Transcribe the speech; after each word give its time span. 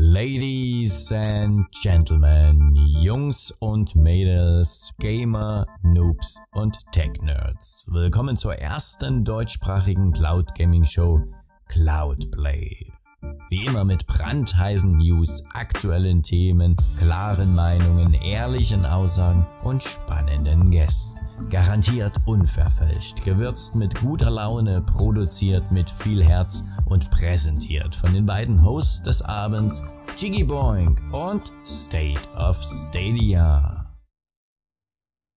Ladies 0.00 1.10
and 1.10 1.66
Gentlemen, 1.72 2.76
Jungs 2.76 3.50
und 3.58 3.96
Mädels, 3.96 4.94
Gamer, 5.00 5.66
Noobs 5.82 6.38
und 6.52 6.78
Tech-Nerds. 6.92 7.84
Willkommen 7.88 8.36
zur 8.36 8.54
ersten 8.54 9.24
deutschsprachigen 9.24 10.12
Cloud 10.12 10.54
Gaming 10.54 10.84
Show 10.84 11.24
Cloudplay. 11.66 12.86
Wie 13.50 13.66
immer 13.66 13.84
mit 13.84 14.06
brandheißen 14.06 14.98
News, 14.98 15.42
aktuellen 15.52 16.22
Themen, 16.22 16.76
klaren 17.00 17.56
Meinungen, 17.56 18.14
ehrlichen 18.14 18.86
Aussagen 18.86 19.44
und 19.64 19.82
spannenden 19.82 20.70
Gästen. 20.70 21.27
Garantiert 21.50 22.14
unverfälscht, 22.26 23.24
gewürzt 23.24 23.74
mit 23.74 23.94
guter 24.00 24.30
Laune, 24.30 24.82
produziert 24.82 25.72
mit 25.72 25.88
viel 25.88 26.22
Herz 26.22 26.62
und 26.84 27.10
präsentiert 27.10 27.94
von 27.94 28.12
den 28.12 28.26
beiden 28.26 28.62
Hosts 28.62 29.02
des 29.02 29.22
Abends, 29.22 29.82
Jiggy 30.18 30.44
Boing 30.44 31.00
und 31.12 31.50
State 31.64 32.20
of 32.36 32.62
Stadia. 32.62 33.86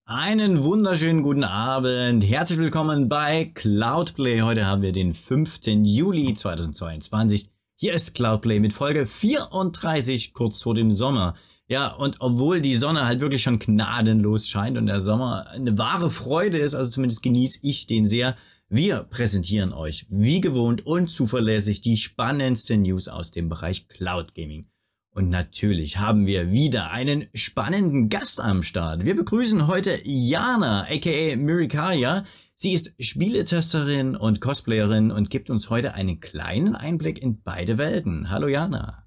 Einen 0.04 0.62
wunderschönen 0.64 1.22
guten 1.22 1.44
Abend, 1.44 2.22
herzlich 2.22 2.58
willkommen 2.58 3.08
bei 3.08 3.50
Cloudplay. 3.54 4.42
Heute 4.42 4.66
haben 4.66 4.82
wir 4.82 4.92
den 4.92 5.14
5. 5.14 5.60
Juli 5.84 6.34
2022. 6.34 7.48
Hier 7.76 7.94
ist 7.94 8.14
Cloudplay 8.14 8.60
mit 8.60 8.74
Folge 8.74 9.06
34 9.06 10.34
kurz 10.34 10.62
vor 10.62 10.74
dem 10.74 10.90
Sommer. 10.90 11.36
Ja, 11.72 11.86
und 11.86 12.16
obwohl 12.20 12.60
die 12.60 12.74
Sonne 12.74 13.06
halt 13.06 13.20
wirklich 13.20 13.40
schon 13.40 13.58
gnadenlos 13.58 14.46
scheint 14.46 14.76
und 14.76 14.84
der 14.84 15.00
Sommer 15.00 15.46
eine 15.52 15.78
wahre 15.78 16.10
Freude 16.10 16.58
ist, 16.58 16.74
also 16.74 16.90
zumindest 16.90 17.22
genieße 17.22 17.60
ich 17.62 17.86
den 17.86 18.06
sehr, 18.06 18.36
wir 18.68 19.04
präsentieren 19.04 19.72
euch 19.72 20.04
wie 20.10 20.42
gewohnt 20.42 20.84
und 20.84 21.08
zuverlässig 21.08 21.80
die 21.80 21.96
spannendsten 21.96 22.82
News 22.82 23.08
aus 23.08 23.30
dem 23.30 23.48
Bereich 23.48 23.88
Cloud 23.88 24.34
Gaming. 24.34 24.66
Und 25.12 25.30
natürlich 25.30 25.96
haben 25.96 26.26
wir 26.26 26.52
wieder 26.52 26.90
einen 26.90 27.28
spannenden 27.32 28.10
Gast 28.10 28.38
am 28.38 28.62
Start. 28.64 29.06
Wir 29.06 29.16
begrüßen 29.16 29.66
heute 29.66 29.98
Jana, 30.04 30.82
aka 30.82 31.36
Mirikaria. 31.36 32.26
Sie 32.54 32.74
ist 32.74 32.92
Spieletesterin 32.98 34.14
und 34.14 34.42
Cosplayerin 34.42 35.10
und 35.10 35.30
gibt 35.30 35.48
uns 35.48 35.70
heute 35.70 35.94
einen 35.94 36.20
kleinen 36.20 36.76
Einblick 36.76 37.22
in 37.22 37.40
beide 37.42 37.78
Welten. 37.78 38.28
Hallo 38.28 38.48
Jana. 38.48 39.02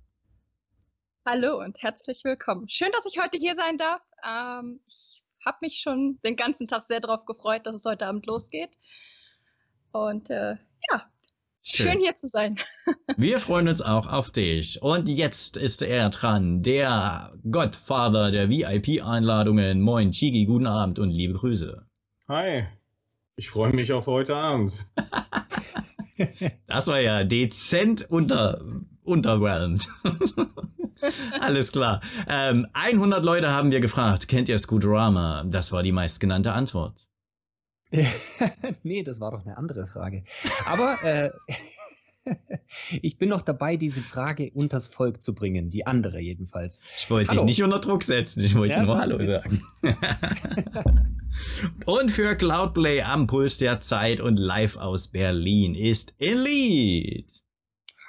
Hallo 1.27 1.59
und 1.59 1.81
herzlich 1.81 2.23
willkommen. 2.23 2.69
Schön, 2.69 2.89
dass 2.93 3.07
ich 3.07 3.19
heute 3.19 3.39
hier 3.39 3.55
sein 3.55 3.79
darf. 3.79 4.01
Ähm, 4.23 4.79
ich 4.85 5.23
habe 5.43 5.57
mich 5.61 5.79
schon 5.79 6.19
den 6.23 6.35
ganzen 6.35 6.67
Tag 6.67 6.83
sehr 6.83 6.99
darauf 6.99 7.25
gefreut, 7.25 7.65
dass 7.65 7.77
es 7.77 7.83
heute 7.83 8.05
Abend 8.05 8.27
losgeht. 8.27 8.77
Und 9.91 10.29
äh, 10.29 10.51
ja, 10.91 11.09
schön. 11.63 11.89
schön 11.89 11.99
hier 11.99 12.15
zu 12.15 12.27
sein. 12.27 12.59
Wir 13.17 13.39
freuen 13.39 13.67
uns 13.67 13.81
auch 13.81 14.05
auf 14.05 14.29
dich. 14.29 14.83
Und 14.83 15.09
jetzt 15.09 15.57
ist 15.57 15.81
er 15.81 16.11
dran, 16.11 16.61
der 16.61 17.33
Godfather 17.49 18.29
der 18.29 18.47
VIP-Einladungen. 18.47 19.81
Moin, 19.81 20.11
Chigi, 20.11 20.45
guten 20.45 20.67
Abend 20.67 20.99
und 20.99 21.09
liebe 21.09 21.33
Grüße. 21.33 21.87
Hi, 22.27 22.67
ich 23.35 23.49
freue 23.49 23.73
mich 23.73 23.91
auf 23.91 24.05
heute 24.05 24.35
Abend. 24.35 24.85
das 26.67 26.85
war 26.85 26.99
ja 26.99 27.23
dezent 27.23 28.05
unter, 28.11 28.63
unterwhelmed. 29.05 29.87
Alles 31.39 31.71
klar. 31.71 32.01
Ähm, 32.27 32.67
100 32.73 33.23
Leute 33.23 33.51
haben 33.51 33.71
wir 33.71 33.79
gefragt, 33.79 34.27
kennt 34.27 34.49
ihr 34.49 34.57
Scooterama? 34.57 35.43
Das 35.45 35.71
war 35.71 35.83
die 35.83 35.91
meistgenannte 35.91 36.53
Antwort. 36.53 37.07
nee, 38.83 39.03
das 39.03 39.19
war 39.19 39.31
doch 39.31 39.45
eine 39.45 39.57
andere 39.57 39.87
Frage. 39.87 40.23
Aber 40.65 41.03
äh, 41.03 41.31
ich 43.01 43.17
bin 43.17 43.29
noch 43.29 43.41
dabei, 43.41 43.77
diese 43.77 44.01
Frage 44.01 44.51
unters 44.53 44.87
Volk 44.87 45.21
zu 45.21 45.35
bringen, 45.35 45.69
die 45.69 45.85
andere 45.85 46.19
jedenfalls. 46.19 46.81
Ich 46.97 47.09
wollte 47.09 47.31
dich 47.31 47.43
nicht 47.43 47.63
unter 47.63 47.79
Druck 47.79 48.03
setzen, 48.03 48.43
ich 48.43 48.55
wollte 48.55 48.77
ja, 48.77 48.83
nur 48.83 48.97
Hallo 48.97 49.23
sagen. 49.23 49.63
und 51.85 52.11
für 52.11 52.35
Cloudplay 52.35 53.01
am 53.01 53.27
Puls 53.27 53.57
der 53.59 53.79
Zeit 53.79 54.19
und 54.19 54.37
live 54.37 54.77
aus 54.77 55.09
Berlin 55.09 55.75
ist 55.75 56.15
Elite. 56.19 57.44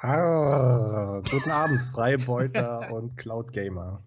Ah, 0.01 1.23
guten 1.31 1.51
Abend, 1.51 1.81
Freibeuter 1.81 2.91
und 2.93 3.17
Cloud 3.17 3.53
Gamer. 3.53 4.05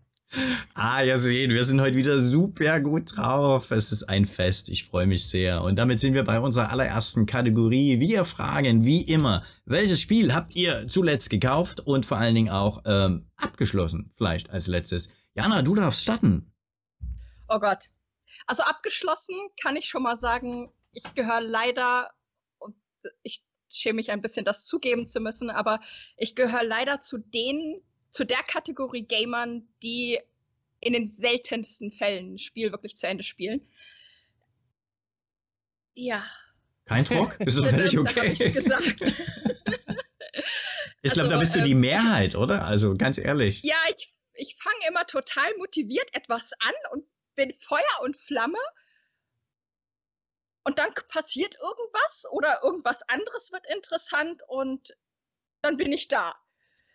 Ah, 0.75 1.01
ja, 1.01 1.17
sehen, 1.17 1.49
wir 1.49 1.63
sind 1.63 1.81
heute 1.81 1.97
wieder 1.97 2.19
super 2.19 2.79
gut 2.79 3.17
drauf. 3.17 3.71
Es 3.71 3.91
ist 3.91 4.03
ein 4.03 4.27
Fest. 4.27 4.69
Ich 4.69 4.85
freue 4.85 5.07
mich 5.07 5.27
sehr. 5.27 5.63
Und 5.63 5.77
damit 5.77 5.99
sind 5.99 6.13
wir 6.13 6.23
bei 6.23 6.39
unserer 6.39 6.69
allerersten 6.69 7.25
Kategorie. 7.25 7.99
Wir 7.99 8.23
fragen 8.25 8.85
wie 8.85 9.01
immer, 9.01 9.43
welches 9.65 9.99
Spiel 9.99 10.35
habt 10.35 10.55
ihr 10.55 10.85
zuletzt 10.85 11.31
gekauft 11.31 11.79
und 11.79 12.05
vor 12.05 12.19
allen 12.19 12.35
Dingen 12.35 12.49
auch 12.49 12.83
ähm, 12.85 13.27
abgeschlossen? 13.37 14.13
Vielleicht 14.15 14.51
als 14.51 14.67
letztes. 14.67 15.09
Jana, 15.33 15.63
du 15.63 15.73
darfst 15.73 16.03
starten. 16.03 16.53
Oh 17.47 17.59
Gott. 17.59 17.89
Also 18.45 18.61
abgeschlossen 18.61 19.35
kann 19.59 19.75
ich 19.75 19.87
schon 19.87 20.03
mal 20.03 20.19
sagen, 20.19 20.71
ich 20.91 21.15
gehöre 21.15 21.41
leider, 21.41 22.11
ich 23.23 23.41
schäme 23.69 23.95
mich 23.95 24.11
ein 24.11 24.21
bisschen, 24.21 24.45
das 24.45 24.65
zugeben 24.65 25.07
zu 25.07 25.19
müssen, 25.19 25.49
aber 25.49 25.79
ich 26.17 26.35
gehöre 26.35 26.63
leider 26.63 27.01
zu 27.01 27.17
den, 27.17 27.81
zu 28.09 28.25
der 28.25 28.41
Kategorie 28.43 29.03
Gamern, 29.03 29.67
die 29.83 30.19
in 30.79 30.93
den 30.93 31.07
seltensten 31.07 31.91
Fällen 31.91 32.35
ein 32.35 32.39
Spiel 32.39 32.71
wirklich 32.71 32.95
zu 32.95 33.07
Ende 33.07 33.23
spielen. 33.23 33.67
Ja. 35.93 36.25
Kein 36.85 37.03
Druck? 37.03 37.39
Ist 37.39 37.59
doch 37.59 37.67
völlig 37.67 37.97
okay. 37.97 38.31
ich 38.39 38.53
gesagt. 38.53 38.95
ich 41.01 41.13
glaube, 41.13 41.27
also, 41.27 41.29
da 41.29 41.37
bist 41.37 41.55
du 41.55 41.61
die 41.61 41.71
ähm, 41.71 41.81
Mehrheit, 41.81 42.35
oder? 42.35 42.63
Also 42.63 42.95
ganz 42.95 43.17
ehrlich. 43.17 43.63
Ja, 43.63 43.75
ich, 43.95 44.13
ich 44.33 44.55
fange 44.59 44.87
immer 44.87 45.05
total 45.05 45.55
motiviert 45.57 46.09
etwas 46.13 46.53
an 46.59 46.73
und 46.93 47.03
bin 47.35 47.53
Feuer 47.57 48.01
und 48.03 48.15
Flamme 48.17 48.57
und 50.69 50.77
dann 50.77 50.93
passiert 51.07 51.55
irgendwas 51.55 52.25
oder 52.31 52.61
irgendwas 52.63 53.01
anderes 53.09 53.51
wird 53.51 53.65
interessant 53.73 54.43
und 54.47 54.95
dann 55.63 55.77
bin 55.77 55.91
ich 55.91 56.07
da. 56.07 56.35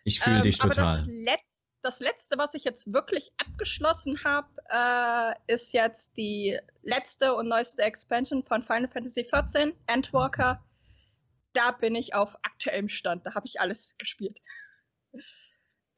Ich 0.05 0.21
fühle 0.21 0.37
ähm, 0.37 0.43
dich 0.43 0.59
total. 0.59 0.79
Aber 0.79 0.93
das, 0.93 1.07
Letz 1.07 1.65
das, 1.83 1.99
letzte, 1.99 2.39
was 2.39 2.55
ich 2.55 2.63
jetzt 2.63 2.93
wirklich 2.93 3.33
abgeschlossen 3.37 4.23
habe, 4.23 4.49
äh, 4.71 5.53
ist 5.53 5.73
jetzt 5.73 6.17
die 6.17 6.57
letzte 6.83 7.35
und 7.35 7.49
neueste 7.49 7.83
Expansion 7.83 8.45
von 8.45 8.63
Final 8.63 8.89
Fantasy 8.89 9.25
XIV, 9.25 9.75
Endwalker. 9.89 10.65
Da 11.53 11.73
bin 11.73 11.97
ich 11.97 12.15
auf 12.15 12.37
aktuellem 12.43 12.89
Stand. 12.89 13.27
Da 13.27 13.35
habe 13.35 13.47
ich 13.47 13.61
alles 13.61 13.97
gespielt. 13.99 14.39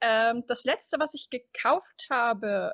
Ähm, 0.01 0.45
das 0.47 0.65
letzte, 0.65 0.99
was 0.99 1.13
ich 1.13 1.29
gekauft 1.29 2.07
habe, 2.11 2.73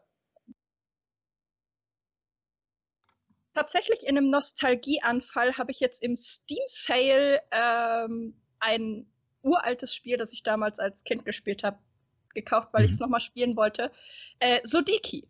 tatsächlich 3.55 4.03
in 4.03 4.17
einem 4.17 4.31
Nostalgieanfall 4.31 5.57
habe 5.59 5.71
ich 5.71 5.81
jetzt 5.81 6.03
im 6.03 6.17
Steam 6.17 6.63
Sale 6.67 7.43
ähm, 7.51 8.41
ein 8.59 9.07
uraltes 9.43 9.95
Spiel, 9.95 10.17
das 10.17 10.33
ich 10.33 10.43
damals 10.43 10.79
als 10.79 11.05
Kind 11.05 11.25
gespielt 11.25 11.65
habe, 11.65 11.79
gekauft, 12.35 12.69
weil 12.73 12.83
mhm. 12.83 12.87
ich 12.87 12.93
es 12.95 13.01
nochmal 13.01 13.21
spielen 13.21 13.57
wollte. 13.57 13.93
Äh, 14.39 14.61
Sudiki. 14.65 15.29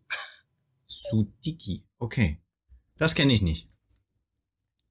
Sudiki, 0.85 1.85
okay. 1.97 2.39
Das 2.97 3.15
kenne 3.15 3.33
ich 3.33 3.41
nicht. 3.41 3.69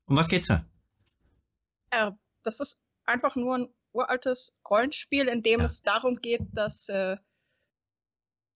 Um 0.06 0.16
was 0.16 0.28
geht's 0.28 0.48
da? 0.48 0.66
Äh, 1.90 2.12
das 2.42 2.60
ist 2.60 2.82
einfach 3.04 3.36
nur 3.36 3.58
ein 3.58 3.68
uraltes 3.92 4.54
Rollenspiel, 4.68 5.28
in 5.28 5.42
dem 5.42 5.60
ja. 5.60 5.66
es 5.66 5.82
darum 5.82 6.20
geht, 6.20 6.42
dass 6.52 6.88
äh, 6.88 7.16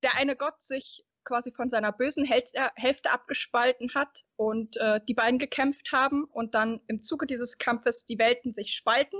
der 0.02 0.14
eine 0.16 0.36
Gott 0.36 0.60
sich 0.62 1.04
quasi 1.26 1.52
von 1.52 1.68
seiner 1.68 1.92
bösen 1.92 2.24
äh, 2.24 2.42
Hälfte 2.76 3.10
abgespalten 3.10 3.92
hat 3.94 4.24
und 4.36 4.78
äh, 4.78 5.00
die 5.06 5.14
beiden 5.14 5.38
gekämpft 5.38 5.92
haben 5.92 6.24
und 6.24 6.54
dann 6.54 6.80
im 6.86 7.02
Zuge 7.02 7.26
dieses 7.26 7.58
Kampfes 7.58 8.06
die 8.06 8.18
Welten 8.18 8.54
sich 8.54 8.72
spalten 8.72 9.18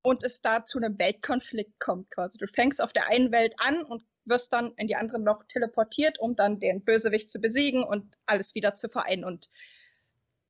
und 0.00 0.24
es 0.24 0.40
da 0.40 0.64
zu 0.64 0.78
einem 0.78 0.98
Weltkonflikt 0.98 1.78
kommt 1.80 2.10
quasi. 2.10 2.38
Du 2.38 2.46
fängst 2.46 2.82
auf 2.82 2.94
der 2.94 3.08
einen 3.08 3.32
Welt 3.32 3.54
an 3.58 3.82
und 3.82 4.04
wirst 4.24 4.52
dann 4.52 4.72
in 4.76 4.86
die 4.86 4.96
andere 4.96 5.18
noch 5.18 5.44
teleportiert, 5.48 6.18
um 6.18 6.36
dann 6.36 6.58
den 6.58 6.84
Bösewicht 6.84 7.28
zu 7.28 7.40
besiegen 7.40 7.82
und 7.82 8.16
alles 8.26 8.54
wieder 8.54 8.74
zu 8.74 8.88
vereinen 8.88 9.24
und 9.24 9.48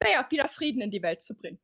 naja, 0.02 0.26
wieder 0.30 0.48
Frieden 0.48 0.80
in 0.80 0.90
die 0.90 1.02
Welt 1.02 1.22
zu 1.22 1.34
bringen. 1.34 1.58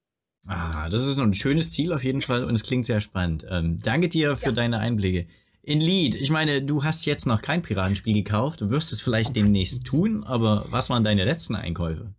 Ah, 0.46 0.88
das 0.90 1.06
ist 1.06 1.16
noch 1.16 1.24
ein 1.24 1.34
schönes 1.34 1.70
Ziel 1.70 1.92
auf 1.92 2.04
jeden 2.04 2.20
Fall 2.20 2.44
und 2.44 2.54
es 2.54 2.62
klingt 2.62 2.86
sehr 2.86 3.00
spannend. 3.00 3.46
Ähm, 3.48 3.78
danke 3.82 4.08
dir 4.08 4.36
für 4.36 4.46
ja. 4.46 4.52
deine 4.52 4.78
Einblicke. 4.78 5.28
In 5.66 5.80
Lead, 5.80 6.14
ich 6.14 6.28
meine, 6.28 6.60
du 6.60 6.84
hast 6.84 7.06
jetzt 7.06 7.24
noch 7.24 7.40
kein 7.40 7.62
Piratenspiel 7.62 8.12
gekauft, 8.12 8.60
du 8.60 8.68
wirst 8.68 8.92
es 8.92 9.00
vielleicht 9.00 9.34
demnächst 9.34 9.86
tun, 9.86 10.22
aber 10.22 10.66
was 10.68 10.90
waren 10.90 11.04
deine 11.04 11.24
letzten 11.24 11.56
Einkäufe? 11.56 12.12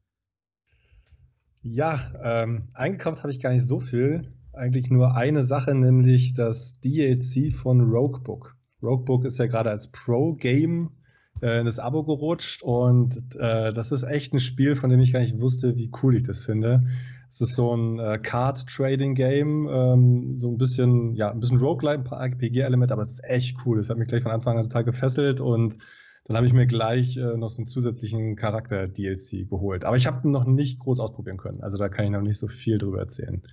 Ja, 1.62 2.12
ähm, 2.24 2.70
eingekauft 2.74 3.22
habe 3.22 3.32
ich 3.32 3.40
gar 3.40 3.52
nicht 3.52 3.68
so 3.68 3.80
viel. 3.80 4.34
Eigentlich 4.52 4.90
nur 4.90 5.16
eine 5.16 5.44
Sache, 5.44 5.76
nämlich 5.76 6.34
das 6.34 6.80
DLC 6.80 7.54
von 7.54 7.82
Roguebook. 7.82 8.56
Roguebook 8.82 9.26
ist 9.26 9.38
ja 9.38 9.46
gerade 9.46 9.70
als 9.70 9.92
Pro-Game 9.92 10.90
äh, 11.44 11.60
in 11.60 11.66
das 11.66 11.78
Abo 11.78 12.04
gerutscht 12.04 12.64
und 12.64 13.16
äh, 13.36 13.72
das 13.72 13.92
ist 13.92 14.04
echt 14.04 14.34
ein 14.34 14.40
Spiel, 14.40 14.76
von 14.76 14.90
dem 14.90 15.02
ich 15.02 15.14
gar 15.14 15.20
nicht 15.20 15.40
wusste, 15.40 15.78
wie 15.78 15.92
cool 16.02 16.16
ich 16.16 16.24
das 16.24 16.42
finde. 16.42 16.88
Es 17.36 17.42
ist 17.42 17.56
so 17.56 17.76
ein 17.76 18.00
äh, 18.00 18.18
Card-Trading-Game, 18.18 19.68
ähm, 19.68 20.36
so 20.36 20.50
ein 20.50 20.58
bisschen, 20.58 21.16
ja, 21.16 21.32
ein 21.32 21.42
bisschen 21.42 21.58
Roguelike, 21.58 22.00
ein 22.00 22.04
paar 22.06 22.24
RPG-Elemente, 22.24 22.94
aber 22.94 23.04
es 23.04 23.12
ist 23.12 23.26
echt 23.26 23.58
cool. 23.66 23.78
Es 23.78 23.90
hat 23.90 23.98
mich 23.98 24.08
gleich 24.08 24.24
von 24.24 24.32
Anfang 24.32 24.58
an 24.58 24.64
total 24.64 24.86
gefesselt 24.86 25.42
und 25.42 25.78
dann 26.24 26.38
habe 26.38 26.48
ich 26.48 26.54
mir 26.54 26.66
gleich 26.66 27.18
äh, 27.18 27.36
noch 27.36 27.50
so 27.50 27.58
einen 27.58 27.68
zusätzlichen 27.68 28.38
Charakter-DLC 28.38 29.50
geholt. 29.50 29.84
Aber 29.84 29.98
ich 29.98 30.08
habe 30.08 30.26
ihn 30.26 30.32
noch 30.32 30.46
nicht 30.46 30.80
groß 30.80 31.02
ausprobieren 31.02 31.36
können. 31.36 31.62
Also 31.62 31.78
da 31.78 31.90
kann 31.90 32.06
ich 32.06 32.12
noch 32.12 32.22
nicht 32.22 32.40
so 32.40 32.48
viel 32.48 32.78
drüber 32.78 33.00
erzählen. 33.00 33.44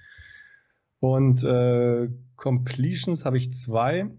Und 1.01 1.43
äh, 1.43 2.09
Completions 2.37 3.25
habe 3.25 3.37
ich 3.37 3.53
zwei. 3.53 4.13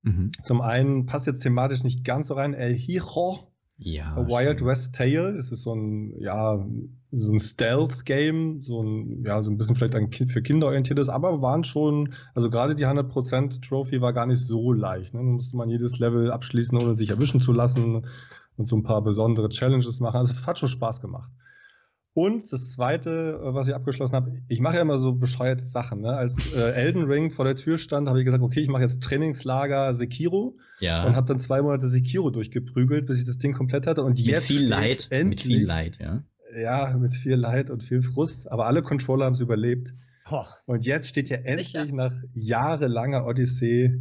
Mhm. 0.00 0.32
Zum 0.42 0.62
einen 0.62 1.04
passt 1.04 1.26
jetzt 1.26 1.40
thematisch 1.40 1.84
nicht 1.84 2.06
ganz 2.06 2.28
so 2.28 2.34
rein. 2.34 2.54
El 2.54 2.72
Hijo 2.72 3.49
ja. 3.80 4.14
A 4.14 4.28
Wild 4.28 4.60
schön. 4.60 4.68
West 4.68 4.94
Tale. 4.94 5.36
Es 5.36 5.50
ist 5.50 5.62
so 5.62 5.74
ein, 5.74 6.14
ja, 6.20 6.64
so 7.10 7.32
ein 7.32 7.38
Stealth-Game, 7.38 8.62
so 8.62 8.82
ein, 8.82 9.24
ja, 9.24 9.42
so 9.42 9.50
ein 9.50 9.56
bisschen 9.56 9.74
vielleicht 9.74 9.94
ein 9.94 10.10
kind 10.10 10.30
für 10.30 10.42
Kinder 10.42 10.68
orientiertes, 10.68 11.08
aber 11.08 11.42
waren 11.42 11.64
schon, 11.64 12.12
also 12.34 12.50
gerade 12.50 12.76
die 12.76 12.86
100% 12.86 13.66
Trophy 13.66 14.00
war 14.00 14.12
gar 14.12 14.26
nicht 14.26 14.40
so 14.40 14.72
leicht. 14.72 15.14
Ne? 15.14 15.20
Da 15.20 15.26
musste 15.26 15.56
man 15.56 15.70
jedes 15.70 15.98
Level 15.98 16.30
abschließen, 16.30 16.78
ohne 16.78 16.94
sich 16.94 17.10
erwischen 17.10 17.40
zu 17.40 17.52
lassen 17.52 18.02
und 18.56 18.64
so 18.66 18.76
ein 18.76 18.82
paar 18.82 19.02
besondere 19.02 19.48
Challenges 19.48 19.98
machen. 20.00 20.18
Also 20.18 20.32
es 20.32 20.46
hat 20.46 20.58
schon 20.58 20.68
Spaß 20.68 21.00
gemacht. 21.00 21.30
Und 22.12 22.52
das 22.52 22.72
Zweite, 22.72 23.40
äh, 23.40 23.54
was 23.54 23.68
ich 23.68 23.74
abgeschlossen 23.74 24.16
habe, 24.16 24.32
ich 24.48 24.60
mache 24.60 24.76
ja 24.76 24.82
immer 24.82 24.98
so 24.98 25.14
bescheuerte 25.14 25.64
Sachen. 25.64 26.00
Ne? 26.00 26.10
Als 26.10 26.52
äh, 26.52 26.72
Elden 26.72 27.04
Ring 27.04 27.30
vor 27.30 27.44
der 27.44 27.56
Tür 27.56 27.78
stand, 27.78 28.08
habe 28.08 28.18
ich 28.18 28.24
gesagt, 28.24 28.42
okay, 28.42 28.60
ich 28.60 28.68
mache 28.68 28.82
jetzt 28.82 29.02
Trainingslager 29.02 29.94
Sekiro 29.94 30.56
ja. 30.80 31.04
und 31.04 31.14
habe 31.14 31.26
dann 31.28 31.38
zwei 31.38 31.62
Monate 31.62 31.88
Sekiro 31.88 32.30
durchgeprügelt, 32.30 33.06
bis 33.06 33.18
ich 33.18 33.24
das 33.26 33.38
Ding 33.38 33.52
komplett 33.52 33.86
hatte. 33.86 34.02
Und 34.02 34.18
mit 34.18 34.20
jetzt 34.20 34.48
viel 34.48 34.66
Leid, 34.66 35.06
endlich, 35.10 35.46
mit 35.46 35.56
viel 35.58 35.66
Leid, 35.66 35.98
ja. 36.00 36.24
Ja, 36.60 36.96
mit 36.98 37.14
viel 37.14 37.36
Leid 37.36 37.70
und 37.70 37.84
viel 37.84 38.02
Frust. 38.02 38.50
Aber 38.50 38.66
alle 38.66 38.82
Controller 38.82 39.26
haben 39.26 39.34
es 39.34 39.40
überlebt. 39.40 39.94
Oh. 40.30 40.44
Und 40.66 40.84
jetzt 40.84 41.08
steht 41.08 41.28
ja 41.28 41.36
endlich 41.38 41.72
Sicher. 41.72 41.86
nach 41.94 42.14
jahrelanger 42.34 43.24
Odyssee 43.24 44.00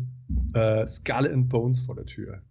äh, 0.53 0.87
Skull 0.87 1.27
and 1.31 1.49
Bones 1.49 1.81
vor 1.81 1.95
der 1.95 2.05
Tür. 2.05 2.41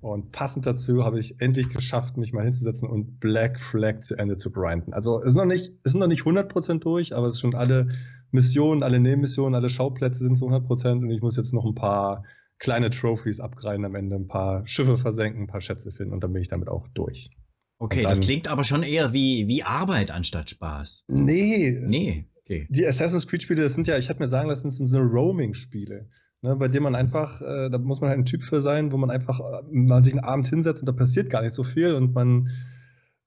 Und 0.00 0.32
passend 0.32 0.66
dazu 0.66 1.04
habe 1.04 1.20
ich 1.20 1.40
endlich 1.40 1.68
geschafft, 1.68 2.16
mich 2.16 2.32
mal 2.32 2.44
hinzusetzen 2.44 2.88
und 2.88 3.20
Black 3.20 3.60
Flag 3.60 4.00
zu 4.00 4.16
Ende 4.16 4.36
zu 4.38 4.50
grinden. 4.50 4.94
Also 4.94 5.20
es 5.20 5.32
ist 5.32 5.36
noch 5.36 5.44
nicht, 5.44 5.72
es 5.84 5.92
sind 5.92 6.00
noch 6.00 6.06
nicht 6.08 6.22
100% 6.22 6.78
durch, 6.80 7.14
aber 7.14 7.26
es 7.26 7.34
sind 7.34 7.52
schon 7.52 7.54
alle 7.60 7.88
Missionen, 8.30 8.82
alle 8.82 8.98
Nebenmissionen, 8.98 9.54
alle 9.54 9.68
Schauplätze 9.68 10.24
sind 10.24 10.36
zu 10.36 10.46
100% 10.46 11.02
und 11.02 11.10
ich 11.10 11.20
muss 11.20 11.36
jetzt 11.36 11.52
noch 11.52 11.66
ein 11.66 11.74
paar 11.74 12.24
kleine 12.58 12.88
Trophies 12.90 13.40
abgreifen 13.40 13.84
am 13.84 13.94
Ende, 13.94 14.16
ein 14.16 14.26
paar 14.26 14.66
Schiffe 14.66 14.96
versenken, 14.96 15.42
ein 15.42 15.46
paar 15.46 15.60
Schätze 15.60 15.92
finden 15.92 16.14
und 16.14 16.24
dann 16.24 16.32
bin 16.32 16.40
ich 16.42 16.48
damit 16.48 16.68
auch 16.68 16.88
durch. 16.88 17.30
Okay, 17.78 17.98
Und 18.04 18.10
das 18.10 18.20
dann- 18.20 18.26
klingt 18.26 18.48
aber 18.48 18.64
schon 18.64 18.82
eher 18.82 19.12
wie, 19.12 19.48
wie 19.48 19.62
Arbeit 19.64 20.10
anstatt 20.10 20.48
Spaß. 20.50 21.04
Nee, 21.08 21.78
Nee, 21.82 22.26
okay. 22.42 22.66
Die 22.70 22.86
Assassin's 22.86 23.26
Creed-Spiele, 23.26 23.62
das 23.62 23.74
sind 23.74 23.86
ja, 23.86 23.98
ich 23.98 24.08
habe 24.08 24.20
mir 24.20 24.28
sagen 24.28 24.48
lassen, 24.48 24.68
das 24.68 24.76
sind 24.76 24.86
so 24.86 24.98
Roaming-Spiele. 24.98 26.08
Ne, 26.42 26.56
bei 26.56 26.68
dem 26.68 26.82
man 26.82 26.94
einfach, 26.94 27.42
äh, 27.42 27.68
da 27.68 27.76
muss 27.76 28.00
man 28.00 28.08
halt 28.08 28.18
ein 28.18 28.24
Typ 28.24 28.42
für 28.42 28.62
sein, 28.62 28.92
wo 28.92 28.96
man 28.96 29.10
einfach 29.10 29.40
äh, 29.40 29.62
mal 29.70 30.02
sich 30.02 30.14
einen 30.14 30.24
Abend 30.24 30.48
hinsetzt 30.48 30.82
und 30.82 30.86
da 30.86 30.92
passiert 30.92 31.28
gar 31.28 31.42
nicht 31.42 31.52
so 31.54 31.64
viel 31.64 31.92
und 31.94 32.14
man, 32.14 32.48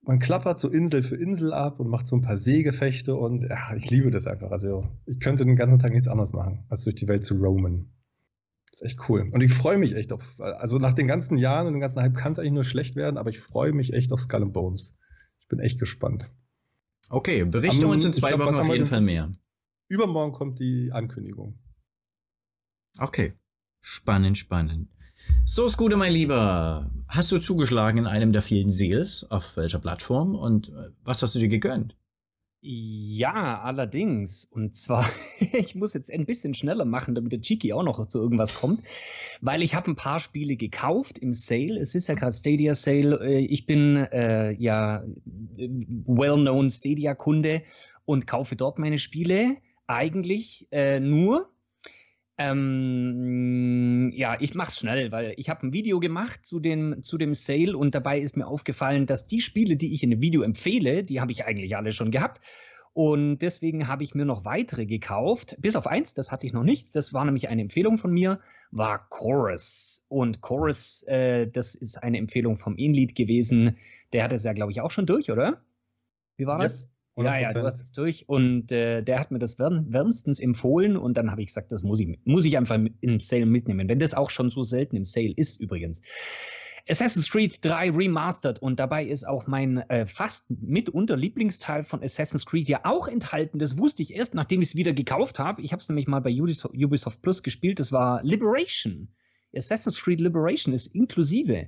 man 0.01 0.17
klappert 0.17 0.59
so 0.59 0.67
Insel 0.67 1.03
für 1.03 1.15
Insel 1.15 1.53
ab 1.53 1.79
und 1.79 1.89
macht 1.89 2.07
so 2.07 2.15
ein 2.15 2.23
paar 2.23 2.37
Seegefechte 2.37 3.15
und 3.15 3.43
ja, 3.43 3.75
ich 3.75 3.87
liebe 3.91 4.09
das 4.09 4.25
einfach. 4.25 4.49
Also 4.49 4.87
ich 5.05 5.19
könnte 5.19 5.45
den 5.45 5.55
ganzen 5.55 5.77
Tag 5.77 5.91
nichts 5.93 6.07
anderes 6.07 6.33
machen, 6.33 6.65
als 6.69 6.85
durch 6.85 6.95
die 6.95 7.07
Welt 7.07 7.23
zu 7.23 7.35
roamen. 7.35 7.91
Das 8.71 8.81
ist 8.81 8.87
echt 8.87 9.09
cool. 9.09 9.29
Und 9.31 9.41
ich 9.41 9.53
freue 9.53 9.77
mich 9.77 9.95
echt 9.95 10.11
auf, 10.11 10.41
also 10.41 10.79
nach 10.79 10.93
den 10.93 11.05
ganzen 11.05 11.37
Jahren 11.37 11.67
und 11.67 11.73
dem 11.73 11.81
ganzen 11.81 12.01
Hype 12.01 12.15
kann 12.15 12.31
es 12.31 12.39
eigentlich 12.39 12.53
nur 12.53 12.63
schlecht 12.63 12.95
werden, 12.95 13.17
aber 13.17 13.29
ich 13.29 13.39
freue 13.39 13.73
mich 13.73 13.93
echt 13.93 14.11
auf 14.11 14.21
Skull 14.21 14.41
and 14.41 14.53
Bones. 14.53 14.97
Ich 15.39 15.47
bin 15.47 15.59
echt 15.59 15.79
gespannt. 15.79 16.31
Okay, 17.11 17.45
berichte 17.45 17.85
Am- 17.85 17.91
uns 17.91 18.05
in 18.05 18.11
zwei 18.11 18.29
glaub, 18.29 18.47
Wochen 18.47 18.55
auf 18.55 18.73
jeden 18.73 18.87
Fall 18.87 19.01
mehr. 19.01 19.31
Übermorgen 19.87 20.33
kommt 20.33 20.59
die 20.59 20.89
Ankündigung. 20.91 21.59
Okay. 22.99 23.33
Spannend, 23.81 24.37
spannend. 24.37 24.89
So, 25.45 25.67
Scooter, 25.69 25.97
mein 25.97 26.13
Lieber. 26.13 26.91
Hast 27.07 27.31
du 27.31 27.39
zugeschlagen 27.39 27.99
in 27.99 28.07
einem 28.07 28.31
der 28.33 28.41
vielen 28.41 28.69
Sales? 28.69 29.29
Auf 29.29 29.57
welcher 29.57 29.79
Plattform? 29.79 30.35
Und 30.35 30.69
äh, 30.69 30.89
was 31.03 31.21
hast 31.21 31.35
du 31.35 31.39
dir 31.39 31.47
gegönnt? 31.49 31.95
Ja, 32.65 33.61
allerdings. 33.61 34.45
Und 34.45 34.75
zwar, 34.75 35.05
ich 35.53 35.75
muss 35.75 35.93
jetzt 35.93 36.11
ein 36.11 36.25
bisschen 36.25 36.53
schneller 36.53 36.85
machen, 36.85 37.13
damit 37.13 37.33
der 37.33 37.41
Cheeky 37.41 37.73
auch 37.73 37.83
noch 37.83 38.07
zu 38.07 38.19
irgendwas 38.19 38.55
kommt, 38.55 38.81
weil 39.41 39.63
ich 39.63 39.75
habe 39.75 39.91
ein 39.91 39.97
paar 39.97 40.19
Spiele 40.19 40.55
gekauft 40.55 41.19
im 41.19 41.33
Sale. 41.33 41.77
Es 41.79 41.95
ist 41.95 42.07
ja 42.07 42.15
gerade 42.15 42.33
Stadia 42.33 42.73
Sale. 42.73 43.19
Äh, 43.21 43.39
Ich 43.39 43.65
bin 43.65 43.97
äh, 43.97 44.51
ja 44.53 45.03
well-known 45.57 46.71
Stadia-Kunde 46.71 47.63
und 48.05 48.27
kaufe 48.27 48.55
dort 48.55 48.79
meine 48.79 48.97
Spiele 48.97 49.57
eigentlich 49.87 50.67
äh, 50.71 50.99
nur. 50.99 51.52
Ähm, 52.37 54.11
ja, 54.13 54.37
ich 54.39 54.55
mach's 54.55 54.79
schnell, 54.79 55.11
weil 55.11 55.33
ich 55.37 55.49
habe 55.49 55.67
ein 55.67 55.73
Video 55.73 55.99
gemacht 55.99 56.45
zu 56.45 56.59
dem, 56.59 57.03
zu 57.03 57.17
dem 57.17 57.33
Sale 57.33 57.77
und 57.77 57.93
dabei 57.93 58.19
ist 58.19 58.37
mir 58.37 58.47
aufgefallen, 58.47 59.05
dass 59.05 59.27
die 59.27 59.41
Spiele, 59.41 59.77
die 59.77 59.93
ich 59.93 60.01
in 60.01 60.09
dem 60.09 60.21
Video 60.21 60.41
empfehle, 60.41 61.03
die 61.03 61.21
habe 61.21 61.31
ich 61.31 61.45
eigentlich 61.45 61.77
alle 61.77 61.91
schon 61.91 62.11
gehabt. 62.11 62.43
Und 62.93 63.39
deswegen 63.39 63.87
habe 63.87 64.03
ich 64.03 64.13
mir 64.13 64.25
noch 64.25 64.45
weitere 64.45 64.85
gekauft. 64.85 65.55
Bis 65.59 65.75
auf 65.75 65.87
eins, 65.87 66.13
das 66.13 66.31
hatte 66.31 66.45
ich 66.45 66.53
noch 66.53 66.63
nicht. 66.63 66.95
Das 66.95 67.11
war 67.11 67.25
nämlich 67.25 67.49
eine 67.49 67.63
Empfehlung 67.63 67.97
von 67.97 68.11
mir, 68.11 68.39
war 68.69 69.09
Chorus. 69.09 70.05
Und 70.09 70.41
Chorus, 70.41 71.01
äh, 71.07 71.47
das 71.47 71.73
ist 71.73 72.03
eine 72.03 72.19
Empfehlung 72.19 72.55
vom 72.55 72.75
Inlead 72.77 73.15
gewesen. 73.15 73.77
Der 74.13 74.23
hat 74.23 74.31
es 74.31 74.43
ja, 74.43 74.53
glaube 74.53 74.71
ich, 74.71 74.81
auch 74.81 74.91
schon 74.91 75.07
durch, 75.07 75.31
oder? 75.31 75.63
Wie 76.37 76.45
war 76.45 76.59
das? 76.59 76.92
Ja, 77.15 77.37
ja, 77.37 77.53
du 77.53 77.59
100%. 77.59 77.63
hast 77.65 77.83
es 77.83 77.91
durch 77.91 78.27
und 78.27 78.71
äh, 78.71 79.03
der 79.03 79.19
hat 79.19 79.29
mir 79.29 79.39
das 79.39 79.59
wärm, 79.59 79.85
wärmstens 79.91 80.39
empfohlen 80.39 80.97
und 80.97 81.15
dann 81.15 81.29
habe 81.29 81.41
ich 81.41 81.47
gesagt, 81.47 81.71
das 81.71 81.83
muss 81.83 81.99
ich, 81.99 82.17
muss 82.25 82.43
ich 82.45 82.57
einfach 82.57 82.79
im 83.01 83.19
Sale 83.19 83.45
mitnehmen, 83.45 83.87
wenn 83.87 83.99
das 83.99 84.15
auch 84.15 84.31
schon 84.31 84.49
so 84.49 84.63
selten 84.63 84.95
im 84.95 85.05
Sale 85.05 85.33
ist 85.35 85.59
übrigens. 85.59 86.01
Assassin's 86.89 87.29
Creed 87.29 87.63
3 87.63 87.91
Remastered 87.91 88.59
und 88.59 88.77
dabei 88.77 89.05
ist 89.05 89.25
auch 89.25 89.47
mein 89.47 89.77
äh, 89.89 90.05
fast 90.05 90.51
mitunter 90.61 91.15
Lieblingsteil 91.15 91.83
von 91.83 92.03
Assassin's 92.03 92.45
Creed 92.45 92.67
ja 92.67 92.81
auch 92.83 93.07
enthalten. 93.07 93.57
Das 93.57 93.77
wusste 93.77 94.03
ich 94.03 94.13
erst, 94.13 94.33
nachdem 94.33 94.61
ich 94.61 94.69
es 94.69 94.75
wieder 94.75 94.91
gekauft 94.91 95.39
habe. 95.39 95.61
Ich 95.61 95.71
habe 95.71 95.81
es 95.81 95.87
nämlich 95.87 96.07
mal 96.07 96.19
bei 96.19 96.31
Ubisoft, 96.31 96.75
Ubisoft 96.75 97.21
Plus 97.21 97.41
gespielt. 97.41 97.79
Das 97.79 97.93
war 97.93 98.21
Liberation. 98.23 99.07
Assassin's 99.55 100.01
Creed 100.01 100.19
Liberation 100.19 100.73
ist 100.73 100.87
inklusive. 100.87 101.67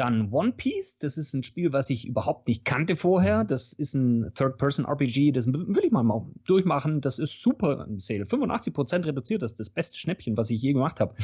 Dann 0.00 0.32
One 0.32 0.52
Piece, 0.52 0.96
das 0.96 1.18
ist 1.18 1.34
ein 1.34 1.42
Spiel, 1.42 1.74
was 1.74 1.90
ich 1.90 2.08
überhaupt 2.08 2.48
nicht 2.48 2.64
kannte 2.64 2.96
vorher. 2.96 3.44
Das 3.44 3.74
ist 3.74 3.92
ein 3.92 4.32
Third-Person-RPG, 4.34 5.32
das 5.32 5.46
will 5.46 5.84
ich 5.84 5.90
mal 5.90 6.26
durchmachen. 6.46 7.02
Das 7.02 7.18
ist 7.18 7.42
super 7.42 7.84
im 7.86 8.00
Sale. 8.00 8.24
85% 8.24 9.04
reduziert, 9.04 9.42
das 9.42 9.50
ist 9.50 9.60
das 9.60 9.68
beste 9.68 9.98
Schnäppchen, 9.98 10.38
was 10.38 10.48
ich 10.48 10.62
je 10.62 10.72
gemacht 10.72 11.00
habe. 11.00 11.14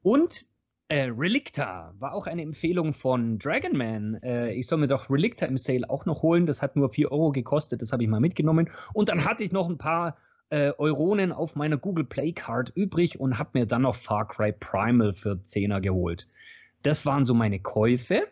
Und 0.00 0.46
äh, 0.88 1.10
Relicta 1.14 1.92
war 1.98 2.14
auch 2.14 2.26
eine 2.26 2.40
Empfehlung 2.40 2.94
von 2.94 3.38
Dragonman. 3.38 4.14
Äh, 4.22 4.54
ich 4.54 4.68
soll 4.68 4.78
mir 4.78 4.88
doch 4.88 5.10
Relicta 5.10 5.44
im 5.44 5.58
Sale 5.58 5.90
auch 5.90 6.06
noch 6.06 6.22
holen. 6.22 6.46
Das 6.46 6.62
hat 6.62 6.76
nur 6.76 6.88
4 6.88 7.12
Euro 7.12 7.30
gekostet, 7.30 7.82
das 7.82 7.92
habe 7.92 8.04
ich 8.04 8.08
mal 8.08 8.20
mitgenommen. 8.20 8.70
Und 8.94 9.10
dann 9.10 9.26
hatte 9.26 9.44
ich 9.44 9.52
noch 9.52 9.68
ein 9.68 9.76
paar 9.76 10.16
äh, 10.48 10.72
Euronen 10.78 11.30
auf 11.30 11.56
meiner 11.56 11.76
Google 11.76 12.04
Play 12.04 12.32
Card 12.32 12.72
übrig 12.74 13.20
und 13.20 13.38
habe 13.38 13.50
mir 13.52 13.66
dann 13.66 13.82
noch 13.82 13.96
Far 13.96 14.26
Cry 14.28 14.52
Primal 14.52 15.12
für 15.12 15.32
10er 15.32 15.82
geholt. 15.82 16.26
Das 16.84 17.04
waren 17.06 17.24
so 17.24 17.34
meine 17.34 17.58
Käufe. 17.58 18.28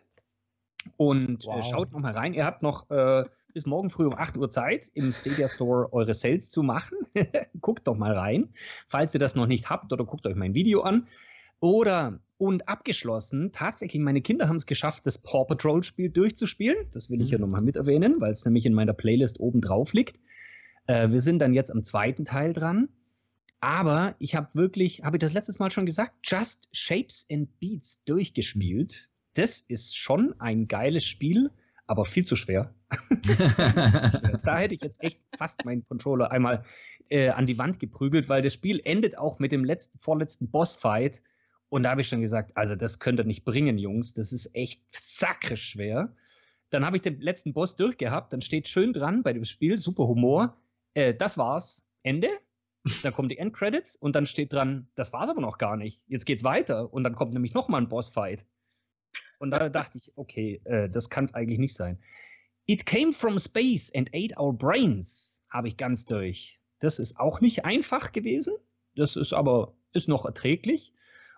Und 0.97 1.45
Wow. 1.47 1.59
äh, 1.59 1.63
schaut 1.63 1.93
noch 1.93 2.01
mal 2.01 2.13
rein. 2.13 2.35
Ihr 2.35 2.45
habt 2.45 2.63
noch 2.63 2.89
äh, 2.91 3.25
bis 3.55 3.67
morgen 3.67 3.91
früh 3.91 4.07
um 4.07 4.15
8 4.15 4.37
Uhr 4.37 4.51
Zeit, 4.51 4.91
im 4.95 5.13
Stadia 5.13 5.49
Store 5.49 5.93
eure 5.93 6.15
Sales 6.15 6.51
zu 6.51 6.63
machen. 6.63 6.97
guckt 7.61 7.87
doch 7.87 7.97
mal 7.97 8.13
rein, 8.13 8.51
falls 8.89 9.15
ihr 9.15 9.21
das 9.21 9.35
noch 9.35 9.47
nicht 9.47 9.69
habt 9.71 9.93
oder 9.93 10.05
guckt 10.05 10.27
euch 10.27 10.37
mein 10.37 10.55
Video 10.55 10.83
an. 10.83 11.07
Oder 11.61 12.19
und 12.39 12.69
abgeschlossen, 12.69 13.53
tatsächlich, 13.53 14.03
meine 14.03 14.21
Kinder 14.21 14.49
haben 14.49 14.57
es 14.57 14.67
geschafft, 14.67 15.07
das 15.07 15.19
Paw 15.19 15.45
Patrol 15.45 15.85
Spiel 15.85 16.11
durchzuspielen. 16.11 16.89
Das 16.93 17.09
will 17.09 17.23
ich 17.23 17.31
ja 17.31 17.39
Mhm. 17.39 17.45
nochmal 17.45 17.63
mit 17.63 17.77
erwähnen, 17.77 18.21
weil 18.21 18.33
es 18.33 18.45
nämlich 18.45 18.67
in 18.67 18.75
meiner 18.75 18.95
Playlist 18.95 19.39
oben 19.39 19.61
drauf 19.61 19.93
liegt. 19.93 20.19
Äh, 20.87 21.11
wir 21.11 21.21
sind 21.21 21.39
dann 21.39 21.55
jetzt 21.55 21.71
am 21.71 21.85
zweiten 21.85 22.25
Teil 22.25 22.53
dran. 22.53 22.89
Aber 23.63 24.17
ich 24.19 24.35
habe 24.35 24.49
wirklich, 24.55 25.05
habe 25.05 25.17
ich 25.17 25.21
das 25.21 25.35
letztes 25.35 25.61
Mal 25.61 25.71
schon 25.71 25.87
gesagt, 25.87 26.15
Just 26.25 26.69
Shapes 26.73 27.25
and 27.31 27.61
Beats 27.61 28.03
durchgespielt. 28.05 29.09
Das 29.35 29.61
ist 29.61 29.97
schon 29.97 30.35
ein 30.41 30.67
geiles 30.67 31.07
Spiel, 31.07 31.49
aber 31.87 32.05
viel 32.05 32.27
zu 32.27 32.35
schwer. 32.35 32.75
da 34.45 34.59
hätte 34.59 34.75
ich 34.75 34.83
jetzt 34.83 35.01
echt 35.01 35.21
fast 35.37 35.65
meinen 35.65 35.87
Controller 35.87 36.33
einmal 36.33 36.65
äh, 37.09 37.29
an 37.29 37.47
die 37.47 37.57
Wand 37.57 37.79
geprügelt, 37.79 38.29
weil 38.29 38.43
das 38.43 38.53
Spiel 38.53 38.81
endet 38.83 39.17
auch 39.17 39.39
mit 39.39 39.53
dem 39.53 39.65
letzten, 39.65 39.97
vorletzten 40.01 40.51
Bossfight. 40.51 41.23
Und 41.69 41.85
da 41.85 41.91
habe 41.91 42.01
ich 42.01 42.09
schon 42.09 42.21
gesagt, 42.21 42.57
also 42.57 42.75
das 42.75 42.99
könnt 42.99 43.21
ihr 43.21 43.25
nicht 43.25 43.45
bringen, 43.45 43.79
Jungs. 43.79 44.13
Das 44.13 44.33
ist 44.33 44.57
echt 44.57 44.83
sakrisch 44.91 45.71
schwer. 45.71 46.17
Dann 46.71 46.85
habe 46.85 46.97
ich 46.97 47.03
den 47.03 47.21
letzten 47.21 47.53
Boss 47.53 47.77
durchgehabt. 47.77 48.33
Dann 48.33 48.41
steht 48.41 48.67
schön 48.67 48.93
dran 48.93 49.23
bei 49.23 49.33
dem 49.33 49.45
Spiel, 49.45 49.79
super 49.79 50.09
Humor. 50.09 50.57
Äh, 50.95 51.15
das 51.15 51.39
war's, 51.39 51.87
Ende. 52.03 52.29
Dann 53.03 53.13
kommen 53.13 53.29
die 53.29 53.39
Endcredits 53.39 53.97
und 53.97 54.17
dann 54.17 54.27
steht 54.27 54.53
dran, 54.53 54.89
das 54.97 55.13
war's 55.13 55.31
aber 55.31 55.41
noch 55.41 55.59
gar 55.59 55.77
nicht. 55.77 56.05
Jetzt 56.09 56.27
geht's 56.27 56.43
weiter 56.43 56.93
und 56.93 57.05
dann 57.05 57.15
kommt 57.15 57.33
nämlich 57.33 57.55
noch 57.55 57.69
mal 57.69 57.79
ein 57.79 57.89
Bossfight. 57.89 58.45
Und 59.39 59.51
da 59.51 59.69
dachte 59.69 59.99
ich, 59.99 60.13
okay, 60.17 60.61
äh, 60.65 60.89
das 60.91 61.09
kann 61.09 61.25
es 61.25 61.35
eigentlich 61.35 61.59
nicht 61.59 61.75
sein. 61.75 62.01
It 62.67 62.87
came 62.87 63.13
from 63.13 63.39
space 63.39 63.93
and 63.95 64.11
ate 64.15 64.39
our 64.39 64.53
brains, 64.53 65.45
habe 65.51 65.69
ich 65.69 65.77
ganz 65.77 66.07
durch. 66.07 66.61
Das 66.79 66.99
ist 66.99 67.19
auch 67.19 67.41
nicht 67.41 67.65
einfach 67.65 68.13
gewesen. 68.13 68.55
Das 68.95 69.17
ist 69.17 69.33
aber 69.33 69.75
ist 69.93 70.09
noch 70.09 70.25
erträglich. 70.25 70.95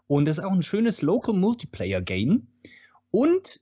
Und 0.06 0.26
das 0.26 0.38
ist 0.38 0.44
auch 0.44 0.52
ein 0.52 0.62
schönes 0.62 1.02
Local 1.02 1.34
Multiplayer 1.34 2.00
Game. 2.00 2.48
Und 3.10 3.60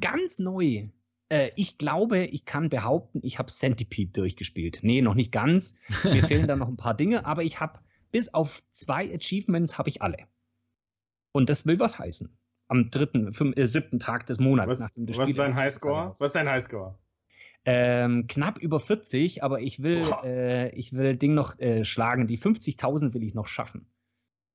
ganz 0.00 0.38
neu. 0.38 0.88
Äh, 1.28 1.50
ich 1.56 1.78
glaube, 1.78 2.24
ich 2.26 2.44
kann 2.44 2.68
behaupten, 2.68 3.20
ich 3.22 3.38
habe 3.38 3.50
Centipede 3.50 4.12
durchgespielt. 4.12 4.80
Nee, 4.82 5.00
noch 5.02 5.14
nicht 5.14 5.32
ganz. 5.32 5.78
Mir 6.04 6.22
fehlen 6.28 6.46
da 6.48 6.56
noch 6.56 6.68
ein 6.68 6.76
paar 6.76 6.94
Dinge, 6.94 7.24
aber 7.26 7.42
ich 7.42 7.60
habe 7.60 7.80
bis 8.12 8.32
auf 8.32 8.62
zwei 8.70 9.12
Achievements 9.14 9.78
habe 9.78 9.88
ich 9.88 10.02
alle. 10.02 10.18
Und 11.32 11.48
das 11.48 11.66
will 11.66 11.80
was 11.80 11.98
heißen. 11.98 12.36
Am 12.68 12.90
dritten, 12.90 13.32
fünf, 13.32 13.56
äh, 13.56 13.66
siebten 13.66 13.98
Tag 13.98 14.26
des 14.26 14.38
Monats 14.38 14.70
Was, 14.70 14.78
nach 14.80 14.90
dem 14.90 15.06
was 15.08 15.28
ist 15.28 15.38
dein 15.38 15.54
Highscore? 15.54 16.10
Was? 16.10 16.20
Ist 16.20 16.34
dein 16.34 16.48
Highscore? 16.48 16.98
Ähm, 17.66 18.26
knapp 18.26 18.58
über 18.58 18.78
40, 18.78 19.42
aber 19.42 19.60
ich 19.60 19.82
will, 19.82 20.04
äh, 20.22 20.68
ich 20.74 20.92
will 20.92 21.16
Ding 21.16 21.34
noch 21.34 21.58
äh, 21.58 21.84
schlagen. 21.84 22.26
Die 22.26 22.38
50.000 22.38 23.14
will 23.14 23.22
ich 23.22 23.34
noch 23.34 23.48
schaffen. 23.48 23.86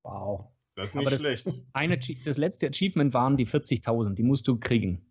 Wow. 0.04 0.46
Das 0.76 0.90
ist 0.90 0.94
Aber 0.96 1.10
nicht 1.10 1.14
das- 1.14 1.20
schlecht. 1.20 1.62
Eine, 1.72 1.98
das 2.24 2.38
letzte 2.38 2.68
Achievement 2.68 3.12
waren 3.12 3.36
die 3.36 3.46
40.000. 3.46 4.14
Die 4.14 4.22
musst 4.22 4.46
du 4.48 4.58
kriegen. 4.58 5.04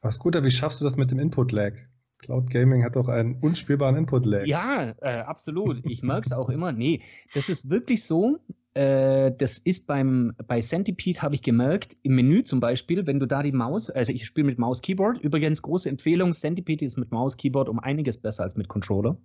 Was 0.00 0.18
guter, 0.18 0.44
wie 0.44 0.50
schaffst 0.50 0.80
du 0.80 0.84
das 0.84 0.96
mit 0.96 1.10
dem 1.10 1.18
Input-Lag? 1.18 1.74
Cloud 2.18 2.50
Gaming 2.50 2.82
hat 2.84 2.96
doch 2.96 3.08
einen 3.08 3.36
unspielbaren 3.40 3.96
Input-Lag. 3.96 4.46
Ja, 4.46 4.94
äh, 5.00 5.18
absolut. 5.18 5.84
Ich 5.84 6.02
merke 6.02 6.26
es 6.26 6.32
auch 6.32 6.48
immer. 6.48 6.72
Nee, 6.72 7.02
das 7.34 7.48
ist 7.48 7.68
wirklich 7.70 8.04
so. 8.04 8.38
Äh, 8.76 9.32
das 9.36 9.58
ist 9.58 9.86
beim 9.86 10.34
bei 10.46 10.60
Centipede 10.60 11.22
habe 11.22 11.34
ich 11.34 11.42
gemerkt, 11.42 11.96
im 12.02 12.14
Menü 12.14 12.42
zum 12.42 12.60
Beispiel, 12.60 13.06
wenn 13.06 13.18
du 13.18 13.26
da 13.26 13.42
die 13.42 13.52
Maus, 13.52 13.88
also 13.88 14.12
ich 14.12 14.26
spiele 14.26 14.46
mit 14.46 14.58
Maus 14.58 14.82
Keyboard, 14.82 15.18
übrigens 15.18 15.62
große 15.62 15.88
Empfehlung, 15.88 16.32
Centipede 16.32 16.84
ist 16.84 16.98
mit 16.98 17.10
Maus 17.10 17.38
Keyboard 17.38 17.70
um 17.70 17.78
einiges 17.78 18.18
besser 18.18 18.42
als 18.42 18.56
mit 18.56 18.68
Controller. 18.68 19.16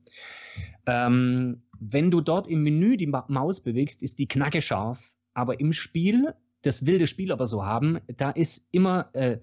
Ähm, 0.86 1.64
wenn 1.80 2.12
du 2.12 2.22
dort 2.22 2.48
im 2.48 2.64
Menü 2.64 2.96
die 2.96 3.08
Ma 3.08 3.26
Maus 3.28 3.60
bewegst, 3.62 4.04
ist 4.04 4.20
die 4.20 4.28
knacke 4.28 4.62
scharf, 4.62 5.16
aber 5.34 5.60
im 5.60 5.74
Spiel, 5.74 6.34
das 6.62 6.86
will 6.86 7.00
das 7.00 7.10
Spiel 7.10 7.34
aber 7.34 7.48
so 7.48 7.66
haben, 7.66 8.00
da 8.16 8.32
ist 8.32 8.68
immer, 8.72 9.10
äh, 9.14 9.40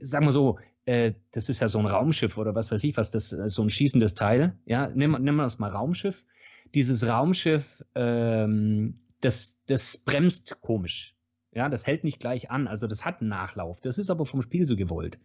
sagen 0.00 0.26
wir 0.26 0.32
so, 0.32 0.58
äh, 0.84 1.14
das 1.32 1.48
ist 1.48 1.60
ja 1.60 1.68
so 1.68 1.78
ein 1.78 1.86
Raumschiff 1.86 2.38
oder 2.38 2.54
was 2.54 2.70
weiß 2.70 2.84
ich 2.84 2.96
was, 2.96 3.10
das 3.10 3.32
äh, 3.32 3.48
so 3.48 3.62
ein 3.62 3.70
schießendes 3.70 4.14
Teil. 4.14 4.56
Ja, 4.64 4.88
nehmen, 4.88 5.22
nehmen 5.22 5.36
wir 5.36 5.42
das 5.42 5.58
mal 5.58 5.70
Raumschiff. 5.70 6.26
Dieses 6.74 7.06
Raumschiff, 7.06 7.84
ähm, 7.94 9.00
das, 9.20 9.62
das 9.66 9.98
bremst 9.98 10.60
komisch. 10.60 11.14
Ja, 11.52 11.68
das 11.68 11.86
hält 11.86 12.04
nicht 12.04 12.20
gleich 12.20 12.50
an. 12.50 12.68
Also 12.68 12.86
das 12.86 13.04
hat 13.04 13.20
einen 13.20 13.30
Nachlauf. 13.30 13.80
Das 13.80 13.98
ist 13.98 14.10
aber 14.10 14.26
vom 14.26 14.42
Spiel 14.42 14.66
so 14.66 14.76
gewollt. 14.76 15.18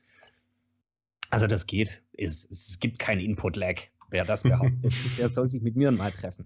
Also 1.29 1.47
das 1.47 1.67
geht. 1.67 2.03
Es, 2.17 2.49
es 2.49 2.79
gibt 2.79 2.99
keinen 2.99 3.19
Input-Lag. 3.19 3.81
Wer 4.09 4.25
das 4.25 4.43
behauptet, 4.43 4.93
der 5.17 5.29
soll 5.29 5.49
sich 5.49 5.61
mit 5.61 5.75
mir 5.75 5.91
mal 5.91 6.11
treffen. 6.11 6.45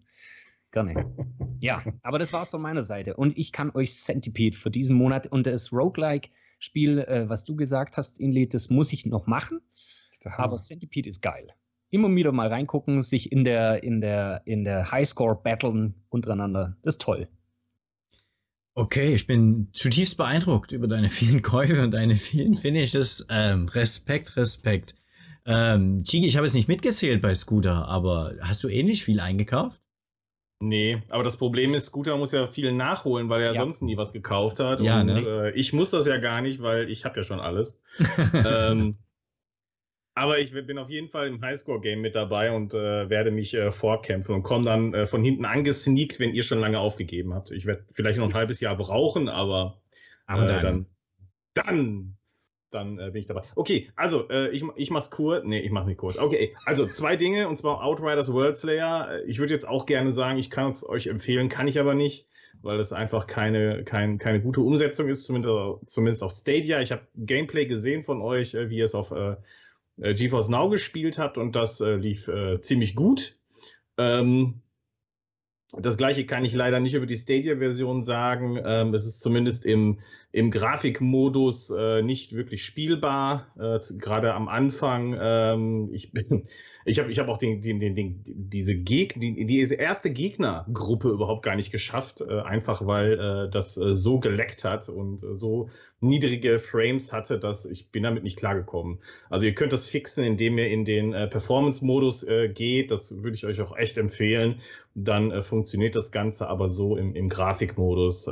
Gerne. 0.75 0.93
Ja, 1.61 1.81
aber 2.03 2.19
das 2.19 2.33
war's 2.33 2.49
von 2.49 2.61
meiner 2.61 2.83
Seite. 2.83 3.15
Und 3.15 3.37
ich 3.37 3.53
kann 3.53 3.71
euch 3.73 3.95
Centipede 3.95 4.55
für 4.55 4.69
diesen 4.69 4.97
Monat 4.97 5.25
und 5.25 5.47
das 5.47 5.71
Roguelike-Spiel, 5.71 6.99
äh, 6.99 7.29
was 7.29 7.45
du 7.45 7.55
gesagt 7.55 7.97
hast, 7.97 8.19
Inli, 8.19 8.47
das 8.47 8.69
muss 8.69 8.91
ich 8.91 9.05
noch 9.05 9.25
machen. 9.25 9.61
Aber 10.35 10.57
Centipede 10.57 11.09
ist 11.09 11.21
geil. 11.21 11.47
Immer 11.89 12.13
wieder 12.13 12.33
mal 12.33 12.49
reingucken, 12.49 13.01
sich 13.01 13.31
in 13.31 13.45
der, 13.45 13.83
in 13.83 14.01
der, 14.01 14.41
in 14.45 14.65
der 14.65 14.91
Highscore 14.91 15.39
battlen 15.41 15.95
untereinander. 16.09 16.75
Das 16.83 16.95
ist 16.95 17.01
toll. 17.01 17.29
Okay, 18.75 19.15
ich 19.15 19.25
bin 19.25 19.69
zutiefst 19.71 20.17
beeindruckt 20.17 20.73
über 20.73 20.87
deine 20.87 21.09
vielen 21.09 21.41
Käufe 21.41 21.81
und 21.81 21.91
deine 21.91 22.17
vielen 22.17 22.53
Finishes. 22.53 23.25
Ähm, 23.29 23.69
Respekt, 23.69 24.35
Respekt. 24.35 24.93
Ähm, 25.45 26.03
Chigi, 26.03 26.27
ich 26.27 26.35
habe 26.35 26.45
jetzt 26.45 26.53
nicht 26.55 26.67
mitgezählt 26.67 27.21
bei 27.21 27.33
Scooter, 27.33 27.87
aber 27.87 28.33
hast 28.41 28.61
du 28.63 28.67
ähnlich 28.67 29.05
viel 29.05 29.21
eingekauft? 29.21 29.84
Nee, 30.59 31.03
aber 31.09 31.23
das 31.23 31.37
Problem 31.37 31.73
ist, 31.73 31.87
Scooter 31.87 32.17
muss 32.17 32.31
ja 32.31 32.47
viel 32.47 32.71
nachholen, 32.71 33.29
weil 33.29 33.41
er 33.41 33.53
Ja. 33.53 33.61
sonst 33.61 33.81
nie 33.81 33.97
was 33.97 34.13
gekauft 34.13 34.59
hat. 34.59 34.79
Ja, 34.79 35.01
und 35.01 35.07
ne? 35.07 35.21
äh, 35.21 35.51
ich 35.51 35.73
muss 35.73 35.91
das 35.91 36.07
ja 36.07 36.17
gar 36.17 36.41
nicht, 36.41 36.61
weil 36.61 36.89
ich 36.89 37.03
habe 37.03 37.17
ja 37.17 37.23
schon 37.23 37.39
alles. 37.39 37.81
ähm, 38.33 38.97
aber 40.17 40.39
ich 40.39 40.53
bin 40.53 40.77
auf 40.77 40.89
jeden 40.89 41.09
Fall 41.09 41.27
im 41.27 41.41
Highscore-Game 41.41 41.99
mit 41.99 42.15
dabei 42.15 42.53
und 42.53 42.73
äh, 42.73 43.09
werde 43.09 43.31
mich 43.31 43.53
äh, 43.53 43.69
vorkämpfen 43.71 44.33
und 44.33 44.43
komme 44.43 44.63
dann 44.63 44.93
äh, 44.93 45.05
von 45.05 45.21
hinten 45.21 45.43
angesneakt, 45.43 46.21
wenn 46.21 46.33
ihr 46.33 46.43
schon 46.43 46.61
lange 46.61 46.79
aufgegeben 46.79 47.33
habt. 47.33 47.51
Ich 47.51 47.65
werde 47.65 47.85
vielleicht 47.91 48.17
noch 48.17 48.29
ein 48.29 48.33
halbes 48.33 48.61
Jahr 48.61 48.77
brauchen, 48.77 49.27
aber, 49.27 49.81
aber 50.25 50.43
äh, 50.43 50.47
dann, 50.47 50.61
dann, 50.61 50.85
dann, 51.53 52.17
dann 52.75 52.99
äh, 52.99 53.09
bin 53.11 53.21
ich 53.21 53.25
dabei. 53.25 53.41
Okay, 53.55 53.89
also 53.95 54.29
äh, 54.29 54.49
ich, 54.49 54.63
ich 54.75 54.91
mach's 54.91 55.09
kurz. 55.09 55.43
Nee, 55.43 55.61
ich 55.61 55.71
mach 55.71 55.85
nicht 55.85 55.97
kurz. 55.97 56.17
Okay, 56.17 56.55
also 56.65 56.85
zwei 56.85 57.15
Dinge 57.15 57.47
und 57.47 57.55
zwar 57.57 57.83
Outriders 57.83 58.31
World 58.31 58.57
Slayer. 58.57 59.09
Äh, 59.11 59.23
Ich 59.25 59.39
würde 59.39 59.53
jetzt 59.53 59.67
auch 59.67 59.85
gerne 59.85 60.11
sagen, 60.11 60.37
ich 60.37 60.49
kann 60.51 60.71
es 60.71 60.87
euch 60.87 61.07
empfehlen, 61.07 61.49
kann 61.49 61.67
ich 61.67 61.79
aber 61.79 61.95
nicht, 61.95 62.27
weil 62.61 62.79
es 62.79 62.93
einfach 62.93 63.25
keine, 63.25 63.83
kein, 63.83 64.17
keine 64.17 64.41
gute 64.41 64.61
Umsetzung 64.61 65.09
ist, 65.09 65.25
zumindest, 65.25 65.89
zumindest 65.89 66.23
auf 66.23 66.33
Stadia. 66.33 66.81
Ich 66.81 66.91
habe 66.91 67.07
Gameplay 67.15 67.65
gesehen 67.65 68.03
von 68.03 68.21
euch, 68.21 68.53
äh, 68.53 68.69
wie 68.69 68.77
ihr 68.77 68.85
es 68.85 68.93
auf 68.95 69.11
äh, 69.11 69.35
äh, 70.01 70.13
GeForce 70.13 70.49
Now 70.49 70.69
gespielt 70.69 71.17
habt 71.17 71.37
und 71.37 71.55
das 71.55 71.79
lief 71.79 72.29
ziemlich 72.61 72.95
gut. 72.95 73.37
Ähm, 73.97 74.61
das 75.79 75.97
gleiche 75.97 76.25
kann 76.25 76.45
ich 76.45 76.53
leider 76.53 76.79
nicht 76.79 76.95
über 76.95 77.05
die 77.05 77.15
Stadia-Version 77.15 78.03
sagen. 78.03 78.59
Ähm, 78.63 78.93
es 78.93 79.05
ist 79.05 79.21
zumindest 79.21 79.65
im, 79.65 79.99
im 80.31 80.51
Grafikmodus 80.51 81.69
äh, 81.69 82.01
nicht 82.01 82.33
wirklich 82.33 82.63
spielbar. 82.63 83.47
Äh, 83.57 83.79
Gerade 83.97 84.33
am 84.33 84.47
Anfang. 84.47 85.15
Ähm, 85.19 85.89
ich 85.93 86.11
bin, 86.11 86.43
ich 86.87 86.99
habe 86.99 87.11
ich 87.11 87.17
hab 87.17 87.27
auch 87.27 87.39
den, 87.39 87.61
den, 87.61 87.79
den, 87.79 87.95
den, 87.95 88.21
diese, 88.25 88.75
Geg 88.75 89.19
die, 89.19 89.45
diese 89.45 89.73
erste 89.73 90.11
Gegnergruppe 90.11 91.09
überhaupt 91.09 91.43
gar 91.43 91.55
nicht 91.55 91.71
geschafft, 91.71 92.21
äh, 92.21 92.41
einfach 92.41 92.85
weil 92.85 93.13
äh, 93.13 93.49
das 93.49 93.75
äh, 93.75 93.91
so 93.93 94.19
geleckt 94.19 94.63
hat 94.63 94.87
und 94.87 95.23
äh, 95.23 95.33
so 95.33 95.69
niedrige 95.99 96.59
Frames 96.59 97.11
hatte, 97.11 97.39
dass 97.39 97.65
ich 97.65 97.89
bin 97.89 98.03
damit 98.03 98.23
nicht 98.23 98.37
klargekommen. 98.37 98.99
Also 99.31 99.47
ihr 99.47 99.55
könnt 99.55 99.73
das 99.73 99.87
fixen, 99.87 100.23
indem 100.23 100.59
ihr 100.59 100.67
in 100.67 100.85
den 100.85 101.13
äh, 101.13 101.27
Performance-Modus 101.27 102.27
geht. 102.53 102.91
Das 102.91 103.23
würde 103.23 103.35
ich 103.35 103.45
euch 103.45 103.61
auch 103.61 103.75
echt 103.75 103.97
empfehlen. 103.97 104.61
Dann 104.93 105.41
funktioniert 105.41 105.95
das 105.95 106.11
Ganze 106.11 106.47
aber 106.47 106.67
so 106.69 106.95
im, 106.95 107.15
im 107.15 107.29
Grafikmodus 107.29 108.29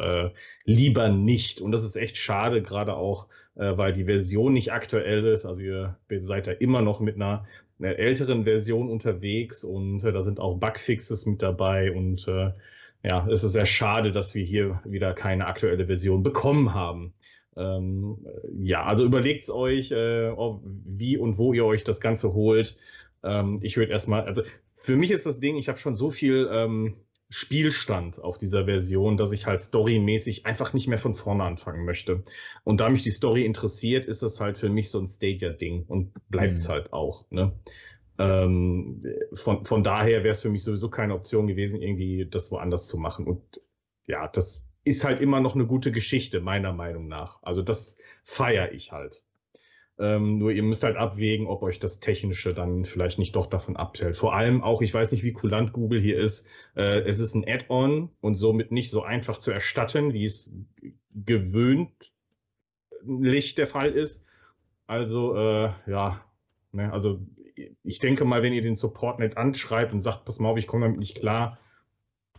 lieber 0.64 1.10
nicht. 1.10 1.62
Und 1.62 1.72
das 1.72 1.84
ist 1.84 1.96
echt 1.96 2.18
schade, 2.18 2.62
gerade 2.62 2.96
auch, 2.96 3.28
weil 3.56 3.92
die 3.92 4.06
Version 4.06 4.54
nicht 4.54 4.72
aktuell 4.72 5.26
ist. 5.26 5.46
Also 5.46 5.62
ihr 5.62 5.98
seid 6.20 6.48
da 6.48 6.52
immer 6.52 6.82
noch 6.82 7.00
mit 7.00 7.16
einer, 7.16 7.46
einer 7.80 7.98
älteren 7.98 8.44
Version 8.44 8.90
unterwegs 8.90 9.64
und 9.64 10.04
äh, 10.04 10.12
da 10.12 10.22
sind 10.22 10.40
auch 10.40 10.58
Bugfixes 10.58 11.26
mit 11.26 11.42
dabei. 11.42 11.92
Und 11.92 12.28
äh, 12.28 12.52
ja, 13.04 13.28
es 13.30 13.44
ist 13.44 13.54
sehr 13.54 13.66
schade, 13.66 14.12
dass 14.12 14.36
wir 14.36 14.44
hier 14.44 14.82
wieder 14.86 15.14
keine 15.14 15.48
aktuelle 15.48 15.86
Version 15.88 16.24
bekommen 16.24 16.74
haben. 16.74 17.14
Ähm, 17.56 18.18
ja, 18.60 18.84
also 18.84 19.06
überlegt 19.06 19.50
euch, 19.50 19.92
äh, 19.92 20.30
ob, 20.30 20.62
wie 20.64 21.18
und 21.18 21.38
wo 21.38 21.54
ihr 21.54 21.66
euch 21.66 21.84
das 21.84 22.00
Ganze 22.00 22.34
holt. 22.34 22.78
Ähm, 23.24 23.60
ich 23.62 23.78
würde 23.78 23.92
erstmal, 23.92 24.24
also 24.24 24.44
für 24.74 24.96
mich 24.96 25.12
ist 25.12 25.26
das 25.26 25.40
Ding, 25.40 25.58
ich 25.58 25.70
habe 25.70 25.80
schon 25.80 25.96
so 25.96 26.12
viel 26.12 26.50
ähm, 26.52 26.96
Spielstand 27.34 28.20
auf 28.22 28.38
dieser 28.38 28.66
Version, 28.66 29.18
dass 29.18 29.32
ich 29.32 29.48
halt 29.48 29.60
storymäßig 29.60 30.46
einfach 30.46 30.74
nicht 30.74 30.88
mehr 30.88 31.00
von 31.00 31.16
vorne 31.16 31.44
anfangen 31.44 31.84
möchte. 31.84 32.24
Und 32.64 32.80
da 32.80 32.90
mich 32.90 33.02
die 33.02 33.10
Story 33.12 33.44
interessiert, 33.46 34.06
ist 34.06 34.22
das 34.22 34.40
halt 34.40 34.58
für 34.60 34.70
mich 34.70 34.92
so 34.92 35.00
ein 35.00 35.08
Stadia-Ding 35.08 35.86
und 35.88 36.14
bleibt 36.30 36.60
es 36.60 36.68
Mhm. 36.68 36.72
halt 36.72 36.94
auch. 36.94 37.26
Ne? 37.32 37.54
Ähm, 38.20 39.04
von, 39.34 39.66
von 39.66 39.84
daher 39.84 40.24
wäre 40.24 40.32
es 40.32 40.42
für 40.42 40.50
mich 40.50 40.64
sowieso 40.64 40.90
keine 40.90 41.16
Option 41.16 41.48
gewesen, 41.48 41.82
irgendwie 41.82 42.28
das 42.30 42.52
woanders 42.52 42.86
zu 42.88 42.98
machen. 42.98 43.26
Und 43.26 43.62
ja, 44.06 44.28
das 44.28 44.70
ist 44.84 45.04
halt 45.04 45.20
immer 45.20 45.40
noch 45.40 45.56
eine 45.56 45.66
gute 45.66 45.92
Geschichte, 45.92 46.40
meiner 46.40 46.74
Meinung 46.74 47.08
nach. 47.08 47.42
Also 47.42 47.64
das 47.64 47.98
feiere 48.24 48.74
ich 48.74 48.92
halt. 48.92 49.23
Ähm, 50.00 50.40
nur 50.40 50.52
ihr 50.52 50.64
müsst 50.64 50.84
halt 50.84 50.98
abwägen, 50.98 51.46
ob 51.46 51.62
euch 51.62 51.80
das 51.80 52.00
Technische 52.00 52.54
dann 52.54 52.84
vielleicht 52.84 53.20
nicht 53.20 53.36
doch 53.36 53.46
davon 53.46 53.78
abhält. 53.78 54.18
Vor 54.18 54.34
allem 54.34 54.64
auch, 54.64 54.82
ich 54.82 54.94
weiß 54.94 55.12
nicht, 55.12 55.24
wie 55.24 55.34
kulant 55.34 55.72
Google 55.72 56.02
hier 56.02 56.18
ist. 56.18 56.48
Äh, 56.76 57.02
es 57.02 57.20
ist 57.20 57.36
ein 57.36 57.46
Add-on 57.48 58.10
und 58.20 58.34
somit 58.34 58.72
nicht 58.72 58.90
so 58.90 59.04
einfach 59.04 59.38
zu 59.38 59.52
erstatten, 59.52 60.14
wie 60.14 60.26
es 60.26 60.56
gewöhnlich 61.14 61.94
der 63.56 63.68
Fall 63.68 63.92
ist. 63.92 64.26
Also, 64.88 65.36
äh, 65.36 65.70
ja, 65.86 66.24
ne, 66.72 66.92
also 66.92 67.20
ich 67.84 68.00
denke 68.00 68.26
mal, 68.26 68.42
wenn 68.42 68.54
ihr 68.54 68.64
den 68.64 68.76
Support 68.76 69.20
nicht 69.20 69.38
anschreibt 69.38 69.94
und 69.94 70.00
sagt, 70.00 70.26
pass 70.26 70.40
mal 70.40 70.50
auf, 70.50 70.58
ich 70.58 70.68
komme 70.68 70.86
damit 70.86 71.00
nicht 71.00 71.20
klar, 71.20 71.60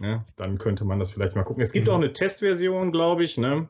ne, 0.01 0.25
dann 0.37 0.59
könnte 0.59 0.85
man 0.85 0.99
das 0.99 1.11
vielleicht 1.11 1.37
mal 1.37 1.45
gucken. 1.45 1.63
Es 1.63 1.73
gibt 1.73 1.89
auch 1.89 1.95
eine 1.95 2.13
Testversion, 2.13 2.91
glaube 2.91 3.23
ich, 3.23 3.39
ne? 3.39 3.69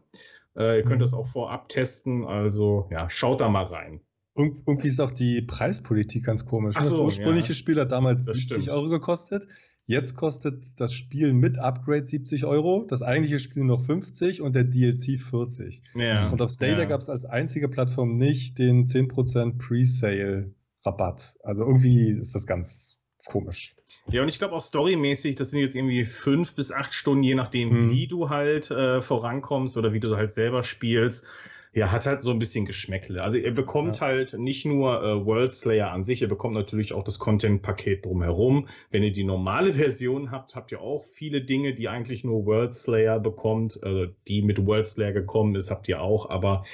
Äh, 0.57 0.79
ihr 0.79 0.83
könnt 0.83 0.97
Mhm. 0.97 1.01
das 1.01 1.15
auch 1.15 1.27
vorab 1.27 1.69
testen, 1.69 2.25
also 2.25 2.89
ja, 2.91 3.09
schaut 3.11 3.41
da 3.41 3.49
mal 3.49 3.65
rein. 3.65 4.01
Irg 4.37 4.57
irgendwie 4.67 4.89
ist 4.89 5.01
auch 5.01 5.13
die 5.13 5.43
Preispolitik 5.43 6.25
ganz 6.25 6.45
komisch. 6.47 6.75
Ach 6.77 6.83
das 6.83 6.91
so, 6.91 7.05
ursprüngliche 7.05 7.49
ja. 7.53 7.55
Spiel 7.55 7.79
hat 7.81 7.93
damals 7.93 8.25
Das 8.25 8.37
70 8.37 8.63
stimmt. 8.63 8.69
Euro 8.71 8.89
gekostet. 8.89 9.47
Jetzt 9.87 10.17
kostet 10.17 10.81
das 10.81 10.95
Spiel 10.95 11.35
mit 11.35 11.59
Upgrade 11.59 12.07
70 12.07 12.47
Euro, 12.47 12.87
das 12.89 13.03
eigentliche 13.03 13.39
Spiel 13.39 13.65
noch 13.65 13.83
50 13.83 14.41
und 14.41 14.55
der 14.55 14.65
DLC 14.65 15.21
40. 15.21 15.83
Ja, 15.95 16.31
Und 16.31 16.41
auf 16.41 16.51
Stadia 16.51 16.79
ja. 16.79 16.85
gab 16.87 17.03
es 17.03 17.11
als 17.11 17.27
einzige 17.27 17.69
Plattform 17.69 18.17
nicht 18.17 18.59
den 18.59 18.87
10% 18.87 19.59
Presale-Rabatt. 19.59 21.37
Also 21.43 21.65
irgendwie 21.67 22.09
ist 22.09 22.35
das 22.35 22.47
ganz 22.47 23.01
komisch. 23.27 23.77
Ja, 24.11 24.23
und 24.23 24.29
ich 24.29 24.39
glaube 24.39 24.55
auch 24.55 24.61
storymäßig, 24.61 25.37
das 25.37 25.51
sind 25.51 25.61
jetzt 25.61 25.75
irgendwie 25.77 26.05
fünf 26.05 26.55
bis 26.55 26.71
acht 26.73 26.93
Stunden, 26.93 27.23
je 27.23 27.35
nachdem, 27.35 27.71
Mhm. 27.71 27.91
wie 27.91 28.07
du 28.07 28.29
halt 28.29 28.71
äh, 28.71 29.01
vorankommst 29.01 29.77
oder 29.77 29.93
wie 29.93 30.01
du 30.01 30.17
halt 30.17 30.31
selber 30.31 30.63
spielst. 30.63 31.27
Ja, 31.73 31.91
hat 31.91 32.07
halt 32.07 32.23
so 32.23 32.31
ein 32.31 32.39
bisschen 32.39 32.67
Geschmäckle. 32.67 33.21
Also 33.21 33.37
ihr 33.37 33.53
bekommt 33.53 34.01
halt 34.01 34.35
nicht 34.39 34.65
nur 34.65 35.03
äh, 35.03 35.27
World 35.27 35.51
Slayer 35.53 35.91
an 35.91 36.05
sich, 36.05 36.23
ihr 36.23 36.29
bekommt 36.29 36.55
natürlich 36.55 36.93
auch 36.93 37.03
das 37.03 37.19
Content-Paket 37.19 38.05
drumherum. 38.05 38.69
Wenn 38.93 39.03
ihr 39.03 39.11
die 39.13 39.25
normale 39.25 39.73
Version 39.75 40.31
habt, 40.31 40.55
habt 40.55 40.71
ihr 40.71 40.81
auch 40.81 41.05
viele 41.05 41.41
Dinge, 41.41 41.75
die 41.75 41.89
eigentlich 41.89 42.23
nur 42.23 42.47
World 42.47 42.75
Slayer 42.77 43.19
bekommt. 43.19 43.83
Also 43.83 44.07
die 44.29 44.43
mit 44.43 44.65
World 44.65 44.87
Slayer 44.87 45.13
gekommen 45.13 45.57
ist, 45.57 45.71
habt 45.73 45.89
ihr 45.89 46.01
auch. 46.01 46.31
Aber 46.31 46.65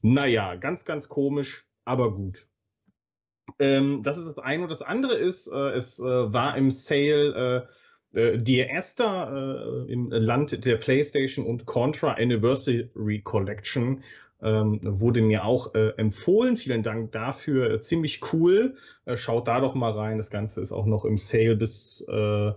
naja, 0.00 0.54
ganz, 0.54 0.86
ganz 0.86 1.08
komisch, 1.10 1.66
aber 1.84 2.14
gut. 2.14 2.46
Ähm, 3.58 4.02
das 4.02 4.18
ist 4.18 4.28
das 4.28 4.38
eine. 4.38 4.64
Und 4.64 4.70
das 4.70 4.82
andere 4.82 5.14
ist, 5.14 5.46
äh, 5.48 5.70
es 5.70 5.98
äh, 5.98 6.04
war 6.04 6.56
im 6.56 6.70
Sale 6.70 7.66
äh, 7.66 7.72
äh, 8.16 8.38
Dear 8.38 8.70
Esther 8.70 9.86
äh, 9.88 9.92
im 9.92 10.10
Land 10.10 10.64
der 10.64 10.76
PlayStation 10.76 11.46
und 11.46 11.66
Contra 11.66 12.12
Anniversary 12.12 13.20
Collection. 13.22 14.02
Ähm, 14.42 14.80
wurde 14.82 15.22
mir 15.22 15.44
auch 15.44 15.74
äh, 15.74 15.94
empfohlen. 15.96 16.56
Vielen 16.56 16.82
Dank 16.82 17.12
dafür. 17.12 17.80
Ziemlich 17.80 18.20
cool. 18.32 18.76
Schaut 19.14 19.48
da 19.48 19.60
doch 19.60 19.74
mal 19.74 19.92
rein. 19.92 20.18
Das 20.18 20.30
Ganze 20.30 20.60
ist 20.60 20.72
auch 20.72 20.84
noch 20.84 21.04
im 21.04 21.16
Sale 21.16 21.56
bis 21.56 22.06
äh, 22.08 22.52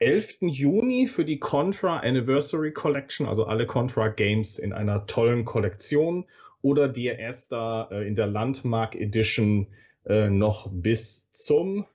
11. 0.00 0.38
Juni 0.40 1.06
für 1.06 1.24
die 1.24 1.38
Contra 1.38 2.00
Anniversary 2.00 2.72
Collection, 2.72 3.26
also 3.26 3.44
alle 3.44 3.66
Contra 3.66 4.08
Games 4.08 4.58
in 4.58 4.72
einer 4.72 5.06
tollen 5.06 5.44
Kollektion. 5.44 6.26
Oder 6.60 6.88
Dear 6.88 7.18
Esther 7.18 7.88
in 8.06 8.14
der 8.14 8.26
Landmark 8.26 8.94
Edition 8.94 9.68
äh, 10.06 10.28
noch 10.28 10.70
bis 10.72 11.30
zum 11.32 11.86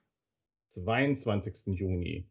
22. 0.68 1.78
Juni. 1.78 2.26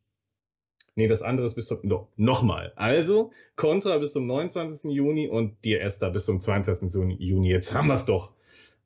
Nee, 0.96 1.08
das 1.08 1.22
andere 1.22 1.46
ist 1.46 1.56
bis 1.56 1.68
zum. 1.68 1.80
No, 1.84 2.12
Nochmal. 2.16 2.74
Also, 2.76 3.32
Contra 3.56 3.98
bis 4.00 4.14
zum 4.14 4.26
29. 4.26 4.92
Juni 4.92 5.28
und 5.28 5.64
Dear 5.64 5.82
Esther 5.82 6.10
bis 6.10 6.26
zum 6.26 6.40
22. 6.40 7.20
Juni. 7.20 7.50
Jetzt 7.50 7.74
haben 7.74 7.88
wir 7.88 7.94
es 7.94 8.06
doch 8.06 8.34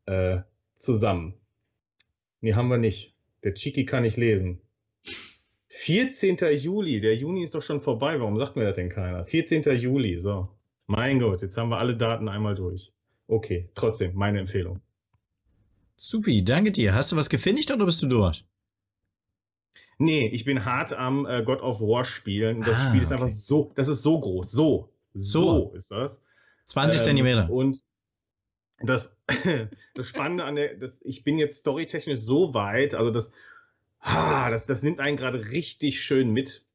äh, 0.07 0.39
zusammen. 0.75 1.35
Nee, 2.41 2.53
haben 2.53 2.67
wir 2.67 2.77
nicht. 2.77 3.15
Der 3.43 3.53
Chiki 3.53 3.85
kann 3.85 4.03
nicht 4.03 4.17
lesen. 4.17 4.61
14. 5.69 6.37
Juli. 6.57 6.99
Der 6.99 7.15
Juni 7.15 7.43
ist 7.43 7.55
doch 7.55 7.61
schon 7.61 7.79
vorbei. 7.79 8.19
Warum 8.19 8.37
sagt 8.37 8.55
mir 8.55 8.65
das 8.65 8.75
denn 8.75 8.89
keiner? 8.89 9.25
14. 9.25 9.63
Juli. 9.77 10.17
So. 10.17 10.49
Mein 10.87 11.19
Gott, 11.19 11.41
jetzt 11.41 11.57
haben 11.57 11.69
wir 11.69 11.77
alle 11.77 11.95
Daten 11.95 12.27
einmal 12.27 12.55
durch. 12.55 12.91
Okay, 13.27 13.69
trotzdem, 13.75 14.13
meine 14.13 14.39
Empfehlung. 14.39 14.81
Supi, 16.03 16.43
danke 16.43 16.71
dir. 16.71 16.95
Hast 16.95 17.11
du 17.11 17.15
was 17.15 17.29
gefinisht 17.29 17.69
oder 17.69 17.85
bist 17.85 18.01
du 18.01 18.07
durch? 18.07 18.43
Nee, 19.99 20.27
ich 20.29 20.45
bin 20.45 20.65
hart 20.65 20.93
am 20.93 21.27
äh, 21.27 21.43
God 21.43 21.61
of 21.61 21.79
War 21.79 22.03
spielen. 22.05 22.61
Das 22.63 22.77
Ah, 22.77 22.89
Spiel 22.89 23.01
ist 23.01 23.11
okay. 23.11 23.21
einfach 23.21 23.27
so, 23.27 23.71
das 23.75 23.87
ist 23.87 24.01
so 24.01 24.19
groß. 24.19 24.49
So. 24.51 24.89
So, 25.13 25.69
So. 25.69 25.73
ist 25.75 25.91
das. 25.91 26.21
20 26.65 26.99
Ähm, 26.99 27.05
Zentimeter. 27.05 27.49
Und 27.51 27.83
das, 28.83 29.15
das 29.93 30.07
Spannende 30.07 30.43
an 30.45 30.55
der, 30.55 30.75
das, 30.75 30.97
ich 31.03 31.23
bin 31.23 31.37
jetzt 31.37 31.59
storytechnisch 31.59 32.19
so 32.19 32.55
weit, 32.55 32.95
also 32.95 33.11
das, 33.11 33.31
ah, 33.99 34.49
das, 34.49 34.65
das 34.65 34.81
nimmt 34.81 34.99
einen 34.99 35.17
gerade 35.17 35.49
richtig 35.51 36.01
schön 36.01 36.31
mit. 36.31 36.65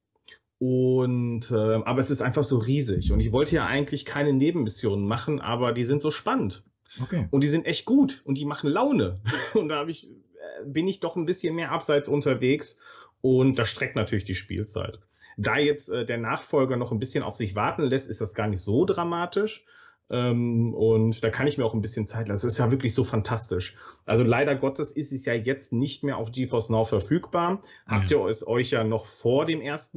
Und 0.59 1.51
ähm, 1.51 1.83
aber 1.83 1.99
es 1.99 2.11
ist 2.11 2.23
einfach 2.23 2.45
so 2.45 2.59
riesig. 2.59 3.11
Und 3.11 3.19
ich 3.21 3.33
wollte 3.33 3.57
ja 3.57 3.67
eigentlich 3.67 4.05
keine 4.05 4.33
Nebenmissionen 4.33 5.05
machen, 5.07 5.41
aber 5.41 5.73
die 5.73 5.85
sind 5.85 6.01
so 6.01 6.13
spannend. 6.13 6.63
Okay. 7.03 7.29
Und 7.31 7.43
die 7.43 7.49
sind 7.49 7.67
echt 7.67 7.85
gut 7.85 8.23
und 8.25 8.39
die 8.39 8.45
machen 8.45 8.71
Laune. 8.71 9.21
Und 9.55 9.69
da 9.69 9.87
ich, 9.87 10.09
äh, 10.09 10.65
bin 10.65 10.89
ich 10.89 11.01
doch 11.01 11.17
ein 11.17 11.27
bisschen 11.27 11.55
mehr 11.55 11.73
abseits 11.73 12.09
unterwegs 12.09 12.79
und 13.21 13.59
das 13.59 13.69
streckt 13.69 13.97
natürlich 13.97 14.25
die 14.25 14.35
Spielzeit. 14.35 15.01
Da 15.37 15.59
jetzt 15.59 15.89
äh, 15.91 16.05
der 16.07 16.19
Nachfolger 16.19 16.77
noch 16.77 16.93
ein 16.93 16.99
bisschen 16.99 17.23
auf 17.23 17.37
sich 17.37 17.55
warten 17.55 17.83
lässt, 17.83 18.09
ist 18.09 18.21
das 18.21 18.35
gar 18.35 18.47
nicht 18.47 18.61
so 18.61 18.85
dramatisch. 18.85 19.65
Ähm, 20.09 20.73
und 20.75 21.23
da 21.25 21.31
kann 21.31 21.49
ich 21.49 21.59
mir 21.59 21.65
auch 21.65 21.75
ein 21.75 21.81
bisschen 21.81 22.07
Zeit 22.07 22.29
lassen. 22.29 22.47
Es 22.47 22.53
ist 22.53 22.59
ja 22.59 22.71
wirklich 22.71 22.95
so 22.95 23.03
fantastisch. 23.03 23.77
Also 24.05 24.23
leider 24.23 24.55
Gottes 24.55 24.93
ist 24.93 25.13
es 25.13 25.25
ja 25.25 25.35
jetzt 25.35 25.73
nicht 25.73 26.05
mehr 26.05 26.17
auf 26.19 26.31
GeForce 26.31 26.71
Now 26.71 26.85
verfügbar. 26.85 27.61
Habt 27.87 28.11
ihr 28.13 28.25
es 28.27 28.47
euch 28.47 28.71
ja 28.71 28.85
noch 28.85 29.07
vor 29.07 29.47
dem 29.47 29.61
1. 29.61 29.95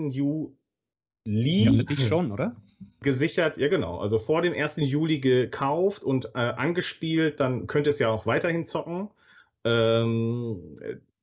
Juli 1.34 1.64
Ja, 1.66 1.74
für 1.74 1.84
dich 1.84 2.08
schon, 2.08 2.32
oder? 2.32 2.56
gesichert, 3.02 3.58
ja 3.58 3.70
genau, 3.70 4.00
also 4.00 4.20
vor 4.20 4.42
dem 4.42 4.54
1. 4.54 4.78
Juli 4.78 5.20
gekauft 5.20 6.04
und 6.04 6.32
äh, 6.36 6.40
angespielt, 6.40 7.40
dann 7.40 7.68
könnt 7.68 7.88
ihr 7.88 7.92
es 7.92 8.00
ja 8.00 8.10
auch 8.10 8.26
weiterhin 8.26 8.66
zocken. 8.66 9.10
Ähm, 9.64 10.78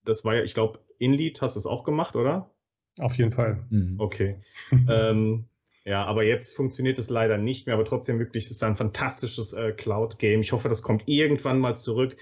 das 0.04 0.24
war 0.24 0.36
ja, 0.36 0.42
ich 0.42 0.54
glaube, 0.54 0.80
Inlead 0.98 1.40
hast 1.42 1.56
du 1.56 1.60
es 1.60 1.66
auch 1.66 1.84
gemacht, 1.84 2.16
oder? 2.16 2.50
Auf 2.98 3.18
jeden 3.18 3.30
Fall. 3.30 3.66
Mhm. 3.70 3.96
Okay. 3.98 4.40
ähm, 4.88 5.44
ja, 5.84 6.04
aber 6.04 6.24
jetzt 6.24 6.56
funktioniert 6.56 6.98
es 6.98 7.10
leider 7.10 7.38
nicht 7.38 7.66
mehr, 7.66 7.74
aber 7.74 7.84
trotzdem 7.84 8.18
wirklich, 8.18 8.46
es 8.46 8.50
ist 8.50 8.64
ein 8.64 8.74
fantastisches 8.74 9.52
äh, 9.52 9.72
Cloud-Game. 9.72 10.40
Ich 10.40 10.52
hoffe, 10.52 10.68
das 10.68 10.82
kommt 10.82 11.04
irgendwann 11.06 11.58
mal 11.58 11.76
zurück. 11.76 12.16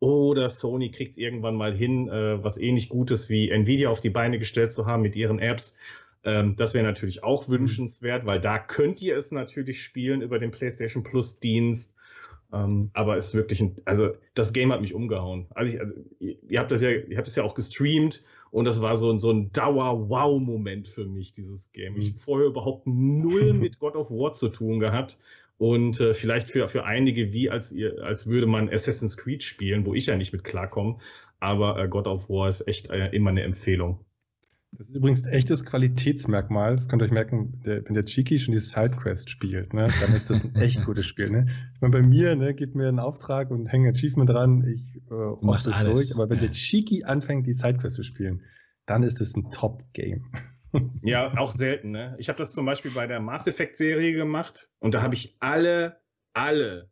Oder 0.00 0.48
Sony 0.48 0.92
kriegt 0.92 1.12
es 1.12 1.18
irgendwann 1.18 1.56
mal 1.56 1.74
hin, 1.74 2.08
äh, 2.08 2.42
was 2.44 2.58
ähnlich 2.58 2.88
Gutes 2.88 3.28
wie 3.28 3.50
Nvidia 3.50 3.88
auf 3.88 4.00
die 4.00 4.10
Beine 4.10 4.38
gestellt 4.38 4.72
zu 4.72 4.86
haben 4.86 5.02
mit 5.02 5.16
ihren 5.16 5.40
Apps. 5.40 5.76
Ähm, 6.28 6.56
das 6.56 6.74
wäre 6.74 6.84
natürlich 6.84 7.24
auch 7.24 7.48
wünschenswert, 7.48 8.26
weil 8.26 8.38
da 8.38 8.58
könnt 8.58 9.00
ihr 9.00 9.16
es 9.16 9.32
natürlich 9.32 9.82
spielen 9.82 10.20
über 10.20 10.38
den 10.38 10.50
PlayStation 10.50 11.02
Plus 11.02 11.40
Dienst. 11.40 11.96
Ähm, 12.52 12.90
aber 12.92 13.16
es 13.16 13.28
ist 13.28 13.34
wirklich 13.34 13.60
ein, 13.60 13.76
also 13.86 14.10
das 14.34 14.52
Game 14.52 14.70
hat 14.70 14.82
mich 14.82 14.92
umgehauen. 14.92 15.46
Also, 15.54 15.74
ich, 15.74 15.80
also 15.80 15.94
ihr, 16.20 16.60
habt 16.60 16.70
das 16.70 16.82
ja, 16.82 16.90
ihr 16.90 17.16
habt 17.16 17.28
es 17.28 17.36
ja 17.36 17.44
auch 17.44 17.54
gestreamt 17.54 18.22
und 18.50 18.66
das 18.66 18.82
war 18.82 18.96
so 18.96 19.10
ein, 19.10 19.20
so 19.20 19.30
ein 19.30 19.52
Dauer-Wow-Moment 19.52 20.86
für 20.86 21.06
mich, 21.06 21.32
dieses 21.32 21.72
Game. 21.72 21.96
Ich 21.96 22.10
habe 22.10 22.18
vorher 22.18 22.46
überhaupt 22.48 22.86
null 22.86 23.52
mit 23.54 23.78
God 23.78 23.96
of 23.96 24.10
War 24.10 24.34
zu 24.34 24.48
tun 24.50 24.80
gehabt. 24.80 25.18
Und 25.56 25.98
äh, 26.00 26.14
vielleicht 26.14 26.50
für, 26.50 26.68
für 26.68 26.84
einige 26.84 27.32
wie, 27.32 27.50
als, 27.50 27.72
ihr, 27.72 28.04
als 28.04 28.28
würde 28.28 28.46
man 28.46 28.68
Assassin's 28.68 29.16
Creed 29.16 29.42
spielen, 29.42 29.84
wo 29.86 29.94
ich 29.94 30.06
ja 30.06 30.16
nicht 30.16 30.32
mit 30.32 30.44
klarkomme. 30.44 30.98
Aber 31.40 31.82
äh, 31.82 31.88
God 31.88 32.06
of 32.06 32.28
War 32.28 32.48
ist 32.48 32.68
echt 32.68 32.90
äh, 32.90 33.08
immer 33.08 33.30
eine 33.30 33.42
Empfehlung. 33.42 33.98
Das 34.72 34.88
ist 34.88 34.94
übrigens 34.94 35.24
ein 35.24 35.32
echtes 35.32 35.64
Qualitätsmerkmal. 35.64 36.76
Das 36.76 36.88
könnt 36.88 37.02
ihr 37.02 37.06
euch 37.06 37.10
merken, 37.10 37.60
der, 37.64 37.84
wenn 37.86 37.94
der 37.94 38.04
Cheeky 38.04 38.38
schon 38.38 38.52
die 38.52 38.60
Sidequest 38.60 39.30
spielt, 39.30 39.72
ne, 39.72 39.88
dann 40.00 40.14
ist 40.14 40.30
das 40.30 40.44
ein 40.44 40.54
echt 40.56 40.84
gutes 40.84 41.06
Spiel. 41.06 41.30
Ne? 41.30 41.46
Ich 41.74 41.80
meine, 41.80 41.92
bei 41.92 42.06
mir, 42.06 42.36
ne, 42.36 42.54
gibt 42.54 42.74
mir 42.74 42.88
einen 42.88 42.98
Auftrag 42.98 43.50
und 43.50 43.66
hängt 43.66 43.86
ein 43.86 43.94
Achievement 43.94 44.28
dran, 44.28 44.64
ich 44.66 44.96
äh, 45.10 45.36
machst 45.40 45.66
das 45.66 45.74
alles, 45.74 45.92
durch. 45.92 46.14
Aber 46.14 46.28
wenn 46.28 46.36
ja. 46.36 46.44
der 46.44 46.52
Cheeky 46.52 47.04
anfängt, 47.04 47.46
die 47.46 47.54
Sidequest 47.54 47.96
zu 47.96 48.02
spielen, 48.02 48.42
dann 48.84 49.02
ist 49.02 49.20
es 49.20 49.36
ein 49.36 49.50
Top-Game. 49.50 50.32
Ja, 51.00 51.32
auch 51.38 51.52
selten. 51.52 51.92
Ne? 51.92 52.14
Ich 52.18 52.28
habe 52.28 52.38
das 52.38 52.52
zum 52.52 52.66
Beispiel 52.66 52.90
bei 52.90 53.06
der 53.06 53.20
Mass 53.20 53.46
Effect-Serie 53.46 54.12
gemacht 54.12 54.70
und 54.80 54.92
da 54.92 55.00
habe 55.00 55.14
ich 55.14 55.34
alle, 55.40 56.02
alle 56.34 56.90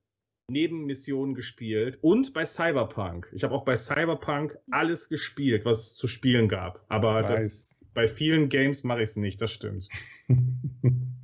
Nebenmissionen 0.49 1.35
gespielt 1.35 1.99
und 2.03 2.33
bei 2.33 2.47
Cyberpunk. 2.47 3.29
Ich 3.33 3.43
habe 3.43 3.55
auch 3.55 3.65
bei 3.65 3.77
Cyberpunk 3.77 4.59
alles 4.71 5.09
gespielt, 5.09 5.65
was 5.65 5.81
es 5.81 5.95
zu 5.97 6.07
spielen 6.07 6.49
gab. 6.49 6.85
Aber 6.89 7.23
das, 7.23 7.81
bei 7.95 8.07
vielen 8.07 8.49
Games 8.49 8.85
mache 8.85 9.03
ich 9.03 9.11
es 9.11 9.17
nicht, 9.17 9.41
das 9.41 9.53
stimmt. 9.53 9.89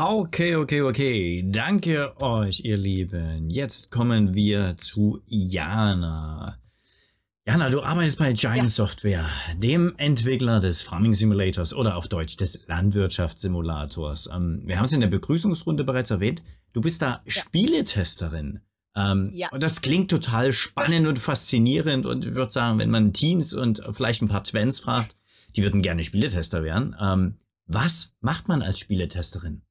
Okay, 0.00 0.54
okay, 0.54 0.82
okay. 0.82 1.44
Danke 1.44 2.14
euch, 2.22 2.60
ihr 2.60 2.76
Lieben. 2.76 3.50
Jetzt 3.50 3.90
kommen 3.90 4.32
wir 4.32 4.76
zu 4.76 5.22
Jana. 5.26 6.56
Jana, 7.44 7.68
du 7.68 7.82
arbeitest 7.82 8.18
bei 8.18 8.32
Giant 8.32 8.58
Ja. 8.58 8.68
Software, 8.68 9.28
dem 9.56 9.94
Entwickler 9.96 10.60
des 10.60 10.82
Farming 10.82 11.14
Simulators 11.14 11.74
oder 11.74 11.96
auf 11.96 12.06
Deutsch 12.06 12.36
des 12.36 12.68
Landwirtschaftssimulators. 12.68 14.28
Ähm, 14.32 14.62
wir 14.66 14.76
haben 14.76 14.84
es 14.84 14.92
in 14.92 15.00
der 15.00 15.08
Begrüßungsrunde 15.08 15.82
bereits 15.82 16.10
erwähnt. 16.10 16.44
Du 16.72 16.80
bist 16.80 17.02
da 17.02 17.22
Spieletesterin. 17.26 18.60
Ähm, 18.96 19.30
Ja. 19.32 19.48
Und 19.50 19.62
das 19.62 19.80
klingt 19.80 20.10
total 20.10 20.52
spannend 20.52 21.06
und 21.06 21.18
faszinierend 21.18 22.06
und 22.06 22.26
ich 22.26 22.34
würde 22.34 22.52
sagen, 22.52 22.78
wenn 22.78 22.90
man 22.90 23.12
Teens 23.12 23.54
und 23.54 23.82
vielleicht 23.92 24.22
ein 24.22 24.28
paar 24.28 24.44
Twents 24.44 24.80
fragt, 24.80 25.16
die 25.56 25.62
würden 25.62 25.82
gerne 25.82 26.04
Spieletester 26.04 26.62
werden. 26.62 26.96
Ähm, 27.00 27.38
was 27.66 28.14
macht 28.20 28.48
man 28.48 28.62
als 28.62 28.78
Spieletesterin? 28.78 29.62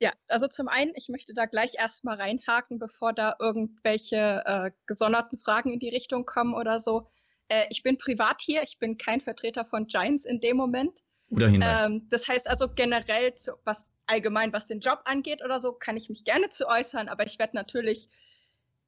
Ja, 0.00 0.10
also 0.26 0.48
zum 0.48 0.66
einen, 0.66 0.92
ich 0.96 1.08
möchte 1.08 1.32
da 1.32 1.46
gleich 1.46 1.74
erstmal 1.78 2.16
reinhaken, 2.16 2.80
bevor 2.80 3.12
da 3.12 3.36
irgendwelche 3.38 4.42
äh, 4.44 4.70
gesonderten 4.86 5.38
Fragen 5.38 5.72
in 5.72 5.78
die 5.78 5.90
Richtung 5.90 6.26
kommen 6.26 6.54
oder 6.54 6.80
so. 6.80 7.06
Äh, 7.48 7.66
ich 7.70 7.84
bin 7.84 7.98
privat 7.98 8.40
hier, 8.40 8.62
ich 8.64 8.78
bin 8.80 8.98
kein 8.98 9.20
Vertreter 9.20 9.64
von 9.64 9.86
Giants 9.86 10.24
in 10.24 10.40
dem 10.40 10.56
Moment. 10.56 10.98
Oder 11.30 11.48
Hinweis? 11.48 11.86
Ähm, 11.86 12.08
das 12.10 12.26
heißt 12.26 12.50
also 12.50 12.68
generell, 12.68 13.32
was 13.64 13.92
allgemein, 14.12 14.52
was 14.52 14.66
den 14.66 14.80
Job 14.80 15.00
angeht 15.04 15.42
oder 15.42 15.58
so, 15.58 15.72
kann 15.72 15.96
ich 15.96 16.08
mich 16.08 16.24
gerne 16.24 16.50
zu 16.50 16.68
äußern, 16.68 17.08
aber 17.08 17.24
ich 17.24 17.38
werde 17.38 17.56
natürlich, 17.56 18.10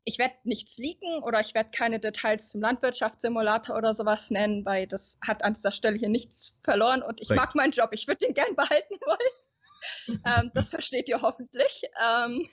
ich 0.04 0.18
werde 0.18 0.34
nichts 0.44 0.76
leaken 0.76 1.22
oder 1.22 1.40
ich 1.40 1.54
werde 1.54 1.70
keine 1.70 1.98
Details 1.98 2.50
zum 2.50 2.60
Landwirtschaftssimulator 2.60 3.76
oder 3.76 3.94
sowas 3.94 4.30
nennen, 4.30 4.66
weil 4.66 4.86
das 4.86 5.18
hat 5.26 5.42
an 5.42 5.54
dieser 5.54 5.72
Stelle 5.72 5.96
hier 5.96 6.10
nichts 6.10 6.58
verloren 6.62 7.02
und 7.02 7.22
ich 7.22 7.28
Korrekt. 7.28 7.46
mag 7.46 7.54
meinen 7.54 7.72
Job, 7.72 7.90
ich 7.92 8.06
würde 8.06 8.26
den 8.26 8.34
gern 8.34 8.54
behalten 8.54 8.94
wollen. 9.00 10.20
ähm, 10.26 10.50
das 10.54 10.68
versteht 10.68 11.08
ihr 11.08 11.22
hoffentlich. 11.22 11.82
Ähm, 12.06 12.46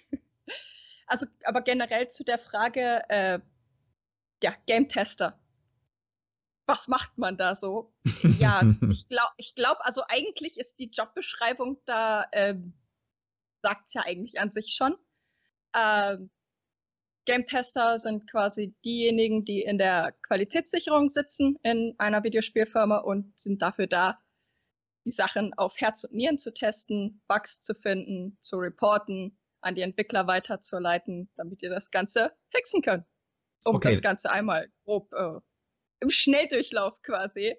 also, 1.07 1.25
aber 1.43 1.62
generell 1.62 2.07
zu 2.07 2.23
der 2.23 2.39
Frage, 2.39 3.03
äh, 3.10 3.39
ja, 4.41 4.55
Game 4.65 4.88
Tester. 4.88 5.38
Was 6.71 6.88
macht 6.88 7.17
man 7.17 7.36
da 7.38 7.55
so? 7.55 7.93
Ja, 8.39 8.62
ich 8.89 9.07
glaube, 9.10 9.34
ich 9.38 9.53
glaub, 9.55 9.77
also 9.81 10.01
eigentlich 10.07 10.57
ist 10.57 10.79
die 10.79 10.89
Jobbeschreibung 10.89 11.79
da, 11.86 12.25
ähm, 12.31 12.73
sagt 13.62 13.88
es 13.89 13.93
ja 13.93 14.03
eigentlich 14.03 14.39
an 14.39 14.51
sich 14.51 14.73
schon. 14.73 14.95
Ähm, 15.75 16.31
Game 17.25 17.45
Tester 17.45 17.99
sind 17.99 18.27
quasi 18.29 18.73
diejenigen, 18.84 19.45
die 19.45 19.62
in 19.62 19.77
der 19.77 20.13
Qualitätssicherung 20.23 21.10
sitzen 21.10 21.60
in 21.62 21.93
einer 21.99 22.23
Videospielfirma 22.23 22.97
und 22.97 23.38
sind 23.38 23.62
dafür 23.62 23.86
da, 23.88 24.19
die 25.05 25.12
Sachen 25.12 25.53
auf 25.55 25.79
Herz 25.79 26.03
und 26.05 26.13
Nieren 26.13 26.38
zu 26.38 26.53
testen, 26.53 27.21
Bugs 27.27 27.62
zu 27.62 27.75
finden, 27.75 28.38
zu 28.41 28.57
reporten, 28.57 29.38
an 29.62 29.75
die 29.75 29.81
Entwickler 29.81 30.25
weiterzuleiten, 30.25 31.29
damit 31.36 31.62
ihr 31.62 31.69
das 31.69 31.91
Ganze 31.91 32.34
fixen 32.49 32.81
könnt. 32.81 33.05
Um 33.63 33.75
Okay. 33.75 33.91
das 33.91 34.01
Ganze 34.01 34.31
einmal 34.31 34.71
grob 34.86 35.12
äh, 35.13 35.39
im 36.01 36.09
Schnelldurchlauf 36.09 37.01
quasi. 37.01 37.55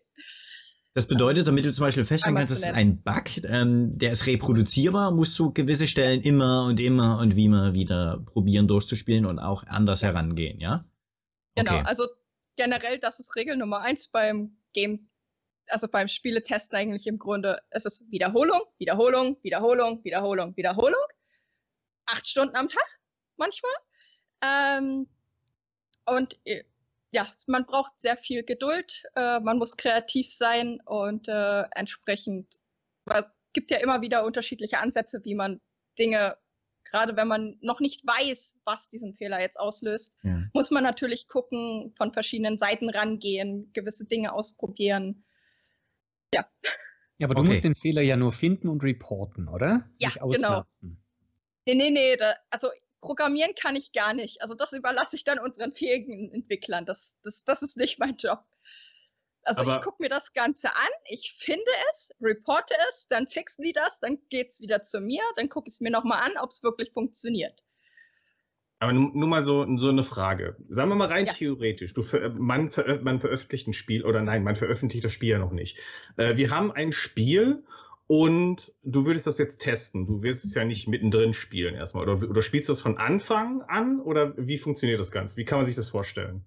Das 0.95 1.07
bedeutet, 1.09 1.47
damit 1.47 1.65
du 1.65 1.73
zum 1.73 1.87
Beispiel 1.87 2.05
feststellen 2.05 2.37
kannst, 2.37 2.53
das 2.53 2.61
ist 2.61 2.75
ein 2.75 3.03
Bug, 3.03 3.25
ähm, 3.45 3.97
der 3.99 4.13
ist 4.13 4.27
reproduzierbar, 4.27 5.11
musst 5.11 5.39
du 5.39 5.51
gewisse 5.51 5.87
Stellen 5.87 6.21
immer 6.21 6.67
und 6.67 6.79
immer 6.81 7.19
und 7.19 7.35
wie 7.35 7.47
immer 7.47 7.73
wieder 7.73 8.23
probieren 8.27 8.69
durchzuspielen 8.69 9.25
und 9.25 9.39
auch 9.39 9.65
anders 9.67 10.03
herangehen, 10.03 10.61
ja? 10.61 10.85
Genau, 11.55 11.77
Okay. 11.77 11.83
also 11.87 12.07
generell, 12.57 12.99
das 12.99 13.21
ist 13.21 13.35
Regel 13.37 13.57
Nummer 13.57 13.81
eins 13.81 14.09
beim 14.09 14.59
Game, 14.75 15.09
also 15.69 15.89
beim 15.89 16.09
Spieletesten 16.09 16.77
eigentlich 16.77 17.07
im 17.07 17.19
Grunde. 17.19 17.63
Es 17.71 17.87
ist 17.87 18.11
Wiederholung, 18.11 18.61
Wiederholung, 18.79 19.39
Wiederholung, 19.43 20.05
Wiederholung, 20.05 20.55
Wiederholung. 20.57 21.07
Acht 22.05 22.27
Stunden 22.29 22.57
am 22.57 22.69
Tag 22.69 23.01
manchmal. 23.39 23.73
Ähm, 24.45 25.09
und 26.05 26.39
äh, 26.45 26.65
ja, 27.13 27.31
man 27.47 27.67
braucht 27.67 28.01
sehr 28.01 28.17
viel 28.17 28.43
Geduld, 28.43 29.03
äh, 29.17 29.39
man 29.41 29.59
muss 29.59 29.77
kreativ 29.77 30.33
sein 30.33 30.81
und 30.87 31.29
äh, 31.29 31.63
entsprechend, 31.75 32.59
weil 33.05 33.23
es 33.23 33.53
gibt 33.53 33.71
ja 33.71 33.79
immer 33.79 34.01
wieder 34.01 34.25
unterschiedliche 34.25 34.81
Ansätze, 34.81 35.21
wie 35.25 35.35
man 35.35 35.61
Dinge, 35.99 36.39
gerade 36.85 37.17
wenn 37.17 37.29
man 37.29 37.59
noch 37.61 37.81
nicht 37.81 38.07
weiß, 38.07 38.61
was 38.65 38.89
diesen 38.89 39.15
Fehler 39.15 39.41
jetzt 39.41 39.61
auslöst, 39.61 40.17
ja. 40.23 40.43
muss 40.55 40.71
man 40.71 40.83
natürlich 40.83 41.29
gucken, 41.29 41.95
von 41.97 42.13
verschiedenen 42.13 42.57
Seiten 42.57 42.89
rangehen, 42.89 43.71
gewisse 43.75 44.07
Dinge 44.07 44.33
ausprobieren. 44.33 45.25
Ja, 46.35 46.47
aber 47.27 47.35
du 47.35 47.41
Okay. 47.43 47.51
musst 47.51 47.65
den 47.65 47.75
Fehler 47.75 48.03
ja 48.03 48.17
nur 48.17 48.33
finden 48.33 48.69
und 48.69 48.83
reporten, 48.83 49.49
oder? 49.49 49.89
Ja, 49.99 50.09
Nicht 50.09 50.21
genau. 50.41 50.65
Nee, 51.67 51.75
nee, 51.75 51.91
nee, 51.91 52.17
da, 52.17 52.35
also 52.51 52.69
programmieren 53.03 53.55
kann 53.55 53.77
ich 53.77 53.93
gar 53.93 54.15
nicht. 54.15 54.41
Also 54.41 54.55
das 54.55 54.73
überlasse 54.73 55.17
ich 55.17 55.25
dann 55.25 55.39
unseren 55.39 55.75
fähigen 55.75 56.33
Entwicklern. 56.33 56.87
Das, 56.87 57.19
das, 57.23 57.45
das 57.45 57.61
ist 57.61 57.77
nicht 57.77 57.99
mein 57.99 58.17
Job. 58.17 58.43
Also 59.43 59.63
Aber- 59.63 59.77
ich 59.77 59.83
gucke 59.83 60.03
mir 60.03 60.09
das 60.09 60.33
Ganze 60.33 60.69
an, 60.75 60.89
ich 61.11 61.35
finde 61.37 61.71
es, 61.91 62.13
reporte 62.21 62.75
es, 62.89 63.09
dann 63.09 63.27
fixen 63.27 63.63
die 63.65 63.73
das, 63.73 64.01
dann 64.01 64.19
geht's 64.31 64.61
wieder 64.61 64.83
zu 64.83 65.01
mir, 65.01 65.21
dann 65.37 65.49
gucke 65.49 65.69
ich 65.69 65.75
es 65.75 65.81
mir 65.81 65.91
nochmal 65.91 66.23
an, 66.23 66.33
ob 66.41 66.51
es 66.51 66.63
wirklich 66.63 66.93
funktioniert. 66.93 67.63
Aber 68.79 68.93
nur, 68.93 69.29
mal 69.29 69.43
so, 69.45 69.65
so 69.77 69.89
eine 69.91 70.03
Frage. 70.03 70.57
Sagen 70.69 70.89
wir 70.89 70.97
mal 70.97 71.07
rein 71.09 71.27
Ja. 71.27 71.33
theoretisch. 71.33 71.95
Du, 71.95 72.03
man, 72.37 72.71
man 73.03 73.21
veröffentlicht 73.21 73.69
ein 73.69 73.73
Spiel 73.73 74.05
oder 74.05 74.23
nein, 74.23 74.43
man 74.43 74.57
veröffentlicht 74.57 75.05
das 75.05 75.13
Spiel 75.13 75.29
ja 75.31 75.39
noch 75.39 75.53
nicht. 75.53 75.79
Äh, 76.17 76.37
wir 76.37 76.51
haben 76.51 76.73
ein 76.73 76.93
Spiel 76.93 77.65
und 78.07 78.73
du 78.83 79.07
würdest 79.07 79.27
das 79.27 79.39
jetzt 79.39 79.61
testen. 79.61 80.07
Du 80.07 80.23
wirst 80.23 80.45
es 80.45 80.55
ja 80.55 80.65
nicht 80.65 80.89
mittendrin 80.89 81.33
spielen 81.33 81.75
erstmal. 81.75 82.09
Oder, 82.09 82.29
oder 82.29 82.43
spielst 82.43 82.69
du 82.69 82.73
das 82.73 82.81
von 82.81 82.99
Anfang 82.99 83.63
an 83.63 84.01
oder 84.01 84.35
wie 84.37 84.59
funktioniert 84.59 85.01
das 85.01 85.11
Ganze? 85.11 85.37
Wie 85.37 85.45
kann 85.45 85.59
man 85.59 85.67
sich 85.67 85.77
das 85.77 85.89
vorstellen? 85.89 86.45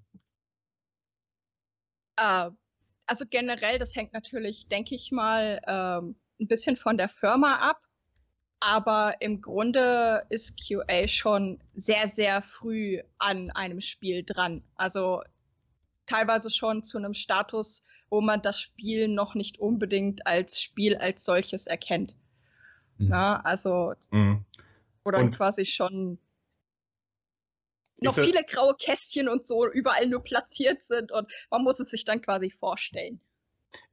Äh, 2.18 2.52
also 3.08 3.26
generell, 3.30 3.80
das 3.80 3.96
hängt 3.96 4.14
natürlich, 4.14 4.68
denke 4.68 4.96
ich 4.96 5.12
mal, 5.12 5.60
ähm, 5.68 6.16
ein 6.40 6.48
bisschen 6.48 6.76
von 6.76 6.98
der 6.98 7.10
Firma 7.10 7.56
ab. 7.56 7.82
Aber 8.60 9.16
im 9.20 9.42
Grunde 9.42 10.26
ist 10.30 10.56
QA 10.58 11.08
schon 11.08 11.60
sehr, 11.74 12.08
sehr 12.08 12.42
früh 12.42 13.02
an 13.18 13.52
einem 13.52 13.82
Spiel 13.82 14.24
dran. 14.24 14.64
Also 14.76 15.22
teilweise 16.06 16.50
schon 16.50 16.84
zu 16.84 16.98
einem 16.98 17.14
Status, 17.14 17.84
wo 18.10 18.22
man 18.22 18.42
das 18.42 18.60
Spiel 18.60 19.08
noch 19.08 19.36
nicht 19.36 19.60
unbedingt 19.60 20.26
als 20.28 20.62
Spiel 20.62 20.96
als 20.98 21.26
solches 21.26 21.68
erkennt. 21.68 22.16
Mhm. 22.98 23.08
Na, 23.10 23.42
also, 23.42 23.94
Mhm. 24.12 24.46
wo 25.04 25.12
dann 25.12 25.26
Und- 25.28 25.36
quasi 25.36 25.66
schon 25.66 26.20
noch 28.02 28.14
viele 28.14 28.44
graue 28.44 28.76
Kästchen 28.76 29.30
und 29.30 29.48
so 29.48 29.66
überall 29.68 30.08
nur 30.08 30.22
platziert 30.24 30.84
sind 30.84 31.12
und 31.12 31.32
man 31.50 31.64
muss 31.64 31.80
es 31.80 31.90
sich 31.90 32.04
dann 32.06 32.22
quasi 32.22 32.52
vorstellen. 32.52 33.20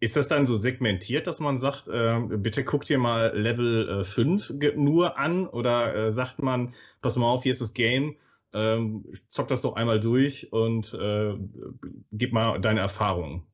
Ist 0.01 0.17
das 0.17 0.29
dann 0.29 0.47
so 0.47 0.57
segmentiert, 0.57 1.27
dass 1.27 1.41
man 1.41 1.57
sagt, 1.59 1.89
äh, 1.89 2.21
bitte 2.37 2.65
guck 2.65 2.85
dir 2.85 2.99
mal 2.99 3.37
Level 3.37 4.01
äh, 4.01 4.05
5 4.05 4.53
ge- 4.57 4.77
nur 4.77 5.19
an 5.19 5.47
oder 5.49 5.95
äh, 5.95 6.13
sagt 6.13 6.41
man, 6.41 6.75
pass 7.01 7.17
mal 7.17 7.27
auf, 7.27 7.43
hier 7.43 7.53
ist 7.53 7.61
das 7.63 7.75
Game, 7.75 8.17
ähm, 8.53 9.05
zock 9.29 9.49
das 9.49 9.63
doch 9.63 9.75
einmal 9.75 10.01
durch 10.01 10.53
und 10.53 10.93
äh, 10.95 11.35
gib 12.13 12.33
mal 12.33 12.61
deine 12.61 12.81
Erfahrungen. 12.81 13.47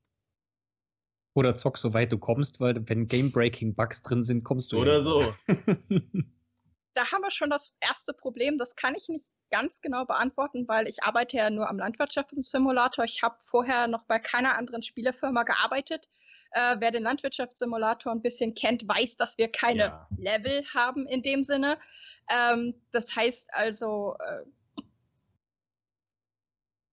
Oder 1.34 1.54
zock 1.56 1.78
so 1.78 1.94
weit 1.94 2.10
du 2.10 2.18
kommst, 2.18 2.60
weil 2.60 2.74
wenn 2.88 3.06
Game-Breaking-Bugs 3.06 4.02
drin 4.02 4.22
sind, 4.22 4.42
kommst 4.42 4.72
du 4.72 4.78
Oder 4.78 4.94
ja 4.94 5.00
so. 5.00 5.34
da 6.94 7.12
haben 7.12 7.22
wir 7.22 7.30
schon 7.30 7.50
das 7.50 7.76
erste 7.80 8.12
Problem. 8.12 8.58
Das 8.58 8.74
kann 8.74 8.96
ich 8.96 9.08
nicht 9.08 9.26
ganz 9.50 9.80
genau 9.80 10.04
beantworten, 10.04 10.66
weil 10.66 10.88
ich 10.88 11.04
arbeite 11.04 11.36
ja 11.36 11.48
nur 11.48 11.68
am 11.68 11.78
Landwirtschaftssimulator. 11.78 13.04
Ich 13.04 13.22
habe 13.22 13.36
vorher 13.44 13.86
noch 13.86 14.02
bei 14.04 14.18
keiner 14.18 14.58
anderen 14.58 14.82
Spielefirma 14.82 15.44
gearbeitet. 15.44 16.08
Äh, 16.50 16.76
wer 16.80 16.90
den 16.90 17.04
Landwirtschaftssimulator 17.04 18.10
ein 18.10 18.22
bisschen 18.22 18.54
kennt, 18.54 18.88
weiß, 18.88 19.16
dass 19.16 19.38
wir 19.38 19.48
keine 19.48 19.84
Ja. 19.84 20.08
Level 20.16 20.64
haben 20.74 21.06
in 21.06 21.22
dem 21.22 21.44
Sinne. 21.44 21.78
Ähm, 22.30 22.74
das 22.90 23.14
heißt 23.14 23.50
also, 23.52 24.16
äh, 24.18 24.42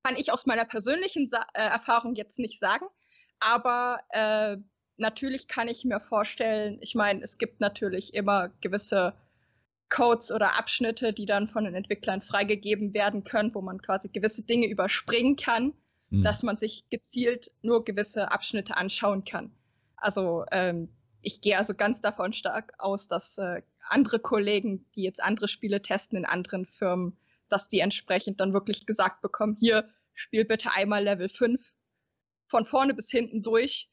kann 0.06 0.18
ich 0.18 0.32
aus 0.32 0.46
meiner 0.46 0.66
persönlichen 0.66 1.28
Sa 1.28 1.46
äh, 1.54 1.62
Erfahrung 1.62 2.16
jetzt 2.16 2.40
nicht 2.40 2.60
sagen. 2.60 2.86
Aber 3.40 4.00
äh, 4.10 4.58
natürlich 4.98 5.48
kann 5.48 5.68
ich 5.68 5.84
mir 5.86 6.00
vorstellen, 6.00 6.78
ich 6.82 6.96
meine, 6.96 7.22
es 7.24 7.38
gibt 7.38 7.60
natürlich 7.60 8.14
immer 8.14 8.50
gewisse 8.62 9.14
Codes 9.90 10.32
oder 10.32 10.58
Abschnitte, 10.58 11.14
die 11.14 11.26
dann 11.26 11.48
von 11.50 11.64
den 11.64 11.76
Entwicklern 11.76 12.22
freigegeben 12.22 12.94
werden 12.94 13.24
können, 13.24 13.54
wo 13.54 13.62
man 13.62 13.82
quasi 13.82 14.10
gewisse 14.10 14.44
Dinge 14.44 14.68
überspringen 14.68 15.36
kann, 15.36 15.74
Mhm. 16.10 16.24
dass 16.24 16.44
man 16.44 16.58
sich 16.58 16.90
gezielt 16.90 17.52
nur 17.62 17.84
gewisse 17.84 18.32
Abschnitte 18.32 18.78
anschauen 18.78 19.26
kann. 19.26 19.52
Also 19.98 20.46
ähm, 20.52 20.90
ich 21.22 21.42
gehe 21.42 21.58
also 21.58 21.74
ganz 21.74 22.02
davon 22.02 22.34
stark 22.34 22.74
aus, 22.78 23.08
dass 23.08 23.38
äh, 23.38 23.62
andere 23.90 24.20
Kollegen, 24.20 24.86
die 24.96 25.04
jetzt 25.04 25.22
andere 25.22 25.48
Spiele 25.48 25.82
testen 25.82 26.18
in 26.18 26.26
anderen 26.26 26.66
Firmen, 26.66 27.18
dass 27.50 27.68
die 27.68 27.80
entsprechend 27.80 28.40
dann 28.40 28.54
wirklich 28.54 28.86
gesagt 28.86 29.22
bekommen, 29.22 29.56
hier, 29.60 29.90
spiel 30.16 30.46
bitte 30.46 30.72
einmal 30.74 31.04
Level 31.04 31.30
5 31.30 31.74
von 32.48 32.66
vorne 32.66 32.94
bis 32.94 33.10
hinten 33.12 33.42
durch. 33.44 33.90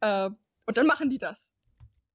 Äh, 0.00 0.30
und 0.66 0.76
dann 0.76 0.86
machen 0.86 1.10
die 1.10 1.18
das. 1.18 1.54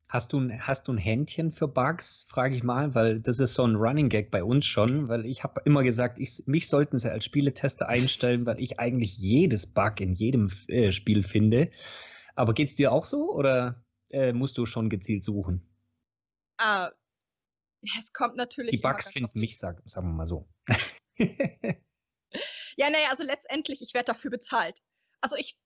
Hast 0.09 0.31
du, 0.31 0.39
ein- 0.39 0.65
hast 0.65 0.87
du 0.87 0.93
ein 0.93 0.97
Händchen 0.97 1.51
für 1.51 1.67
Bugs, 1.67 2.25
frage 2.29 2.55
ich 2.55 2.63
mal, 2.63 2.95
weil 2.95 3.19
das 3.19 3.39
ist 3.39 3.55
so 3.55 3.65
ein 3.67 3.75
Running 3.75 4.07
Gag 4.07 4.31
bei 4.31 4.41
uns 4.41 4.65
schon, 4.65 5.09
weil 5.09 5.25
ich 5.25 5.43
habe 5.43 5.61
immer 5.65 5.83
gesagt, 5.83 6.17
ich, 6.19 6.43
mich 6.47 6.69
sollten 6.69 6.97
sie 6.97 7.11
als 7.11 7.25
Spieletester 7.25 7.89
einstellen, 7.89 8.45
weil 8.45 8.61
ich 8.61 8.79
eigentlich 8.79 9.17
jedes 9.17 9.73
Bug 9.73 9.99
in 9.99 10.13
jedem 10.13 10.49
äh, 10.69 10.91
Spiel 10.91 11.23
finde. 11.23 11.71
Aber 12.35 12.53
geht's 12.53 12.75
dir 12.75 12.93
auch 12.93 13.05
so 13.05 13.33
oder 13.33 13.83
äh, 14.09 14.31
musst 14.31 14.57
du 14.57 14.65
schon 14.65 14.89
gezielt 14.89 15.25
suchen? 15.25 15.67
Äh, 16.61 16.87
es 17.99 18.13
kommt 18.13 18.37
natürlich. 18.37 18.71
Die 18.71 18.81
Bugs 18.81 19.09
finden 19.11 19.37
mich, 19.39 19.57
sag, 19.57 19.81
sagen 19.85 20.07
wir 20.07 20.13
mal 20.13 20.25
so. 20.25 20.47
Ja, 22.77 22.89
naja, 22.89 23.09
also 23.09 23.23
letztendlich, 23.23 23.81
ich 23.81 23.93
werde 23.93 24.13
dafür 24.13 24.31
bezahlt. 24.31 24.81
Also 25.19 25.35
ich, 25.35 25.57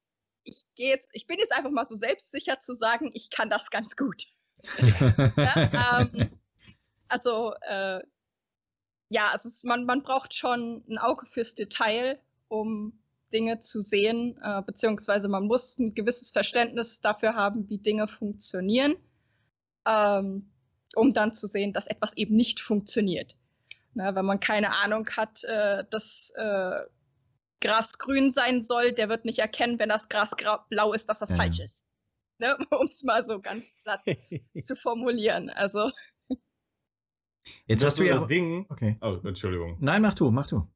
ich 0.44 0.64
gehe 0.76 0.90
jetzt, 0.90 1.10
ich 1.12 1.28
bin 1.28 1.40
jetzt 1.40 1.52
einfach 1.52 1.70
mal 1.70 1.86
so 1.86 1.96
selbstsicher 1.96 2.60
zu 2.62 2.74
sagen, 2.74 3.12
ich 3.14 3.30
kann 3.30 3.50
das 3.50 3.70
ganz 3.70 3.96
gut. 3.96 4.26
Ja, 5.38 6.02
ähm, 6.02 6.40
also 7.08 7.54
äh, 7.62 8.02
ja, 9.10 9.30
also 9.32 9.50
es, 9.50 9.64
man, 9.64 9.86
man 9.86 10.04
braucht 10.04 10.34
schon 10.34 10.84
ein 10.90 10.98
Auge 10.98 11.26
fürs 11.26 11.54
Detail, 11.54 12.20
um 12.48 12.98
Dinge 13.34 13.60
zu 13.60 13.82
sehen, 13.82 14.40
äh, 14.42 14.62
beziehungsweise 14.62 15.28
man 15.28 15.48
muss 15.48 15.78
ein 15.80 15.94
gewisses 15.94 16.32
Verständnis 16.32 17.02
dafür 17.02 17.36
haben, 17.36 17.70
wie 17.70 17.78
Dinge 17.78 18.08
funktionieren, 18.08 18.96
ähm, 19.86 20.52
um 20.96 21.14
dann 21.14 21.34
zu 21.34 21.48
sehen, 21.48 21.74
dass 21.74 21.88
etwas 21.88 22.16
eben 22.16 22.36
nicht 22.36 22.62
funktioniert. 22.62 23.36
Na, 23.94 24.16
wenn 24.16 24.26
man 24.26 24.40
keine 24.40 24.74
Ahnung 24.78 25.10
hat, 25.18 25.44
äh, 25.44 25.84
dass 25.90 26.32
äh, 26.36 26.80
Gras 27.62 27.98
grün 27.98 28.32
sein 28.32 28.62
soll, 28.62 28.92
der 28.92 29.08
wird 29.10 29.24
nicht 29.26 29.40
erkennen, 29.40 29.80
wenn 29.80 29.90
das 29.90 30.10
Gras 30.10 30.32
blau 30.70 30.94
ist, 30.94 31.08
dass 31.10 31.20
das 31.20 31.30
Ja. 31.32 31.38
falsch 31.38 31.60
ist. 31.60 31.86
Ne? 32.40 32.58
Um 32.72 32.86
es 32.88 33.04
mal 33.04 33.24
so 33.24 33.40
ganz 33.40 33.72
platt 33.84 34.02
zu 34.60 34.76
formulieren. 34.76 35.50
Also 35.50 35.92
Jetzt 37.66 37.82
Das 37.84 37.94
hast 37.94 38.00
du 38.00 38.04
ja. 38.04 38.16
das 38.16 38.28
Ding. 38.28 38.66
Okay. 38.70 38.98
Oh, 39.02 39.18
Entschuldigung. 39.26 39.78
Nein, 39.80 40.02
mach 40.02 40.14
du, 40.14 40.30
mach 40.32 40.48
du. 40.48 40.68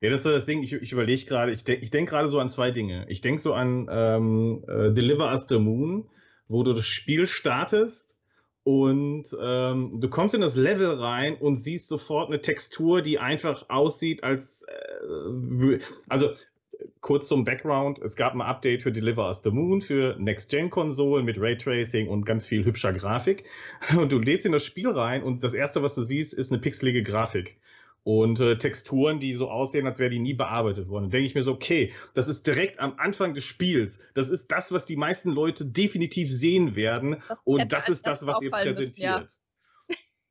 Ja, 0.00 0.10
das 0.10 0.20
ist 0.20 0.24
so 0.24 0.30
das 0.32 0.46
Ding, 0.46 0.62
ich, 0.62 0.72
ich 0.72 0.92
überlege 0.92 1.24
gerade, 1.26 1.52
ich, 1.52 1.64
de 1.64 1.76
ich 1.76 1.90
denke 1.90 2.10
gerade 2.10 2.28
so 2.28 2.38
an 2.38 2.48
zwei 2.48 2.70
Dinge. 2.70 3.06
Ich 3.08 3.20
denke 3.20 3.40
so 3.40 3.54
an 3.54 3.86
ähm, 3.90 4.64
äh, 4.68 4.92
Deliver 4.92 5.30
Us 5.30 5.46
the 5.48 5.58
Moon, 5.58 6.10
wo 6.48 6.62
du 6.62 6.72
das 6.72 6.86
Spiel 6.86 7.26
startest 7.26 8.13
und 8.64 9.24
ähm, 9.38 10.00
du 10.00 10.08
kommst 10.08 10.34
in 10.34 10.40
das 10.40 10.56
Level 10.56 10.90
rein 10.90 11.36
und 11.36 11.56
siehst 11.56 11.86
sofort 11.86 12.30
eine 12.30 12.40
Textur, 12.40 13.02
die 13.02 13.18
einfach 13.18 13.68
aussieht 13.68 14.24
als, 14.24 14.62
äh, 14.62 15.78
also 16.08 16.30
kurz 17.02 17.28
zum 17.28 17.44
Background, 17.44 17.98
es 17.98 18.16
gab 18.16 18.32
ein 18.32 18.40
Update 18.40 18.82
für 18.82 18.90
Deliver 18.90 19.26
Us 19.26 19.42
the 19.42 19.50
Moon 19.50 19.82
für 19.82 20.16
Next-Gen-Konsolen 20.18 21.26
mit 21.26 21.38
Raytracing 21.38 22.08
und 22.08 22.24
ganz 22.24 22.46
viel 22.46 22.64
hübscher 22.64 22.94
Grafik. 22.94 23.44
Und 23.96 24.10
du 24.10 24.18
lädst 24.18 24.46
in 24.46 24.52
das 24.52 24.64
Spiel 24.64 24.88
rein 24.88 25.22
und 25.22 25.44
das 25.44 25.52
erste, 25.52 25.82
was 25.82 25.94
du 25.94 26.02
siehst, 26.02 26.32
ist 26.32 26.50
eine 26.50 26.60
pixelige 26.60 27.02
Grafik 27.02 27.58
und 28.04 28.38
äh, 28.38 28.56
Texturen, 28.56 29.18
die 29.18 29.34
so 29.34 29.50
aussehen, 29.50 29.86
als 29.86 29.98
wäre 29.98 30.10
die 30.10 30.18
nie 30.18 30.34
bearbeitet 30.34 30.88
worden. 30.88 31.10
Denke 31.10 31.26
ich 31.26 31.34
mir 31.34 31.42
so, 31.42 31.52
okay, 31.52 31.92
das 32.12 32.28
ist 32.28 32.46
direkt 32.46 32.78
am 32.78 32.94
Anfang 32.98 33.34
des 33.34 33.44
Spiels. 33.44 33.98
Das 34.14 34.30
ist 34.30 34.52
das, 34.52 34.72
was 34.72 34.86
die 34.86 34.96
meisten 34.96 35.30
Leute 35.30 35.64
definitiv 35.64 36.30
sehen 36.30 36.76
werden. 36.76 37.22
Das 37.28 37.40
und 37.44 37.72
das 37.72 37.88
ist 37.88 38.06
das, 38.06 38.26
was 38.26 38.42
ihr 38.42 38.50
präsentiert. 38.50 38.78
Müssen, 38.78 39.00
ja. 39.00 39.26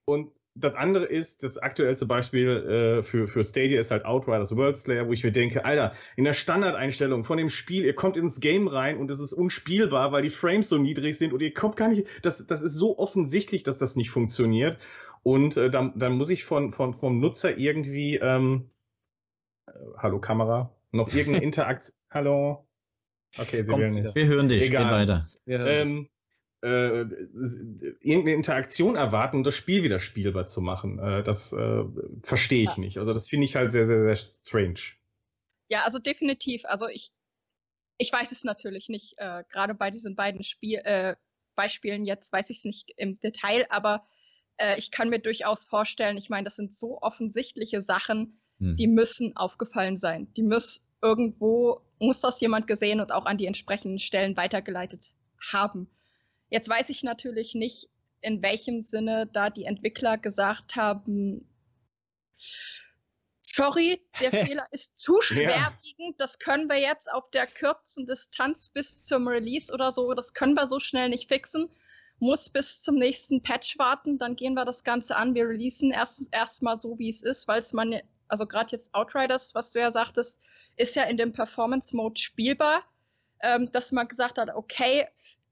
Und 0.06 0.32
das 0.56 0.76
andere 0.76 1.06
ist, 1.06 1.42
das 1.42 1.58
aktuellste 1.58 2.06
Beispiel 2.06 2.48
äh, 2.48 3.04
für, 3.04 3.28
für 3.28 3.44
Stadia 3.44 3.80
ist 3.80 3.90
halt 3.90 4.06
Outriders 4.06 4.56
World 4.56 4.78
Slayer, 4.78 5.08
wo 5.08 5.14
ich 5.14 5.24
mir 5.24 5.32
denke, 5.32 5.66
Alter, 5.66 5.94
in 6.16 6.26
der 6.26 6.34
Standardeinstellung 6.34 7.24
von 7.24 7.40
dem 7.40 7.50
Spiel, 7.50 7.86
ihr 7.86 7.96
kommt 7.96 8.18
ins 8.18 8.40
Game 8.40 8.68
rein 8.68 8.98
und 8.98 9.10
es 9.10 9.20
ist 9.20 9.34
unspielbar, 9.34 10.12
weil 10.12 10.22
die 10.22 10.30
Frames 10.30 10.70
so 10.70 10.78
niedrig 10.78 11.18
sind 11.18 11.34
und 11.34 11.42
ihr 11.42 11.54
kommt 11.54 11.76
gar 11.76 11.88
nicht, 11.88 12.06
das, 12.22 12.46
das 12.46 12.62
ist 12.62 12.74
so 12.74 13.00
offensichtlich, 13.00 13.64
dass 13.64 13.80
das 13.80 13.96
nicht 13.96 14.12
funktioniert. 14.12 14.78
Und 15.24 15.56
äh, 15.58 15.70
dann, 15.70 15.98
dann 15.98 16.14
muss 16.14 16.30
ich 16.30 16.44
von, 16.44 16.74
von, 16.74 16.94
vom 16.94 17.20
Nutzer 17.20 17.58
irgendwie, 17.58 18.18
ähm, 18.18 18.70
äh, 19.68 19.72
hallo 19.98 20.20
Kamera, 20.20 20.76
noch 20.92 21.14
irgendeine 21.14 21.44
Interaktion, 21.44 21.96
hallo? 22.12 22.68
Okay, 23.38 23.64
Sie 23.64 23.72
Kommt, 23.72 23.84
will 23.84 23.92
nicht. 23.92 24.16
Wir 24.16 24.28
hören 24.28 24.50
dich, 24.50 24.64
Egal. 24.64 24.92
weiter. 24.92 25.24
Ähm, 25.48 26.10
äh, 26.62 27.02
irgendeine 28.02 28.36
Interaktion 28.36 28.96
erwarten, 28.96 29.38
um 29.38 29.44
das 29.44 29.56
Spiel 29.56 29.84
wieder 29.84 30.00
spielbar 30.00 30.46
zu 30.46 30.62
machen. 30.62 31.00
Äh, 31.00 31.24
das 31.24 31.52
äh, 31.52 31.84
verstehe 32.22 32.64
ich 32.64 32.78
ja. 32.78 32.80
nicht. 32.80 32.98
Also 33.00 33.14
das 33.14 33.28
finde 33.28 33.46
ich 33.46 33.56
halt 33.56 33.72
sehr, 33.72 33.86
sehr, 33.86 34.02
sehr 34.02 34.16
strange. 34.16 34.80
Ja, 35.70 35.82
also 35.86 36.00
definitiv. 36.00 36.64
Also 36.66 36.88
ich, 36.88 37.12
ich 37.98 38.14
weiß 38.14 38.32
es 38.32 38.44
natürlich 38.44 38.90
nicht. 38.90 39.16
Äh, 39.18 39.44
gerade 39.50 39.74
bei 39.74 39.90
diesen 39.90 40.16
beiden 40.16 40.44
Spiel, 40.44 40.80
äh, 40.84 41.16
Beispielen 41.56 42.06
jetzt 42.06 42.32
weiß 42.32 42.50
ich 42.50 42.58
es 42.58 42.66
nicht 42.66 42.92
im 42.98 43.20
Detail, 43.20 43.66
aber 43.70 44.06
äh, 44.58 44.78
ich 44.78 44.92
kann 44.92 45.10
mir 45.10 45.20
durchaus 45.20 45.66
vorstellen, 45.66 46.18
ich 46.18 46.30
meine, 46.30 46.46
das 46.46 46.56
sind 46.56 46.74
so 46.74 47.02
offensichtliche 47.02 47.82
Sachen, 47.82 48.40
hm. 48.60 48.76
die 48.76 48.88
müssen 48.88 49.36
aufgefallen 49.36 49.98
sein. 49.98 50.32
Die 50.34 50.44
muss 50.44 50.86
irgendwo, 51.02 51.82
muss 52.00 52.22
das 52.22 52.40
jemand 52.40 52.68
gesehen 52.68 53.02
und 53.02 53.12
auch 53.12 53.26
an 53.26 53.38
die 53.38 53.46
entsprechenden 53.46 54.00
Stellen 54.00 54.38
weitergeleitet 54.38 55.14
haben. 55.52 55.90
Jetzt 56.50 56.70
weiß 56.70 56.90
ich 56.90 57.04
natürlich 57.04 57.56
nicht, 57.56 57.90
in 58.22 58.42
welchem 58.42 58.82
Sinne 58.82 59.28
da 59.32 59.50
die 59.50 59.66
Entwickler 59.66 60.18
gesagt 60.18 60.76
haben, 60.76 61.50
sorry, 63.42 64.02
der 64.22 64.32
Fehler 64.48 64.66
ist 64.72 64.98
zu 64.98 65.22
schwerwiegend, 65.22 66.20
das 66.20 66.40
können 66.40 66.70
wir 66.70 66.80
jetzt 66.80 67.12
auf 67.12 67.30
der 67.32 67.48
kürzen 67.48 68.06
Distanz 68.06 68.70
bis 68.70 69.04
zum 69.06 69.28
Release 69.28 69.74
oder 69.74 69.92
so, 69.92 70.14
das 70.14 70.34
können 70.34 70.54
wir 70.54 70.70
so 70.70 70.80
schnell 70.80 71.10
nicht 71.10 71.28
fixen 71.28 71.70
muss 72.24 72.50
bis 72.50 72.82
zum 72.82 72.96
nächsten 72.96 73.44
Patch 73.44 73.78
warten, 73.78 74.18
dann 74.18 74.36
gehen 74.36 74.54
wir 74.54 74.66
das 74.66 74.84
Ganze 74.84 75.16
an. 75.16 75.36
Wir 75.36 75.48
releasen 75.48 75.92
erst 75.92 76.34
erstmal 76.34 76.80
so, 76.80 76.98
wie 76.98 77.10
es 77.10 77.22
ist, 77.22 77.48
weil 77.48 77.60
es 77.60 77.74
man, 77.74 77.96
also 78.28 78.48
gerade 78.48 78.72
jetzt 78.72 78.96
Outriders, 78.96 79.54
was 79.54 79.72
du 79.72 79.80
ja 79.80 79.92
sagtest, 79.92 80.42
ist 80.78 80.96
ja 80.96 81.04
in 81.04 81.18
dem 81.18 81.34
Performance 81.34 81.96
Mode 81.96 82.20
spielbar, 82.20 82.84
ähm, 83.42 83.70
dass 83.74 83.92
man 83.92 84.08
gesagt 84.08 84.38
hat, 84.38 84.50
okay, 84.56 85.06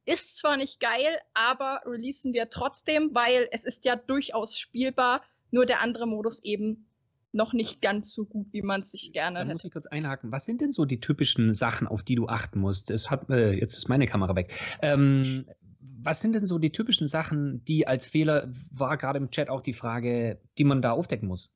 ist 0.05 0.39
zwar 0.39 0.57
nicht 0.57 0.79
geil, 0.79 1.19
aber 1.33 1.81
releasen 1.85 2.33
wir 2.33 2.49
trotzdem, 2.49 3.13
weil 3.13 3.47
es 3.51 3.65
ist 3.65 3.85
ja 3.85 3.95
durchaus 3.95 4.57
spielbar, 4.57 5.21
nur 5.51 5.65
der 5.65 5.81
andere 5.81 6.07
Modus 6.07 6.41
eben 6.41 6.87
noch 7.33 7.53
nicht 7.53 7.81
ganz 7.81 8.11
so 8.11 8.25
gut, 8.25 8.47
wie 8.51 8.61
man 8.61 8.81
es 8.81 8.91
sich 8.91 9.13
gerne 9.13 9.35
da 9.35 9.41
hätte. 9.41 9.53
muss 9.53 9.63
ich 9.63 9.71
kurz 9.71 9.87
einhaken. 9.87 10.31
Was 10.31 10.45
sind 10.45 10.61
denn 10.61 10.71
so 10.71 10.85
die 10.85 10.99
typischen 10.99 11.53
Sachen, 11.53 11.87
auf 11.87 12.03
die 12.03 12.15
du 12.15 12.27
achten 12.27 12.59
musst? 12.59 12.91
Es 12.91 13.09
hat, 13.09 13.29
äh, 13.29 13.53
jetzt 13.53 13.77
ist 13.77 13.89
meine 13.89 14.07
Kamera 14.07 14.35
weg. 14.35 14.53
Ähm, 14.81 15.45
was 16.03 16.21
sind 16.21 16.33
denn 16.33 16.45
so 16.45 16.57
die 16.57 16.71
typischen 16.71 17.07
Sachen, 17.07 17.63
die 17.65 17.87
als 17.87 18.07
Fehler, 18.07 18.47
war 18.71 18.97
gerade 18.97 19.17
im 19.17 19.31
Chat 19.31 19.49
auch 19.49 19.61
die 19.61 19.73
Frage, 19.73 20.41
die 20.57 20.63
man 20.63 20.81
da 20.81 20.91
aufdecken 20.91 21.27
muss? 21.27 21.51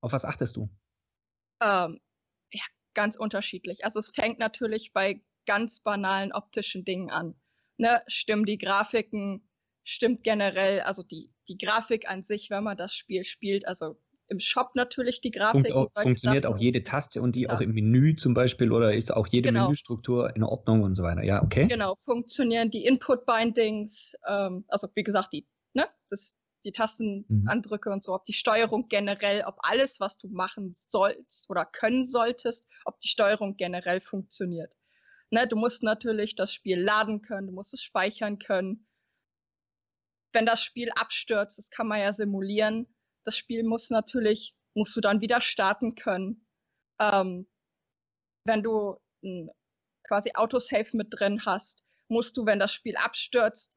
Auf 0.00 0.12
was 0.12 0.24
achtest 0.24 0.56
du? 0.56 0.70
Ähm, 1.62 2.00
ja, 2.52 2.64
ganz 2.94 3.16
unterschiedlich. 3.16 3.84
Also 3.84 3.98
es 3.98 4.10
fängt 4.10 4.38
natürlich 4.38 4.92
bei 4.92 5.22
ganz 5.46 5.80
banalen 5.80 6.32
optischen 6.32 6.84
Dingen 6.84 7.10
an. 7.10 7.34
Ne? 7.76 8.02
Stimmen 8.06 8.44
die 8.44 8.58
Grafiken, 8.58 9.48
stimmt 9.84 10.22
generell, 10.22 10.80
also 10.80 11.02
die, 11.02 11.32
die 11.48 11.58
Grafik 11.58 12.08
an 12.08 12.22
sich, 12.22 12.50
wenn 12.50 12.64
man 12.64 12.76
das 12.76 12.94
Spiel 12.94 13.24
spielt, 13.24 13.66
also 13.66 14.00
im 14.30 14.40
Shop 14.40 14.70
natürlich 14.74 15.20
die 15.20 15.32
Grafik. 15.32 15.72
Funkt 15.72 15.96
auch, 15.96 16.02
funktioniert 16.02 16.46
auch 16.46 16.56
jede 16.56 16.82
Taste 16.82 17.20
und 17.20 17.34
die 17.34 17.42
ja. 17.42 17.50
auch 17.50 17.60
im 17.60 17.72
Menü 17.72 18.14
zum 18.16 18.32
Beispiel 18.32 18.72
oder 18.72 18.94
ist 18.94 19.12
auch 19.12 19.26
jede 19.26 19.48
genau. 19.48 19.64
Menüstruktur 19.64 20.34
in 20.34 20.44
Ordnung 20.44 20.82
und 20.82 20.94
so 20.94 21.02
weiter. 21.02 21.24
Ja, 21.24 21.42
okay. 21.42 21.66
Genau, 21.66 21.96
funktionieren 21.96 22.70
die 22.70 22.84
Input-Bindings, 22.86 24.14
ähm, 24.26 24.64
also 24.68 24.88
wie 24.94 25.02
gesagt, 25.02 25.32
die, 25.32 25.46
ne, 25.74 25.84
das, 26.10 26.38
die 26.64 26.70
Tastenandrücke 26.70 27.90
mhm. 27.90 27.94
und 27.94 28.04
so, 28.04 28.14
ob 28.14 28.24
die 28.24 28.32
Steuerung 28.32 28.86
generell, 28.88 29.42
ob 29.46 29.56
alles, 29.58 29.98
was 29.98 30.16
du 30.16 30.28
machen 30.28 30.72
sollst 30.72 31.50
oder 31.50 31.64
können 31.64 32.04
solltest, 32.04 32.66
ob 32.84 33.00
die 33.00 33.08
Steuerung 33.08 33.56
generell 33.56 34.00
funktioniert. 34.00 34.76
Ne, 35.30 35.46
du 35.48 35.56
musst 35.56 35.82
natürlich 35.82 36.36
das 36.36 36.54
Spiel 36.54 36.80
laden 36.80 37.20
können, 37.20 37.48
du 37.48 37.52
musst 37.52 37.74
es 37.74 37.82
speichern 37.82 38.38
können. 38.38 38.86
Wenn 40.32 40.46
das 40.46 40.62
Spiel 40.62 40.90
abstürzt, 40.94 41.58
das 41.58 41.70
kann 41.70 41.88
man 41.88 41.98
ja 41.98 42.12
simulieren, 42.12 42.86
das 43.24 43.36
Spiel 43.36 43.64
muss 43.64 43.90
natürlich, 43.90 44.54
musst 44.74 44.96
du 44.96 45.00
dann 45.00 45.20
wieder 45.20 45.40
starten 45.40 45.94
können. 45.94 46.46
Ähm, 47.00 47.46
wenn 48.44 48.62
du 48.62 48.98
ein 49.22 49.50
quasi 50.06 50.32
Autosave 50.34 50.96
mit 50.96 51.08
drin 51.10 51.44
hast, 51.44 51.84
musst 52.08 52.36
du, 52.36 52.46
wenn 52.46 52.58
das 52.58 52.72
Spiel 52.72 52.96
abstürzt, 52.96 53.74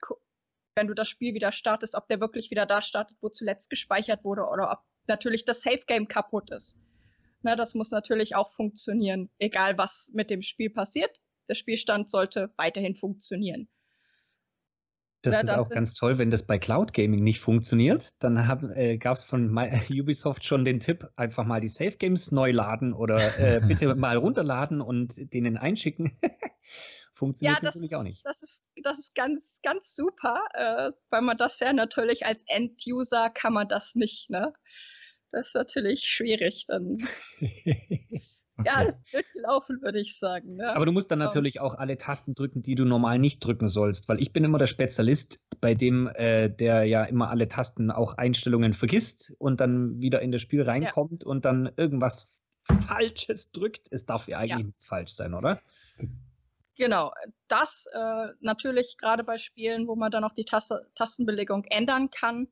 wenn 0.76 0.88
du 0.88 0.94
das 0.94 1.10
Spiel 1.10 1.34
wieder 1.34 1.52
startest, 1.52 1.96
ob 1.96 2.08
der 2.08 2.20
wirklich 2.20 2.50
wieder 2.50 2.66
da 2.66 2.82
startet, 2.82 3.18
wo 3.22 3.30
zuletzt 3.30 3.70
gespeichert 3.70 4.24
wurde 4.24 4.44
oder 4.44 4.72
ob 4.72 4.80
natürlich 5.08 5.46
das 5.46 5.62
Save 5.62 5.84
Game 5.86 6.08
kaputt 6.08 6.50
ist. 6.52 6.78
Na, 7.44 7.56
das 7.56 7.76
muss 7.76 7.92
natürlich 7.92 8.36
auch 8.36 8.52
funktionieren, 8.52 9.30
egal 9.38 9.78
was 9.78 10.10
mit 10.14 10.30
dem 10.30 10.42
Spiel 10.42 10.70
passiert. 10.70 11.20
Der 11.50 11.56
Spielstand 11.56 12.10
sollte 12.10 12.54
weiterhin 12.56 12.96
funktionieren. 12.96 13.68
Das 15.24 15.36
ja, 15.36 15.42
ist 15.42 15.50
auch 15.52 15.70
ganz 15.70 15.94
toll, 15.94 16.20
wenn 16.20 16.32
das 16.32 16.46
bei 16.46 16.60
Cloud 16.60 16.92
Gaming 16.92 17.24
nicht 17.24 17.40
funktioniert. 17.40 18.22
Dann 18.22 18.36
äh, 18.76 18.98
gab 18.98 19.16
es 19.16 19.24
von 19.24 19.50
My, 19.50 19.72
Ubisoft 19.90 20.44
schon 20.44 20.66
den 20.66 20.82
Tipp, 20.82 21.10
einfach 21.16 21.46
mal 21.46 21.62
die 21.62 21.70
Safe 21.70 21.96
Games 21.98 22.34
neu 22.34 22.52
laden 22.52 22.94
oder 22.94 23.40
äh, 23.40 23.62
bitte 23.68 23.96
mal 23.96 24.18
runterladen 24.18 24.82
und 24.82 25.34
denen 25.34 25.58
einschicken. 25.58 26.12
funktioniert 27.14 27.60
ja, 27.60 27.64
natürlich 27.64 27.92
ist, 27.92 27.98
auch 27.98 28.04
nicht. 28.04 28.26
Das 28.26 28.44
ist, 28.44 28.64
das 28.84 29.00
ist 29.00 29.16
ganz, 29.16 29.60
ganz 29.64 29.96
super, 29.96 30.44
äh, 30.56 30.92
weil 31.10 31.22
man 31.22 31.38
das 31.38 31.58
ja 31.62 31.72
natürlich 31.72 32.26
als 32.26 32.44
End-User 32.48 33.30
kann 33.30 33.54
man 33.54 33.70
das 33.70 33.96
nicht, 33.96 34.30
ne? 34.30 34.52
Das 35.32 35.48
ist 35.48 35.56
natürlich 35.56 36.02
schwierig 36.02 36.66
dann. 36.68 36.98
Okay. 38.58 38.70
Ja, 38.70 38.94
wird 39.12 39.26
gelaufen, 39.34 39.82
würde 39.82 40.00
ich 40.00 40.20
sagen. 40.20 40.60
Ja. 40.60 40.76
Aber 40.76 40.86
du 40.86 40.92
musst 40.92 41.10
dann 41.10 41.18
natürlich 41.18 41.60
auch 41.60 41.76
alle 41.76 41.98
Tasten 41.98 42.36
drücken, 42.36 42.62
die 42.62 42.76
du 42.76 42.86
normal 42.86 43.18
nicht 43.18 43.40
drücken 43.40 43.68
sollst, 43.68 44.10
weil 44.10 44.22
ich 44.22 44.32
bin 44.32 44.44
immer 44.44 44.60
der 44.60 44.68
Spezialist, 44.68 45.48
bei 45.60 45.74
dem 45.74 46.08
äh, 46.08 46.50
der 46.50 46.84
ja 46.84 47.04
immer 47.04 47.32
alle 47.32 47.48
Tasten, 47.48 47.90
auch 47.90 48.18
Einstellungen 48.18 48.74
vergisst 48.74 49.34
und 49.40 49.60
dann 49.60 50.00
wieder 50.02 50.22
in 50.22 50.32
das 50.32 50.42
Spiel 50.42 50.62
reinkommt 50.62 51.24
ja. 51.24 51.30
und 51.30 51.46
dann 51.46 51.72
irgendwas 51.78 52.44
Falsches 52.62 53.52
drückt. 53.52 53.88
Es 53.90 54.06
darf 54.06 54.28
ja 54.28 54.38
eigentlich 54.38 54.50
ja. 54.52 54.58
nichts 54.58 54.86
falsch 54.86 55.14
sein, 55.14 55.34
oder? 55.34 55.60
Genau, 56.78 57.12
das 57.48 57.86
äh, 57.94 58.28
natürlich 58.40 58.98
gerade 58.98 59.24
bei 59.24 59.38
Spielen, 59.38 59.88
wo 59.88 59.96
man 59.96 60.12
dann 60.12 60.24
auch 60.24 60.34
die 60.34 60.46
Taste, 60.46 60.90
Tastenbelegung 60.96 61.66
ändern 61.66 62.10
kann, 62.10 62.48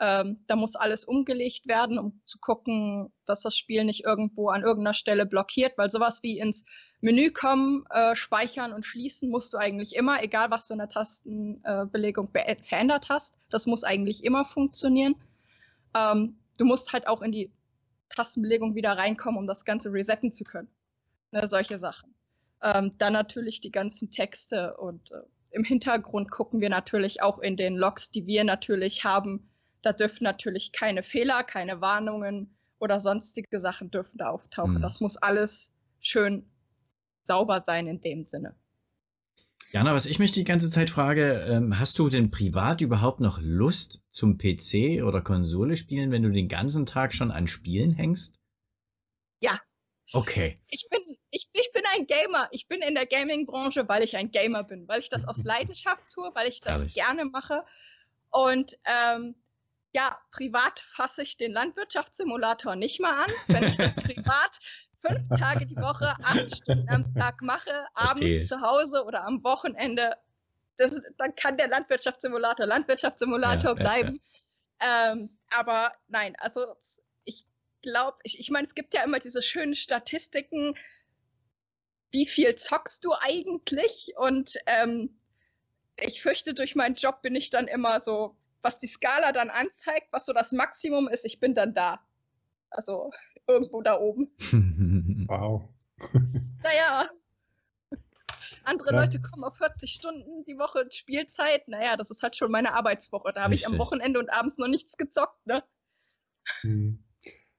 ähm, 0.00 0.44
da 0.48 0.56
muss 0.56 0.74
alles 0.74 1.04
umgelegt 1.04 1.68
werden, 1.68 1.98
um 1.98 2.20
zu 2.24 2.38
gucken, 2.38 3.12
dass 3.26 3.42
das 3.42 3.56
Spiel 3.56 3.84
nicht 3.84 4.04
irgendwo 4.04 4.48
an 4.48 4.62
irgendeiner 4.62 4.94
Stelle 4.94 5.24
blockiert, 5.24 5.78
weil 5.78 5.90
sowas 5.90 6.22
wie 6.22 6.38
ins 6.38 6.64
Menü 7.00 7.30
kommen, 7.30 7.84
äh, 7.90 8.16
speichern 8.16 8.72
und 8.72 8.84
schließen 8.84 9.30
musst 9.30 9.54
du 9.54 9.58
eigentlich 9.58 9.94
immer, 9.94 10.22
egal 10.22 10.50
was 10.50 10.66
du 10.66 10.74
in 10.74 10.78
der 10.78 10.88
Tastenbelegung 10.88 12.28
äh, 12.34 12.56
verändert 12.62 13.08
hast. 13.08 13.38
Das 13.50 13.66
muss 13.66 13.84
eigentlich 13.84 14.24
immer 14.24 14.44
funktionieren. 14.44 15.14
Ähm, 15.96 16.38
du 16.58 16.64
musst 16.64 16.92
halt 16.92 17.06
auch 17.06 17.22
in 17.22 17.30
die 17.30 17.52
Tastenbelegung 18.08 18.74
wieder 18.74 18.92
reinkommen, 18.92 19.38
um 19.38 19.46
das 19.46 19.64
Ganze 19.64 19.92
resetten 19.92 20.32
zu 20.32 20.42
können. 20.42 20.68
Ne, 21.30 21.46
solche 21.46 21.78
Sachen. 21.78 22.14
Ähm, 22.62 22.94
dann 22.98 23.12
natürlich 23.12 23.60
die 23.60 23.72
ganzen 23.72 24.10
Texte 24.10 24.76
und 24.76 25.12
äh, 25.12 25.20
im 25.50 25.62
Hintergrund 25.62 26.32
gucken 26.32 26.60
wir 26.60 26.68
natürlich 26.68 27.22
auch 27.22 27.38
in 27.38 27.56
den 27.56 27.76
Logs, 27.76 28.10
die 28.10 28.26
wir 28.26 28.42
natürlich 28.42 29.04
haben, 29.04 29.48
da 29.84 29.92
dürfen 29.92 30.24
natürlich 30.24 30.72
keine 30.72 31.02
Fehler, 31.02 31.44
keine 31.44 31.80
Warnungen 31.80 32.56
oder 32.78 33.00
sonstige 33.00 33.60
Sachen 33.60 33.90
dürfen 33.90 34.18
da 34.18 34.30
auftauchen. 34.30 34.74
Mhm. 34.74 34.82
Das 34.82 35.00
muss 35.00 35.16
alles 35.16 35.72
schön 36.00 36.48
sauber 37.22 37.60
sein 37.60 37.86
in 37.86 38.00
dem 38.00 38.24
Sinne. 38.24 38.54
Jana, 39.72 39.92
was 39.92 40.06
ich 40.06 40.18
mich 40.20 40.32
die 40.32 40.44
ganze 40.44 40.70
Zeit 40.70 40.88
frage, 40.88 41.46
ähm, 41.48 41.78
hast 41.80 41.98
du 41.98 42.08
denn 42.08 42.30
privat 42.30 42.80
überhaupt 42.80 43.20
noch 43.20 43.40
Lust 43.40 44.02
zum 44.12 44.38
PC 44.38 45.02
oder 45.02 45.20
Konsole 45.20 45.76
spielen, 45.76 46.12
wenn 46.12 46.22
du 46.22 46.30
den 46.30 46.48
ganzen 46.48 46.86
Tag 46.86 47.12
schon 47.12 47.32
an 47.32 47.48
Spielen 47.48 47.92
hängst? 47.92 48.38
Ja. 49.40 49.60
Okay. 50.12 50.60
Ich 50.68 50.86
bin, 50.88 51.00
ich, 51.30 51.48
ich 51.52 51.72
bin 51.72 51.82
ein 51.96 52.06
Gamer. 52.06 52.48
Ich 52.52 52.68
bin 52.68 52.82
in 52.82 52.94
der 52.94 53.06
Gaming-Branche, 53.06 53.88
weil 53.88 54.04
ich 54.04 54.16
ein 54.16 54.30
Gamer 54.30 54.62
bin, 54.62 54.86
weil 54.86 55.00
ich 55.00 55.08
das 55.08 55.26
aus 55.26 55.38
Leidenschaft 55.44 56.08
tue, 56.12 56.30
weil 56.34 56.48
ich 56.48 56.60
das 56.60 56.78
Herrlich. 56.78 56.94
gerne 56.94 57.24
mache. 57.24 57.64
Und 58.30 58.78
ähm, 58.84 59.34
ja, 59.94 60.18
privat 60.32 60.80
fasse 60.80 61.22
ich 61.22 61.36
den 61.36 61.52
Landwirtschaftssimulator 61.52 62.74
nicht 62.74 63.00
mal 63.00 63.24
an. 63.24 63.30
Wenn 63.46 63.64
ich 63.64 63.76
das 63.76 63.94
privat 63.94 64.58
fünf 64.98 65.28
Tage 65.38 65.66
die 65.66 65.76
Woche, 65.76 66.14
acht 66.22 66.56
Stunden 66.56 66.88
am 66.88 67.14
Tag 67.14 67.40
mache, 67.42 67.86
abends 67.94 68.20
Verstehe. 68.20 68.46
zu 68.46 68.60
Hause 68.60 69.04
oder 69.04 69.24
am 69.24 69.44
Wochenende, 69.44 70.16
das, 70.76 71.00
dann 71.18 71.34
kann 71.36 71.56
der 71.56 71.68
Landwirtschaftssimulator 71.68 72.66
Landwirtschaftssimulator 72.66 73.76
Ja, 73.78 73.84
ja, 73.84 73.84
ja. 73.84 74.02
bleiben. 74.02 74.20
Ähm, 74.80 75.38
aber 75.50 75.92
nein, 76.08 76.34
also 76.38 76.74
ich 77.24 77.46
glaube, 77.82 78.18
ich, 78.24 78.40
ich 78.40 78.50
meine, 78.50 78.66
es 78.66 78.74
gibt 78.74 78.94
ja 78.94 79.04
immer 79.04 79.20
diese 79.20 79.42
schönen 79.42 79.76
Statistiken, 79.76 80.76
wie 82.10 82.26
viel 82.26 82.56
zockst 82.56 83.04
du 83.04 83.12
eigentlich? 83.12 84.14
Und 84.16 84.54
ähm, 84.66 85.20
ich 85.96 86.20
fürchte, 86.20 86.54
durch 86.54 86.74
meinen 86.74 86.96
Job 86.96 87.22
bin 87.22 87.36
ich 87.36 87.50
dann 87.50 87.68
immer 87.68 88.00
so, 88.00 88.36
was 88.64 88.78
die 88.78 88.86
Skala 88.88 89.32
dann 89.32 89.50
anzeigt, 89.50 90.08
was 90.10 90.26
so 90.26 90.32
das 90.32 90.52
Maximum 90.52 91.08
ist, 91.08 91.24
ich 91.24 91.38
bin 91.38 91.54
dann 91.54 91.74
da. 91.74 92.00
Also 92.70 93.12
irgendwo 93.46 93.82
da 93.82 93.98
oben. 94.00 94.30
Wow. 95.28 95.68
Naja. 96.62 97.08
Andere 98.64 98.92
Ja. 98.92 99.00
Leute 99.00 99.20
kommen 99.20 99.44
auf 99.44 99.56
40 99.56 99.92
Stunden 99.92 100.44
die 100.44 100.58
Woche 100.58 100.86
Spielzeit. 100.90 101.68
Naja, 101.68 101.96
das 101.96 102.10
ist 102.10 102.22
halt 102.22 102.36
schon 102.36 102.50
meine 102.50 102.74
Arbeitswoche. 102.74 103.32
Da 103.32 103.44
habe 103.44 103.54
ich 103.54 103.66
am. 103.66 103.78
Wochenende 103.78 104.18
und 104.18 104.28
abends 104.30 104.58
noch 104.58 104.68
nichts 104.68 104.96
gezockt, 104.96 105.46
ne? 105.46 105.62
Hm. 106.62 107.02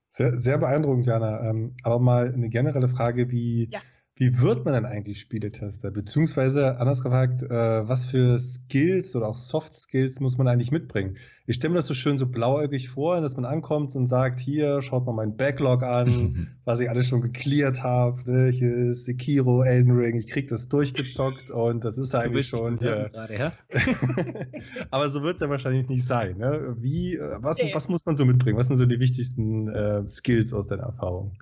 Sehr, 0.10 0.38
sehr 0.38 0.58
beeindruckend, 0.58 1.06
Jana. 1.06 1.50
Ähm, 1.50 1.76
aber 1.84 2.00
mal 2.00 2.34
eine 2.34 2.50
generelle 2.50 2.88
Frage, 2.88 3.32
wie, 3.32 3.70
Ja. 3.72 3.82
Wie 4.18 4.40
wird 4.40 4.64
man 4.64 4.74
denn 4.74 4.86
eigentlich 4.86 5.20
Spieletester? 5.20 5.92
Beziehungsweise, 5.92 6.78
anders 6.80 7.04
gefragt, 7.04 7.44
äh, 7.44 7.50
was 7.50 8.06
für 8.06 8.40
Skills 8.40 9.14
oder 9.14 9.28
auch 9.28 9.36
Soft 9.36 9.74
Skills 9.74 10.22
muss 10.22 10.38
man 10.38 10.48
eigentlich 10.48 10.72
mitbringen? 10.72 11.18
Ich 11.48 11.58
stelle 11.58 11.72
mir 11.72 11.80
das 11.80 11.88
so 11.88 11.94
schön 11.94 12.18
so 12.18 12.26
blauäugig 12.26 12.88
vor, 12.88 13.20
dass 13.20 13.36
man 13.36 13.44
ankommt 13.44 13.94
und 13.94 14.08
sagt, 14.08 14.40
hier, 14.40 14.82
schaut 14.82 15.06
mal 15.06 15.12
meinen 15.12 15.36
Backlog 15.36 15.84
an, 15.84 16.56
was 16.64 16.80
ich 16.80 16.90
alles 16.90 17.10
schon 17.10 17.20
gecleart 17.20 17.84
habe. 17.84 18.18
Ne? 18.26 18.52
Hier 18.52 18.74
ist 18.74 19.04
Sekiro, 19.04 19.64
Elden 19.64 19.92
Ring, 19.92 20.16
ich 20.16 20.28
krieg 20.28 20.48
das 20.48 20.70
durchgezockt 20.70 21.52
und 21.52 21.84
das 21.84 21.98
ist 21.98 22.16
eigentlich 22.16 22.48
schon 22.48 22.78
hier. 22.78 23.10
gerade, 23.12 23.34
ja? 23.38 23.52
Aber 24.92 25.10
so 25.10 25.24
wird 25.24 25.36
es 25.36 25.42
ja 25.42 25.50
wahrscheinlich 25.50 25.90
nicht 25.90 26.06
sein. 26.06 26.38
Ne? 26.38 26.74
Wie, 26.78 27.16
äh, 27.16 27.38
was, 27.42 27.58
Nee. 27.58 27.72
was 27.74 27.90
muss 27.90 28.06
man 28.06 28.16
so 28.16 28.24
mitbringen? 28.24 28.58
Was 28.58 28.68
sind 28.68 28.78
so 28.78 28.86
die 28.86 29.02
wichtigsten 29.02 29.68
äh, 29.68 30.08
Skills 30.08 30.54
aus 30.54 30.68
deiner 30.68 30.84
Erfahrung? 30.84 31.34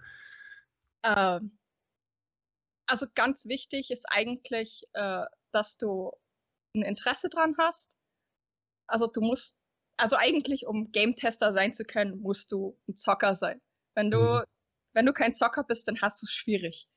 Ähm, 1.06 1.52
also 2.88 3.08
ganz 3.16 3.46
wichtig 3.46 3.92
ist 3.92 4.06
eigentlich, 4.10 4.84
äh, 4.94 5.26
dass 5.52 5.78
du 5.78 6.12
ein 6.76 6.82
Interesse 6.84 7.30
dran 7.30 7.56
hast. 7.58 7.96
Also 8.88 9.08
du 9.08 9.22
musst, 9.22 9.58
also 9.98 10.16
eigentlich, 10.18 10.66
um 10.68 10.92
Game-Tester 10.92 11.54
sein 11.54 11.74
zu 11.74 11.86
können, 11.86 12.20
musst 12.22 12.52
du 12.52 12.80
ein 12.88 12.96
Zocker 12.96 13.36
sein. 13.36 13.62
Wenn 13.96 14.12
du, 14.12 14.18
Mhm. 14.20 14.44
wenn 14.94 15.06
du 15.06 15.14
kein 15.14 15.36
Zocker 15.36 15.64
bist, 15.64 15.88
dann 15.88 16.02
hast 16.02 16.22
du 16.22 16.26
es 16.26 16.32
schwierig. 16.32 16.88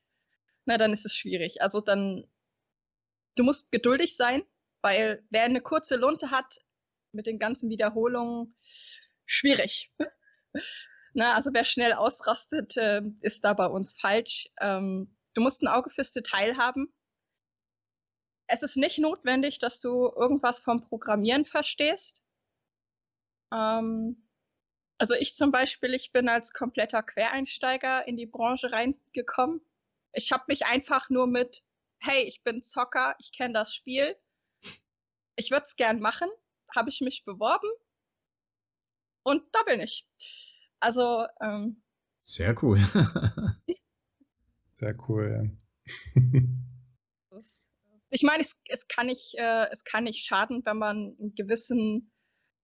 Na, 0.65 0.77
dann 0.77 0.93
ist 0.93 1.05
es 1.05 1.15
schwierig. 1.15 1.61
Also 1.61 1.79
dann, 1.81 2.29
du 3.35 3.43
musst 3.43 3.71
geduldig 3.71 4.15
sein, 4.17 4.43
weil 4.81 5.23
wer 5.29 5.43
eine 5.43 5.61
kurze 5.61 5.95
Lunte 5.95 6.31
hat 6.31 6.57
mit 7.13 7.25
den 7.27 7.39
ganzen 7.39 7.69
Wiederholungen, 7.69 8.55
schwierig. 9.25 9.91
Na, 11.13 11.33
also 11.35 11.51
wer 11.53 11.63
schnell 11.63 11.93
ausrastet, 11.93 12.77
äh, 12.77 13.01
ist 13.21 13.43
da 13.43 13.53
bei 13.53 13.67
uns 13.67 13.95
falsch. 13.99 14.49
Ähm, 14.59 15.16
du 15.37 15.43
musst 15.43 15.61
ein 15.61 15.67
Auge 15.67 15.91
fürs 15.91 16.11
Detail 16.11 16.57
haben. 16.57 16.91
Es 18.47 18.63
ist 18.63 18.75
nicht 18.75 18.97
notwendig, 18.97 19.59
dass 19.59 19.79
du 19.79 20.11
irgendwas 20.15 20.59
vom 20.61 20.81
Programmieren 20.81 21.45
verstehst. 21.45 22.23
Ähm, 23.53 24.27
also 24.97 25.13
ich 25.13 25.35
zum 25.35 25.51
Beispiel, 25.51 25.93
ich 25.93 26.11
bin 26.11 26.27
als 26.27 26.53
kompletter 26.53 27.03
Quereinsteiger 27.03 28.07
in 28.07 28.17
die 28.17 28.25
Branche 28.25 28.71
reingekommen. 28.71 29.61
Ich 30.11 30.31
habe 30.31 30.45
mich 30.47 30.65
einfach 30.65 31.11
nur 31.11 31.27
mit, 31.27 31.63
hey, 31.99 32.23
ich 32.23 32.41
bin 32.41 32.63
Zocker, 32.63 33.15
ich 33.19 33.31
kenne 33.31 33.53
das 33.53 33.75
Spiel, 33.75 34.17
ich 35.35 35.51
würde 35.51 35.65
es 35.65 35.75
gern 35.75 35.99
machen, 35.99 36.29
habe 36.75 36.89
ich 36.89 37.01
mich 37.01 37.25
beworben 37.25 37.69
und 39.21 39.43
da 39.51 39.61
bin 39.63 39.81
ich. 39.81 40.07
Also 40.79 41.27
ähm, 41.41 41.83
Sehr 42.23 42.55
cool. 42.63 42.79
Sehr 44.79 44.95
cool. 45.07 45.51
Ja. 46.15 46.41
Das, 47.29 47.71
ich 48.09 48.23
meine, 48.23 48.41
es, 48.41 48.59
es, 48.67 48.87
kann 48.87 49.07
nicht, 49.07 49.35
äh, 49.37 49.67
es 49.71 49.83
kann 49.83 50.05
nicht 50.05 50.25
schaden, 50.25 50.61
wenn 50.65 50.77
man 50.77 51.15
einen 51.19 51.35
gewissen 51.35 52.11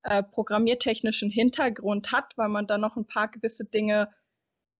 äh, 0.04 0.23
programmiertechnischen 0.23 1.30
Hintergrund 1.30 2.12
hat, 2.12 2.34
weil 2.38 2.49
man 2.49 2.65
dann 2.67 2.82
noch 2.82 2.95
ein 2.95 3.08
paar 3.08 3.30
gewisse 3.30 3.65
Dinge 3.65 4.10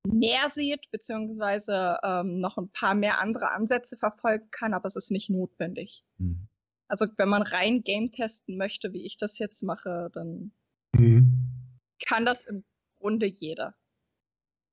mehr 0.06 0.50
sieht, 0.50 0.89
beziehungsweise 0.91 1.98
ähm, 2.04 2.39
noch 2.39 2.58
ein 2.58 2.72
paar 2.72 2.96
mehr 2.96 3.19
andere 3.22 3.52
Ansätze 3.52 3.98
verfolgen 3.98 4.50
kann, 4.52 4.74
aber 4.74 4.88
es 4.88 4.96
ist 4.96 5.12
nicht 5.12 5.30
notwendig. 5.30 6.04
Hm. 6.17 6.48
Also 6.88 7.08
wenn 7.17 7.30
man 7.30 7.43
rein 7.43 7.84
Game 7.84 8.12
testen 8.12 8.58
möchte, 8.58 8.93
wie 8.93 9.06
ich 9.06 9.17
das 9.17 9.39
jetzt 9.39 9.63
mache, 9.63 10.10
dann 10.13 10.52
Mhm. 10.96 11.80
kann 12.06 12.26
das 12.26 12.46
im 12.46 12.63
Grunde 12.98 13.26
jeder. 13.26 13.76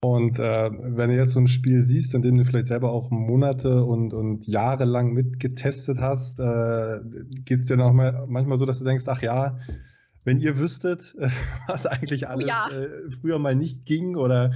Und 0.02 0.38
äh, 0.38 0.70
wenn 0.72 1.10
du 1.10 1.16
jetzt 1.16 1.32
so 1.32 1.40
ein 1.40 1.46
Spiel 1.46 1.82
siehst, 1.82 2.14
in 2.14 2.22
dem 2.22 2.38
du 2.38 2.44
vielleicht 2.44 2.68
selber 2.68 2.90
auch 2.90 3.10
Monate 3.10 3.84
und, 3.84 4.14
und 4.14 4.46
Jahre 4.46 4.86
lang 4.86 5.12
mitgetestet 5.12 6.00
hast, 6.00 6.40
äh, 6.40 7.00
geht 7.44 7.58
es 7.58 7.66
dir 7.66 7.76
noch 7.76 7.92
mal, 7.92 8.24
manchmal 8.26 8.56
so, 8.56 8.64
dass 8.64 8.78
du 8.78 8.86
denkst, 8.86 9.04
ach 9.08 9.20
ja, 9.20 9.58
wenn 10.24 10.38
ihr 10.38 10.56
wüsstet, 10.56 11.14
äh, 11.18 11.28
was 11.66 11.86
eigentlich 11.86 12.28
alles 12.28 12.48
ja. 12.48 12.68
äh, 12.70 13.10
früher 13.10 13.38
mal 13.38 13.54
nicht 13.54 13.84
ging, 13.84 14.16
oder 14.16 14.54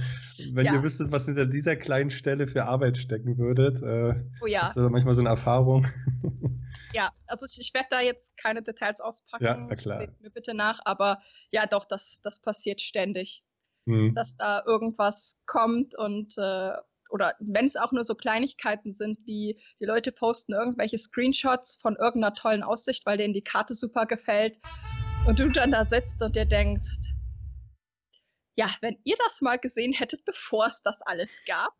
wenn 0.53 0.65
Ja. 0.65 0.73
ihr 0.73 0.83
wüsstet, 0.83 1.11
was 1.11 1.25
hinter 1.25 1.45
dieser 1.45 1.75
kleinen 1.75 2.09
Stelle 2.09 2.47
für 2.47 2.65
Arbeit 2.65 2.97
stecken 2.97 3.37
würdet, 3.37 3.83
äh, 3.83 4.15
Oh 4.41 4.47
ja, 4.47 4.63
hast 4.63 4.77
du 4.77 4.81
da 4.81 4.89
manchmal 4.89 5.13
so 5.13 5.21
eine 5.21 5.29
Erfahrung? 5.29 5.85
ja. 6.93 7.11
Also 7.27 7.45
ich, 7.45 7.59
ich 7.59 7.73
werde 7.75 7.87
da 7.91 8.01
jetzt 8.01 8.35
keine 8.35 8.63
Details 8.63 8.99
auspacken. 8.99 9.43
Ja, 9.43 9.57
na 9.57 9.75
klar. 9.75 9.99
Seht 9.99 10.21
mir 10.21 10.31
bitte 10.31 10.55
nach, 10.55 10.79
aber 10.85 11.21
ja, 11.51 11.67
doch, 11.67 11.85
das, 11.85 12.21
das 12.23 12.39
passiert 12.39 12.81
ständig. 12.81 13.43
Hm. 13.87 14.15
dass 14.15 14.35
da 14.35 14.63
irgendwas 14.65 15.37
kommt 15.45 15.95
und 15.95 16.37
äh, 16.37 16.71
oder 17.11 17.35
wenn 17.39 17.67
es 17.67 17.75
auch 17.75 17.91
nur 17.91 18.03
so 18.03 18.15
Kleinigkeiten 18.15 18.93
sind, 18.93 19.19
wie 19.25 19.59
die 19.79 19.85
Leute 19.85 20.11
posten 20.11 20.53
irgendwelche 20.53 20.97
Screenshots 20.97 21.77
von 21.79 21.95
irgendeiner 21.95 22.33
tollen 22.33 22.63
Aussicht, 22.63 23.05
weil 23.05 23.17
denen 23.17 23.35
die 23.35 23.43
Karte 23.43 23.75
super 23.75 24.07
gefällt 24.07 24.57
und 25.27 25.39
du 25.39 25.49
dann 25.49 25.71
da 25.71 25.85
sitzt 25.85 26.21
und 26.23 26.35
dir 26.35 26.45
denkst, 26.45 27.11
ja, 28.57 28.69
wenn 28.81 28.97
ihr 29.03 29.17
das 29.23 29.41
mal 29.41 29.57
gesehen 29.57 29.93
hättet, 29.93 30.23
bevor 30.25 30.67
es 30.67 30.81
das 30.81 31.01
alles 31.01 31.41
gab. 31.45 31.73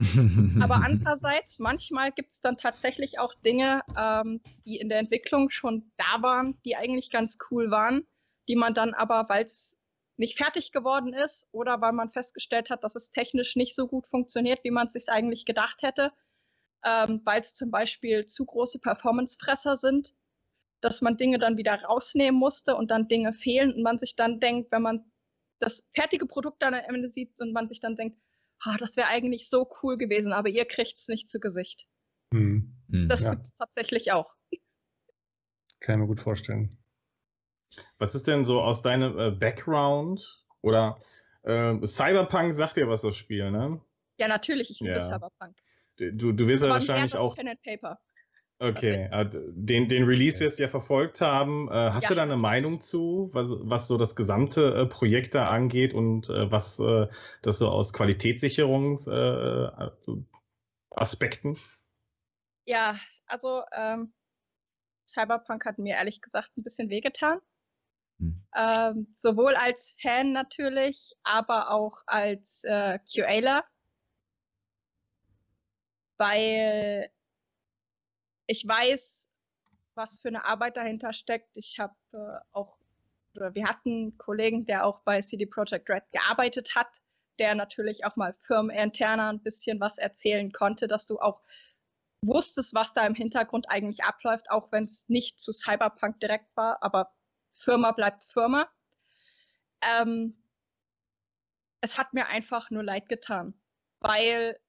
Aber 0.62 0.76
andererseits, 0.76 1.60
manchmal 1.60 2.12
gibt 2.12 2.34
es 2.34 2.42
dann 2.42 2.58
tatsächlich 2.58 3.18
auch 3.18 3.34
Dinge, 3.46 3.82
ähm, 3.98 4.42
die 4.66 4.78
in 4.78 4.90
der 4.90 5.00
Entwicklung 5.00 5.50
schon 5.50 5.92
da 5.98 6.22
waren, 6.22 6.60
die 6.66 6.76
eigentlich 6.76 7.12
ganz 7.12 7.38
cool 7.50 7.72
waren, 7.72 8.06
die 8.50 8.58
man 8.58 8.74
dann 8.74 8.94
aber, 8.94 9.30
weil 9.30 9.46
es 9.46 9.78
nicht 10.18 10.38
fertig 10.38 10.72
geworden 10.72 11.14
ist 11.14 11.48
oder 11.52 11.82
weil 11.82 11.94
man 11.94 12.12
festgestellt 12.12 12.70
hat, 12.70 12.84
dass 12.84 12.96
es 12.96 13.10
technisch 13.10 13.56
nicht 13.56 13.76
so 13.76 13.88
gut 13.88 14.08
funktioniert, 14.08 14.64
wie 14.64 14.72
man 14.72 14.88
es 14.88 14.94
sich 14.94 15.10
eigentlich 15.10 15.46
gedacht 15.46 15.82
hätte, 15.82 16.14
ähm, 16.86 17.22
weil 17.26 17.42
es 17.42 17.54
zum 17.54 17.72
Beispiel 17.72 18.26
zu 18.26 18.46
große 18.46 18.80
Performancefresser 18.80 19.78
sind, 19.78 20.14
dass 20.82 21.02
man 21.02 21.18
Dinge 21.18 21.40
dann 21.40 21.58
wieder 21.58 21.74
rausnehmen 21.84 22.40
musste 22.40 22.76
und 22.76 22.92
dann 22.92 23.08
Dinge 23.08 23.34
fehlen 23.34 23.74
und 23.74 23.84
man 23.84 24.00
sich 24.00 24.16
dann 24.16 24.40
denkt, 24.40 24.72
wenn 24.72 24.82
man 24.82 25.12
das 25.60 25.88
fertige 25.94 26.26
Produkt 26.28 26.62
dann 26.62 26.74
am 26.74 26.96
Ende 26.96 27.10
sieht 27.10 27.40
und 27.40 27.54
man 27.54 27.68
sich 27.68 27.80
dann 27.80 27.96
denkt, 27.96 28.20
ah, 28.60 28.78
das 28.78 28.98
wäre 28.98 29.08
eigentlich 29.08 29.50
so 29.50 29.68
cool 29.82 29.98
gewesen, 29.98 30.34
aber 30.34 30.50
ihr 30.50 30.66
kriegt 30.66 30.98
es 30.98 31.08
nicht 31.08 31.30
zu 31.30 31.40
Gesicht. 31.40 31.88
Hm. 32.34 32.76
Hm. 32.90 33.10
Das 33.10 33.24
Ja. 33.24 33.32
gibt 33.32 33.44
es 33.46 33.56
tatsächlich 33.58 34.12
auch. 34.12 34.36
Kann 35.80 35.96
ich 35.96 36.02
mir 36.02 36.08
gut 36.08 36.20
vorstellen. 36.20 36.78
Was 37.98 38.16
ist 38.16 38.28
denn 38.28 38.46
so 38.46 38.62
aus 38.62 38.82
deinem 38.82 39.20
äh, 39.20 39.32
Background 39.32 40.44
oder 40.62 41.02
äh, 41.44 41.86
Cyberpunk 41.86 42.54
sagt 42.54 42.78
dir 42.78 42.88
was 42.88 43.02
das 43.02 43.16
Spiel, 43.16 43.52
ne? 43.52 43.82
Ja, 44.18 44.28
natürlich, 44.28 44.72
ich 44.72 44.80
liebe 44.80 44.94
Ja. 44.94 45.02
Cyberpunk. 45.02 45.58
Du, 45.98 46.32
du 46.32 46.48
wirst 46.48 46.64
ja 46.64 46.70
wahrscheinlich 46.70 47.16
auch. 47.16 47.36
Pen 47.36 47.48
and 47.48 47.62
Paper. 47.62 48.00
Okay, 48.58 49.10
äh, 49.12 49.30
den, 49.32 49.90
den 49.90 50.06
Release 50.06 50.40
wirst 50.40 50.60
du 50.60 50.64
ja 50.64 50.70
verfolgt 50.70 51.20
haben. 51.20 51.68
Äh, 51.70 51.92
hast 51.92 52.04
Ja. 52.04 52.10
du 52.10 52.16
da 52.16 52.24
eine 52.24 52.38
Meinung 52.38 52.80
zu, 52.80 53.30
was, 53.34 53.50
was 53.52 53.90
so 53.90 53.98
das 53.98 54.16
gesamte 54.16 54.74
äh, 54.76 54.86
Projekt 54.86 55.36
da 55.36 55.50
angeht 55.50 55.94
und 55.94 56.30
äh, 56.30 56.50
was 56.52 56.82
das 57.42 57.58
so 57.58 57.70
aus 57.70 57.92
Qualitätssicherungsaspekten? 57.92 60.28
Aspekten? 60.90 61.58
Ja, 62.66 62.98
also 63.28 63.64
ähm, 63.74 64.14
Cyberpunk 65.06 65.66
hat 65.66 65.78
mir 65.78 65.96
ehrlich 65.96 66.22
gesagt 66.22 66.58
ein 66.58 66.64
bisschen 66.64 66.90
wehgetan. 66.90 67.42
Hm. 68.20 68.42
Ähm, 68.56 69.16
sowohl 69.20 69.56
als 69.56 69.98
Fan 70.02 70.32
natürlich, 70.32 71.14
aber 71.24 71.72
auch 71.72 72.02
als 72.08 72.64
äh, 72.64 73.00
QAler. 73.00 73.66
Weil 76.18 77.10
ich 78.48 78.66
weiß, 78.68 79.30
was 79.96 80.20
für 80.20 80.30
eine 80.30 80.46
Arbeit 80.46 80.78
dahinter 80.78 81.14
steckt. 81.14 81.58
Ich 81.58 81.80
habe 81.80 81.96
äh, 82.14 82.40
auch, 82.52 82.78
oder 83.36 83.54
wir 83.56 83.68
hatten 83.68 83.90
einen 83.90 84.18
Kollegen, 84.18 84.66
der 84.66 84.86
auch 84.86 85.02
bei 85.02 85.22
CD 85.22 85.46
Projekt 85.46 85.90
Red 85.90 86.04
gearbeitet 86.12 86.76
hat, 86.76 87.02
der 87.40 87.56
natürlich 87.56 88.06
auch 88.06 88.16
mal 88.16 88.34
firmeninterner 88.44 89.30
ein 89.30 89.44
bisschen 89.44 89.80
was 89.80 89.98
erzählen 89.98 90.52
konnte, 90.52 90.88
dass 90.88 91.06
du 91.08 91.20
auch 91.20 91.42
wusstest, 92.22 92.74
was 92.74 92.94
da 92.94 93.06
im 93.06 93.16
Hintergrund 93.16 93.70
eigentlich 93.70 94.04
abläuft, 94.04 94.50
auch 94.50 94.72
wenn 94.72 94.86
es 94.86 95.08
nicht 95.10 95.40
zu 95.40 95.52
Cyberpunk 95.52 96.20
direkt 96.20 96.56
war, 96.56 96.82
aber 96.82 97.15
Firma 97.56 97.92
bleibt 97.92 98.24
Firma. 98.26 98.70
Ähm, 99.82 100.42
es 101.82 101.98
hat 101.98 102.14
mir 102.14 102.28
einfach 102.28 102.70
nur 102.70 102.84
leid 102.84 103.10
getan, 103.10 103.54
weil 104.00 104.60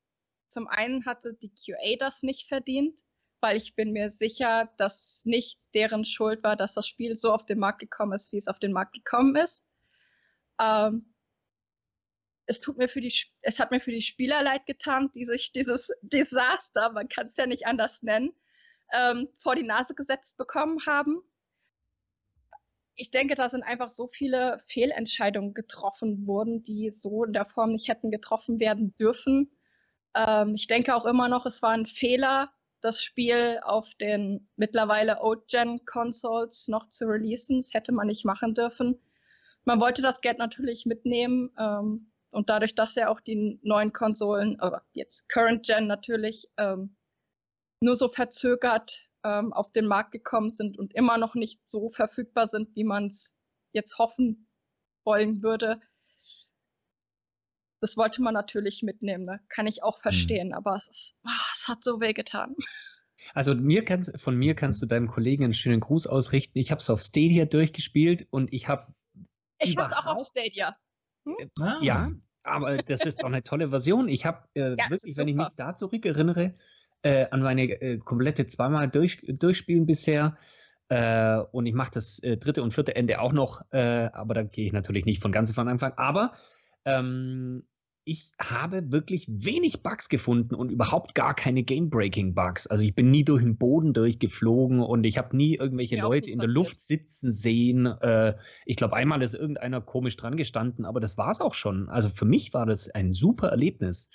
zum 0.48 0.68
einen 0.68 1.04
hatte 1.04 1.34
die 1.34 1.52
QA 1.52 1.96
das 1.98 2.22
nicht 2.22 2.48
verdient, 2.48 3.00
weil 3.40 3.56
ich 3.56 3.74
bin 3.74 3.92
mir 3.92 4.10
sicher, 4.10 4.72
dass 4.78 5.22
nicht 5.24 5.60
deren 5.74 6.04
Schuld 6.04 6.42
war, 6.44 6.56
dass 6.56 6.74
das 6.74 6.86
Spiel 6.86 7.16
so 7.16 7.32
auf 7.32 7.44
den 7.44 7.58
Markt 7.58 7.80
gekommen 7.80 8.12
ist, 8.12 8.32
wie 8.32 8.38
es 8.38 8.48
auf 8.48 8.58
den 8.58 8.72
Markt 8.72 8.94
gekommen 8.94 9.34
ist. 9.36 9.66
Ähm, 10.60 11.12
es 12.46 12.60
tut 12.60 12.78
mir 12.78 12.88
für 12.88 13.00
die, 13.00 13.12
es 13.42 13.58
hat 13.58 13.72
mir 13.72 13.80
für 13.80 13.90
die 13.90 14.02
Spieler 14.02 14.42
leid 14.42 14.66
getan, 14.66 15.10
die 15.14 15.24
sich 15.24 15.52
dieses 15.52 15.90
Desaster, 16.02 16.92
man 16.92 17.08
kann 17.08 17.26
es 17.26 17.36
ja 17.36 17.46
nicht 17.46 17.66
anders 17.66 18.02
nennen, 18.02 18.32
ähm, 18.92 19.28
vor 19.40 19.56
die 19.56 19.64
Nase 19.64 19.94
gesetzt 19.94 20.36
bekommen 20.36 20.86
haben. 20.86 21.22
Ich 22.96 23.10
denke, 23.10 23.34
da 23.34 23.48
sind 23.50 23.62
einfach 23.62 23.90
so 23.90 24.08
viele 24.08 24.58
Fehlentscheidungen 24.68 25.52
getroffen 25.54 26.26
worden, 26.26 26.62
die 26.62 26.90
so 26.90 27.24
in 27.24 27.34
der 27.34 27.44
Form 27.44 27.72
nicht 27.72 27.88
hätten 27.88 28.10
getroffen 28.10 28.58
werden 28.58 28.94
dürfen. 28.96 29.50
Ähm, 30.16 30.54
ich 30.54 30.66
denke 30.66 30.94
auch 30.94 31.04
immer 31.04 31.28
noch, 31.28 31.44
es 31.46 31.62
war 31.62 31.70
ein 31.70 31.86
Fehler, 31.86 32.50
das 32.80 33.02
Spiel 33.02 33.60
auf 33.62 33.94
den 33.94 34.48
mittlerweile 34.56 35.20
Old-Gen-Consoles 35.20 36.68
noch 36.68 36.88
zu 36.88 37.06
releasen. 37.06 37.58
Das 37.58 37.74
hätte 37.74 37.92
man 37.92 38.06
nicht 38.06 38.24
machen 38.24 38.54
dürfen. 38.54 38.98
Man 39.64 39.80
wollte 39.80 40.00
das 40.00 40.20
Geld 40.20 40.38
natürlich 40.38 40.86
mitnehmen. 40.86 41.50
Ähm, 41.58 42.10
und 42.32 42.50
dadurch, 42.50 42.74
dass 42.74 42.94
ja 42.94 43.08
auch 43.08 43.20
die 43.20 43.58
neuen 43.62 43.92
Konsolen, 43.92 44.60
oder 44.60 44.82
jetzt 44.92 45.28
Current 45.28 45.66
Gen 45.66 45.86
natürlich, 45.86 46.48
ähm, 46.56 46.96
nur 47.80 47.96
so 47.96 48.08
verzögert 48.08 49.05
ähm, 49.26 49.52
auf 49.52 49.72
den 49.72 49.86
Markt 49.86 50.12
gekommen 50.12 50.52
sind 50.52 50.78
und 50.78 50.94
immer 50.94 51.18
noch 51.18 51.34
nicht 51.34 51.68
so 51.68 51.90
verfügbar 51.90 52.46
sind, 52.46 52.74
wie 52.76 52.84
man 52.84 53.08
es 53.08 53.36
jetzt 53.72 53.98
hoffen 53.98 54.48
wollen 55.04 55.42
würde. 55.42 55.80
Das 57.80 57.96
wollte 57.96 58.22
man 58.22 58.34
natürlich 58.34 58.82
mitnehmen, 58.82 59.24
ne? 59.24 59.40
kann 59.48 59.66
ich 59.66 59.82
auch 59.82 59.98
verstehen, 59.98 60.54
aber 60.54 60.76
es, 60.76 60.86
ist, 60.88 61.14
ah, 61.24 61.52
es 61.54 61.68
hat 61.68 61.82
so 61.82 62.00
weh 62.00 62.12
getan. 62.12 62.54
Also 63.34 63.54
mir 63.54 63.84
kannst, 63.84 64.18
von 64.20 64.36
mir 64.36 64.54
kannst 64.54 64.80
du 64.82 64.86
deinem 64.86 65.08
Kollegen 65.08 65.44
einen 65.44 65.54
schönen 65.54 65.80
Gruß 65.80 66.06
ausrichten. 66.06 66.58
Ich 66.58 66.70
habe 66.70 66.80
es 66.80 66.88
auf 66.88 67.00
Stadia 67.00 67.46
durchgespielt 67.46 68.26
und 68.30 68.52
ich 68.52 68.68
habe 68.68 68.94
Ich 69.58 69.76
hab's 69.76 69.92
auch 69.92 70.06
auf? 70.06 70.26
Stadia. 70.26 70.76
Ah. 71.60 71.78
Ja, 71.82 72.12
aber 72.44 72.82
das 72.82 73.04
ist 73.04 73.22
doch 73.22 73.26
eine 73.26 73.42
tolle 73.42 73.70
Version. 73.70 74.08
Ich 74.08 74.24
habe 74.24 74.46
äh, 74.54 74.76
Ja, 74.76 74.84
es 74.84 74.90
wirklich, 74.90 75.16
wenn 75.16 75.28
ich 75.28 75.34
mich 75.34 75.48
da 75.56 75.74
zurückerinnere, 75.74 76.54
äh, 77.02 77.26
an 77.30 77.42
meine 77.42 77.64
äh, 77.64 77.98
komplette 77.98 78.46
zweimal 78.46 78.88
durch, 78.88 79.22
durchspielen 79.26 79.86
bisher. 79.86 80.36
Äh, 80.88 81.38
und 81.52 81.66
ich 81.66 81.74
mache 81.74 81.90
das 81.92 82.18
äh, 82.20 82.36
dritte 82.36 82.62
und 82.62 82.72
vierte 82.72 82.94
Ende 82.94 83.20
auch 83.20 83.32
noch, 83.32 83.62
äh, 83.72 84.08
aber 84.12 84.34
da 84.34 84.42
gehe 84.42 84.66
ich 84.66 84.72
natürlich 84.72 85.04
nicht 85.04 85.20
von 85.20 85.32
ganz 85.32 85.52
von 85.52 85.68
Anfang. 85.68 85.92
Aber 85.96 86.32
ähm, 86.84 87.64
ich 88.08 88.30
habe 88.38 88.92
wirklich 88.92 89.26
wenig 89.28 89.82
Bugs 89.82 90.08
gefunden 90.08 90.54
und 90.54 90.70
überhaupt 90.70 91.16
gar 91.16 91.34
keine 91.34 91.64
Game-Breaking-Bugs. 91.64 92.68
Also 92.68 92.84
ich 92.84 92.94
bin 92.94 93.10
nie 93.10 93.24
durch 93.24 93.42
den 93.42 93.58
Boden 93.58 93.94
durchgeflogen 93.94 94.78
und 94.78 95.02
ich 95.02 95.18
habe 95.18 95.36
nie 95.36 95.56
irgendwelche 95.56 95.98
Leute 95.98 96.30
in 96.30 96.38
der. 96.38 96.48
Luft 96.48 96.80
sitzen 96.80 97.32
sehen. 97.32 97.86
Äh, 97.86 98.36
ich 98.64 98.76
glaube, 98.76 98.94
einmal 98.94 99.22
ist 99.22 99.34
irgendeiner 99.34 99.80
komisch 99.80 100.16
dran 100.16 100.36
gestanden, 100.36 100.84
aber 100.84 101.00
das 101.00 101.18
war 101.18 101.32
es 101.32 101.40
auch 101.40 101.54
schon. 101.54 101.88
Also 101.88 102.08
für 102.08 102.24
mich 102.26 102.54
war 102.54 102.64
das 102.64 102.88
ein 102.90 103.10
super 103.10 103.48
Erlebnis. 103.48 104.08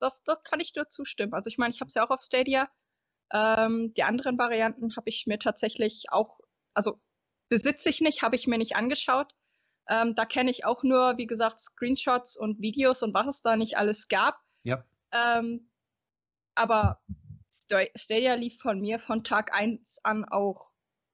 Das, 0.00 0.22
das 0.24 0.42
kann 0.44 0.60
ich 0.60 0.74
nur 0.74 0.88
zustimmen. 0.88 1.34
Also 1.34 1.48
ich 1.48 1.58
meine, 1.58 1.72
ich 1.74 1.80
habe 1.80 1.88
es 1.88 1.94
ja 1.94 2.06
auch 2.06 2.10
auf 2.10 2.20
Stadia. 2.20 2.70
Ähm, 3.32 3.92
die 3.94 4.04
anderen 4.04 4.38
Varianten 4.38 4.96
habe 4.96 5.08
ich 5.08 5.26
mir 5.26 5.38
tatsächlich 5.38 6.06
auch, 6.10 6.38
also 6.74 7.00
besitze 7.50 7.90
ich 7.90 8.00
nicht, 8.00 8.22
habe 8.22 8.36
ich 8.36 8.46
mir 8.46 8.58
nicht 8.58 8.76
angeschaut. 8.76 9.34
Ähm, 9.88 10.14
da 10.14 10.24
kenne 10.24 10.50
ich 10.50 10.64
auch 10.64 10.82
nur, 10.82 11.16
wie 11.16 11.26
gesagt, 11.26 11.60
Screenshots 11.60 12.36
und 12.36 12.60
Videos 12.60 13.02
und 13.02 13.14
was 13.14 13.26
es 13.26 13.42
da 13.42 13.56
nicht 13.56 13.76
alles 13.78 14.08
gab. 14.08 14.38
Ja. 14.62 14.84
Ähm, 15.12 15.70
aber 16.54 17.00
Sta- 17.52 17.88
Stadia 17.94 18.34
lief 18.34 18.58
von 18.58 18.80
mir 18.80 18.98
von 18.98 19.24
Tag 19.24 19.54
1 19.58 20.00
an 20.04 20.24
auch 20.24 20.70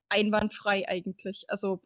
einwandfrei 0.09 0.89
eigentlich. 0.89 1.45
Also 1.49 1.83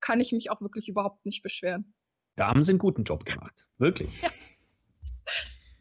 kann 0.00 0.20
ich 0.20 0.32
mich 0.32 0.50
auch 0.50 0.60
wirklich 0.60 0.88
überhaupt 0.88 1.24
nicht 1.24 1.42
beschweren. 1.42 1.94
Da 2.36 2.48
haben 2.48 2.62
sie 2.62 2.72
einen 2.72 2.78
guten 2.78 3.04
Job 3.04 3.24
gemacht. 3.24 3.66
Wirklich. 3.78 4.22
Ja, 4.22 4.30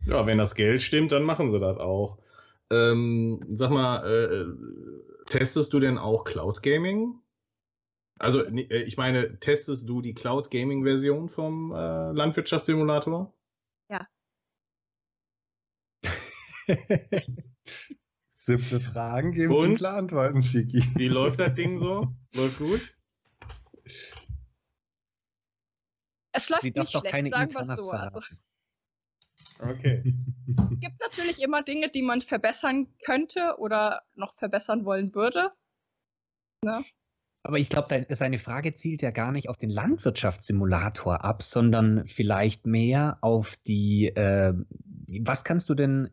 wenn 0.05 0.37
das 0.37 0.55
Geld 0.55 0.81
stimmt, 0.81 1.11
dann 1.11 1.23
machen 1.23 1.49
sie 1.49 1.59
das 1.59 1.77
auch. 1.77 2.17
Ähm, 2.71 3.39
sag 3.51 3.69
mal, 3.69 4.05
äh, 4.05 4.45
testest 5.25 5.73
du 5.73 5.79
denn 5.79 5.97
auch 5.97 6.23
Cloud 6.23 6.63
Gaming? 6.63 7.19
Also, 8.19 8.43
äh, 8.43 8.83
ich 8.83 8.97
meine, 8.97 9.39
testest 9.39 9.87
du 9.87 10.01
die 10.01 10.13
Cloud 10.13 10.51
Gaming 10.51 10.83
Version 10.83 11.29
vom 11.29 11.71
äh, 11.71 12.11
Landwirtschaftssimulator? 12.11 13.33
Simple 18.29 18.79
Fragen 18.79 19.31
geben 19.31 19.53
Und? 19.53 19.61
simple 19.61 19.89
Antworten, 19.89 20.41
Shiki. 20.41 20.83
Wie 20.95 21.07
läuft 21.07 21.39
das 21.39 21.53
Ding 21.55 21.77
so? 21.77 22.07
Läuft 22.35 22.57
gut? 22.57 22.95
Es 26.31 26.49
läuft 26.49 26.63
Sie 26.63 26.71
darf 26.71 26.85
nicht 26.85 26.95
doch 26.95 27.01
schlecht, 27.01 27.13
keine 27.13 27.29
sagen 27.29 27.53
wir 27.53 27.77
so. 27.77 27.91
Also. 27.91 28.21
Okay. 29.69 30.13
es 30.49 30.57
gibt 30.79 30.99
natürlich 30.99 31.41
immer 31.41 31.63
Dinge, 31.63 31.89
die 31.89 32.01
man 32.01 32.21
verbessern 32.21 32.87
könnte 33.05 33.55
oder 33.59 34.03
noch 34.15 34.35
verbessern 34.35 34.85
wollen 34.85 35.13
würde. 35.15 35.51
Aber 37.45 37.59
ich 37.59 37.69
glaube, 37.69 38.05
seine 38.09 38.39
Frage 38.39 38.73
zielt 38.73 39.01
ja 39.01 39.11
gar 39.11 39.31
nicht 39.31 39.49
auf 39.49 39.57
den 39.57 39.69
Landwirtschaftssimulator 39.69 41.25
ab, 41.25 41.41
sondern 41.41 42.05
vielleicht 42.05 42.65
mehr 42.65 43.17
auf 43.19 43.55
die, 43.67 44.07
äh, 44.07 44.53
was 45.21 45.43
kannst 45.43 45.69
du 45.69 45.75
denn 45.75 46.09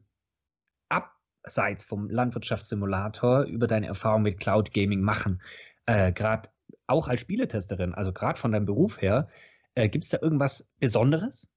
abseits 0.89 1.85
vom 1.85 2.11
Landwirtschaftssimulator 2.11 3.45
über 3.45 3.69
deine 3.69 3.87
Erfahrung 3.87 4.23
mit 4.23 4.41
Cloud 4.41 4.75
Gaming 4.75 5.03
machen? 5.03 5.41
Äh, 5.87 6.13
gerade 6.13 6.49
auch 6.89 7.07
als 7.07 7.21
Spieletesterin, 7.21 7.95
also 7.95 8.13
gerade 8.13 8.39
von 8.39 8.51
deinem 8.51 8.67
Beruf 8.67 9.01
her, 9.01 9.29
äh, 9.77 9.89
gibt 9.89 10.05
es 10.05 10.11
da 10.11 10.19
irgendwas 10.21 10.73
Besonderes? 10.81 11.49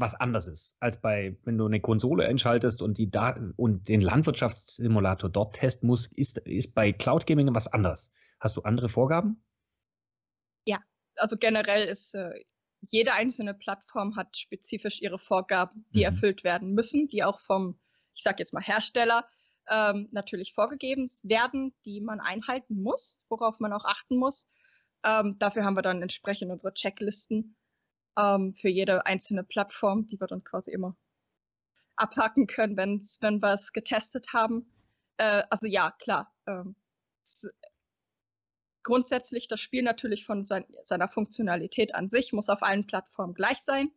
Was 0.00 0.14
anders 0.14 0.46
ist, 0.46 0.76
als 0.78 1.00
bei, 1.00 1.36
wenn 1.42 1.58
du 1.58 1.66
eine 1.66 1.80
Konsole 1.80 2.26
einschaltest 2.26 2.82
und 2.82 2.98
die 2.98 3.10
Daten 3.10 3.52
und 3.56 3.88
den 3.88 4.00
Landwirtschaftssimulator 4.00 5.28
dort 5.28 5.56
testen 5.56 5.88
musst, 5.88 6.12
ist, 6.12 6.38
ist 6.38 6.74
bei 6.74 6.92
Cloud 6.92 7.26
Gaming 7.26 7.52
was 7.54 7.72
anderes. 7.72 8.12
Hast 8.38 8.56
du 8.56 8.62
andere 8.62 8.88
Vorgaben? 8.88 9.42
Also 11.18 11.36
generell 11.36 11.86
ist 11.86 12.14
äh, 12.14 12.32
jede 12.80 13.12
einzelne 13.12 13.54
Plattform 13.54 14.16
hat 14.16 14.36
spezifisch 14.36 15.02
ihre 15.02 15.18
Vorgaben, 15.18 15.84
die 15.94 16.00
Mhm. 16.00 16.04
erfüllt 16.04 16.44
werden 16.44 16.74
müssen, 16.74 17.08
die 17.08 17.24
auch 17.24 17.40
vom, 17.40 17.78
ich 18.14 18.22
sag 18.22 18.38
jetzt 18.38 18.54
mal, 18.54 18.62
Hersteller 18.62 19.28
ähm, 19.68 20.08
natürlich 20.12 20.54
vorgegeben 20.54 21.10
werden, 21.22 21.74
die 21.84 22.00
man 22.00 22.20
einhalten 22.20 22.80
muss, 22.82 23.22
worauf 23.28 23.58
man 23.58 23.72
auch 23.72 23.84
achten 23.84 24.16
muss. 24.16 24.48
Ähm, 25.04 25.36
dafür 25.38 25.64
haben 25.64 25.76
wir 25.76 25.82
dann 25.82 26.02
entsprechend 26.02 26.50
unsere 26.50 26.72
Checklisten 26.72 27.56
ähm, 28.16 28.54
für 28.54 28.68
jede 28.68 29.06
einzelne 29.06 29.44
Plattform, 29.44 30.06
die 30.06 30.20
wir 30.20 30.26
dann 30.26 30.44
quasi 30.44 30.70
immer 30.70 30.96
abhaken 31.96 32.46
können, 32.46 32.76
wenn's, 32.76 33.18
wenn 33.20 33.42
wir 33.42 33.52
es 33.52 33.72
getestet 33.72 34.32
haben. 34.32 34.72
Äh, 35.16 35.42
also 35.50 35.66
ja, 35.66 35.90
klar. 35.98 36.32
Ähm, 36.46 36.76
grundsätzlich 38.82 39.48
das 39.48 39.60
Spiel 39.60 39.82
natürlich 39.82 40.24
von 40.24 40.46
sein, 40.46 40.64
seiner 40.84 41.08
Funktionalität 41.08 41.94
an 41.94 42.08
sich 42.08 42.32
muss 42.32 42.48
auf 42.48 42.62
allen 42.62 42.86
Plattformen 42.86 43.34
gleich 43.34 43.58
sein. 43.58 43.90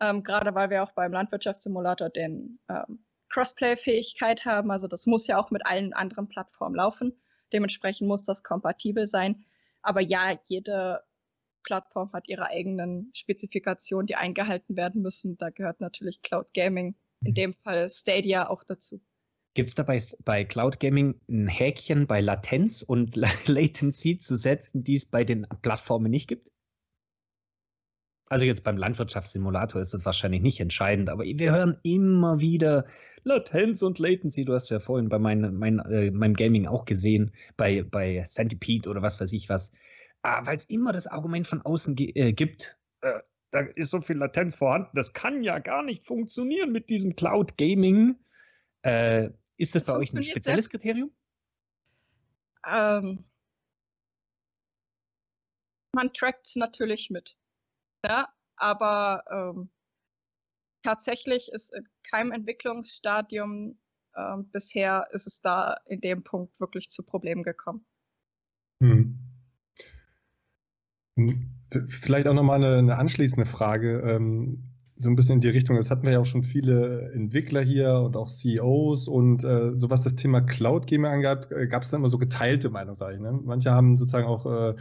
Ähm, 0.00 0.22
gerade 0.22 0.54
weil 0.54 0.70
wir 0.70 0.82
auch 0.82 0.92
beim 0.92 1.12
Landwirtschaftssimulator 1.12 2.08
den 2.08 2.58
ähm, 2.68 3.04
Crossplay-Fähigkeit 3.28 4.44
haben. 4.44 4.70
Also 4.70 4.88
das 4.88 5.06
muss 5.06 5.26
ja 5.26 5.38
auch 5.38 5.50
mit 5.50 5.66
allen 5.66 5.92
anderen 5.92 6.28
Plattformen 6.28 6.74
laufen. 6.74 7.20
Dementsprechend 7.52 8.08
muss 8.08 8.24
das 8.24 8.42
kompatibel 8.42 9.06
sein. 9.06 9.44
Aber 9.82 10.00
ja, 10.00 10.38
jede 10.44 11.02
Plattform 11.62 12.12
hat 12.12 12.28
ihre 12.28 12.46
eigenen 12.48 13.10
Spezifikationen, 13.14 14.06
die 14.06 14.16
eingehalten 14.16 14.76
werden 14.76 15.02
müssen. 15.02 15.36
Da 15.38 15.50
gehört 15.50 15.80
natürlich 15.80 16.22
Cloud 16.22 16.52
Gaming, 16.54 16.96
in 17.24 17.32
Mhm. 17.32 17.34
dem 17.34 17.54
Fall 17.54 17.88
Stadia 17.90 18.48
auch 18.48 18.64
dazu. 18.64 19.00
Gibt 19.54 19.70
es 19.70 19.74
dabei 19.74 19.98
bei 20.26 20.44
Cloud 20.44 20.78
Gaming 20.78 21.18
ein 21.26 21.48
Häkchen 21.48 22.06
bei 22.06 22.20
Latenz 22.20 22.82
und 22.82 23.16
Latency 23.46 24.18
zu 24.18 24.36
setzen, 24.36 24.84
die 24.84 24.96
es 24.96 25.06
bei 25.06 25.24
den 25.24 25.46
Plattformen 25.62 26.10
nicht 26.10 26.28
gibt? 26.28 26.50
Also 28.28 28.46
jetzt 28.46 28.64
beim 28.64 28.78
Landwirtschaftssimulator 28.78 29.80
ist 29.80 29.92
es 29.92 30.06
wahrscheinlich 30.06 30.40
nicht 30.40 30.58
entscheidend, 30.60 31.10
aber 31.10 31.24
wir 31.24 31.52
hören 31.52 31.78
immer 31.82 32.40
wieder 32.40 32.86
Latenz 33.24 33.82
und 33.82 33.98
Latency. 33.98 34.44
Du 34.46 34.54
hast 34.54 34.70
ja 34.70 34.80
vorhin 34.80 35.10
bei 35.10 35.18
mein, 35.18 35.54
mein, 35.58 35.78
äh, 35.80 36.10
meinem 36.10 36.34
Gaming 36.34 36.66
auch 36.66 36.86
gesehen, 36.86 37.32
bei, 37.58 37.82
bei 37.82 38.22
Centipede 38.26 38.88
oder 38.88 39.02
was 39.02 39.20
weiß 39.20 39.32
ich 39.34 39.50
was. 39.50 39.72
Ah, 40.22 40.46
Weil 40.46 40.54
es 40.54 40.64
immer 40.66 40.92
das 40.92 41.06
Argument 41.06 41.46
von 41.46 41.62
außen 41.62 41.96
äh, 41.98 42.32
gibt, 42.32 42.78
äh, 43.00 43.20
da 43.50 43.60
ist 43.60 43.90
so 43.90 44.00
viel 44.00 44.16
Latenz 44.16 44.54
vorhanden, 44.54 44.90
das 44.94 45.12
kann 45.12 45.42
ja 45.42 45.58
gar 45.58 45.82
nicht 45.82 46.04
funktionieren 46.04 46.72
mit 46.72 46.90
diesem 46.90 47.16
Cloud 47.16 47.58
Gaming. 47.58 48.18
Äh, 48.82 49.30
ist 49.56 49.74
das, 49.74 49.84
Das 49.84 49.94
bei 49.94 50.00
euch 50.00 50.14
ein 50.14 50.22
spezielles 50.22 50.70
Kriterium? 50.70 51.12
Ähm, 52.66 53.24
man 55.94 56.12
trackt 56.12 56.46
es 56.46 56.56
natürlich 56.56 57.10
mit. 57.10 57.36
Ja, 58.04 58.32
aber 58.56 59.24
ähm, 59.30 59.70
tatsächlich 60.82 61.50
ist 61.52 61.74
in 61.74 61.86
keinem 62.04 62.32
Entwicklungsstadium 62.32 63.78
ähm, 64.16 64.50
bisher 64.50 65.06
ist 65.10 65.26
es 65.26 65.40
da 65.40 65.78
in 65.86 66.00
dem 66.00 66.22
Punkt 66.22 66.58
wirklich 66.60 66.90
zu 66.90 67.02
Problemen 67.02 67.42
gekommen. 67.42 67.86
Hm. 68.82 69.21
Vielleicht 71.88 72.26
auch 72.26 72.34
nochmal 72.34 72.62
eine, 72.62 72.76
eine 72.76 72.98
anschließende 72.98 73.46
Frage, 73.46 74.00
ähm, 74.00 74.72
so 74.96 75.10
ein 75.10 75.16
bisschen 75.16 75.34
in 75.34 75.40
die 75.40 75.48
Richtung. 75.48 75.76
Jetzt 75.76 75.90
hatten 75.90 76.04
wir 76.04 76.12
ja 76.12 76.20
auch 76.20 76.26
schon 76.26 76.42
viele 76.42 77.10
Entwickler 77.12 77.60
hier 77.60 77.94
und 77.94 78.16
auch 78.16 78.30
CEOs 78.30 79.08
und 79.08 79.42
äh, 79.44 79.76
so 79.76 79.90
was 79.90 80.02
das 80.02 80.16
Thema 80.16 80.40
Cloud 80.40 80.86
Gaming 80.86 81.10
angab, 81.10 81.50
äh, 81.50 81.66
gab 81.66 81.82
es 81.82 81.90
dann 81.90 82.00
immer 82.00 82.08
so 82.08 82.18
geteilte 82.18 82.70
Meinungen, 82.70 82.94
sage 82.94 83.16
ich. 83.16 83.20
Ne? 83.20 83.38
Manche 83.44 83.72
haben 83.72 83.98
sozusagen 83.98 84.26
auch 84.26 84.46
äh, 84.46 84.74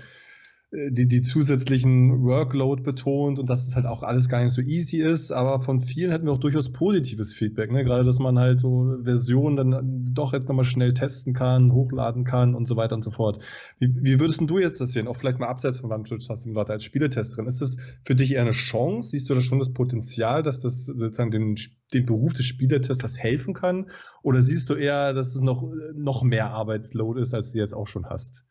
die, 0.73 1.05
die 1.05 1.21
zusätzlichen 1.21 2.23
Workload 2.23 2.83
betont 2.83 3.39
und 3.39 3.49
dass 3.49 3.67
es 3.67 3.75
halt 3.75 3.85
auch 3.85 4.03
alles 4.03 4.29
gar 4.29 4.41
nicht 4.41 4.53
so 4.53 4.61
easy 4.61 5.01
ist, 5.01 5.31
aber 5.33 5.59
von 5.59 5.81
vielen 5.81 6.13
hatten 6.13 6.25
wir 6.25 6.31
auch 6.31 6.37
durchaus 6.39 6.71
positives 6.71 7.33
Feedback, 7.33 7.71
ne? 7.71 7.83
Gerade, 7.83 8.05
dass 8.05 8.19
man 8.19 8.39
halt 8.39 8.59
so 8.59 8.97
Versionen 9.03 9.57
dann 9.57 10.05
doch 10.13 10.31
jetzt 10.31 10.47
nochmal 10.47 10.63
schnell 10.63 10.93
testen 10.93 11.33
kann, 11.33 11.73
hochladen 11.73 12.23
kann 12.23 12.55
und 12.55 12.69
so 12.69 12.77
weiter 12.77 12.95
und 12.95 13.03
so 13.03 13.11
fort. 13.11 13.43
Wie, 13.79 13.93
wie 14.01 14.19
würdest 14.21 14.39
du 14.41 14.59
jetzt 14.59 14.79
das 14.79 14.93
sehen? 14.93 15.09
Auch 15.09 15.17
vielleicht 15.17 15.39
mal 15.39 15.47
abseits 15.47 15.79
von 15.81 15.89
Landwirtschaftssimulator 15.89 16.73
als 16.73 16.85
Spieletesterin. 16.85 17.47
Ist 17.47 17.61
das 17.61 17.75
für 18.05 18.15
dich 18.15 18.33
eher 18.33 18.41
eine 18.43 18.51
Chance? 18.51 19.09
Siehst 19.09 19.29
du 19.29 19.35
da 19.35 19.41
schon 19.41 19.59
das 19.59 19.73
Potenzial, 19.73 20.41
dass 20.41 20.61
das 20.61 20.85
sozusagen 20.85 21.31
den, 21.31 21.55
den 21.93 22.05
Beruf 22.05 22.33
des 22.33 22.45
Spieletesters 22.45 23.17
helfen 23.17 23.53
kann? 23.53 23.87
Oder 24.23 24.41
siehst 24.41 24.69
du 24.69 24.75
eher, 24.75 25.11
dass 25.11 25.35
es 25.35 25.41
noch, 25.41 25.69
noch 25.95 26.23
mehr 26.23 26.51
Arbeitsload 26.51 27.19
ist, 27.19 27.33
als 27.33 27.51
du 27.51 27.59
jetzt 27.59 27.73
auch 27.73 27.87
schon 27.87 28.05
hast? 28.05 28.45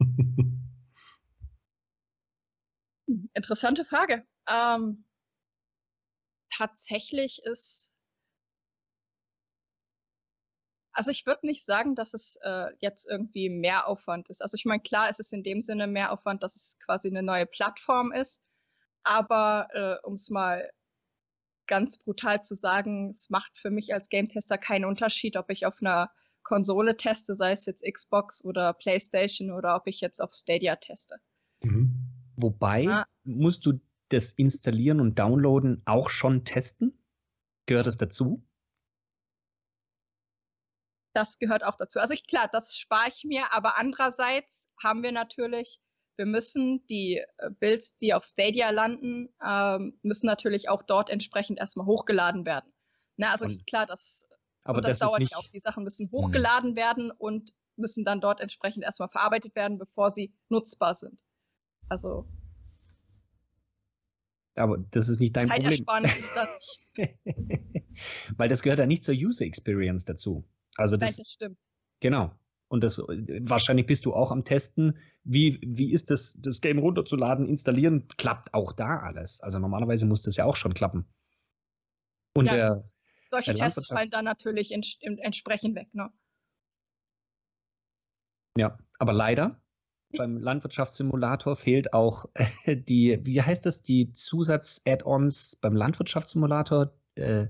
Interessante 3.34 3.84
Frage. 3.84 4.26
Ähm, 4.48 5.04
tatsächlich 6.50 7.40
ist. 7.44 7.94
Also 10.92 11.10
ich 11.12 11.24
würde 11.24 11.46
nicht 11.46 11.64
sagen, 11.64 11.94
dass 11.94 12.14
es 12.14 12.36
äh, 12.42 12.66
jetzt 12.80 13.08
irgendwie 13.08 13.48
mehr 13.48 13.86
Aufwand 13.86 14.28
ist. 14.28 14.42
Also 14.42 14.56
ich 14.56 14.64
meine, 14.64 14.82
klar, 14.82 15.08
es 15.08 15.18
ist 15.18 15.32
in 15.32 15.42
dem 15.42 15.62
Sinne 15.62 15.86
mehr 15.86 16.12
Aufwand, 16.12 16.42
dass 16.42 16.56
es 16.56 16.78
quasi 16.84 17.08
eine 17.08 17.22
neue 17.22 17.46
Plattform 17.46 18.12
ist. 18.12 18.42
Aber 19.02 19.68
äh, 19.72 20.06
um 20.06 20.14
es 20.14 20.30
mal 20.30 20.70
ganz 21.66 21.98
brutal 21.98 22.42
zu 22.42 22.56
sagen, 22.56 23.10
es 23.10 23.30
macht 23.30 23.56
für 23.56 23.70
mich 23.70 23.94
als 23.94 24.08
Game-Tester 24.08 24.58
keinen 24.58 24.84
Unterschied, 24.84 25.36
ob 25.36 25.50
ich 25.50 25.64
auf 25.64 25.80
einer 25.80 26.10
Konsole 26.42 26.96
teste, 26.96 27.36
sei 27.36 27.52
es 27.52 27.66
jetzt 27.66 27.84
Xbox 27.84 28.44
oder 28.44 28.72
PlayStation 28.72 29.52
oder 29.52 29.76
ob 29.76 29.86
ich 29.86 30.00
jetzt 30.00 30.20
auf 30.20 30.32
Stadia 30.34 30.76
teste. 30.76 31.16
Mhm. 31.62 31.89
Wobei, 32.42 32.86
Ah. 32.88 33.06
musst 33.24 33.66
du 33.66 33.80
das 34.08 34.32
Installieren 34.32 35.00
und 35.00 35.18
Downloaden 35.18 35.82
auch 35.84 36.10
schon 36.10 36.44
testen? 36.44 36.98
Gehört 37.66 37.86
das 37.86 37.96
dazu? 37.96 38.42
Das 41.12 41.38
gehört 41.38 41.64
auch 41.64 41.76
dazu. 41.76 41.98
Also 41.98 42.14
ich, 42.14 42.26
klar, 42.26 42.48
das 42.52 42.76
spare 42.78 43.08
ich 43.08 43.24
mir, 43.24 43.52
aber 43.52 43.76
andererseits 43.78 44.68
haben 44.82 45.02
wir 45.02 45.12
natürlich, 45.12 45.80
wir 46.16 46.26
müssen 46.26 46.86
die 46.86 47.16
äh, 47.38 47.50
Builds, 47.58 47.96
die 47.98 48.14
auf 48.14 48.24
Stadia 48.24 48.70
landen, 48.70 49.28
ähm, 49.44 49.98
müssen 50.02 50.26
natürlich 50.26 50.68
auch 50.68 50.82
dort 50.82 51.10
entsprechend 51.10 51.58
erstmal 51.58 51.86
hochgeladen 51.86 52.44
werden. 52.46 52.72
Na, 53.16 53.32
also 53.32 53.46
Und- 53.46 53.66
klar, 53.66 53.86
das, 53.86 54.28
Aber 54.64 54.80
das, 54.80 54.98
das, 54.98 55.08
dauert 55.08 55.20
nicht. 55.20 55.36
auch. 55.36 55.48
Die 55.48 55.60
Sachen 55.60 55.82
müssen 55.82 56.10
hochgeladen 56.12 56.76
werden 56.76 57.10
und 57.10 57.54
müssen 57.76 58.04
dann 58.04 58.20
dort 58.20 58.40
entsprechend 58.40 58.84
erstmal 58.84 59.08
verarbeitet 59.08 59.54
werden, 59.56 59.78
bevor 59.78 60.10
sie 60.12 60.32
nutzbar 60.48 60.94
sind. 60.94 61.20
Also 61.90 62.26
Aber 64.54 64.78
das 64.78 65.08
ist 65.08 65.20
nicht 65.20 65.36
dein 65.36 65.48
Problem. 65.48 65.70
Ist 66.04 66.36
das 66.36 66.78
nicht. 66.96 67.18
Weil 68.36 68.48
das 68.48 68.62
gehört 68.62 68.78
ja 68.78 68.86
nicht 68.86 69.04
zur 69.04 69.14
User 69.14 69.44
Experience 69.44 70.04
dazu. 70.04 70.44
Also 70.76 70.96
Nein, 70.96 71.08
das, 71.08 71.16
das 71.16 71.28
stimmt. 71.32 71.58
genau. 72.00 72.32
Und 72.68 72.84
das 72.84 72.98
wahrscheinlich 72.98 73.86
bist 73.86 74.06
du 74.06 74.14
auch 74.14 74.30
am 74.30 74.44
Testen. 74.44 74.96
Wie, 75.24 75.58
wie 75.62 75.92
ist 75.92 76.10
das, 76.10 76.36
das 76.38 76.60
Game 76.60 76.78
runterzuladen, 76.78 77.48
installieren? 77.48 78.06
Klappt 78.16 78.54
auch 78.54 78.72
da 78.72 78.98
alles. 78.98 79.40
Also 79.40 79.58
normalerweise 79.58 80.06
muss 80.06 80.22
das 80.22 80.36
ja 80.36 80.44
auch 80.44 80.54
schon 80.56 80.72
klappen. 80.72 81.04
Und 82.34 82.46
Ja. 82.46 82.52
der, 82.54 82.90
Solche 83.32 83.52
Bei 83.54 83.58
Tests 83.58 83.88
fallen 83.88 84.10
dann 84.10 84.24
natürlich 84.24 84.72
em- 84.72 85.18
entsprechend 85.18 85.74
weg. 85.76 85.88
Ne? 85.92 86.10
ja, 88.56 88.78
aber 88.98 89.12
leider 89.12 89.59
beim 90.16 90.38
Landwirtschaftssimulator 90.38 91.56
fehlt 91.56 91.92
auch 91.92 92.26
äh, 92.34 92.76
die, 92.76 93.18
wie 93.22 93.42
heißt 93.42 93.66
das, 93.66 93.82
die 93.82 94.12
Zusatz-Add-ons 94.12 95.56
beim 95.60 95.74
Landwirtschaftssimulator? 95.74 96.92
Äh, 97.14 97.48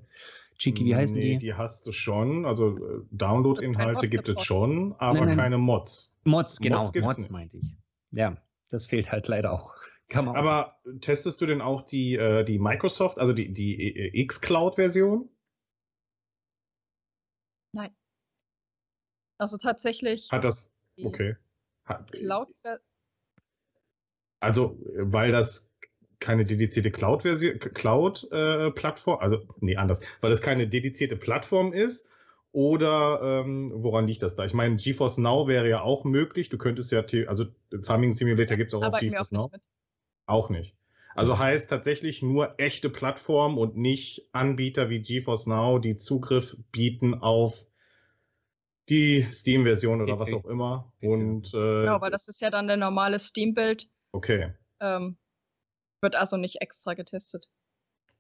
Chiki, 0.59 0.85
wie 0.85 0.95
heißen 0.95 1.17
nee, 1.17 1.33
die? 1.33 1.39
die 1.39 1.55
hast 1.55 1.87
du 1.87 1.93
schon. 1.93 2.45
Also 2.45 2.77
äh, 2.77 3.03
Download-Inhalte 3.11 4.07
Mod 4.07 4.11
gibt 4.11 4.29
es 4.29 4.45
schon, 4.45 4.95
aber 4.99 5.21
Nein, 5.21 5.29
nein. 5.29 5.39
keine 5.39 5.59
Mods. 5.59 6.15
Mods, 6.25 6.59
genau, 6.59 6.85
Mods 6.85 7.01
Mods 7.01 7.19
nicht. 7.19 7.31
meinte 7.31 7.59
ich. 7.59 7.77
Ja, 8.11 8.37
das 8.69 8.87
fehlt 8.87 9.11
halt 9.11 9.29
leider 9.29 9.53
auch. 9.53 9.75
Kann 10.09 10.25
man 10.25 10.35
auch. 10.35 10.39
Aber 10.39 10.77
testest 11.01 11.41
du 11.41 11.47
denn 11.47 11.61
auch 11.61 11.83
die, 11.83 12.17
äh, 12.17 12.45
die 12.45 12.59
Microsoft, 12.59 13.19
also 13.19 13.33
die, 13.33 13.53
die 13.53 13.97
äh, 13.97 14.21
X-Cloud-Version? 14.21 15.29
Also 19.41 19.57
tatsächlich 19.57 20.31
Hat 20.31 20.45
das. 20.45 20.71
Okay. 21.03 21.35
Cloud 22.13 22.49
Also, 24.41 24.79
äh, 24.95 25.13
weil 25.13 25.33
das 25.33 25.71
keine 26.21 26.45
dedizierte 26.45 26.91
Cloud-Plattform, 26.91 29.19
also, 29.21 29.39
nee, 29.61 29.77
anders, 29.77 30.01
weil 30.21 30.31
das 30.31 30.43
keine 30.43 30.69
dedizierte 30.69 31.17
Plattform 31.17 31.73
ist 31.73 32.07
oder 32.53 33.21
ähm, 33.23 33.73
woran 33.75 34.07
liegt 34.07 34.23
das 34.23 34.35
da? 34.35 34.45
Ich 34.45 34.55
meine, 34.55 34.77
GeForce 34.77 35.19
Now 35.19 35.49
wäre 35.49 35.69
ja 35.69 35.83
auch 35.83 36.05
möglich. 36.05 36.49
Du 36.49 36.59
könntest 36.59 36.93
ja, 36.93 37.05
also 37.27 37.47
Farming 37.83 38.13
Simulator 38.13 38.57
gibt 38.57 38.69
es 38.69 38.75
auch 38.75 38.81
auf 38.81 38.87
arbeiten 38.87 39.07
wir 39.07 39.11
GeForce 39.13 39.33
auch 39.33 39.37
Now. 39.37 39.43
nicht 39.45 39.53
mit. 39.53 39.63
Auch 40.27 40.51
nicht. 40.51 40.75
Also 41.15 41.39
heißt 41.39 41.71
tatsächlich 41.71 42.23
nur 42.23 42.55
echte 42.59 42.89
Plattform 42.89 43.59
und 43.59 43.77
nicht 43.77 44.29
Anbieter 44.33 44.91
wie 44.91 45.01
GeForce 45.01 45.47
Now, 45.47 45.79
die 45.79 45.97
Zugriff 45.97 46.57
bieten 46.73 47.15
auf 47.15 47.67
die 48.91 49.27
Steam-Version 49.31 50.03
oder 50.03 50.15
PC. 50.17 50.21
was 50.21 50.33
auch 50.33 50.45
immer. 50.47 50.93
PC. 51.01 51.09
Und 51.09 51.49
äh, 51.49 51.83
Genau, 51.83 52.01
weil 52.01 52.11
das 52.11 52.29
ist 52.29 52.41
ja 52.41 52.51
dann 52.51 52.67
der 52.67 52.77
normale 52.77 53.19
Steam-Bild. 53.19 53.89
okay. 54.13 54.53
Ähm, 54.81 55.17
wird 56.03 56.17
also 56.17 56.37
nicht 56.37 56.63
extra 56.63 56.95
getestet. 56.95 57.51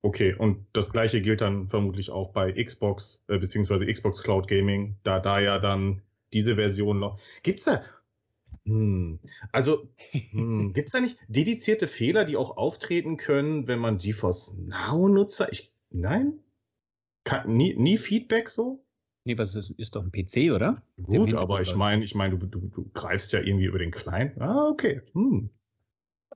Okay, 0.02 0.34
und 0.34 0.66
das 0.72 0.92
gleiche 0.92 1.20
gilt 1.20 1.40
dann 1.42 1.68
vermutlich 1.68 2.10
auch 2.10 2.32
bei 2.32 2.52
Xbox, 2.52 3.22
äh, 3.28 3.38
beziehungsweise 3.38 3.86
Xbox 3.86 4.22
Cloud 4.22 4.48
Gaming, 4.48 4.96
da 5.02 5.20
da 5.20 5.40
ja 5.40 5.58
dann 5.58 6.02
diese 6.32 6.56
Version 6.56 6.98
noch. 7.00 7.20
Gibt's 7.42 7.64
da. 7.64 7.82
Hm, 8.64 9.20
also, 9.52 9.88
hm, 10.30 10.72
gibt's 10.72 10.92
da 10.92 11.00
nicht 11.00 11.18
dedizierte 11.28 11.86
Fehler, 11.86 12.24
die 12.24 12.36
auch 12.36 12.56
auftreten 12.56 13.16
können, 13.16 13.66
wenn 13.66 13.78
man 13.78 13.98
GeForce 13.98 14.56
Now-Nutzer. 14.58 15.52
Ich. 15.52 15.72
Nein? 15.90 16.38
Kann, 17.24 17.52
nie, 17.52 17.74
nie 17.74 17.98
Feedback 17.98 18.48
so? 18.48 18.84
Nee, 19.24 19.38
was 19.38 19.54
ist, 19.54 19.70
ist 19.70 19.96
doch 19.96 20.02
ein 20.02 20.12
PC, 20.12 20.52
oder? 20.52 20.82
Gut, 20.96 21.34
aber 21.34 21.60
ich 21.60 21.74
meine, 21.74 22.04
ich 22.04 22.14
meine, 22.14 22.38
du, 22.38 22.46
du, 22.46 22.68
du 22.68 22.90
greifst 22.92 23.32
ja 23.32 23.40
irgendwie 23.40 23.66
über 23.66 23.78
den 23.78 23.90
Client. 23.90 24.40
Ah, 24.40 24.68
okay. 24.68 25.02
Hm. 25.12 25.50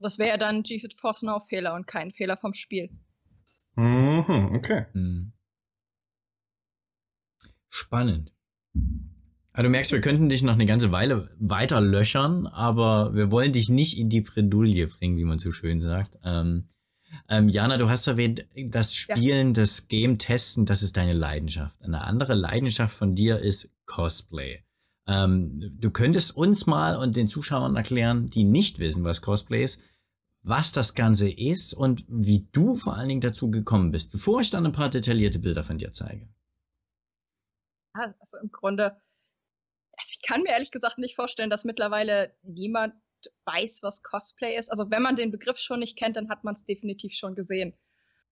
Das 0.01 0.19
wäre 0.19 0.29
ja 0.29 0.37
dann 0.37 0.63
GeForce 0.63 1.23
Now 1.23 1.39
Fehler 1.39 1.73
und 1.73 1.87
kein 1.87 2.11
Fehler 2.11 2.37
vom 2.37 2.53
Spiel. 2.53 2.89
Mhm, 3.75 4.55
okay. 4.55 4.85
Hm. 4.93 5.31
Spannend. 7.69 8.31
Aber 9.53 9.63
du 9.63 9.69
merkst, 9.69 9.93
wir 9.93 10.01
könnten 10.01 10.27
dich 10.27 10.43
noch 10.43 10.53
eine 10.53 10.65
ganze 10.65 10.91
Weile 10.91 11.29
weiter 11.39 11.79
löchern, 11.79 12.45
aber 12.45 13.15
wir 13.15 13.31
wollen 13.31 13.53
dich 13.53 13.69
nicht 13.69 13.97
in 13.97 14.09
die 14.09 14.21
Bredouille 14.21 14.87
bringen, 14.87 15.17
wie 15.17 15.23
man 15.23 15.39
so 15.39 15.51
schön 15.51 15.79
sagt. 15.79 16.17
Ähm, 16.25 16.67
ähm, 17.29 17.49
Jana, 17.49 17.77
du 17.77 17.89
hast 17.89 18.07
erwähnt, 18.07 18.45
das 18.55 18.95
Spielen, 18.95 19.47
ja. 19.47 19.53
das 19.53 19.87
Game 19.87 20.17
testen, 20.17 20.65
das 20.65 20.83
ist 20.83 20.97
deine 20.97 21.13
Leidenschaft. 21.13 21.81
Eine 21.81 22.01
andere 22.01 22.35
Leidenschaft 22.35 22.95
von 22.95 23.15
dir 23.15 23.39
ist 23.39 23.71
Cosplay. 23.85 24.63
Ähm, 25.07 25.77
du 25.79 25.91
könntest 25.91 26.35
uns 26.35 26.65
mal 26.65 26.97
und 26.97 27.15
den 27.15 27.27
Zuschauern 27.27 27.75
erklären, 27.75 28.29
die 28.29 28.43
nicht 28.43 28.79
wissen, 28.79 29.03
was 29.03 29.21
Cosplay 29.21 29.63
ist, 29.63 29.79
was 30.41 30.71
das 30.71 30.93
Ganze 30.93 31.29
ist 31.29 31.73
und 31.73 32.05
wie 32.07 32.47
du 32.51 32.77
vor 32.77 32.95
allen 32.95 33.09
Dingen 33.09 33.21
dazu 33.21 33.49
gekommen 33.49 33.91
bist, 33.91 34.11
bevor 34.11 34.41
ich 34.41 34.51
dann 34.51 34.65
ein 34.65 34.71
paar 34.71 34.89
detaillierte 34.89 35.39
Bilder 35.39 35.63
von 35.63 35.77
dir 35.77 35.91
zeige. 35.91 36.27
Also 37.93 38.37
im 38.41 38.51
Grunde, 38.51 38.91
also 39.97 40.11
ich 40.13 40.21
kann 40.21 40.41
mir 40.41 40.49
ehrlich 40.49 40.71
gesagt 40.71 40.97
nicht 40.97 41.15
vorstellen, 41.15 41.49
dass 41.49 41.63
mittlerweile 41.65 42.35
niemand 42.43 42.93
weiß, 43.45 43.83
was 43.83 44.03
Cosplay 44.03 44.57
ist. 44.57 44.71
Also 44.71 44.89
wenn 44.89 45.01
man 45.01 45.15
den 45.15 45.31
Begriff 45.31 45.57
schon 45.57 45.79
nicht 45.79 45.97
kennt, 45.97 46.15
dann 46.15 46.29
hat 46.29 46.43
man 46.43 46.55
es 46.55 46.65
definitiv 46.65 47.13
schon 47.13 47.35
gesehen. 47.35 47.73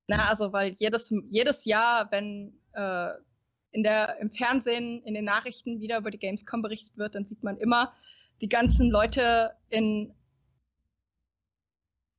Na, 0.08 0.30
also 0.30 0.52
weil 0.52 0.76
jedes, 0.78 1.14
jedes 1.30 1.66
Jahr, 1.66 2.12
wenn 2.12 2.60
äh, 2.74 3.12
in 3.72 3.84
der, 3.84 4.20
im 4.20 4.32
Fernsehen, 4.32 5.02
in 5.04 5.14
den 5.14 5.26
Nachrichten 5.26 5.80
wieder 5.80 5.98
über 5.98 6.12
die 6.12 6.20
Gamescom 6.20 6.62
berichtet 6.62 6.98
wird, 6.98 7.16
dann 7.16 7.26
sieht 7.26 7.44
man 7.44 7.58
immer 7.58 7.94
die 8.42 8.50
ganzen 8.50 8.90
Leute 8.90 9.56
in 9.70 10.14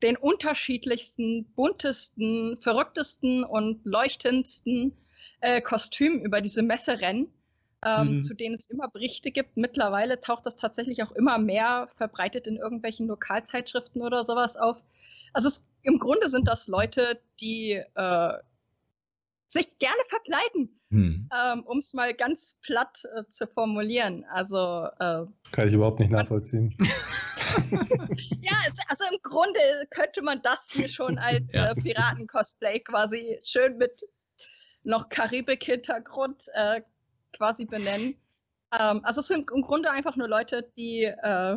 den 0.02 0.16
unterschiedlichsten, 0.16 1.52
buntesten, 1.54 2.58
verrücktesten 2.60 3.44
und 3.44 3.84
leuchtendsten 3.84 4.96
äh, 5.40 5.60
Kostümen 5.60 6.22
über 6.22 6.40
diese 6.40 6.62
Messe 6.62 7.00
rennen 7.00 7.32
ähm, 7.84 8.16
mhm. 8.16 8.22
zu 8.22 8.34
denen 8.34 8.54
es 8.54 8.68
immer 8.70 8.88
Berichte 8.88 9.30
gibt. 9.30 9.56
Mittlerweile 9.56 10.20
taucht 10.20 10.46
das 10.46 10.56
tatsächlich 10.56 11.02
auch 11.02 11.12
immer 11.12 11.38
mehr 11.38 11.88
verbreitet 11.96 12.46
in 12.46 12.56
irgendwelchen 12.56 13.06
Lokalzeitschriften 13.06 14.02
oder 14.02 14.24
sowas 14.24 14.56
auf. 14.56 14.82
Also 15.32 15.48
es, 15.48 15.64
im 15.82 15.98
Grunde 15.98 16.30
sind 16.30 16.48
das 16.48 16.66
Leute, 16.68 17.20
die 17.40 17.82
äh, 17.94 18.32
sich 19.46 19.78
gerne 19.78 20.00
verkleiden, 20.08 20.80
hm. 20.90 21.28
ähm, 21.32 21.62
um 21.64 21.78
es 21.78 21.92
mal 21.92 22.14
ganz 22.14 22.58
platt 22.62 23.02
äh, 23.14 23.24
zu 23.28 23.46
formulieren. 23.46 24.24
Also 24.30 24.88
äh, 24.98 25.26
kann 25.52 25.68
ich 25.68 25.74
überhaupt 25.74 26.00
nicht 26.00 26.10
nachvollziehen. 26.10 26.74
ja, 28.40 28.56
es, 28.68 28.78
also 28.88 29.04
im 29.12 29.18
Grunde 29.22 29.60
könnte 29.90 30.22
man 30.22 30.40
das 30.42 30.70
hier 30.70 30.88
schon 30.88 31.18
als 31.18 31.44
ja. 31.52 31.70
äh, 31.70 31.74
Piraten-Cosplay 31.74 32.80
quasi 32.80 33.38
schön 33.44 33.76
mit 33.76 34.02
noch 34.82 35.08
Karibik-Hintergrund 35.08 36.48
äh, 36.54 36.82
quasi 37.36 37.64
benennen. 37.64 38.16
Ähm, 38.72 39.00
also 39.04 39.20
es 39.20 39.26
sind 39.28 39.50
im 39.50 39.62
Grunde 39.62 39.90
einfach 39.90 40.16
nur 40.16 40.28
Leute, 40.28 40.70
die 40.76 41.04
äh, 41.04 41.56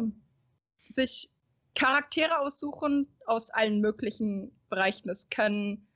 sich 0.89 1.29
Charaktere 1.75 2.39
aussuchen 2.39 3.07
aus 3.25 3.49
allen 3.51 3.81
möglichen 3.81 4.51
Bereichen. 4.69 5.09
Es 5.09 5.29
können 5.29 5.87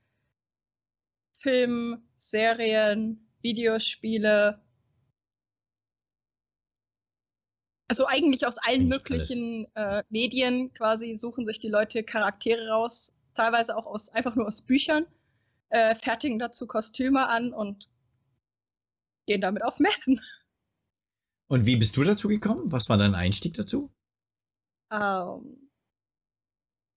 Film, 1.33 2.03
Serien, 2.17 3.27
Videospiele, 3.41 4.61
also 7.91 8.07
eigentlich 8.07 8.47
aus 8.47 8.57
allen 8.57 8.83
eigentlich 8.83 8.99
möglichen 8.99 9.67
äh, 9.75 10.01
Medien 10.09 10.73
quasi 10.73 11.17
suchen 11.17 11.45
sich 11.45 11.59
die 11.59 11.67
Leute 11.67 12.03
Charaktere 12.03 12.69
raus, 12.69 13.13
teilweise 13.33 13.75
auch 13.75 13.85
aus 13.85 14.07
einfach 14.07 14.35
nur 14.37 14.47
aus 14.47 14.61
Büchern, 14.61 15.05
äh, 15.71 15.95
fertigen 15.95 16.39
dazu 16.39 16.67
Kostüme 16.67 17.27
an 17.27 17.51
und 17.51 17.89
gehen 19.31 19.41
damit 19.41 19.63
auf 19.63 19.79
Messen. 19.79 20.21
Und 21.47 21.65
wie 21.65 21.77
bist 21.77 21.95
du 21.95 22.03
dazu 22.03 22.27
gekommen? 22.27 22.71
Was 22.71 22.89
war 22.89 22.97
dein 22.97 23.15
Einstieg 23.15 23.53
dazu? 23.53 23.93
Ähm, 24.91 25.71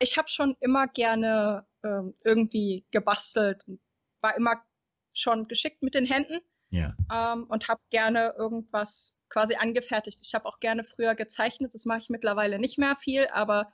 ich 0.00 0.18
habe 0.18 0.28
schon 0.28 0.56
immer 0.60 0.88
gerne 0.88 1.66
ähm, 1.84 2.14
irgendwie 2.24 2.86
gebastelt 2.90 3.64
war 4.20 4.36
immer 4.36 4.64
schon 5.12 5.46
geschickt 5.46 5.82
mit 5.82 5.94
den 5.94 6.06
Händen. 6.06 6.40
Ja. 6.70 6.96
Ähm, 7.12 7.44
und 7.44 7.68
habe 7.68 7.80
gerne 7.90 8.34
irgendwas 8.36 9.14
quasi 9.28 9.54
angefertigt. 9.54 10.18
Ich 10.22 10.34
habe 10.34 10.46
auch 10.46 10.58
gerne 10.58 10.84
früher 10.84 11.14
gezeichnet, 11.14 11.74
das 11.74 11.84
mache 11.84 11.98
ich 11.98 12.08
mittlerweile 12.08 12.58
nicht 12.58 12.78
mehr 12.78 12.96
viel, 12.96 13.28
aber 13.28 13.72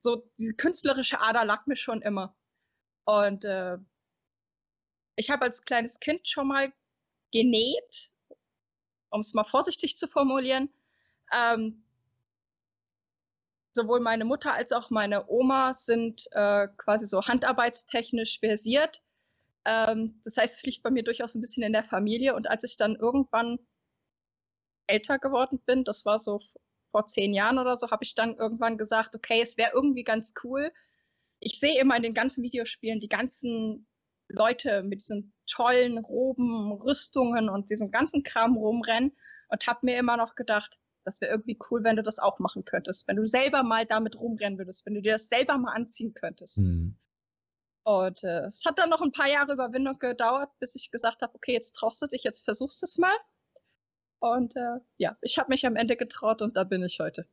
so 0.00 0.28
diese 0.38 0.54
künstlerische 0.54 1.20
Ader 1.20 1.44
lag 1.44 1.66
mir 1.66 1.76
schon 1.76 2.02
immer. 2.02 2.34
Und 3.04 3.44
äh, 3.44 3.76
ich 5.16 5.30
habe 5.30 5.42
als 5.44 5.62
kleines 5.62 6.00
Kind 6.00 6.26
schon 6.26 6.48
mal 6.48 6.72
genäht, 7.32 8.10
um 9.10 9.20
es 9.20 9.34
mal 9.34 9.44
vorsichtig 9.44 9.96
zu 9.96 10.06
formulieren. 10.06 10.70
Ähm, 11.32 11.84
sowohl 13.72 14.00
meine 14.00 14.24
Mutter 14.24 14.52
als 14.52 14.72
auch 14.72 14.90
meine 14.90 15.28
Oma 15.28 15.74
sind 15.74 16.28
äh, 16.32 16.68
quasi 16.76 17.06
so 17.06 17.22
handarbeitstechnisch 17.22 18.40
versiert. 18.40 19.02
Ähm, 19.64 20.20
das 20.24 20.36
heißt, 20.36 20.58
es 20.58 20.66
liegt 20.66 20.82
bei 20.82 20.90
mir 20.90 21.04
durchaus 21.04 21.34
ein 21.34 21.40
bisschen 21.40 21.62
in 21.62 21.72
der 21.72 21.84
Familie. 21.84 22.34
Und 22.34 22.50
als 22.50 22.64
ich 22.64 22.76
dann 22.76 22.96
irgendwann 22.96 23.58
älter 24.86 25.18
geworden 25.18 25.60
bin, 25.64 25.84
das 25.84 26.04
war 26.04 26.18
so 26.18 26.40
vor 26.90 27.06
zehn 27.06 27.32
Jahren 27.32 27.58
oder 27.58 27.76
so, 27.76 27.90
habe 27.90 28.04
ich 28.04 28.14
dann 28.14 28.36
irgendwann 28.36 28.76
gesagt, 28.76 29.14
okay, 29.16 29.40
es 29.40 29.56
wäre 29.56 29.72
irgendwie 29.72 30.04
ganz 30.04 30.34
cool. 30.44 30.70
Ich 31.40 31.58
sehe 31.58 31.80
immer 31.80 31.96
in 31.96 32.02
den 32.02 32.14
ganzen 32.14 32.42
Videospielen 32.44 33.00
die 33.00 33.08
ganzen 33.08 33.86
Leute 34.28 34.82
mit 34.82 35.00
diesen 35.00 35.32
tollen 35.46 35.98
Roben, 35.98 36.72
Rüstungen 36.72 37.48
und 37.48 37.70
diesem 37.70 37.90
ganzen 37.90 38.22
Kram 38.22 38.56
rumrennen 38.56 39.16
und 39.48 39.66
habe 39.66 39.80
mir 39.82 39.96
immer 39.96 40.16
noch 40.16 40.34
gedacht, 40.34 40.78
das 41.04 41.20
wäre 41.20 41.32
irgendwie 41.32 41.58
cool, 41.70 41.82
wenn 41.84 41.96
du 41.96 42.02
das 42.02 42.18
auch 42.18 42.38
machen 42.38 42.64
könntest, 42.64 43.08
wenn 43.08 43.16
du 43.16 43.26
selber 43.26 43.62
mal 43.62 43.84
damit 43.84 44.18
rumrennen 44.18 44.58
würdest, 44.58 44.86
wenn 44.86 44.94
du 44.94 45.02
dir 45.02 45.12
das 45.12 45.28
selber 45.28 45.58
mal 45.58 45.72
anziehen 45.72 46.14
könntest. 46.14 46.58
Mhm. 46.58 46.96
Und 47.84 48.22
äh, 48.22 48.46
es 48.46 48.64
hat 48.64 48.78
dann 48.78 48.90
noch 48.90 49.02
ein 49.02 49.10
paar 49.10 49.28
Jahre 49.28 49.52
Überwindung 49.52 49.98
gedauert, 49.98 50.50
bis 50.60 50.76
ich 50.76 50.92
gesagt 50.92 51.22
habe, 51.22 51.34
okay, 51.34 51.52
jetzt 51.52 51.72
traust 51.72 52.00
du 52.00 52.06
dich, 52.06 52.22
jetzt 52.22 52.44
versuchst 52.44 52.80
du 52.80 52.86
es 52.86 52.98
mal. 52.98 53.16
Und 54.20 54.54
äh, 54.54 54.78
ja, 54.98 55.16
ich 55.20 55.38
habe 55.38 55.50
mich 55.50 55.66
am 55.66 55.74
Ende 55.74 55.96
getraut 55.96 56.42
und 56.42 56.56
da 56.56 56.62
bin 56.62 56.84
ich 56.84 57.00
heute. 57.00 57.26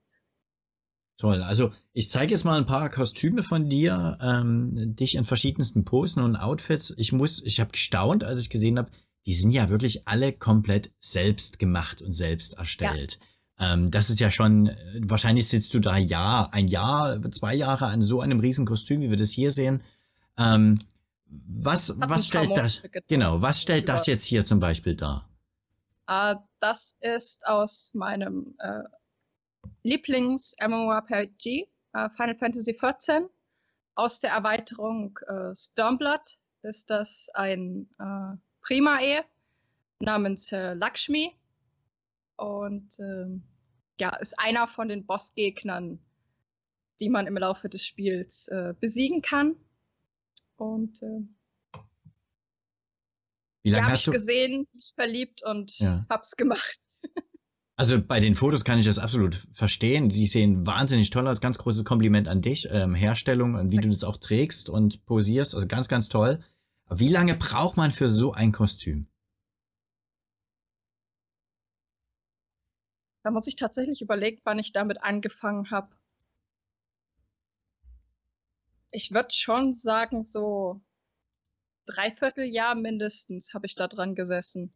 Toll. 1.20 1.43
Also 1.43 1.72
ich 1.91 2.09
zeige 2.09 2.32
jetzt 2.32 2.45
mal 2.45 2.57
ein 2.57 2.65
paar 2.65 2.89
Kostüme 2.89 3.43
von 3.43 3.67
dir, 3.67 4.17
ähm, 4.22 4.95
dich 4.95 5.15
in 5.15 5.26
verschiedensten 5.26 5.84
Posen 5.84 6.24
und 6.24 6.38
Outfits. 6.38 6.93
Ich 6.95 7.11
muss, 7.11 7.43
ich 7.43 7.59
habe 7.59 7.72
gestaunt, 7.72 8.24
als 8.24 8.39
ich 8.39 8.49
gesehen 8.49 8.78
habe, 8.78 8.89
die 9.26 9.34
sind 9.34 9.51
ja 9.51 9.70
wirklich 9.70 10.07
alle 10.07 10.32
komplett 10.32 10.91
selbst 10.99 11.59
gemacht 11.59 12.01
und 12.01 12.13
selbst 12.13 12.53
erstellt. 12.57 13.20
Ja. 13.59 13.74
Ähm, 13.74 13.91
das 13.91 14.09
ist 14.09 14.22
ja 14.22 14.32
schon, 14.32 14.72
wahrscheinlich 15.01 15.49
sitzt 15.49 15.74
du 15.74 15.80
da 15.80 15.97
Jahr, 15.97 16.53
ein 16.53 16.70
Jahr, 16.70 17.22
zwei 17.34 17.53
Jahre 17.53 17.88
an 17.88 18.01
so 18.01 18.22
einem 18.22 18.39
riesen 18.39 18.65
Kostüm, 18.65 19.01
wie 19.01 19.09
wir 19.09 19.17
das 19.17 19.32
hier 19.32 19.51
sehen. 19.51 19.84
Ähm, 20.38 20.80
was, 21.26 21.93
was 21.97 22.28
stellt 22.28 22.55
das, 22.55 22.82
genau, 23.09 23.41
was 23.41 23.61
stellt 23.61 23.89
das 23.89 24.07
jetzt 24.07 24.24
hier 24.24 24.45
zum 24.45 24.61
Beispiel 24.61 24.95
dar? 24.95 25.28
Uh, 26.09 26.36
das 26.61 26.95
ist 27.01 27.45
aus 27.45 27.91
meinem 27.93 28.55
äh, 28.59 28.84
Lieblings-MMORPG, 29.84 31.67
äh, 31.93 32.09
Final 32.11 32.38
Fantasy 32.38 32.74
XIV. 32.74 33.30
Aus 33.95 34.20
der 34.20 34.32
Erweiterung 34.32 35.17
äh, 35.28 35.53
Stormblood 35.55 36.39
ist 36.61 36.89
das 36.89 37.30
ein 37.34 37.89
äh, 37.99 38.38
Prima-E 38.61 39.22
namens 39.99 40.51
äh, 40.51 40.74
Lakshmi. 40.74 41.36
Und 42.38 42.99
ähm, 42.99 43.43
ja, 43.99 44.15
ist 44.15 44.39
einer 44.39 44.67
von 44.67 44.88
den 44.88 45.05
Bossgegnern, 45.05 45.99
die 47.01 47.09
man 47.09 47.28
im 47.28 47.38
Laufe 47.38 47.67
des 47.67 47.86
Spiels 47.86 48.47
äh, 48.47 48.74
besiegen 48.80 49.22
kann. 49.22 49.55
Und 50.55 51.01
äh, 51.03 51.22
wie 53.63 53.72
lange 53.72 53.88
ja, 53.88 53.91
hast 53.91 54.07
du 54.07 54.11
gesehen, 54.11 54.67
mich 54.74 54.91
verliebt 54.95 55.43
und 55.43 55.80
ja. 55.80 56.05
hab's 56.09 56.38
gemacht. 56.38 56.80
Also 57.80 58.02
bei 58.02 58.20
den 58.20 58.36
Fotos 58.36 58.66
kann 58.66 58.78
ich 58.78 58.84
das 58.84 59.00
absolut 59.00 59.36
verstehen. 59.54 60.10
Die 60.10 60.28
sehen 60.28 60.66
wahnsinnig 60.68 61.12
toll 61.12 61.26
aus. 61.30 61.40
Ganz 61.40 61.60
großes 61.60 61.86
Kompliment 61.86 62.28
an 62.28 62.42
dich. 62.42 62.68
Ähm, 62.70 62.94
Herstellung 62.94 63.56
und 63.56 63.72
wie 63.72 63.78
du 63.78 63.88
das 63.88 64.04
auch 64.04 64.18
trägst 64.18 64.70
und 64.70 65.06
posierst. 65.06 65.56
Also 65.56 65.66
ganz, 65.66 65.88
ganz 65.88 66.10
toll. 66.10 66.44
Wie 66.90 67.08
lange 67.08 67.36
braucht 67.36 67.78
man 67.78 67.92
für 67.92 68.10
so 68.10 68.34
ein 68.34 68.52
Kostüm? 68.52 69.08
Da 73.24 73.32
muss 73.32 73.48
ich 73.48 73.56
tatsächlich 73.56 74.02
überlegen, 74.02 74.42
wann 74.44 74.60
ich 74.60 74.74
damit 74.74 75.02
angefangen 75.02 75.72
habe. 75.72 75.96
Ich 78.92 79.12
würde 79.12 79.32
schon 79.32 79.74
sagen, 79.74 80.26
so 80.26 80.82
dreiviertel 81.86 82.44
Jahr 82.44 82.76
mindestens 82.76 83.54
habe 83.54 83.68
ich 83.68 83.76
da 83.76 83.88
dran 83.88 84.16
gesessen. 84.16 84.74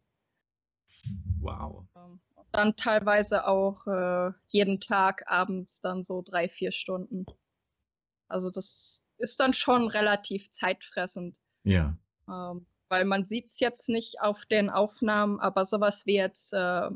Wow. 1.42 1.86
Dann 2.54 2.76
teilweise 2.76 3.48
auch 3.48 3.84
äh, 3.88 4.30
jeden 4.46 4.78
Tag 4.78 5.24
abends 5.26 5.80
dann 5.80 6.04
so 6.04 6.22
drei, 6.22 6.48
vier 6.48 6.70
Stunden. 6.70 7.26
Also 8.28 8.50
das 8.50 9.04
ist 9.18 9.40
dann 9.40 9.52
schon 9.52 9.88
relativ 9.88 10.52
zeitfressend. 10.52 11.40
Ja. 11.64 11.98
Ähm, 12.28 12.66
weil 12.88 13.06
man 13.06 13.26
sieht 13.26 13.46
es 13.46 13.58
jetzt 13.58 13.88
nicht 13.88 14.20
auf 14.20 14.46
den 14.46 14.70
Aufnahmen, 14.70 15.40
aber 15.40 15.66
sowas 15.66 16.06
wie 16.06 16.14
jetzt 16.14 16.52
äh, 16.52 16.90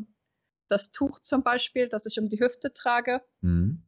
das 0.68 0.92
Tuch 0.92 1.18
zum 1.18 1.42
Beispiel, 1.42 1.88
das 1.88 2.06
ich 2.06 2.20
um 2.20 2.28
die 2.28 2.38
Hüfte 2.38 2.72
trage, 2.72 3.20
Mhm. 3.40 3.82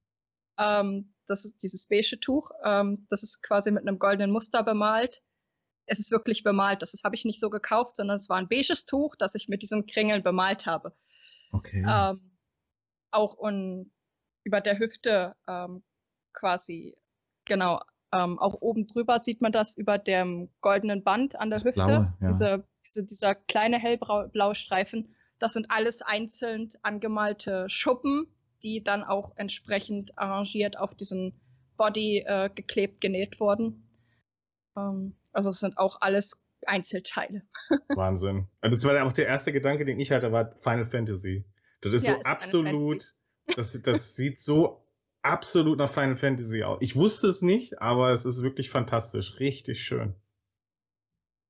ähm, 0.58 1.14
das 1.26 1.44
ist 1.44 1.62
dieses 1.62 1.86
beige 1.86 2.18
Tuch, 2.18 2.50
ähm, 2.64 3.06
das 3.10 3.22
ist 3.22 3.42
quasi 3.42 3.70
mit 3.70 3.86
einem 3.86 4.00
goldenen 4.00 4.32
Muster 4.32 4.64
bemalt. 4.64 5.22
Es 5.86 6.00
ist 6.00 6.10
wirklich 6.10 6.42
bemalt, 6.42 6.82
das 6.82 6.96
habe 7.04 7.14
ich 7.14 7.24
nicht 7.24 7.38
so 7.38 7.48
gekauft, 7.48 7.96
sondern 7.96 8.16
es 8.16 8.28
war 8.28 8.38
ein 8.38 8.48
beiges 8.48 8.86
Tuch, 8.86 9.14
das 9.16 9.36
ich 9.36 9.48
mit 9.48 9.62
diesen 9.62 9.86
Kringeln 9.86 10.24
bemalt 10.24 10.66
habe. 10.66 10.96
Okay. 11.50 11.84
Ähm, 11.88 12.32
auch 13.10 13.38
un, 13.38 13.90
über 14.44 14.60
der 14.60 14.78
Hüfte 14.78 15.36
ähm, 15.48 15.82
quasi, 16.32 16.96
genau, 17.44 17.80
ähm, 18.12 18.38
auch 18.38 18.54
oben 18.60 18.86
drüber 18.86 19.18
sieht 19.20 19.40
man 19.40 19.52
das 19.52 19.76
über 19.76 19.98
dem 19.98 20.50
goldenen 20.60 21.04
Band 21.04 21.36
an 21.36 21.50
der 21.50 21.58
Das 21.58 21.64
Hüfte. 21.64 21.84
Blaue, 21.84 22.14
ja. 22.20 22.28
diese, 22.28 22.64
diese, 22.86 23.04
dieser 23.04 23.34
kleine 23.34 23.78
hellblaue 23.78 24.54
Streifen, 24.54 25.14
das 25.38 25.52
sind 25.54 25.70
alles 25.70 26.02
einzeln 26.02 26.68
angemalte 26.82 27.68
Schuppen, 27.68 28.26
die 28.62 28.82
dann 28.82 29.02
auch 29.04 29.32
entsprechend 29.36 30.18
arrangiert 30.18 30.78
auf 30.78 30.94
diesen 30.94 31.40
Body 31.76 32.24
äh, 32.26 32.50
geklebt, 32.54 33.00
genäht 33.00 33.40
wurden. 33.40 33.88
Ähm, 34.76 35.16
also 35.32 35.50
es 35.50 35.60
sind 35.60 35.78
auch 35.78 36.00
alles 36.00 36.40
Einzelteile. 36.66 37.42
Wahnsinn. 37.88 38.48
Also 38.60 38.74
Das 38.74 38.84
war 38.84 38.94
ja 38.94 39.04
auch 39.04 39.12
der 39.12 39.26
erste 39.26 39.52
Gedanke, 39.52 39.84
den 39.84 40.00
ich 40.00 40.10
hatte, 40.10 40.32
war 40.32 40.56
Final 40.60 40.84
Fantasy. 40.84 41.44
Das 41.80 41.94
ist 41.94 42.06
Ja, 42.06 42.14
so 42.14 42.18
ist 42.20 42.26
absolut, 42.26 43.14
das, 43.56 43.80
das 43.82 44.16
sieht 44.16 44.38
so 44.38 44.86
absolut 45.22 45.78
nach 45.78 45.90
Final 45.90 46.16
Fantasy 46.16 46.62
aus. 46.62 46.78
Ich 46.80 46.96
wusste 46.96 47.28
es 47.28 47.42
nicht, 47.42 47.80
aber 47.80 48.10
es 48.12 48.24
ist 48.24 48.42
wirklich 48.42 48.70
fantastisch. 48.70 49.38
Richtig 49.40 49.82
schön. 49.82 50.14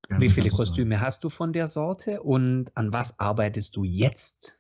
Ganz, 0.09 0.23
Wie 0.23 0.29
viele 0.29 0.49
toll. 0.49 0.59
Kostüme 0.59 1.01
hast 1.01 1.23
du 1.25 1.29
von 1.29 1.53
der 1.53 1.69
Sorte 1.69 2.23
und 2.23 2.77
an 2.77 2.93
was 2.93 3.21
arbeitest 3.21 3.77
du 3.77 3.85
jetzt 3.85 4.59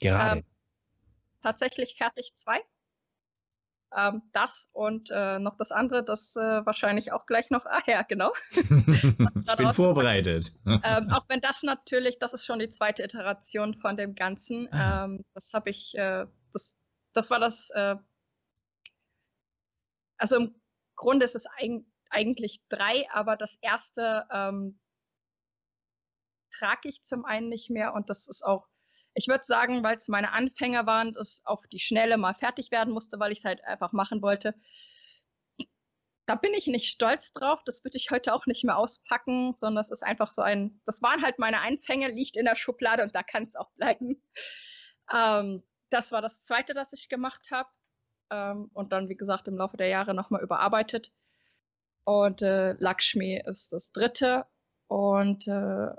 gerade? 0.00 0.40
Ähm, 0.40 0.44
tatsächlich 1.42 1.96
fertig 1.96 2.32
zwei. 2.34 2.60
Ähm, 3.96 4.22
das 4.32 4.68
und 4.72 5.10
äh, 5.10 5.38
noch 5.38 5.56
das 5.56 5.72
andere, 5.72 6.04
das 6.04 6.36
äh, 6.36 6.66
wahrscheinlich 6.66 7.12
auch 7.12 7.26
gleich 7.26 7.50
noch. 7.50 7.64
Ah 7.64 7.82
ja, 7.86 8.02
genau. 8.02 8.32
ich 8.50 9.56
bin 9.56 9.72
vorbereitet. 9.72 10.52
ähm, 10.66 11.10
auch 11.10 11.26
wenn 11.28 11.40
das 11.40 11.62
natürlich, 11.62 12.18
das 12.18 12.34
ist 12.34 12.44
schon 12.44 12.58
die 12.58 12.68
zweite 12.68 13.02
Iteration 13.02 13.74
von 13.74 13.96
dem 13.96 14.14
Ganzen. 14.14 14.70
Ah. 14.72 15.04
Ähm, 15.04 15.24
das 15.34 15.52
habe 15.54 15.70
ich, 15.70 15.96
äh, 15.96 16.26
das, 16.52 16.76
das 17.14 17.30
war 17.30 17.40
das. 17.40 17.70
Äh, 17.70 17.96
also 20.18 20.36
im 20.36 20.54
Grunde 20.96 21.24
ist 21.24 21.36
es 21.36 21.46
eig 21.46 21.84
eigentlich 22.10 22.58
drei, 22.68 23.06
aber 23.12 23.36
das 23.36 23.58
erste 23.60 24.26
ähm, 24.32 24.78
trage 26.50 26.88
ich 26.88 27.02
zum 27.02 27.24
einen 27.24 27.48
nicht 27.48 27.70
mehr 27.70 27.94
und 27.94 28.10
das 28.10 28.28
ist 28.28 28.42
auch, 28.42 28.66
ich 29.14 29.28
würde 29.28 29.44
sagen, 29.44 29.82
weil 29.82 29.96
es 29.96 30.08
meine 30.08 30.32
Anfänger 30.32 30.86
waren, 30.86 31.14
das 31.14 31.42
auf 31.44 31.66
die 31.66 31.80
Schnelle 31.80 32.18
mal 32.18 32.34
fertig 32.34 32.70
werden 32.70 32.92
musste, 32.92 33.18
weil 33.18 33.32
ich 33.32 33.38
es 33.38 33.44
halt 33.44 33.64
einfach 33.64 33.92
machen 33.92 34.22
wollte. 34.22 34.54
Da 36.26 36.34
bin 36.34 36.52
ich 36.52 36.66
nicht 36.66 36.90
stolz 36.90 37.32
drauf, 37.32 37.60
das 37.64 37.84
würde 37.84 37.96
ich 37.96 38.10
heute 38.10 38.34
auch 38.34 38.46
nicht 38.46 38.62
mehr 38.64 38.76
auspacken, 38.76 39.54
sondern 39.56 39.82
das 39.82 39.90
ist 39.90 40.02
einfach 40.02 40.30
so 40.30 40.42
ein, 40.42 40.80
das 40.84 41.00
waren 41.02 41.22
halt 41.22 41.38
meine 41.38 41.62
Anfänge, 41.62 42.08
liegt 42.08 42.36
in 42.36 42.44
der 42.44 42.54
Schublade 42.54 43.02
und 43.02 43.14
da 43.14 43.22
kann 43.22 43.44
es 43.44 43.56
auch 43.56 43.70
bleiben. 43.72 44.22
Ähm, 45.12 45.62
das 45.90 46.12
war 46.12 46.20
das 46.20 46.44
zweite, 46.44 46.74
das 46.74 46.92
ich 46.92 47.08
gemacht 47.08 47.50
habe. 47.50 47.70
Ähm, 48.30 48.70
und 48.74 48.92
dann, 48.92 49.08
wie 49.08 49.16
gesagt, 49.16 49.48
im 49.48 49.56
Laufe 49.56 49.76
der 49.76 49.88
Jahre 49.88 50.14
nochmal 50.14 50.42
überarbeitet. 50.42 51.12
Und 52.04 52.42
äh, 52.42 52.74
Lakshmi 52.78 53.40
ist 53.44 53.72
das 53.72 53.92
dritte. 53.92 54.46
Und 54.86 55.46
äh, 55.48 55.90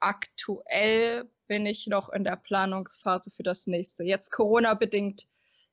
aktuell 0.00 1.30
bin 1.50 1.66
ich 1.66 1.88
noch 1.88 2.10
in 2.10 2.22
der 2.22 2.36
Planungsphase 2.36 3.32
für 3.32 3.42
das 3.42 3.66
nächste. 3.66 4.04
Jetzt 4.04 4.30
Corona-bedingt 4.30 5.26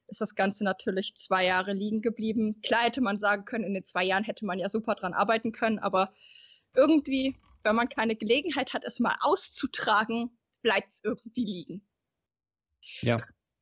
ist 0.08 0.22
das 0.22 0.34
Ganze 0.34 0.64
natürlich 0.64 1.14
zwei 1.16 1.46
Jahre 1.46 1.74
liegen 1.74 2.02
geblieben. 2.02 2.60
Klar 2.64 2.86
hätte 2.86 3.00
man 3.00 3.20
sagen 3.20 3.46
können, 3.46 3.64
in 3.64 3.76
den 3.76 3.84
zwei 3.84 4.04
Jahren 4.04 4.24
hätte 4.24 4.44
man 4.44 4.58
ja 4.58 4.70
super 4.70 4.96
dran 4.96 5.14
arbeiten 5.14 5.52
können, 5.52 5.78
aber 5.78 6.12
irgendwie, 6.74 7.40
wenn 7.64 7.76
man 7.76 7.90
keine 7.90 8.16
Gelegenheit 8.16 8.74
hat, 8.74 8.86
es 8.86 9.00
mal 9.00 9.18
auszutragen, 9.22 10.36
bleibt 10.64 10.94
es 10.94 11.04
irgendwie 11.04 11.46
liegen. 11.46 11.88
Ja, 13.02 13.22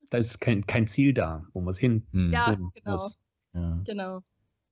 da 0.10 0.18
ist 0.18 0.40
kein, 0.40 0.66
kein 0.66 0.88
Ziel 0.88 1.14
da, 1.14 1.44
wo 1.52 1.60
man 1.60 1.74
es 1.74 1.80
hin 1.80 2.08
Hm. 2.12 2.32
Ja, 2.32 2.54
genau. 2.54 2.92
muss. 2.92 3.20
Ja. 3.52 3.84
Genau. 3.86 4.22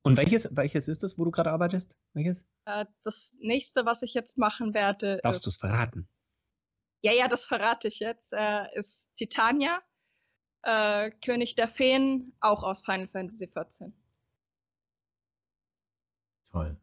Und 0.04 0.16
welches, 0.16 0.48
welches 0.56 0.88
ist 0.88 1.04
das, 1.04 1.20
wo 1.20 1.26
du 1.26 1.32
gerade 1.32 1.52
arbeitest? 1.52 1.98
Welches? 2.14 2.46
Äh, 2.64 2.86
das 3.04 3.36
nächste, 3.41 3.86
was 3.86 4.02
ich 4.02 4.14
jetzt 4.14 4.38
machen 4.38 4.74
werde, 4.74 5.20
Darfst 5.24 5.46
du 5.46 5.50
es 5.50 5.58
verraten? 5.58 6.08
Ja, 7.04 7.12
ja, 7.12 7.28
das 7.28 7.45
verrate 7.45 7.89
ich 7.89 7.99
jetzt, 7.99 8.34
äh, 8.34 8.66
ist 8.74 9.14
Titania, 9.16 9.82
äh, 10.64 11.12
König 11.24 11.56
der 11.56 11.68
Feen, 11.68 12.34
auch 12.39 12.64
aus 12.64 12.82
Final 12.82 13.08
Fantasy 13.10 13.47
XIV. 13.47 13.91
Toll. 16.51 16.78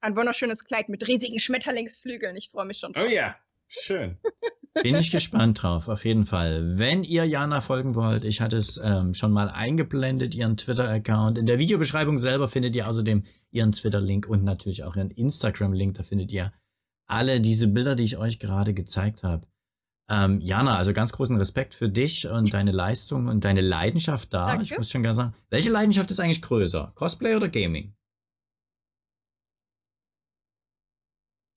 Ein 0.00 0.16
wunderschönes 0.16 0.64
Kleid 0.64 0.88
mit 0.88 1.06
riesigen 1.06 1.38
Schmetterlingsflügeln. 1.38 2.34
Ich 2.36 2.50
freue 2.50 2.64
mich 2.64 2.78
schon. 2.78 2.90
Oh 2.92 3.00
drauf. 3.00 3.10
ja, 3.10 3.36
schön. 3.68 4.18
Bin 4.82 4.94
ich 4.94 5.10
gespannt 5.10 5.62
drauf, 5.62 5.88
auf 5.88 6.06
jeden 6.06 6.24
Fall. 6.24 6.78
Wenn 6.78 7.04
ihr 7.04 7.26
Jana 7.26 7.60
folgen 7.60 7.94
wollt, 7.94 8.24
ich 8.24 8.40
hatte 8.40 8.56
es 8.56 8.80
ähm, 8.82 9.12
schon 9.12 9.30
mal 9.30 9.50
eingeblendet, 9.50 10.34
ihren 10.34 10.56
Twitter-Account. 10.56 11.36
In 11.36 11.44
der 11.44 11.58
Videobeschreibung 11.58 12.16
selber 12.16 12.48
findet 12.48 12.74
ihr 12.74 12.88
außerdem 12.88 13.24
ihren 13.50 13.72
Twitter-Link 13.72 14.26
und 14.26 14.44
natürlich 14.44 14.82
auch 14.84 14.96
ihren 14.96 15.10
Instagram-Link. 15.10 15.96
Da 15.96 16.04
findet 16.04 16.32
ihr 16.32 16.54
alle 17.12 17.40
diese 17.40 17.68
Bilder, 17.68 17.94
die 17.94 18.04
ich 18.04 18.16
euch 18.16 18.38
gerade 18.38 18.74
gezeigt 18.74 19.22
habe. 19.22 19.46
Ähm, 20.10 20.40
Jana, 20.40 20.76
also 20.76 20.92
ganz 20.92 21.12
großen 21.12 21.36
Respekt 21.36 21.74
für 21.74 21.88
dich 21.88 22.26
und 22.26 22.52
deine 22.52 22.72
Leistung 22.72 23.28
und 23.28 23.44
deine 23.44 23.60
Leidenschaft 23.60 24.32
da. 24.34 24.46
Danke. 24.46 24.64
Ich 24.64 24.76
muss 24.76 24.90
schon 24.90 25.02
gerne 25.02 25.14
sagen, 25.14 25.34
welche 25.50 25.70
Leidenschaft 25.70 26.10
ist 26.10 26.20
eigentlich 26.20 26.42
größer? 26.42 26.92
Cosplay 26.96 27.36
oder 27.36 27.48
Gaming? 27.48 27.94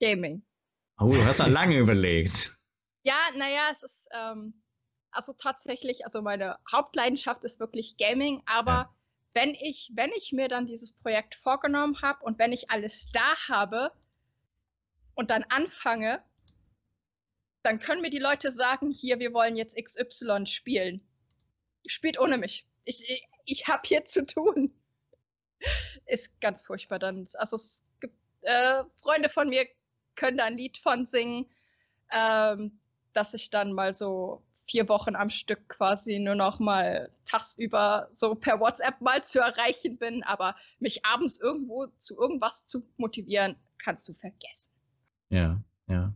Gaming. 0.01 0.45
Oh, 0.99 1.11
du 1.11 1.25
hast 1.25 1.39
da 1.39 1.47
lange 1.47 1.77
überlegt. 1.79 2.57
Ja, 3.05 3.17
naja, 3.37 3.61
es 3.71 3.83
ist 3.83 4.07
ähm, 4.13 4.61
also 5.11 5.33
tatsächlich, 5.33 6.05
also 6.05 6.21
meine 6.21 6.57
Hauptleidenschaft 6.71 7.43
ist 7.43 7.59
wirklich 7.59 7.97
Gaming, 7.97 8.41
aber 8.45 8.71
Ja. 8.71 8.95
wenn 9.33 9.51
ich, 9.55 9.91
wenn 9.95 10.11
ich 10.17 10.31
mir 10.33 10.47
dann 10.47 10.65
dieses 10.65 10.93
Projekt 10.93 11.35
vorgenommen 11.35 12.01
habe 12.01 12.23
und 12.23 12.39
wenn 12.39 12.51
ich 12.51 12.69
alles 12.69 13.09
da 13.11 13.35
habe 13.47 13.91
und 15.15 15.31
dann 15.31 15.43
anfange, 15.49 16.23
dann 17.63 17.79
können 17.79 18.01
mir 18.01 18.09
die 18.09 18.19
Leute 18.19 18.51
sagen, 18.51 18.91
hier, 18.91 19.19
wir 19.19 19.33
wollen 19.33 19.55
jetzt 19.55 19.75
XY 19.75 20.45
spielen. 20.45 21.01
Spielt 21.87 22.19
ohne 22.19 22.37
mich. 22.37 22.67
Ich, 22.83 23.09
ich, 23.09 23.27
ich 23.45 23.67
habe 23.67 23.81
hier 23.85 24.05
zu 24.05 24.25
tun. 24.25 24.73
Ist 26.05 26.39
ganz 26.41 26.63
furchtbar 26.63 26.99
dann. 26.99 27.27
Also 27.35 27.55
es 27.55 27.83
gibt 27.99 28.15
äh, 28.41 28.83
Freunde 29.01 29.29
von 29.29 29.49
mir 29.49 29.65
können 30.15 30.37
da 30.37 30.45
ein 30.45 30.57
Lied 30.57 30.77
von 30.77 31.05
singen. 31.05 31.49
Ähm, 32.11 32.79
dass 33.15 33.33
ich 33.33 33.49
dann 33.49 33.73
mal 33.73 33.93
so 33.93 34.43
vier 34.67 34.89
Wochen 34.89 35.15
am 35.15 35.29
Stück 35.29 35.69
quasi 35.69 36.19
nur 36.19 36.35
noch 36.35 36.59
mal 36.59 37.09
tagsüber 37.25 38.09
so 38.13 38.35
per 38.35 38.59
WhatsApp 38.59 38.99
mal 38.99 39.23
zu 39.23 39.39
erreichen 39.39 39.97
bin, 39.97 40.23
aber 40.23 40.55
mich 40.79 41.05
abends 41.05 41.39
irgendwo 41.39 41.87
zu 41.97 42.17
irgendwas 42.17 42.67
zu 42.67 42.85
motivieren, 42.97 43.55
kannst 43.77 44.07
du 44.09 44.13
vergessen. 44.13 44.74
Ja, 45.29 45.61
ja. 45.87 46.13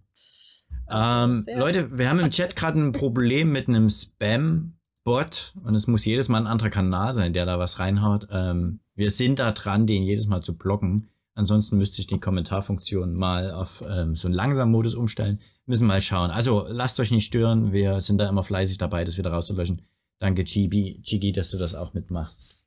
Ähm, 0.92 1.46
Leute, 1.56 1.98
wir 1.98 2.10
haben 2.10 2.20
im 2.20 2.32
Chat 2.32 2.56
gerade 2.56 2.80
ein 2.80 2.92
Problem 2.92 3.52
mit 3.52 3.68
einem 3.68 3.90
Spam-Bot 3.90 5.54
und 5.64 5.76
es 5.76 5.88
muss 5.88 6.06
jedes 6.06 6.30
Mal 6.30 6.40
ein 6.40 6.48
anderer 6.48 6.70
Kanal 6.70 7.14
sein, 7.14 7.34
der 7.34 7.46
da 7.46 7.60
was 7.60 7.80
reinhaut. 7.80 8.28
Ähm, 8.32 8.80
wir 8.96 9.12
sind 9.12 9.40
da 9.40 9.52
dran, 9.52 9.88
den 9.88 10.04
jedes 10.04 10.28
Mal 10.28 10.42
zu 10.42 10.58
blocken. 10.58 11.08
Ansonsten 11.36 11.78
müsste 11.78 12.02
ich 12.02 12.08
die 12.08 12.20
Kommentarfunktion 12.20 13.14
mal 13.14 13.52
auf 13.52 13.84
ähm, 13.88 14.16
so 14.16 14.28
einen 14.28 14.36
langsamen 14.36 14.72
Modus 14.72 14.96
umstellen. 14.96 15.40
Müssen 15.66 15.88
mal 15.88 16.02
schauen. 16.02 16.32
Also 16.32 16.66
lasst 16.68 17.00
euch 17.00 17.12
nicht 17.12 17.28
stören. 17.28 17.72
Wir 17.72 18.02
sind 18.02 18.18
da 18.18 18.28
immer 18.28 18.44
fleißig 18.44 18.78
dabei, 18.78 19.06
das 19.06 19.18
wieder 19.18 19.32
rauszulöschen. 19.32 19.84
Danke, 20.18 20.44
Chibi, 20.44 21.02
Chigi, 21.04 21.32
dass 21.32 21.52
du 21.52 21.58
das 21.58 21.76
auch 21.76 21.94
mitmachst. 21.94 22.59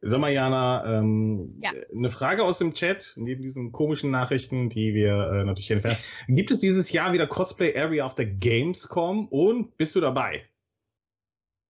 Sag 0.00 0.20
mal, 0.20 0.32
Jana, 0.32 0.98
ähm, 0.98 1.60
Ja. 1.62 1.72
eine 1.94 2.10
Frage 2.10 2.44
aus 2.44 2.58
dem 2.58 2.74
Chat, 2.74 3.14
neben 3.16 3.42
diesen 3.42 3.72
komischen 3.72 4.10
Nachrichten, 4.10 4.68
die 4.68 4.94
wir 4.94 5.14
äh, 5.32 5.44
natürlich 5.44 5.70
entfernen. 5.70 5.98
Gibt 6.28 6.50
es 6.50 6.60
dieses 6.60 6.92
Jahr 6.92 7.12
wieder 7.12 7.26
Cosplay 7.26 7.76
Area 7.76 8.04
auf 8.04 8.14
der 8.14 8.26
Gamescom 8.26 9.28
und 9.28 9.76
bist 9.76 9.94
du 9.94 10.00
dabei? 10.00 10.46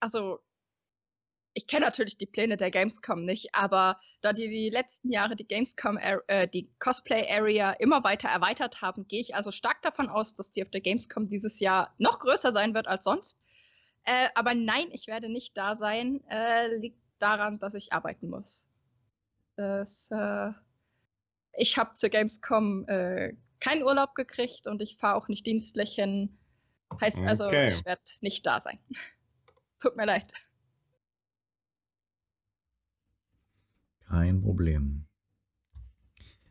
Also, 0.00 0.40
ich 1.54 1.66
kenne 1.66 1.84
natürlich 1.84 2.16
die 2.16 2.26
Pläne 2.26 2.56
der 2.56 2.70
Gamescom 2.70 3.24
nicht, 3.24 3.54
aber 3.54 3.98
da 4.22 4.32
die 4.32 4.48
die 4.48 4.70
letzten 4.70 5.10
Jahre 5.10 5.36
die 5.36 5.46
Gamescom, 5.46 5.98
äh, 5.98 6.48
die 6.48 6.70
Cosplay 6.78 7.26
Area 7.30 7.72
immer 7.72 8.02
weiter 8.04 8.28
erweitert 8.28 8.80
haben, 8.80 9.06
gehe 9.06 9.20
ich 9.20 9.34
also 9.34 9.52
stark 9.52 9.82
davon 9.82 10.08
aus, 10.08 10.34
dass 10.34 10.50
die 10.50 10.62
auf 10.62 10.70
der 10.70 10.80
Gamescom 10.80 11.28
dieses 11.28 11.60
Jahr 11.60 11.94
noch 11.98 12.18
größer 12.20 12.52
sein 12.52 12.74
wird 12.74 12.88
als 12.88 13.04
sonst. 13.04 13.38
Äh, 14.04 14.28
aber 14.34 14.54
nein, 14.54 14.86
ich 14.92 15.06
werde 15.06 15.28
nicht 15.28 15.56
da 15.56 15.76
sein. 15.76 16.22
Äh, 16.28 16.74
liegt 16.76 17.01
daran, 17.22 17.58
dass 17.58 17.74
ich 17.74 17.92
arbeiten 17.92 18.28
muss. 18.28 18.68
Das, 19.56 20.10
äh, 20.10 20.50
ich 21.54 21.76
habe 21.78 21.94
zur 21.94 22.08
Gamescom 22.08 22.86
äh, 22.88 23.34
keinen 23.60 23.82
Urlaub 23.82 24.14
gekriegt 24.14 24.66
und 24.66 24.82
ich 24.82 24.96
fahre 24.98 25.16
auch 25.16 25.28
nicht 25.28 25.46
dienstlich 25.46 25.94
hin. 25.94 26.38
Heißt 27.00 27.22
also, 27.22 27.46
Okay. 27.46 27.68
ich 27.68 27.84
werde 27.84 28.02
nicht 28.20 28.46
da 28.46 28.60
sein. 28.60 28.78
Tut 29.80 29.96
mir 29.96 30.06
leid. 30.06 30.32
Kein 34.06 34.42
Problem. 34.42 35.06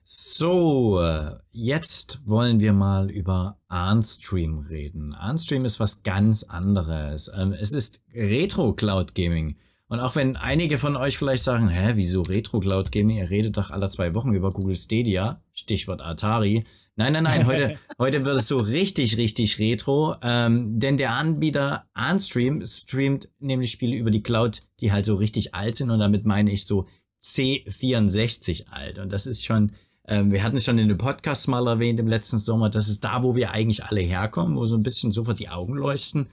So, 0.04 1.00
äh, 1.02 1.38
jetzt 1.52 2.28
wollen 2.28 2.60
wir 2.60 2.74
mal 2.74 3.10
über 3.10 3.60
Arnstream 3.70 4.60
reden. 4.60 5.14
Arnstream 5.14 5.64
ist 5.64 5.80
was 5.80 6.04
ganz 6.04 6.44
anderes. 6.44 7.32
Ähm, 7.34 7.54
Es 7.54 7.72
ist 7.72 8.02
Retro 8.14 8.74
Cloud 8.74 9.16
Gaming. 9.16 9.58
Und 9.92 10.00
auch 10.00 10.16
wenn 10.16 10.38
einige 10.38 10.78
von 10.78 10.96
euch 10.96 11.18
vielleicht 11.18 11.44
sagen, 11.44 11.68
hä, 11.68 11.92
wieso 11.96 12.22
Retro 12.22 12.62
Cloud 12.62 12.94
Gaming? 12.94 13.18
Ihr 13.18 13.30
redet 13.30 13.58
doch 13.58 13.72
alle 13.72 13.90
zwei 13.90 14.14
Wochen 14.14 14.34
über 14.34 14.50
Google 14.50 14.78
Stadia. 14.78 15.42
Stichwort 15.52 16.02
Atari. 16.02 16.64
Nein, 16.96 17.12
nein, 17.12 17.26
nein, 17.26 17.46
heute, 17.46 17.78
heute 18.00 18.24
wird 18.24 18.38
es 18.38 18.48
so 18.48 18.60
richtig, 18.60 19.18
richtig 19.18 19.60
retro. 19.60 20.16
Ähm, 20.24 20.80
denn 20.80 20.96
der 20.96 21.12
Anbieter 21.12 21.90
Arnstream 21.94 22.66
streamt 22.66 23.28
nämlich 23.40 23.72
Spiele 23.72 23.98
über 23.98 24.12
die 24.12 24.24
Cloud, 24.24 24.62
die 24.80 24.94
halt 24.94 25.06
so 25.06 25.16
richtig 25.16 25.56
alt 25.56 25.76
sind. 25.76 25.90
Und 25.90 26.00
damit 26.00 26.26
meine 26.26 26.52
ich 26.52 26.66
so 26.66 26.88
C64 27.22 28.68
alt. 28.70 28.98
Und 28.98 29.12
das 29.12 29.28
ist 29.28 29.44
schon, 29.44 29.74
ähm, 30.08 30.32
wir 30.32 30.42
hatten 30.42 30.56
es 30.56 30.64
schon 30.64 30.78
in 30.78 30.88
den 30.88 30.98
Podcasts 30.98 31.48
mal 31.48 31.68
erwähnt 31.68 32.00
im 32.00 32.08
letzten 32.08 32.38
Sommer, 32.38 32.70
das 32.70 32.88
ist 32.88 33.04
da, 33.04 33.24
wo 33.24 33.36
wir 33.36 33.52
eigentlich 33.52 33.84
alle 33.84 34.00
herkommen, 34.00 34.56
wo 34.56 34.64
so 34.64 34.78
ein 34.78 34.84
bisschen 34.84 35.12
sofort 35.12 35.38
die 35.40 35.50
Augen 35.50 35.76
leuchten. 35.76 36.30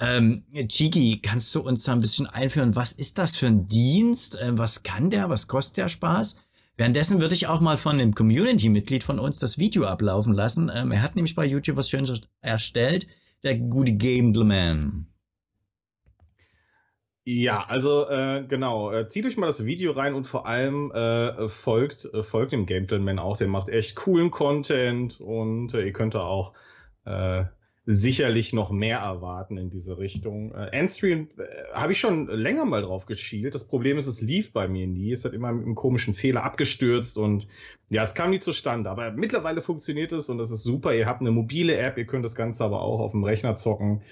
Ähm, 0.00 0.44
Chigi, 0.68 1.20
kannst 1.22 1.54
du 1.54 1.60
uns 1.60 1.84
da 1.84 1.92
ein 1.92 2.00
bisschen 2.00 2.26
einführen, 2.26 2.74
was 2.74 2.92
ist 2.92 3.18
das 3.18 3.36
für 3.36 3.46
ein 3.46 3.68
Dienst? 3.68 4.38
Ähm, 4.40 4.56
was 4.56 4.82
kann 4.82 5.10
der? 5.10 5.28
Was 5.28 5.46
kostet 5.46 5.76
der 5.76 5.88
Spaß? 5.90 6.36
Währenddessen 6.78 7.20
würde 7.20 7.34
ich 7.34 7.46
auch 7.46 7.60
mal 7.60 7.76
von 7.76 8.00
einem 8.00 8.14
Community-Mitglied 8.14 9.04
von 9.04 9.18
uns 9.18 9.38
das 9.38 9.58
Video 9.58 9.84
ablaufen 9.84 10.32
lassen. 10.32 10.70
Ähm, 10.74 10.92
er 10.92 11.02
hat 11.02 11.16
nämlich 11.16 11.34
bei 11.34 11.44
YouTube 11.44 11.76
was 11.76 11.90
Schönes 11.90 12.22
erstellt. 12.40 13.06
Der 13.42 13.56
gute 13.56 13.94
Gambleman. 13.94 15.06
Ja, 17.24 17.64
also 17.66 18.08
äh, 18.08 18.44
genau. 18.48 18.90
Äh, 18.90 19.06
zieht 19.06 19.26
euch 19.26 19.36
mal 19.36 19.48
das 19.48 19.66
Video 19.66 19.92
rein 19.92 20.14
und 20.14 20.24
vor 20.24 20.46
allem 20.46 20.90
äh, 20.92 21.46
folgt, 21.48 22.06
äh, 22.06 22.22
folgt 22.22 22.52
dem 22.52 22.64
Gambleman 22.64 23.18
auch. 23.18 23.36
Der 23.36 23.48
macht 23.48 23.68
echt 23.68 23.96
coolen 23.96 24.30
Content 24.30 25.20
und 25.20 25.74
äh, 25.74 25.84
ihr 25.84 25.92
könnt 25.92 26.14
da 26.14 26.22
auch 26.22 26.54
äh, 27.04 27.44
sicherlich 27.86 28.52
noch 28.52 28.70
mehr 28.70 28.98
erwarten 28.98 29.56
in 29.56 29.70
diese 29.70 29.98
Richtung. 29.98 30.54
Äh, 30.54 30.66
Endstream 30.66 31.28
äh, 31.38 31.42
habe 31.72 31.92
ich 31.92 32.00
schon 32.00 32.28
länger 32.28 32.64
mal 32.64 32.82
drauf 32.82 33.06
geschielt. 33.06 33.54
Das 33.54 33.64
Problem 33.64 33.98
ist, 33.98 34.06
es 34.06 34.20
lief 34.20 34.52
bei 34.52 34.68
mir 34.68 34.86
nie. 34.86 35.12
Es 35.12 35.24
hat 35.24 35.32
immer 35.32 35.52
mit 35.52 35.64
einem 35.64 35.74
komischen 35.74 36.14
Fehler 36.14 36.44
abgestürzt 36.44 37.16
und 37.16 37.48
ja, 37.88 38.02
es 38.02 38.14
kam 38.14 38.30
nie 38.30 38.38
zustande. 38.38 38.90
Aber 38.90 39.12
mittlerweile 39.12 39.60
funktioniert 39.60 40.12
es 40.12 40.28
und 40.28 40.38
das 40.38 40.50
ist 40.50 40.62
super. 40.62 40.94
Ihr 40.94 41.06
habt 41.06 41.20
eine 41.20 41.30
mobile 41.30 41.76
App, 41.76 41.96
ihr 41.96 42.06
könnt 42.06 42.24
das 42.24 42.34
Ganze 42.34 42.64
aber 42.64 42.82
auch 42.82 43.00
auf 43.00 43.12
dem 43.12 43.24
Rechner 43.24 43.56
zocken. 43.56 44.02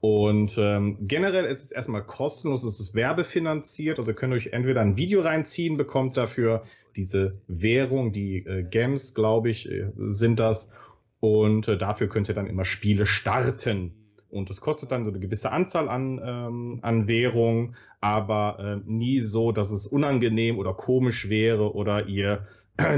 Und 0.00 0.58
ähm, 0.58 0.98
generell 1.00 1.46
ist 1.46 1.64
es 1.64 1.72
erstmal 1.72 2.04
kostenlos, 2.04 2.62
es 2.62 2.78
ist 2.78 2.94
werbefinanziert, 2.94 3.98
also 3.98 4.10
ihr 4.10 4.14
könnt 4.14 4.34
euch 4.34 4.48
entweder 4.48 4.82
ein 4.82 4.98
Video 4.98 5.22
reinziehen, 5.22 5.78
bekommt 5.78 6.18
dafür 6.18 6.62
diese 6.94 7.38
Währung, 7.48 8.12
die 8.12 8.44
äh, 8.44 8.64
Gems, 8.64 9.14
glaube 9.14 9.48
ich, 9.48 9.70
äh, 9.70 9.90
sind 9.96 10.38
das. 10.40 10.72
Und 11.24 11.68
äh, 11.68 11.78
dafür 11.78 12.10
könnt 12.10 12.28
ihr 12.28 12.34
dann 12.34 12.46
immer 12.46 12.66
Spiele 12.66 13.06
starten. 13.06 13.94
Und 14.28 14.50
das 14.50 14.60
kostet 14.60 14.90
dann 14.90 15.04
so 15.04 15.10
eine 15.10 15.20
gewisse 15.20 15.50
Anzahl 15.52 15.88
an, 15.88 16.20
ähm, 16.22 16.80
an 16.82 17.08
Währung, 17.08 17.76
aber 18.02 18.58
äh, 18.58 18.76
nie 18.84 19.22
so, 19.22 19.50
dass 19.50 19.70
es 19.70 19.86
unangenehm 19.86 20.58
oder 20.58 20.74
komisch 20.74 21.30
wäre 21.30 21.74
oder 21.74 22.08
ihr 22.08 22.46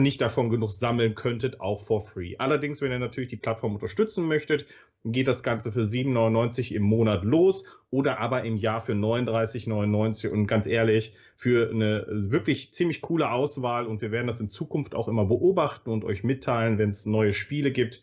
nicht 0.00 0.20
davon 0.20 0.50
genug 0.50 0.72
sammeln 0.72 1.14
könntet, 1.14 1.60
auch 1.60 1.82
for 1.82 2.00
free. 2.00 2.34
Allerdings, 2.38 2.80
wenn 2.80 2.90
ihr 2.90 2.98
natürlich 2.98 3.28
die 3.28 3.36
Plattform 3.36 3.74
unterstützen 3.74 4.26
möchtet, 4.26 4.66
geht 5.04 5.28
das 5.28 5.42
Ganze 5.42 5.70
für 5.70 5.82
7,99 5.82 6.74
im 6.74 6.82
Monat 6.82 7.24
los 7.24 7.64
oder 7.90 8.18
aber 8.18 8.44
im 8.44 8.56
Jahr 8.56 8.80
für 8.80 8.92
39,99 8.92 10.30
und 10.30 10.46
ganz 10.46 10.66
ehrlich, 10.66 11.14
für 11.36 11.70
eine 11.70 12.06
wirklich 12.08 12.74
ziemlich 12.74 13.00
coole 13.00 13.30
Auswahl 13.30 13.86
und 13.86 14.02
wir 14.02 14.10
werden 14.10 14.26
das 14.26 14.40
in 14.40 14.50
Zukunft 14.50 14.94
auch 14.94 15.08
immer 15.08 15.24
beobachten 15.26 15.90
und 15.90 16.04
euch 16.04 16.24
mitteilen, 16.24 16.78
wenn 16.78 16.90
es 16.90 17.06
neue 17.06 17.32
Spiele 17.32 17.70
gibt. 17.70 18.02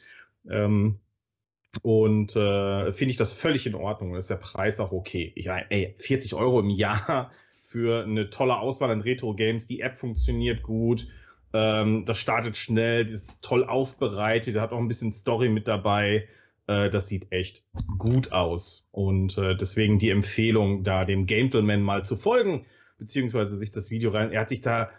Ähm, 0.49 0.99
und 1.81 2.35
äh, 2.35 2.91
finde 2.91 3.11
ich 3.11 3.17
das 3.17 3.33
völlig 3.33 3.65
in 3.65 3.75
Ordnung. 3.75 4.15
Ist 4.15 4.29
der 4.29 4.35
Preis 4.35 4.79
auch 4.79 4.91
okay. 4.91 5.31
Ich, 5.35 5.47
ey, 5.47 5.95
40 5.97 6.35
Euro 6.35 6.59
im 6.59 6.69
Jahr 6.69 7.31
für 7.63 8.03
eine 8.03 8.29
tolle 8.29 8.59
Auswahl 8.59 8.91
an 8.91 9.01
Retro-Games. 9.01 9.65
Die 9.65 9.81
App 9.81 9.95
funktioniert 9.95 10.61
gut. 10.61 11.07
Ähm, 11.53 12.05
das 12.05 12.19
startet 12.19 12.57
schnell, 12.57 13.05
das 13.05 13.13
ist 13.13 13.43
toll 13.43 13.63
aufbereitet, 13.63 14.57
hat 14.57 14.71
auch 14.71 14.79
ein 14.79 14.87
bisschen 14.87 15.13
Story 15.13 15.49
mit 15.49 15.67
dabei. 15.67 16.27
Äh, 16.67 16.89
das 16.89 17.07
sieht 17.07 17.31
echt 17.31 17.63
gut 17.97 18.31
aus. 18.31 18.87
Und 18.91 19.37
äh, 19.37 19.55
deswegen 19.55 19.99
die 19.99 20.09
Empfehlung, 20.09 20.83
da 20.83 21.05
dem 21.05 21.25
Gentleman 21.25 21.81
mal 21.81 22.03
zu 22.03 22.15
folgen, 22.15 22.65
beziehungsweise 22.97 23.57
sich 23.57 23.71
das 23.71 23.91
Video 23.91 24.11
rein. 24.11 24.31
Er 24.31 24.41
hat 24.41 24.49
sich 24.49 24.61
da 24.61 24.89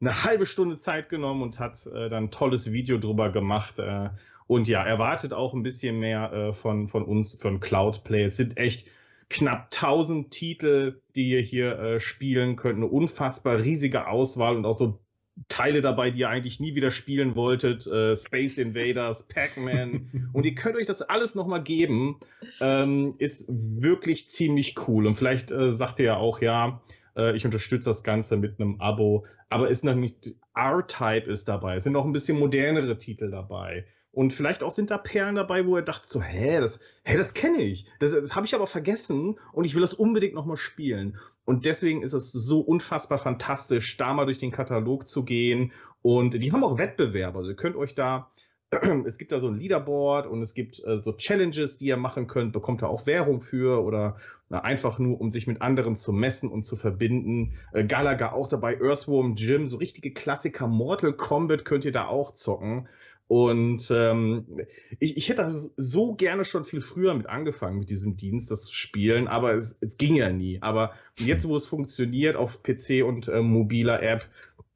eine 0.00 0.24
halbe 0.24 0.46
Stunde 0.46 0.76
Zeit 0.76 1.08
genommen 1.08 1.42
und 1.42 1.58
hat 1.58 1.86
äh, 1.86 2.08
dann 2.08 2.24
ein 2.24 2.30
tolles 2.30 2.72
Video 2.72 2.98
drüber 2.98 3.30
gemacht. 3.30 3.78
Äh, 3.78 4.10
und 4.46 4.66
ja, 4.66 4.82
erwartet 4.82 5.34
auch 5.34 5.54
ein 5.54 5.62
bisschen 5.62 5.98
mehr 5.98 6.32
äh, 6.32 6.52
von, 6.52 6.88
von 6.88 7.04
uns, 7.04 7.34
von 7.34 7.60
Cloudplay. 7.60 8.24
Es 8.24 8.36
sind 8.36 8.56
echt 8.56 8.88
knapp 9.28 9.70
1000 9.74 10.30
Titel, 10.30 11.02
die 11.14 11.30
ihr 11.30 11.42
hier 11.42 11.78
äh, 11.78 12.00
spielen 12.00 12.56
könnt. 12.56 12.76
Eine 12.76 12.86
unfassbar 12.86 13.60
riesige 13.60 14.06
Auswahl 14.06 14.56
und 14.56 14.64
auch 14.64 14.78
so 14.78 15.00
Teile 15.48 15.80
dabei, 15.80 16.10
die 16.10 16.20
ihr 16.20 16.28
eigentlich 16.28 16.60
nie 16.60 16.74
wieder 16.74 16.90
spielen 16.90 17.36
wolltet. 17.36 17.86
Äh, 17.86 18.16
Space 18.16 18.58
Invaders, 18.58 19.28
Pac-Man. 19.28 20.30
und 20.32 20.44
ihr 20.44 20.54
könnt 20.54 20.76
euch 20.76 20.86
das 20.86 21.02
alles 21.02 21.34
nochmal 21.34 21.62
geben. 21.62 22.18
Ähm, 22.60 23.14
ist 23.18 23.48
wirklich 23.48 24.28
ziemlich 24.28 24.76
cool. 24.88 25.06
Und 25.06 25.14
vielleicht 25.14 25.52
äh, 25.52 25.72
sagt 25.72 26.00
ihr 26.00 26.06
ja 26.06 26.16
auch, 26.16 26.40
ja, 26.40 26.80
äh, 27.16 27.36
ich 27.36 27.44
unterstütze 27.44 27.90
das 27.90 28.02
Ganze 28.02 28.36
mit 28.36 28.60
einem 28.60 28.80
Abo. 28.80 29.26
Aber 29.48 29.68
ist 29.68 29.84
noch 29.84 29.94
nicht, 29.94 30.34
R-Type 30.54 31.30
ist 31.30 31.48
dabei. 31.48 31.76
Es 31.76 31.84
sind 31.84 31.92
noch 31.92 32.04
ein 32.04 32.12
bisschen 32.12 32.38
modernere 32.38 32.98
Titel 32.98 33.30
dabei. 33.30 33.86
Und 34.10 34.32
vielleicht 34.32 34.62
auch 34.62 34.72
sind 34.72 34.90
da 34.90 34.98
Perlen 34.98 35.36
dabei, 35.36 35.66
wo 35.66 35.76
er 35.76 35.82
dachte 35.82 36.06
so, 36.08 36.20
hä, 36.20 36.58
das, 36.60 36.80
hä, 37.04 37.16
das 37.16 37.34
kenne 37.34 37.62
ich. 37.62 37.86
Das, 38.00 38.12
das 38.12 38.34
habe 38.34 38.46
ich 38.46 38.54
aber 38.54 38.66
vergessen 38.66 39.38
und 39.52 39.64
ich 39.64 39.74
will 39.74 39.80
das 39.80 39.94
unbedingt 39.94 40.34
nochmal 40.34 40.56
spielen. 40.56 41.18
Und 41.48 41.64
deswegen 41.64 42.02
ist 42.02 42.12
es 42.12 42.30
so 42.30 42.60
unfassbar 42.60 43.16
fantastisch, 43.16 43.96
da 43.96 44.12
mal 44.12 44.26
durch 44.26 44.36
den 44.36 44.50
Katalog 44.50 45.08
zu 45.08 45.24
gehen. 45.24 45.72
Und 46.02 46.34
die 46.34 46.52
haben 46.52 46.62
auch 46.62 46.76
Wettbewerbe. 46.76 47.38
Also 47.38 47.48
ihr 47.48 47.56
könnt 47.56 47.74
euch 47.74 47.94
da, 47.94 48.30
es 49.06 49.16
gibt 49.16 49.32
da 49.32 49.40
so 49.40 49.48
ein 49.48 49.58
Leaderboard 49.58 50.26
und 50.26 50.42
es 50.42 50.52
gibt 50.52 50.78
äh, 50.84 50.98
so 50.98 51.14
Challenges, 51.14 51.78
die 51.78 51.86
ihr 51.86 51.96
machen 51.96 52.26
könnt, 52.26 52.52
bekommt 52.52 52.82
ihr 52.82 52.90
auch 52.90 53.06
Währung 53.06 53.40
für 53.40 53.82
oder 53.82 54.18
na, 54.50 54.60
einfach 54.60 54.98
nur, 54.98 55.18
um 55.18 55.30
sich 55.30 55.46
mit 55.46 55.62
anderen 55.62 55.96
zu 55.96 56.12
messen 56.12 56.50
und 56.50 56.64
zu 56.64 56.76
verbinden. 56.76 57.54
Äh, 57.72 57.84
Galaga 57.84 58.32
auch 58.32 58.48
dabei, 58.48 58.78
Earthworm 58.78 59.34
Jim, 59.36 59.68
so 59.68 59.78
richtige 59.78 60.12
Klassiker, 60.12 60.66
Mortal 60.66 61.14
Kombat 61.14 61.64
könnt 61.64 61.86
ihr 61.86 61.92
da 61.92 62.08
auch 62.08 62.32
zocken. 62.32 62.88
Und 63.28 63.90
ähm, 63.90 64.46
ich, 64.98 65.18
ich 65.18 65.28
hätte 65.28 65.44
also 65.44 65.70
so 65.76 66.14
gerne 66.14 66.46
schon 66.46 66.64
viel 66.64 66.80
früher 66.80 67.12
mit 67.12 67.28
angefangen, 67.28 67.78
mit 67.78 67.90
diesem 67.90 68.16
Dienst, 68.16 68.50
das 68.50 68.64
zu 68.64 68.74
spielen, 68.74 69.28
aber 69.28 69.54
es, 69.54 69.76
es 69.82 69.98
ging 69.98 70.16
ja 70.16 70.32
nie. 70.32 70.58
Aber 70.62 70.92
jetzt, 71.18 71.46
wo 71.46 71.54
es 71.54 71.66
funktioniert 71.66 72.36
auf 72.36 72.62
PC 72.62 73.04
und 73.04 73.28
äh, 73.28 73.42
mobiler 73.42 74.02
App, 74.02 74.26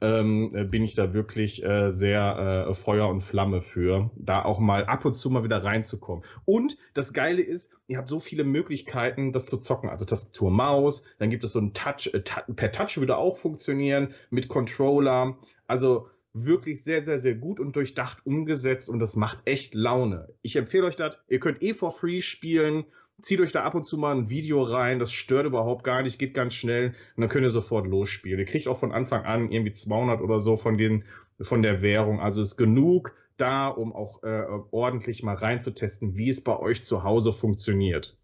ähm, 0.02 0.50
äh, 0.54 0.64
bin 0.64 0.82
ich 0.82 0.94
da 0.94 1.14
wirklich 1.14 1.64
äh, 1.64 1.90
sehr 1.90 2.66
äh, 2.68 2.74
Feuer 2.74 3.08
und 3.08 3.20
Flamme 3.20 3.62
für, 3.62 4.10
da 4.16 4.44
auch 4.44 4.58
mal 4.58 4.84
ab 4.84 5.04
und 5.04 5.14
zu 5.14 5.30
mal 5.30 5.44
wieder 5.44 5.64
reinzukommen. 5.64 6.24
Und 6.44 6.76
das 6.92 7.12
Geile 7.12 7.40
ist, 7.40 7.74
ihr 7.86 7.98
habt 7.98 8.08
so 8.08 8.18
viele 8.18 8.44
Möglichkeiten, 8.44 9.32
das 9.32 9.46
zu 9.46 9.58
zocken. 9.58 9.88
Also 9.88 10.04
Tastatur, 10.04 10.50
Maus, 10.50 11.04
dann 11.18 11.30
gibt 11.30 11.44
es 11.44 11.52
so 11.52 11.60
ein 11.60 11.72
Touch, 11.72 12.10
äh, 12.12 12.20
per 12.20 12.72
Touch 12.72 12.98
würde 12.98 13.16
auch 13.16 13.38
funktionieren, 13.38 14.12
mit 14.28 14.48
Controller. 14.48 15.38
Also 15.68 16.08
wirklich 16.34 16.82
sehr, 16.82 17.02
sehr, 17.02 17.18
sehr 17.18 17.34
gut 17.34 17.60
und 17.60 17.76
durchdacht 17.76 18.24
umgesetzt 18.24 18.88
und 18.88 18.98
das 18.98 19.16
macht 19.16 19.42
echt 19.44 19.74
Laune. 19.74 20.28
Ich 20.42 20.56
empfehle 20.56 20.86
euch 20.86 20.96
das. 20.96 21.18
Ihr 21.28 21.40
könnt 21.40 21.62
eh 21.62 21.74
for 21.74 21.90
free 21.90 22.22
spielen. 22.22 22.84
Zieht 23.20 23.40
euch 23.40 23.52
da 23.52 23.62
ab 23.62 23.74
und 23.74 23.84
zu 23.84 23.98
mal 23.98 24.16
ein 24.16 24.30
Video 24.30 24.62
rein. 24.62 24.98
Das 24.98 25.12
stört 25.12 25.46
überhaupt 25.46 25.84
gar 25.84 26.02
nicht, 26.02 26.18
geht 26.18 26.34
ganz 26.34 26.54
schnell 26.54 26.94
und 27.16 27.20
dann 27.20 27.28
könnt 27.28 27.44
ihr 27.44 27.50
sofort 27.50 27.86
losspielen. 27.86 28.38
Ihr 28.38 28.46
kriegt 28.46 28.66
auch 28.66 28.78
von 28.78 28.92
Anfang 28.92 29.24
an 29.24 29.52
irgendwie 29.52 29.72
200 29.72 30.20
oder 30.20 30.40
so 30.40 30.56
von, 30.56 30.78
den, 30.78 31.04
von 31.40 31.62
der 31.62 31.82
Währung. 31.82 32.20
Also 32.20 32.40
ist 32.40 32.56
genug 32.56 33.14
da, 33.36 33.68
um 33.68 33.92
auch 33.92 34.22
äh, 34.22 34.44
ordentlich 34.70 35.22
mal 35.22 35.34
reinzutesten, 35.34 36.16
wie 36.16 36.30
es 36.30 36.42
bei 36.42 36.58
euch 36.58 36.84
zu 36.84 37.04
Hause 37.04 37.32
funktioniert. 37.32 38.16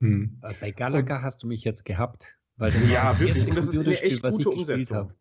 Hm. 0.00 0.40
Bei 0.60 0.72
Galaga 0.72 1.22
hast 1.22 1.42
du 1.44 1.46
mich 1.46 1.64
jetzt 1.64 1.84
gehabt. 1.84 2.38
Weil 2.56 2.72
ja, 2.90 3.18
wirklich. 3.18 3.48
Und 3.48 3.56
das 3.56 3.72
ist 3.72 3.86
eine 3.86 4.00
echt 4.00 4.22
gute 4.22 4.50
Umsetzung. 4.50 5.12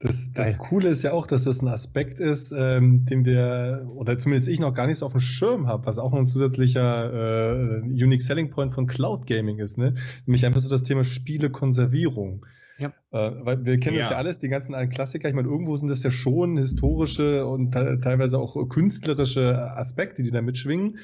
Das, 0.00 0.32
das 0.32 0.56
Coole 0.58 0.90
ist 0.90 1.02
ja 1.02 1.12
auch, 1.12 1.26
dass 1.26 1.42
das 1.42 1.60
ein 1.60 1.66
Aspekt 1.66 2.20
ist, 2.20 2.52
ähm, 2.56 3.04
den 3.04 3.24
wir, 3.24 3.84
oder 3.96 4.16
zumindest 4.16 4.48
ich 4.48 4.60
noch 4.60 4.72
gar 4.72 4.86
nicht 4.86 4.98
so 4.98 5.06
auf 5.06 5.12
dem 5.12 5.20
Schirm 5.20 5.66
habe, 5.66 5.86
was 5.86 5.98
auch 5.98 6.14
ein 6.14 6.26
zusätzlicher 6.26 7.80
äh, 7.80 7.80
Unique 7.82 8.22
Selling 8.22 8.50
Point 8.50 8.72
von 8.72 8.86
Cloud 8.86 9.26
Gaming 9.26 9.58
ist, 9.58 9.76
ne? 9.76 9.94
Nämlich 10.24 10.46
einfach 10.46 10.60
so 10.60 10.68
das 10.68 10.84
Thema 10.84 11.02
Spielekonservierung. 11.02 12.46
Ja. 12.78 12.92
Äh, 13.10 13.32
weil 13.44 13.66
wir 13.66 13.80
kennen 13.80 13.96
ja. 13.96 14.02
das 14.02 14.10
ja 14.10 14.18
alles, 14.18 14.38
die 14.38 14.48
ganzen 14.48 14.76
alten 14.76 14.92
Klassiker. 14.92 15.28
Ich 15.28 15.34
meine, 15.34 15.48
irgendwo 15.48 15.76
sind 15.76 15.88
das 15.88 16.04
ja 16.04 16.12
schon 16.12 16.56
historische 16.56 17.44
und 17.44 17.72
teilweise 17.72 18.38
auch 18.38 18.68
künstlerische 18.68 19.58
Aspekte, 19.76 20.22
die 20.22 20.30
da 20.30 20.42
mitschwingen. 20.42 20.98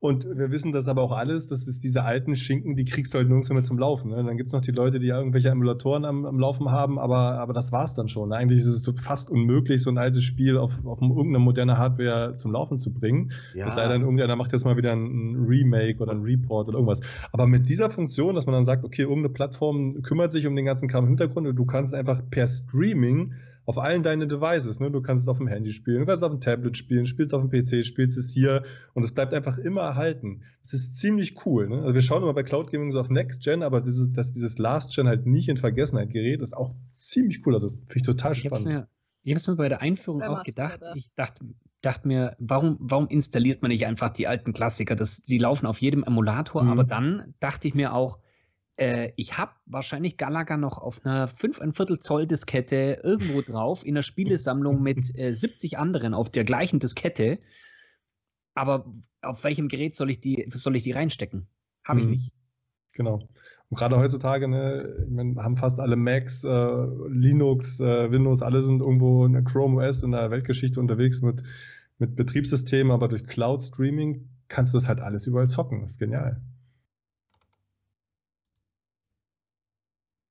Und 0.00 0.26
wir 0.26 0.52
wissen 0.52 0.70
das 0.70 0.86
aber 0.86 1.02
auch 1.02 1.10
alles, 1.10 1.48
das 1.48 1.66
ist 1.66 1.82
diese 1.82 2.04
alten 2.04 2.36
Schinken, 2.36 2.76
die 2.76 2.84
kriegst 2.84 3.12
du 3.12 3.18
halt 3.18 3.26
nirgends 3.26 3.50
mehr 3.50 3.64
zum 3.64 3.80
Laufen. 3.80 4.12
Ne? 4.12 4.22
Dann 4.22 4.36
gibt's 4.36 4.52
noch 4.52 4.60
die 4.60 4.70
Leute, 4.70 5.00
die 5.00 5.08
irgendwelche 5.08 5.48
Emulatoren 5.48 6.04
am, 6.04 6.24
am 6.24 6.38
Laufen 6.38 6.70
haben, 6.70 7.00
aber, 7.00 7.40
aber 7.40 7.52
das 7.52 7.72
war's 7.72 7.96
dann 7.96 8.08
schon. 8.08 8.32
Eigentlich 8.32 8.60
ist 8.60 8.66
es 8.66 9.00
fast 9.00 9.28
unmöglich, 9.28 9.82
so 9.82 9.90
ein 9.90 9.98
altes 9.98 10.22
Spiel 10.22 10.56
auf, 10.56 10.86
auf 10.86 11.02
irgendeine 11.02 11.40
moderne 11.40 11.78
Hardware 11.78 12.36
zum 12.36 12.52
Laufen 12.52 12.78
zu 12.78 12.94
bringen. 12.94 13.32
Ja. 13.54 13.66
Es 13.66 13.74
sei 13.74 13.88
denn, 13.88 14.02
irgendeiner 14.02 14.36
macht 14.36 14.52
jetzt 14.52 14.64
mal 14.64 14.76
wieder 14.76 14.92
ein 14.92 15.34
Remake 15.48 16.00
oder 16.00 16.12
ein 16.12 16.22
Report 16.22 16.68
oder 16.68 16.78
irgendwas. 16.78 17.00
Aber 17.32 17.48
mit 17.48 17.68
dieser 17.68 17.90
Funktion, 17.90 18.36
dass 18.36 18.46
man 18.46 18.52
dann 18.52 18.64
sagt, 18.64 18.84
okay, 18.84 19.02
irgendeine 19.02 19.30
Plattform 19.30 20.00
kümmert 20.02 20.30
sich 20.30 20.46
um 20.46 20.54
den 20.54 20.64
ganzen 20.64 20.86
Kram 20.86 21.04
im 21.04 21.08
Hintergrund 21.08 21.48
und 21.48 21.56
du 21.56 21.66
kannst 21.66 21.92
einfach 21.92 22.22
per 22.30 22.46
Streaming 22.46 23.32
auf 23.68 23.76
allen 23.76 24.02
deinen 24.02 24.30
Devices. 24.30 24.80
Ne? 24.80 24.90
Du 24.90 25.02
kannst 25.02 25.24
es 25.24 25.28
auf 25.28 25.36
dem 25.36 25.46
Handy 25.46 25.72
spielen, 25.72 25.98
du 25.98 26.06
kannst 26.06 26.22
es 26.22 26.26
auf 26.26 26.32
dem 26.32 26.40
Tablet 26.40 26.78
spielen, 26.78 27.04
spielst 27.04 27.34
auf 27.34 27.46
dem 27.46 27.50
PC, 27.50 27.84
spielst 27.84 28.16
es 28.16 28.32
hier 28.32 28.62
und 28.94 29.04
es 29.04 29.12
bleibt 29.12 29.34
einfach 29.34 29.58
immer 29.58 29.82
erhalten. 29.82 30.42
Das 30.62 30.72
ist 30.72 30.96
ziemlich 30.96 31.44
cool. 31.44 31.68
Ne? 31.68 31.82
Also 31.82 31.92
wir 31.92 32.00
schauen 32.00 32.22
immer 32.22 32.32
bei 32.32 32.44
Cloud 32.44 32.72
Gaming 32.72 32.92
so 32.92 32.98
auf 32.98 33.10
Next 33.10 33.44
Gen, 33.44 33.62
aber 33.62 33.82
diese, 33.82 34.08
dass 34.08 34.32
dieses 34.32 34.56
Last 34.56 34.94
Gen 34.94 35.06
halt 35.06 35.26
nicht 35.26 35.50
in 35.50 35.58
Vergessenheit 35.58 36.08
gerät, 36.08 36.40
ist 36.40 36.56
auch 36.56 36.74
ziemlich 36.92 37.46
cool. 37.46 37.54
Also 37.54 37.68
finde 37.68 37.96
ich 37.96 38.02
total 38.04 38.34
spannend. 38.34 38.86
Ich 39.22 39.32
habe 39.32 39.36
es 39.36 39.46
mir, 39.46 39.56
bei 39.56 39.68
der 39.68 39.82
Einführung 39.82 40.22
auch 40.22 40.44
gedacht. 40.44 40.80
Ich 40.94 41.12
dachte, 41.14 41.44
dachte 41.82 42.08
mir, 42.08 42.36
warum, 42.38 42.78
warum 42.80 43.06
installiert 43.08 43.60
man 43.60 43.70
nicht 43.70 43.84
einfach 43.84 44.08
die 44.08 44.28
alten 44.28 44.54
Klassiker? 44.54 44.96
Das, 44.96 45.20
die 45.20 45.36
laufen 45.36 45.66
auf 45.66 45.82
jedem 45.82 46.04
Emulator, 46.04 46.62
mhm. 46.62 46.70
aber 46.70 46.84
dann 46.84 47.34
dachte 47.38 47.68
ich 47.68 47.74
mir 47.74 47.92
auch, 47.92 48.18
äh, 48.78 49.12
ich 49.16 49.36
habe 49.36 49.52
wahrscheinlich 49.66 50.16
Galaga 50.16 50.56
noch 50.56 50.78
auf 50.78 51.04
einer 51.04 51.28
5,25 51.28 52.00
Zoll 52.00 52.26
Diskette 52.26 53.00
irgendwo 53.02 53.42
drauf 53.46 53.84
in 53.84 53.94
einer 53.94 54.02
Spielesammlung 54.02 54.80
mit 54.80 55.18
äh, 55.18 55.34
70 55.34 55.78
anderen 55.78 56.14
auf 56.14 56.30
der 56.30 56.44
gleichen 56.44 56.78
Diskette. 56.78 57.38
Aber 58.54 58.92
auf 59.20 59.44
welchem 59.44 59.68
Gerät 59.68 59.94
soll 59.94 60.10
ich 60.10 60.20
die, 60.20 60.46
soll 60.48 60.76
ich 60.76 60.84
die 60.84 60.92
reinstecken? 60.92 61.48
Habe 61.84 62.00
ich 62.00 62.06
mhm. 62.06 62.12
nicht. 62.12 62.32
Genau. 62.94 63.28
Und 63.68 63.76
gerade 63.76 63.98
heutzutage 63.98 64.48
ne, 64.48 65.06
meine, 65.10 65.42
haben 65.42 65.56
fast 65.56 65.78
alle 65.80 65.96
Macs, 65.96 66.44
äh, 66.44 66.86
Linux, 67.08 67.80
äh, 67.80 68.10
Windows, 68.10 68.42
alle 68.42 68.62
sind 68.62 68.80
irgendwo 68.80 69.26
in 69.26 69.32
der 69.32 69.42
Chrome 69.42 69.84
OS 69.84 70.02
in 70.02 70.12
der 70.12 70.30
Weltgeschichte 70.30 70.80
unterwegs 70.80 71.20
mit, 71.20 71.42
mit 71.98 72.16
Betriebssystemen, 72.16 72.92
aber 72.92 73.08
durch 73.08 73.24
Cloud 73.24 73.62
Streaming 73.62 74.28
kannst 74.48 74.72
du 74.72 74.78
das 74.78 74.88
halt 74.88 75.00
alles 75.00 75.26
überall 75.26 75.48
zocken. 75.48 75.82
Das 75.82 75.92
ist 75.92 75.98
genial. 75.98 76.40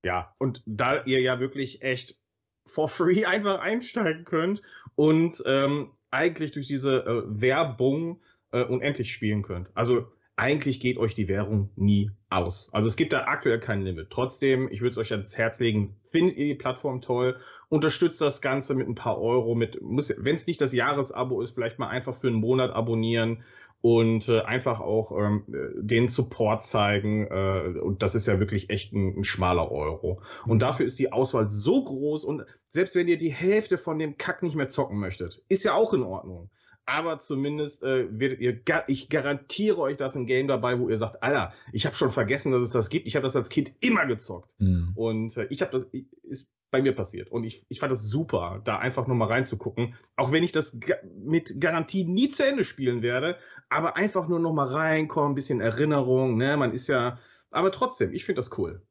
Ja, 0.04 0.34
und 0.38 0.62
da 0.66 1.02
ihr 1.04 1.20
ja 1.20 1.40
wirklich 1.40 1.82
echt 1.82 2.16
for 2.64 2.88
free 2.88 3.24
einfach 3.26 3.60
einsteigen 3.60 4.24
könnt 4.24 4.62
und 4.94 5.42
ähm, 5.46 5.92
eigentlich 6.10 6.52
durch 6.52 6.66
diese 6.66 7.04
äh, 7.04 7.22
Werbung 7.26 8.20
äh, 8.52 8.62
unendlich 8.62 9.12
spielen 9.12 9.42
könnt. 9.42 9.68
Also 9.74 10.06
eigentlich 10.36 10.78
geht 10.78 10.98
euch 10.98 11.16
die 11.16 11.28
Währung 11.28 11.70
nie 11.74 12.12
aus. 12.30 12.72
Also 12.72 12.86
es 12.86 12.96
gibt 12.96 13.12
da 13.12 13.24
aktuell 13.24 13.58
kein 13.58 13.82
Limit. 13.82 14.08
Trotzdem, 14.10 14.68
ich 14.70 14.80
würde 14.80 14.92
es 14.92 14.98
euch 14.98 15.10
ans 15.10 15.36
Herz 15.36 15.58
legen, 15.58 15.96
findet 16.10 16.36
ihr 16.36 16.46
die 16.46 16.54
Plattform 16.54 17.00
toll, 17.00 17.38
unterstützt 17.68 18.20
das 18.20 18.40
Ganze 18.40 18.76
mit 18.76 18.88
ein 18.88 18.94
paar 18.94 19.20
Euro, 19.20 19.56
mit, 19.56 19.78
wenn 19.80 20.36
es 20.36 20.46
nicht 20.46 20.60
das 20.60 20.72
Jahresabo 20.72 21.42
ist, 21.42 21.50
vielleicht 21.50 21.80
mal 21.80 21.88
einfach 21.88 22.14
für 22.14 22.28
einen 22.28 22.36
Monat 22.36 22.70
abonnieren 22.70 23.42
und 23.80 24.28
äh, 24.28 24.40
einfach 24.40 24.80
auch 24.80 25.12
ähm, 25.16 25.44
den 25.76 26.08
Support 26.08 26.64
zeigen. 26.64 27.26
Äh, 27.26 27.78
und 27.80 28.02
das 28.02 28.14
ist 28.14 28.26
ja 28.26 28.40
wirklich 28.40 28.70
echt 28.70 28.92
ein, 28.92 29.20
ein, 29.20 29.24
schmaler 29.24 29.70
Euro. 29.70 30.20
Und 30.46 30.56
mhm. 30.56 30.60
dafür 30.60 30.86
ist 30.86 30.98
die 30.98 31.12
Auswahl 31.12 31.48
so 31.48 31.84
groß 31.84 32.24
und 32.24 32.44
selbst 32.66 32.94
wenn 32.94 33.08
ihr 33.08 33.18
die 33.18 33.32
Hälfte 33.32 33.78
von 33.78 33.98
dem 33.98 34.18
Kack 34.18 34.42
nicht 34.42 34.56
mehr 34.56 34.68
zocken 34.68 34.98
möchtet, 34.98 35.42
ist 35.48 35.64
ja 35.64 35.74
auch 35.74 35.94
in 35.94 36.02
Ordnung. 36.02 36.50
Aber 36.86 37.18
zumindest 37.18 37.82
äh, 37.82 38.06
werdet 38.10 38.40
ihr, 38.40 38.62
ich 38.86 39.10
garantiere 39.10 39.78
euch, 39.78 39.98
dass 39.98 40.16
ein 40.16 40.24
Game 40.24 40.48
dabei, 40.48 40.80
wo 40.80 40.88
ihr 40.88 40.96
sagt, 40.96 41.22
Alter, 41.22 41.52
ich 41.70 41.84
habe 41.84 41.94
schon 41.94 42.10
vergessen, 42.10 42.50
dass 42.50 42.62
es 42.62 42.70
das 42.70 42.88
gibt. 42.88 43.06
Ich 43.06 43.14
habe 43.14 43.24
das 43.24 43.36
als 43.36 43.50
Kind 43.50 43.72
immer 43.80 44.06
gezockt. 44.06 44.54
Mhm. 44.58 44.92
Und 44.94 45.36
äh, 45.36 45.46
ich 45.50 45.60
habe 45.60 45.70
das, 45.70 45.86
ist 46.22 46.50
bei 46.70 46.82
mir 46.82 46.94
passiert. 46.94 47.30
Und 47.30 47.44
ich, 47.44 47.64
ich 47.68 47.80
fand 47.80 47.92
das 47.92 48.04
super, 48.04 48.60
da 48.64 48.78
einfach 48.78 49.06
nur 49.06 49.16
mal 49.16 49.26
reinzugucken. 49.26 49.94
Auch 50.16 50.32
wenn 50.32 50.42
ich 50.42 50.52
das 50.52 50.78
mit 51.16 51.60
Garantie 51.60 52.04
nie 52.04 52.28
zu 52.30 52.46
Ende 52.46 52.64
spielen 52.64 53.02
werde, 53.02 53.38
aber 53.68 53.96
einfach 53.96 54.28
nur 54.28 54.38
noch 54.38 54.52
mal 54.52 54.66
reinkommen, 54.66 55.32
ein 55.32 55.34
bisschen 55.34 55.60
Erinnerung, 55.60 56.36
ne? 56.36 56.56
Man 56.56 56.72
ist 56.72 56.88
ja, 56.88 57.18
aber 57.50 57.72
trotzdem, 57.72 58.12
ich 58.12 58.24
finde 58.24 58.40
das 58.40 58.56
cool. 58.58 58.82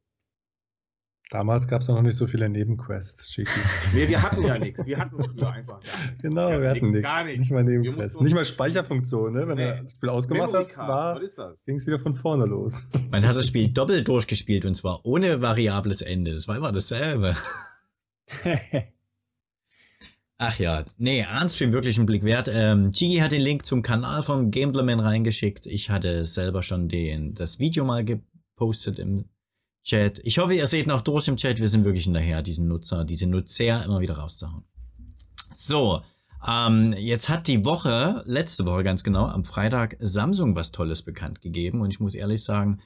Damals 1.30 1.68
gab 1.68 1.82
es 1.82 1.90
noch 1.90 2.02
nicht 2.02 2.16
so 2.16 2.26
viele 2.26 2.48
Nebenquests, 2.48 3.34
Schicki. 3.34 3.60
nee, 3.94 4.08
wir 4.08 4.22
hatten 4.22 4.44
ja 4.44 4.58
nichts. 4.58 4.86
Wir 4.86 4.98
hatten 4.98 5.22
früher 5.22 5.52
einfach 5.52 5.82
gar 5.82 6.06
nichts. 6.06 6.22
Genau, 6.22 6.52
wir, 6.52 6.62
wir 6.62 6.70
hatten 6.70 6.86
nichts. 6.86 7.02
Gar 7.02 7.26
nichts. 7.26 7.40
Nicht 7.40 7.52
mal 7.52 7.64
Nebenquests. 7.66 8.22
Nicht 8.22 8.34
mal 8.34 8.46
Speicherfunktion, 8.46 9.34
ne? 9.34 9.46
Wenn 9.46 9.58
nee. 9.58 9.76
du 9.76 9.84
das 9.84 9.92
Spiel 9.92 10.10
ausgemacht 10.10 10.54
hast, 10.54 10.78
war, 10.78 11.20
ging 11.66 11.76
es 11.76 11.86
wieder 11.86 12.00
von 12.00 12.14
vorne 12.14 12.46
los. 12.46 12.86
Man 13.12 13.28
hat 13.28 13.36
das 13.36 13.48
Spiel 13.48 13.68
doppelt 13.68 14.08
durchgespielt 14.08 14.64
und 14.64 14.76
zwar 14.76 15.06
ohne 15.06 15.42
variables 15.42 16.02
Ende. 16.02 16.32
Das 16.32 16.48
war 16.48 16.56
immer 16.56 16.72
dasselbe. 16.72 17.36
Ach 20.38 20.60
ja, 20.60 20.86
nee, 20.98 21.24
Arnstream 21.24 21.74
wirklich 21.74 21.98
einen 21.98 22.06
Blick 22.06 22.24
wert. 22.24 22.48
Ähm, 22.50 22.94
Chigi 22.94 23.18
hat 23.18 23.34
den 23.34 23.42
Link 23.42 23.66
zum 23.66 23.82
Kanal 23.82 24.24
vom 24.24 24.52
Gamblerman 24.52 25.02
reingeschickt. 25.02 25.66
Ich 25.66 25.90
hatte 25.90 26.26
selber 26.26 26.62
schon 26.64 26.88
den, 26.88 27.34
das 27.34 27.60
Video 27.60 27.84
mal 27.84 28.06
gepostet 28.06 29.00
im 29.00 29.26
Chat. 29.88 30.20
Ich 30.24 30.38
hoffe, 30.38 30.54
ihr 30.54 30.68
seht 30.68 30.86
noch 30.86 31.02
durch 31.02 31.30
im 31.30 31.38
Chat. 31.38 31.62
Wir 31.62 31.70
sind 31.70 31.86
wirklich 31.86 32.04
hinterher, 32.04 32.42
diesen 32.42 32.68
Nutzer, 32.68 33.06
diese 33.06 33.26
Nutzer 33.26 33.86
immer 33.86 34.02
wieder 34.02 34.18
rauszuhauen. 34.18 34.66
So, 35.56 36.02
ähm, 36.46 36.94
jetzt 36.98 37.30
hat 37.30 37.48
die 37.48 37.64
Woche, 37.64 38.22
letzte 38.26 38.66
Woche 38.66 38.84
ganz 38.84 39.06
genau, 39.06 39.28
am 39.28 39.46
Freitag 39.46 39.96
Samsung 40.02 40.58
was 40.58 40.74
Tolles 40.74 41.04
bekannt 41.04 41.40
gegeben. 41.40 41.80
Und 41.80 41.92
ich 41.92 42.02
muss 42.02 42.16
ehrlich 42.16 42.44
sagen, 42.44 42.82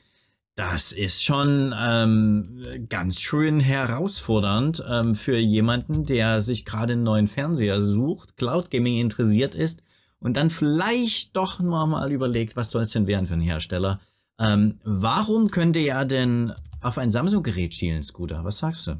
das 0.53 0.91
ist 0.91 1.23
schon 1.23 1.73
ähm, 1.75 2.85
ganz 2.87 3.19
schön 3.19 3.59
herausfordernd 3.59 4.83
ähm, 4.87 5.15
für 5.15 5.37
jemanden, 5.37 6.03
der 6.03 6.43
sich 6.43 6.65
gerade 6.65 6.93
einen 6.93 7.03
neuen 7.03 7.27
Fernseher 7.27 7.81
sucht, 7.81 8.37
Cloud 8.37 8.69
Gaming 8.69 9.01
interessiert 9.01 9.55
ist 9.55 9.81
und 10.19 10.37
dann 10.37 10.51
vielleicht 10.51 11.35
doch 11.35 11.59
mal 11.59 12.11
überlegt, 12.11 12.55
was 12.55 12.69
soll 12.69 12.83
es 12.83 12.91
denn 12.91 13.07
werden 13.07 13.25
für 13.25 13.33
einen 13.33 13.41
Hersteller. 13.41 14.01
Ähm, 14.39 14.79
warum 14.83 15.49
könnte 15.49 15.79
er 15.79 16.05
denn 16.05 16.53
auf 16.81 16.97
ein 16.97 17.11
Samsung-Gerät 17.11 17.73
schielen, 17.73 18.03
Scooter? 18.03 18.43
Was 18.43 18.59
sagst 18.59 18.87
du? 18.87 18.97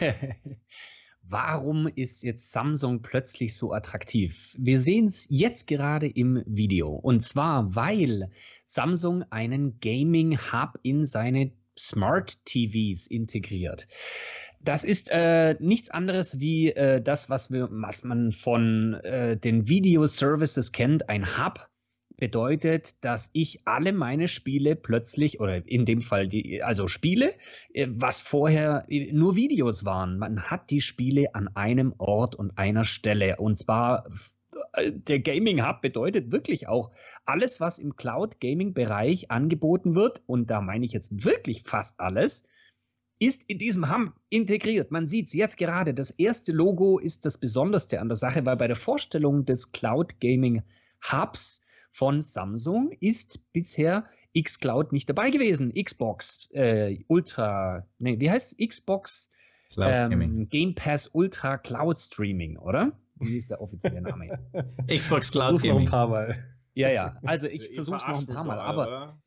Warum 1.22 1.86
ist 1.88 2.22
jetzt 2.22 2.52
Samsung 2.52 3.02
plötzlich 3.02 3.54
so 3.54 3.72
attraktiv? 3.72 4.56
Wir 4.58 4.80
sehen 4.80 5.06
es 5.06 5.26
jetzt 5.28 5.66
gerade 5.66 6.06
im 6.06 6.42
Video. 6.46 6.88
Und 6.88 7.22
zwar, 7.22 7.74
weil 7.74 8.30
Samsung 8.64 9.24
einen 9.30 9.78
Gaming 9.80 10.38
Hub 10.38 10.78
in 10.82 11.04
seine 11.04 11.52
Smart 11.78 12.44
TVs 12.46 13.06
integriert. 13.06 13.88
Das 14.60 14.84
ist 14.84 15.10
äh, 15.10 15.54
nichts 15.60 15.90
anderes 15.90 16.40
wie 16.40 16.70
äh, 16.70 17.00
das, 17.02 17.30
was, 17.30 17.50
wir, 17.50 17.68
was 17.70 18.04
man 18.04 18.32
von 18.32 18.94
äh, 18.94 19.36
den 19.36 19.68
Video 19.68 20.06
Services 20.06 20.72
kennt, 20.72 21.08
ein 21.08 21.36
Hub 21.36 21.67
bedeutet, 22.18 23.02
dass 23.04 23.30
ich 23.32 23.66
alle 23.66 23.92
meine 23.92 24.28
Spiele 24.28 24.76
plötzlich, 24.76 25.40
oder 25.40 25.66
in 25.66 25.86
dem 25.86 26.00
Fall 26.00 26.28
die, 26.28 26.62
also 26.62 26.88
Spiele, 26.88 27.34
äh, 27.72 27.88
was 27.90 28.20
vorher 28.20 28.84
äh, 28.88 29.12
nur 29.12 29.36
Videos 29.36 29.84
waren. 29.84 30.18
Man 30.18 30.42
hat 30.42 30.70
die 30.70 30.80
Spiele 30.80 31.34
an 31.34 31.48
einem 31.54 31.94
Ort 31.98 32.34
und 32.34 32.58
einer 32.58 32.84
Stelle. 32.84 33.36
Und 33.36 33.58
zwar 33.58 34.06
äh, 34.74 34.92
der 34.92 35.20
Gaming 35.20 35.66
Hub 35.66 35.80
bedeutet 35.80 36.32
wirklich 36.32 36.68
auch 36.68 36.90
alles, 37.24 37.60
was 37.60 37.78
im 37.78 37.96
Cloud 37.96 38.40
Gaming 38.40 38.74
Bereich 38.74 39.30
angeboten 39.30 39.94
wird, 39.94 40.22
und 40.26 40.50
da 40.50 40.60
meine 40.60 40.84
ich 40.84 40.92
jetzt 40.92 41.24
wirklich 41.24 41.62
fast 41.62 42.00
alles, 42.00 42.44
ist 43.20 43.44
in 43.48 43.58
diesem 43.58 43.90
Hub 43.90 44.12
integriert. 44.28 44.90
Man 44.90 45.06
sieht 45.06 45.26
es 45.28 45.32
jetzt 45.34 45.56
gerade. 45.56 45.92
Das 45.94 46.10
erste 46.10 46.52
Logo 46.52 46.98
ist 46.98 47.24
das 47.24 47.38
Besonderste 47.38 48.00
an 48.00 48.08
der 48.08 48.16
Sache, 48.16 48.46
weil 48.46 48.56
bei 48.56 48.68
der 48.68 48.76
Vorstellung 48.76 49.44
des 49.44 49.72
Cloud 49.72 50.20
Gaming 50.20 50.62
Hubs 51.12 51.62
von 51.98 52.22
Samsung 52.22 52.92
ist 53.00 53.52
bisher 53.52 54.04
xCloud 54.40 54.92
nicht 54.92 55.08
dabei 55.08 55.30
gewesen. 55.30 55.74
Xbox 55.74 56.48
äh, 56.52 56.98
Ultra, 57.08 57.88
nee, 57.98 58.20
wie 58.20 58.30
heißt 58.30 58.56
Xbox 58.60 59.30
ähm, 59.76 60.48
Game 60.48 60.76
Pass 60.76 61.08
Ultra 61.08 61.58
Cloud 61.58 61.98
Streaming, 61.98 62.56
oder? 62.56 62.92
Wie 63.16 63.36
ist 63.36 63.50
der 63.50 63.60
offizielle 63.60 64.00
Name? 64.00 64.38
Xbox 64.86 65.32
Cloud 65.32 65.60
Gaming. 65.60 65.74
noch 65.74 65.80
ein 65.80 65.90
paar 65.90 66.08
Mal. 66.08 66.44
Ja, 66.74 66.88
ja, 66.90 67.16
also 67.24 67.48
ich 67.48 67.74
versuche 67.74 67.96
es 67.96 68.06
noch 68.06 68.20
ein 68.20 68.26
paar 68.26 68.44
Mal, 68.44 68.60
aber 68.60 68.86
oder? 68.86 69.18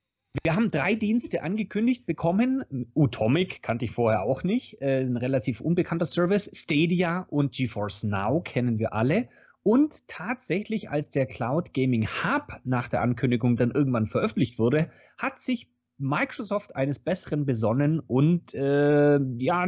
wir 0.42 0.56
haben 0.56 0.72
drei 0.72 0.96
Dienste 0.96 1.44
angekündigt 1.44 2.06
bekommen. 2.06 2.64
Utomic 2.96 3.62
kannte 3.62 3.84
ich 3.84 3.92
vorher 3.92 4.24
auch 4.24 4.46
nicht, 4.46 4.82
äh, 4.82 5.02
ein 5.02 5.18
relativ 5.18 5.60
unbekannter 5.60 6.06
Service. 6.06 6.50
Stadia 6.54 7.26
und 7.30 7.52
GeForce 7.52 8.04
Now 8.04 8.40
kennen 8.40 8.80
wir 8.80 8.94
alle. 8.94 9.28
Und 9.64 10.08
tatsächlich, 10.08 10.90
als 10.90 11.10
der 11.10 11.28
Cloud 11.28 11.74
Gaming 11.74 12.08
Hub 12.08 12.60
nach 12.64 12.88
der 12.88 13.02
Ankündigung 13.02 13.58
dann 13.58 13.72
irgendwann 13.72 14.08
veröffentlicht 14.08 14.58
wurde, 14.58 14.90
hat 15.18 15.40
sich 15.40 15.70
Microsoft 15.98 16.76
eines 16.76 17.00
Besseren 17.00 17.46
besonnen 17.46 18.00
und 18.00 18.56
äh, 18.56 19.20
ja, 19.38 19.68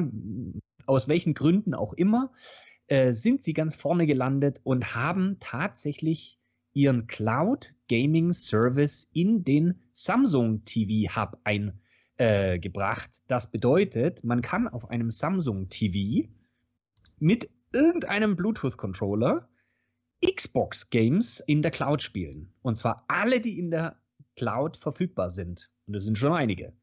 aus 0.87 1.07
welchen 1.07 1.35
Gründen 1.35 1.75
auch 1.75 1.93
immer, 1.93 2.31
äh, 2.87 3.13
sind 3.13 3.43
sie 3.43 3.53
ganz 3.53 3.75
vorne 3.75 4.07
gelandet 4.07 4.59
und 4.63 4.95
haben 4.95 5.37
tatsächlich 5.39 6.39
ihren 6.73 7.05
Cloud 7.05 7.75
Gaming 7.87 8.33
Service 8.33 9.09
in 9.13 9.43
den 9.43 9.83
Samsung 9.91 10.65
TV 10.65 11.15
Hub 11.15 11.37
eingebracht. 11.43 13.09
Äh, 13.09 13.23
das 13.27 13.51
bedeutet, 13.51 14.23
man 14.23 14.41
kann 14.41 14.67
auf 14.67 14.89
einem 14.89 15.11
Samsung 15.11 15.69
TV 15.69 16.27
mit 17.19 17.49
irgendeinem 17.71 18.35
Bluetooth-Controller 18.35 19.47
Xbox-Games 20.23 21.41
in 21.41 21.61
der 21.61 21.71
Cloud 21.71 22.01
spielen. 22.01 22.53
Und 22.61 22.77
zwar 22.77 23.05
alle, 23.07 23.39
die 23.39 23.59
in 23.59 23.71
der 23.71 23.97
Cloud 24.35 24.77
verfügbar 24.77 25.29
sind. 25.29 25.69
Und 25.87 25.93
das 25.95 26.03
sind 26.03 26.17
schon 26.17 26.33
einige. 26.33 26.73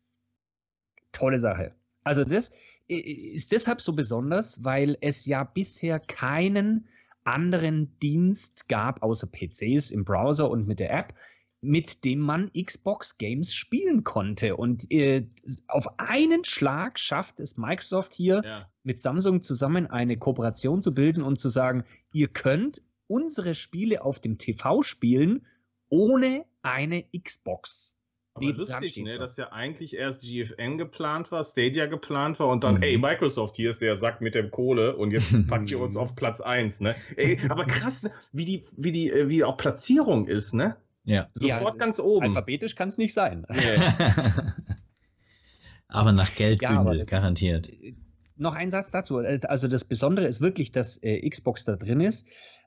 Tolle 1.13 1.39
Sache. 1.39 1.75
Also 2.05 2.25
das 2.25 2.53
ist 2.89 3.53
deshalb 3.53 3.81
so 3.81 3.93
besonders, 3.93 4.65
weil 4.65 4.97
es 5.01 5.27
ja 5.27 5.45
bisher 5.45 6.01
keinen 6.01 6.89
anderen 7.25 7.99
Dienst 8.01 8.69
gab, 8.69 9.03
außer 9.03 9.27
PCs 9.27 9.91
im 9.91 10.05
Browser 10.05 10.51
und 10.51 10.67
mit 10.67 10.81
der 10.81 10.93
App, 10.93 11.15
mit 11.61 12.05
dem 12.05 12.21
man 12.21 12.51
Xbox 12.53 13.19
Games 13.19 13.55
spielen 13.55 14.03
konnte. 14.03 14.57
Und 14.57 14.91
äh, 14.91 15.29
auf 15.69 15.99
einen 15.99 16.45
Schlag 16.45 16.99
schafft 16.99 17.39
es 17.39 17.59
Microsoft 17.59 18.15
hier 18.15 18.43
ja. 18.45 18.67
mit 18.83 18.99
Samsung 18.99 19.43
zusammen 19.43 19.87
eine 19.87 20.17
Kooperation 20.17 20.81
zu 20.81 20.95
bilden 20.95 21.23
und 21.23 21.39
zu 21.39 21.51
sagen, 21.51 21.85
ihr 22.13 22.29
könnt 22.29 22.81
unsere 23.11 23.55
Spiele 23.55 24.05
auf 24.05 24.21
dem 24.21 24.39
TV 24.39 24.83
spielen, 24.83 25.45
ohne 25.89 26.45
eine 26.63 27.05
Xbox. 27.19 27.97
Aber 28.35 28.47
lustig, 28.47 28.97
ne, 28.99 29.19
dass 29.19 29.37
ja 29.37 29.53
eigentlich 29.53 29.97
erst 29.97 30.23
GFN 30.23 30.79
geplant 30.79 31.33
war, 31.33 31.43
Stadia 31.43 31.87
geplant 31.87 32.39
war 32.39 32.49
und 32.49 32.63
dann, 32.63 32.77
mhm. 32.77 32.83
ey, 32.83 32.97
Microsoft, 32.97 33.57
hier 33.57 33.71
ist 33.71 33.83
der 33.83 33.97
Sack 33.97 34.21
mit 34.21 34.37
dem 34.37 34.53
Kohle 34.53 34.97
und 34.97 35.11
jetzt 35.11 35.33
packt 35.49 35.71
ihr 35.71 35.81
uns 35.81 35.97
auf 35.97 36.15
Platz 36.15 36.41
1, 36.41 36.81
ne? 36.81 36.95
Ey, 37.17 37.41
aber 37.49 37.65
krass, 37.65 38.05
ne? 38.05 38.13
wie 38.33 38.45
die, 38.45 38.63
wie 38.77 38.93
die, 38.93 39.11
äh, 39.11 39.29
wie 39.29 39.43
auch 39.43 39.57
Platzierung 39.57 40.29
ist, 40.29 40.55
ne? 40.55 40.77
Ja. 41.03 41.29
Sofort 41.33 41.75
ja, 41.75 41.79
ganz 41.79 41.99
oben. 41.99 42.27
Alphabetisch 42.27 42.77
kann 42.77 42.89
es 42.89 42.99
nicht 42.99 43.15
sein. 43.15 43.45
aber 45.89 46.13
nach 46.13 46.33
Geld 46.37 46.63
ja, 46.63 46.85
garantiert. 47.05 47.69
Äh, 47.69 47.97
noch 48.37 48.55
ein 48.55 48.71
Satz 48.71 48.91
dazu. 48.91 49.19
Also 49.19 49.69
das 49.69 49.85
Besondere 49.85 50.27
ist 50.27 50.41
wirklich, 50.41 50.73
dass 50.73 51.03
äh, 51.03 51.29
Xbox 51.29 51.65
da 51.65 51.77
drin 51.77 52.01
ist. 52.01 52.27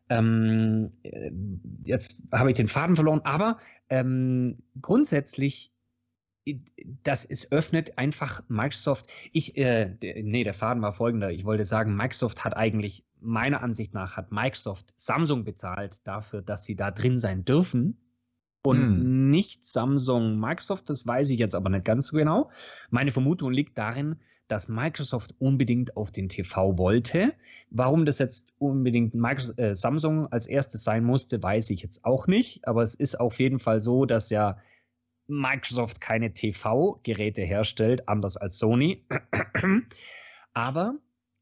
Ähm, 0.09 0.91
äh, 1.03 1.31
jetzt 1.83 2.23
habe 2.31 2.51
ich 2.51 2.55
den 2.57 2.67
Faden 2.67 2.95
verloren, 2.95 3.21
aber 3.23 3.57
ähm, 3.89 4.57
grundsätzlich, 4.81 5.71
das 7.03 7.23
es 7.23 7.51
öffnet 7.51 7.97
einfach 7.97 8.43
Microsoft. 8.49 9.09
Ich, 9.31 9.55
äh, 9.57 9.95
nee, 10.01 10.43
der 10.43 10.53
Faden 10.53 10.83
war 10.83 10.91
folgender. 10.91 11.31
Ich 11.31 11.45
wollte 11.45 11.65
sagen, 11.65 11.95
Microsoft 11.95 12.43
hat 12.43 12.57
eigentlich, 12.57 13.05
meiner 13.21 13.63
Ansicht 13.63 13.93
nach, 13.93 14.17
hat 14.17 14.33
Microsoft 14.33 14.93
Samsung 14.97 15.45
bezahlt 15.45 16.05
dafür, 16.05 16.41
dass 16.41 16.65
sie 16.65 16.75
da 16.75 16.91
drin 16.91 17.17
sein 17.17 17.45
dürfen 17.45 17.97
und 18.63 18.77
hm. 18.77 19.29
nicht 19.29 19.65
Samsung 19.65 20.39
Microsoft. 20.39 20.89
Das 20.89 21.05
weiß 21.05 21.29
ich 21.29 21.39
jetzt 21.39 21.55
aber 21.55 21.69
nicht 21.69 21.85
ganz 21.85 22.07
so 22.07 22.17
genau. 22.17 22.49
Meine 22.89 23.11
Vermutung 23.11 23.51
liegt 23.51 23.77
darin, 23.77 24.17
dass 24.53 24.67
Microsoft 24.69 25.33
unbedingt 25.39 25.97
auf 25.97 26.11
den 26.11 26.29
TV 26.29 26.77
wollte. 26.77 27.33
Warum 27.71 28.05
das 28.05 28.19
jetzt 28.19 28.53
unbedingt 28.59 29.15
Microsoft, 29.15 29.57
äh, 29.57 29.75
Samsung 29.75 30.27
als 30.31 30.45
erstes 30.45 30.83
sein 30.83 31.03
musste, 31.03 31.41
weiß 31.41 31.71
ich 31.71 31.81
jetzt 31.81 32.05
auch 32.05 32.27
nicht. 32.27 32.67
Aber 32.67 32.83
es 32.83 32.93
ist 32.93 33.19
auf 33.19 33.39
jeden 33.39 33.57
Fall 33.57 33.79
so, 33.79 34.05
dass 34.05 34.29
ja 34.29 34.59
Microsoft 35.25 36.01
keine 36.01 36.33
TV-Geräte 36.35 37.41
herstellt, 37.41 38.07
anders 38.07 38.37
als 38.37 38.59
Sony. 38.59 39.07
Aber 40.53 40.99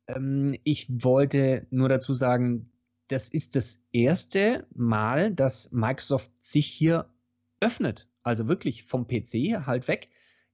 ähm, 0.07 0.57
ich 0.63 0.87
wollte 1.03 1.67
nur 1.69 1.89
dazu 1.89 2.13
sagen, 2.13 2.71
das 3.09 3.27
ist 3.27 3.57
das 3.57 3.83
erste 3.91 4.65
Mal, 4.73 5.33
dass 5.33 5.73
Microsoft 5.73 6.31
sich 6.39 6.67
hier 6.67 7.09
öffnet. 7.59 8.07
Also 8.23 8.47
wirklich 8.47 8.85
vom 8.85 9.05
PC 9.05 9.65
halt 9.65 9.89
weg 9.89 10.07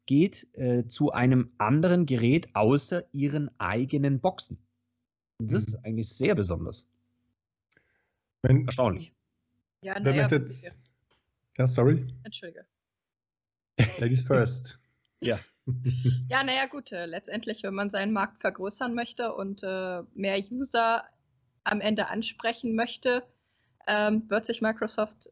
geht 0.07 0.47
äh, 0.57 0.87
zu 0.87 1.11
einem 1.11 1.51
anderen 1.59 2.07
Gerät 2.07 2.55
außer 2.55 3.03
ihren 3.11 3.51
eigenen 3.59 4.19
Boxen. 4.19 4.57
Und 5.39 5.51
das 5.51 5.67
mhm. 5.67 5.67
ist 5.67 5.85
eigentlich 5.85 6.09
sehr 6.09 6.33
besonders. 6.33 6.89
Wenn, 8.41 8.65
Erstaunlich. 8.65 9.13
Ja, 9.83 9.99
naja. 9.99 10.27
Jetzt, 10.27 10.83
ja, 11.57 11.67
sorry. 11.67 12.07
Entschuldige. 12.23 12.65
Ladies 13.99 14.23
first. 14.23 14.79
ja. 15.21 15.39
Ja, 16.29 16.45
naja, 16.45 16.65
gut. 16.67 16.93
Äh, 16.93 17.07
letztendlich, 17.07 17.61
wenn 17.63 17.73
man 17.73 17.91
seinen 17.91 18.13
Markt 18.13 18.39
vergrößern 18.39 18.93
möchte 18.93 19.35
und 19.35 19.63
äh, 19.63 20.01
mehr 20.13 20.39
User 20.49 21.03
am 21.65 21.81
Ende 21.81 22.07
ansprechen 22.07 22.73
möchte, 22.73 23.21
ähm, 23.85 24.29
wird 24.29 24.45
sich 24.45 24.61
Microsoft 24.61 25.29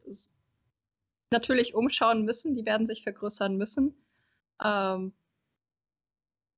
natürlich 1.32 1.74
umschauen 1.74 2.26
müssen. 2.26 2.54
Die 2.54 2.66
werden 2.66 2.86
sich 2.86 3.02
vergrößern 3.02 3.56
müssen. 3.56 3.94
Ähm, 4.62 5.14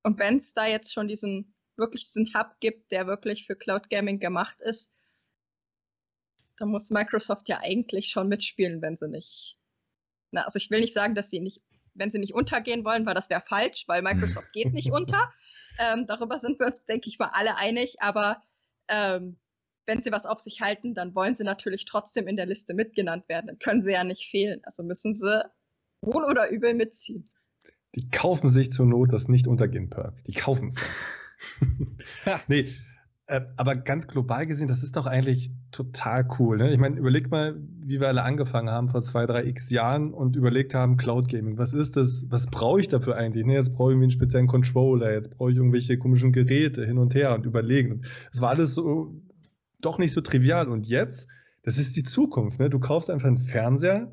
und 0.03 0.19
wenn 0.19 0.39
es 0.39 0.53
da 0.53 0.67
jetzt 0.67 0.93
schon 0.93 1.09
diesen 1.09 1.55
wirklich 1.79 2.05
diesen 2.05 2.33
Hub 2.35 2.57
gibt, 2.61 2.91
der 2.91 3.07
wirklich 3.07 3.47
für 3.47 3.57
Cloud 3.57 3.89
Gaming 3.89 4.19
gemacht 4.19 4.61
ist, 4.61 4.93
dann 6.59 6.71
muss 6.71 6.91
Microsoft 6.91 7.49
ja 7.49 7.61
eigentlich 7.61 8.09
schon 8.09 8.29
mitspielen, 8.29 8.83
wenn 8.83 8.97
sie 8.97 9.09
nicht. 9.09 9.59
Na, 10.33 10.45
also 10.45 10.57
ich 10.57 10.71
will 10.71 10.81
nicht 10.81 10.93
sagen, 10.93 11.15
dass 11.15 11.31
sie 11.31 11.41
nicht, 11.41 11.63
wenn 11.95 12.11
sie 12.11 12.19
nicht 12.19 12.35
untergehen 12.35 12.85
wollen, 12.85 13.07
weil 13.07 13.15
das 13.15 13.31
wäre 13.31 13.43
falsch, 13.47 13.85
weil 13.87 14.03
Microsoft 14.03 14.53
geht 14.53 14.73
nicht 14.73 14.93
unter. 14.93 15.33
Ähm, 15.79 16.07
darüber 16.07 16.39
sind 16.39 16.59
wir 16.59 16.67
uns, 16.67 16.85
denke 16.85 17.09
ich 17.09 17.19
mal, 17.19 17.31
alle 17.33 17.57
einig. 17.57 18.03
Aber 18.03 18.43
ähm, 18.89 19.39
wenn 19.87 20.03
sie 20.03 20.13
was 20.13 20.27
auf 20.27 20.41
sich 20.41 20.61
halten, 20.61 20.95
dann 20.95 21.15
wollen 21.15 21.35
sie 21.35 21.45
natürlich 21.45 21.85
trotzdem 21.85 22.27
in 22.27 22.37
der 22.37 22.47
Liste 22.47 22.75
mitgenannt 22.75 23.29
werden. 23.29 23.47
Dann 23.47 23.59
können 23.59 23.83
sie 23.83 23.93
ja 23.93 24.05
nicht 24.05 24.29
fehlen. 24.29 24.61
Also 24.65 24.83
müssen 24.83 25.15
sie 25.15 25.49
wohl 26.03 26.25
oder 26.25 26.51
übel 26.51 26.75
mitziehen. 26.75 27.31
Die 27.95 28.09
kaufen 28.11 28.49
sich 28.49 28.73
zur 28.73 28.87
Not 28.87 29.13
das 29.13 29.29
Nicht-Untergehen-Perk. 29.29 30.25
Die 30.25 30.33
kaufen 30.33 30.69
es. 30.69 30.77
nee, 32.49 32.69
äh, 33.29 33.43
aber 33.57 33.77
ganz 33.77 34.09
global 34.09 34.47
gesehen, 34.47 34.69
das 34.69 34.83
ist 34.83 34.97
doch 34.97 35.07
eigentlich 35.07 35.51
total 35.71 36.27
cool. 36.39 36.57
Ne? 36.57 36.73
Ich 36.73 36.79
meine, 36.79 36.97
überleg 36.97 37.31
mal, 37.31 37.57
wie 37.81 38.01
wir 38.01 38.09
alle 38.09 38.23
angefangen 38.23 38.71
haben 38.71 38.89
vor 38.89 39.03
zwei, 39.03 39.27
drei 39.27 39.45
x 39.45 39.69
Jahren 39.69 40.15
und 40.15 40.35
überlegt 40.35 40.75
haben, 40.75 40.97
Cloud 40.97 41.29
Gaming, 41.29 41.59
was 41.59 41.75
ist 41.75 41.97
das, 41.97 42.27
was 42.31 42.47
brauche 42.47 42.81
ich 42.81 42.89
dafür 42.89 43.17
eigentlich? 43.17 43.45
Ne? 43.45 43.55
Jetzt 43.55 43.75
brauche 43.75 43.91
ich 43.91 43.95
irgendwie 43.95 44.07
einen 44.07 44.13
speziellen 44.13 44.47
Controller, 44.47 45.13
jetzt 45.13 45.31
brauche 45.31 45.51
ich 45.51 45.59
irgendwelche 45.59 45.99
komischen 45.99 46.33
Geräte 46.33 46.87
hin 46.87 46.97
und 46.97 47.15
her 47.15 47.35
und 47.35 47.45
überlegen. 47.45 48.03
Es 48.33 48.41
war 48.41 48.49
alles 48.51 48.75
so 48.75 49.15
doch 49.81 49.99
nicht 49.99 50.13
so 50.13 50.23
trivial. 50.23 50.69
Und 50.69 50.87
jetzt, 50.87 51.29
das 51.63 51.79
ist 51.79 51.97
die 51.97 52.05
Zukunft. 52.05 52.59
Ne? 52.61 52.71
Du 52.71 52.79
kaufst 52.79 53.11
einfach 53.11 53.29
einen 53.29 53.39
Fernseher 53.39 54.11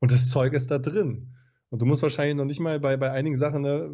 und 0.00 0.12
das 0.12 0.30
Zeug 0.30 0.54
ist 0.54 0.70
da 0.70 0.78
drin. 0.78 1.35
Und 1.70 1.82
du 1.82 1.86
musst 1.86 2.02
wahrscheinlich 2.02 2.36
noch 2.36 2.44
nicht 2.44 2.60
mal 2.60 2.78
bei, 2.78 2.96
bei 2.96 3.10
einigen 3.10 3.36
Sachen, 3.36 3.62
ne, 3.62 3.90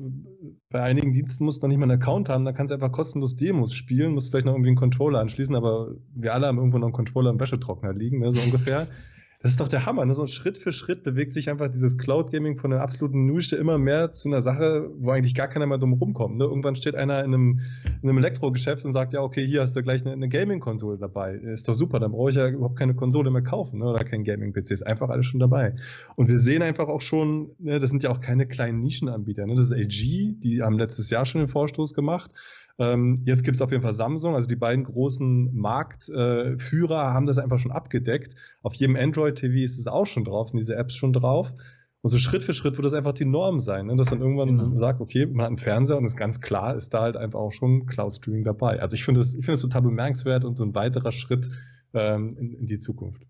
bei 0.68 0.82
einigen 0.82 1.12
Diensten 1.12 1.44
musst 1.44 1.62
du 1.62 1.66
noch 1.66 1.68
nicht 1.68 1.78
mal 1.78 1.90
einen 1.90 2.00
Account 2.00 2.28
haben, 2.28 2.44
da 2.44 2.52
kannst 2.52 2.70
du 2.70 2.74
einfach 2.74 2.92
kostenlos 2.92 3.34
Demos 3.34 3.72
spielen, 3.74 4.12
musst 4.12 4.30
vielleicht 4.30 4.46
noch 4.46 4.52
irgendwie 4.52 4.70
einen 4.70 4.76
Controller 4.76 5.20
anschließen, 5.20 5.54
aber 5.54 5.94
wir 6.14 6.34
alle 6.34 6.46
haben 6.46 6.58
irgendwo 6.58 6.78
noch 6.78 6.88
einen 6.88 6.92
Controller 6.92 7.30
im 7.30 7.40
Wäschetrockner 7.40 7.92
liegen, 7.94 8.18
ne, 8.18 8.30
so 8.30 8.40
ungefähr. 8.40 8.88
Das 9.42 9.50
ist 9.50 9.60
doch 9.60 9.68
der 9.68 9.86
Hammer. 9.86 10.04
Ne? 10.04 10.14
So 10.14 10.26
Schritt 10.28 10.56
für 10.56 10.70
Schritt 10.70 11.02
bewegt 11.02 11.32
sich 11.32 11.50
einfach 11.50 11.68
dieses 11.68 11.98
Cloud 11.98 12.30
Gaming 12.30 12.56
von 12.56 12.72
einer 12.72 12.82
absoluten 12.82 13.26
Nische 13.26 13.56
immer 13.56 13.76
mehr 13.76 14.12
zu 14.12 14.28
einer 14.28 14.40
Sache, 14.40 14.90
wo 14.98 15.10
eigentlich 15.10 15.34
gar 15.34 15.48
keiner 15.48 15.66
mehr 15.66 15.78
drum 15.78 15.94
rumkommt. 15.94 16.38
Ne? 16.38 16.44
Irgendwann 16.44 16.76
steht 16.76 16.94
einer 16.94 17.24
in 17.24 17.34
einem, 17.34 17.60
in 18.02 18.08
einem 18.08 18.18
Elektrogeschäft 18.18 18.84
und 18.84 18.92
sagt, 18.92 19.12
ja, 19.12 19.20
okay, 19.20 19.44
hier 19.44 19.62
hast 19.62 19.74
du 19.74 19.82
gleich 19.82 20.02
eine, 20.02 20.12
eine 20.12 20.28
Gaming-Konsole 20.28 20.96
dabei. 20.96 21.34
Ist 21.34 21.68
doch 21.68 21.74
super, 21.74 21.98
dann 21.98 22.12
brauche 22.12 22.30
ich 22.30 22.36
ja 22.36 22.48
überhaupt 22.48 22.78
keine 22.78 22.94
Konsole 22.94 23.30
mehr 23.30 23.42
kaufen 23.42 23.80
ne? 23.80 23.86
oder 23.86 24.04
kein 24.04 24.22
Gaming-PC. 24.22 24.70
Ist 24.70 24.86
einfach 24.86 25.10
alles 25.10 25.26
schon 25.26 25.40
dabei. 25.40 25.74
Und 26.14 26.28
wir 26.28 26.38
sehen 26.38 26.62
einfach 26.62 26.88
auch 26.88 27.00
schon, 27.00 27.50
ne, 27.58 27.80
das 27.80 27.90
sind 27.90 28.04
ja 28.04 28.10
auch 28.10 28.20
keine 28.20 28.46
kleinen 28.46 28.80
Nischenanbieter. 28.80 29.46
Ne? 29.46 29.56
Das 29.56 29.70
ist 29.70 29.72
LG, 29.72 30.38
die 30.40 30.62
haben 30.62 30.78
letztes 30.78 31.10
Jahr 31.10 31.26
schon 31.26 31.40
den 31.40 31.48
Vorstoß 31.48 31.94
gemacht. 31.94 32.30
Ähm, 32.78 33.22
jetzt 33.26 33.44
gibt 33.44 33.56
es 33.56 33.62
auf 33.62 33.70
jeden 33.70 33.82
Fall 33.82 33.94
Samsung, 33.94 34.34
also 34.34 34.48
die 34.48 34.56
beiden 34.56 34.84
großen 34.84 35.54
Marktführer 35.54 37.02
äh, 37.02 37.12
haben 37.12 37.26
das 37.26 37.38
einfach 37.38 37.58
schon 37.58 37.72
abgedeckt. 37.72 38.34
Auf 38.62 38.74
jedem 38.74 38.96
Android-TV 38.96 39.64
ist 39.64 39.78
es 39.78 39.86
auch 39.86 40.06
schon 40.06 40.24
drauf, 40.24 40.48
sind 40.48 40.58
diese 40.58 40.76
Apps 40.76 40.94
schon 40.94 41.12
drauf. 41.12 41.54
Und 42.02 42.10
so 42.10 42.18
Schritt 42.18 42.42
für 42.42 42.52
Schritt 42.52 42.76
wird 42.76 42.84
das 42.84 42.94
einfach 42.94 43.12
die 43.12 43.24
Norm 43.24 43.60
sein, 43.60 43.86
ne? 43.86 43.94
dass 43.94 44.08
dann 44.08 44.20
irgendwann 44.20 44.58
genau. 44.58 44.64
sagt, 44.64 45.00
okay, 45.00 45.24
man 45.26 45.42
hat 45.42 45.46
einen 45.48 45.56
Fernseher 45.56 45.98
und 45.98 46.04
ist 46.04 46.16
ganz 46.16 46.40
klar, 46.40 46.74
ist 46.74 46.92
da 46.92 47.02
halt 47.02 47.16
einfach 47.16 47.38
auch 47.38 47.52
schon 47.52 47.86
Cloud 47.86 48.12
Streaming 48.12 48.42
dabei. 48.42 48.80
Also 48.80 48.94
ich 48.94 49.04
finde 49.04 49.20
es 49.20 49.38
find 49.40 49.60
total 49.60 49.82
bemerkenswert 49.82 50.44
und 50.44 50.58
so 50.58 50.64
ein 50.64 50.74
weiterer 50.74 51.12
Schritt 51.12 51.48
ähm, 51.94 52.36
in, 52.36 52.54
in 52.54 52.66
die 52.66 52.78
Zukunft. 52.78 53.22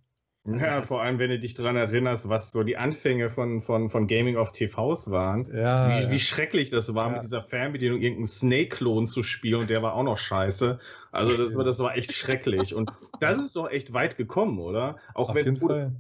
Also 0.44 0.64
ja, 0.64 0.82
vor 0.82 1.02
allem, 1.02 1.20
wenn 1.20 1.31
du 1.31 1.39
dich 1.39 1.55
daran 1.55 1.77
erinnerst, 1.77 2.28
was 2.28 2.51
so 2.51 2.64
die 2.64 2.77
Anfänge 2.77 3.28
von, 3.28 3.60
von, 3.60 3.89
von 3.90 4.09
Gaming 4.09 4.36
auf 4.36 4.51
TVs 4.51 5.09
waren. 5.09 5.47
Ja, 5.55 5.89
wie, 5.89 6.02
ja. 6.02 6.10
wie 6.10 6.19
schrecklich 6.19 6.70
das 6.70 6.94
war, 6.94 7.09
ja. 7.09 7.12
mit 7.14 7.23
dieser 7.23 7.40
Fernbedienung 7.40 8.01
irgendeinen 8.01 8.27
Snake-Klon 8.27 9.06
zu 9.06 9.23
spielen 9.23 9.60
und 9.60 9.70
der 9.70 9.82
war 9.82 9.94
auch 9.94 10.02
noch 10.02 10.19
scheiße. 10.19 10.81
Also 11.12 11.36
das, 11.36 11.55
das 11.55 11.78
war 11.78 11.97
echt 11.97 12.12
schrecklich. 12.12 12.74
Und 12.74 12.93
das 13.20 13.39
ist 13.40 13.55
doch 13.55 13.70
echt 13.70 13.93
weit 13.93 14.16
gekommen, 14.16 14.59
oder? 14.59 14.97
Auch 15.14 15.28
auf 15.28 15.36
wenn 15.36 15.56
Fall. 15.56 15.93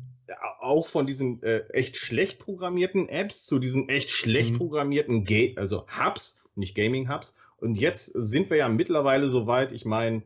auch 0.58 0.88
von 0.88 1.06
diesen 1.06 1.40
äh, 1.44 1.60
echt 1.72 1.96
schlecht 1.96 2.40
programmierten 2.40 3.08
Apps 3.08 3.44
zu 3.44 3.60
diesen 3.60 3.88
echt 3.88 4.10
schlecht 4.10 4.54
Mhm. 4.54 4.58
programmierten 4.58 5.24
Ga 5.24 5.52
also 5.54 5.86
Hubs, 5.86 6.42
nicht 6.56 6.74
Gaming-Hubs. 6.74 7.36
Und 7.58 7.76
jetzt 7.78 8.06
sind 8.06 8.50
wir 8.50 8.56
ja 8.56 8.68
mittlerweile 8.68 9.28
so 9.28 9.46
weit, 9.46 9.70
ich 9.70 9.84
meine, 9.84 10.24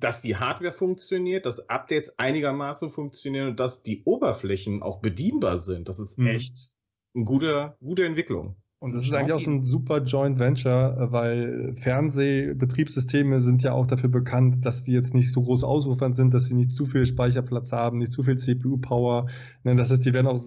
dass 0.00 0.22
die 0.22 0.36
Hardware 0.36 0.72
funktioniert, 0.72 1.46
dass 1.46 1.68
Updates 1.68 2.18
einigermaßen 2.18 2.90
funktionieren 2.90 3.48
und 3.48 3.60
dass 3.60 3.82
die 3.82 4.02
Oberflächen 4.04 4.82
auch 4.82 5.00
bedienbar 5.00 5.58
sind. 5.58 5.88
Das 5.88 5.98
ist 5.98 6.18
Mhm. 6.18 6.26
echt 6.26 6.70
eine 7.14 7.24
gute, 7.24 7.76
gute 7.80 8.04
Entwicklung. 8.04 8.56
Und 8.82 8.94
das 8.94 9.04
ist 9.04 9.12
eigentlich 9.12 9.32
auch 9.34 9.40
schon 9.40 9.56
ein 9.56 9.62
super 9.62 9.98
Joint 10.02 10.38
Venture, 10.38 10.96
äh, 10.98 11.12
weil 11.12 11.74
Fernsehbetriebssysteme 11.74 13.40
sind 13.40 13.62
ja 13.62 13.72
auch 13.72 13.86
dafür 13.86 14.08
bekannt, 14.08 14.64
dass 14.64 14.84
die 14.84 14.92
jetzt 14.92 15.14
nicht 15.14 15.32
so 15.32 15.42
groß 15.42 15.64
ausufernd 15.64 16.16
sind, 16.16 16.32
dass 16.34 16.46
sie 16.46 16.54
nicht 16.54 16.72
zu 16.74 16.86
viel 16.86 17.04
Speicherplatz 17.06 17.72
haben, 17.72 17.98
nicht 17.98 18.12
zu 18.12 18.22
viel 18.22 18.38
CPU-Power. 18.38 19.26
Ne, 19.64 19.76
Das 19.76 19.90
heißt, 19.90 20.04
die 20.04 20.14
werden 20.14 20.26
auch 20.26 20.40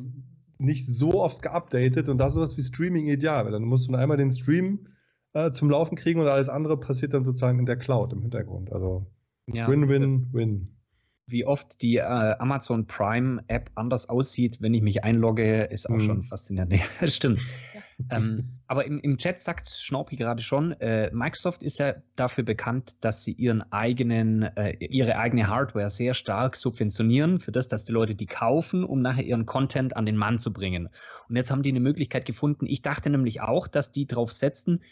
nicht 0.57 0.85
so 0.87 1.21
oft 1.21 1.41
geupdatet 1.41 2.09
und 2.09 2.17
da 2.17 2.27
ist 2.27 2.33
sowas 2.33 2.57
wie 2.57 2.61
Streaming 2.61 3.07
ideal, 3.07 3.45
weil 3.45 3.51
dann 3.51 3.63
musst 3.63 3.87
du 3.87 3.91
nur 3.91 3.99
einmal 3.99 4.17
den 4.17 4.31
Stream 4.31 4.87
äh, 5.33 5.51
zum 5.51 5.69
Laufen 5.69 5.95
kriegen 5.95 6.19
und 6.19 6.27
alles 6.27 6.49
andere 6.49 6.79
passiert 6.79 7.13
dann 7.13 7.25
sozusagen 7.25 7.59
in 7.59 7.65
der 7.65 7.77
Cloud 7.77 8.13
im 8.13 8.21
Hintergrund. 8.21 8.71
Also 8.71 9.05
Ja. 9.47 9.67
Win-Win-Win. 9.67 10.69
Wie 11.25 11.45
oft 11.45 11.81
die 11.81 11.97
äh, 11.97 12.01
Amazon 12.01 12.85
Prime 12.85 13.41
App 13.47 13.71
anders 13.75 14.09
aussieht, 14.09 14.57
wenn 14.59 14.73
ich 14.73 14.81
mich 14.81 15.05
einlogge, 15.05 15.63
ist 15.63 15.89
auch 15.89 15.95
Mhm. 15.95 16.01
schon 16.01 16.21
faszinierend. 16.21 16.73
Stimmt. 17.05 17.39
ähm, 18.09 18.59
aber 18.67 18.85
im, 18.85 18.99
im 18.99 19.17
Chat 19.17 19.39
sagt 19.39 19.69
Schnorpi 19.69 20.17
gerade 20.17 20.41
schon, 20.43 20.73
äh, 20.81 21.09
Microsoft 21.13 21.63
ist 21.63 21.77
ja 21.79 21.93
dafür 22.17 22.43
bekannt, 22.43 22.97
dass 23.05 23.23
sie 23.23 23.31
ihren 23.31 23.61
eigenen, 23.71 24.41
äh, 24.57 24.71
ihre 24.85 25.17
eigene 25.17 25.47
Hardware 25.47 25.89
sehr 25.89 26.13
stark 26.13 26.57
subventionieren, 26.57 27.39
für 27.39 27.53
das, 27.53 27.69
dass 27.69 27.85
die 27.85 27.93
Leute 27.93 28.15
die 28.15 28.25
kaufen, 28.25 28.83
um 28.83 29.01
nachher 29.01 29.23
ihren 29.23 29.45
Content 29.45 29.95
an 29.95 30.05
den 30.05 30.17
Mann 30.17 30.39
zu 30.39 30.51
bringen. 30.51 30.89
Und 31.29 31.37
jetzt 31.37 31.51
haben 31.51 31.63
die 31.63 31.69
eine 31.69 31.79
Möglichkeit 31.79 32.25
gefunden. 32.25 32.65
Ich 32.67 32.81
dachte 32.81 33.09
nämlich 33.09 33.39
auch, 33.41 33.67
dass 33.69 33.93
die 33.93 34.07
drauf 34.07 34.33
setzen, 34.33 34.79
d- 34.79 34.83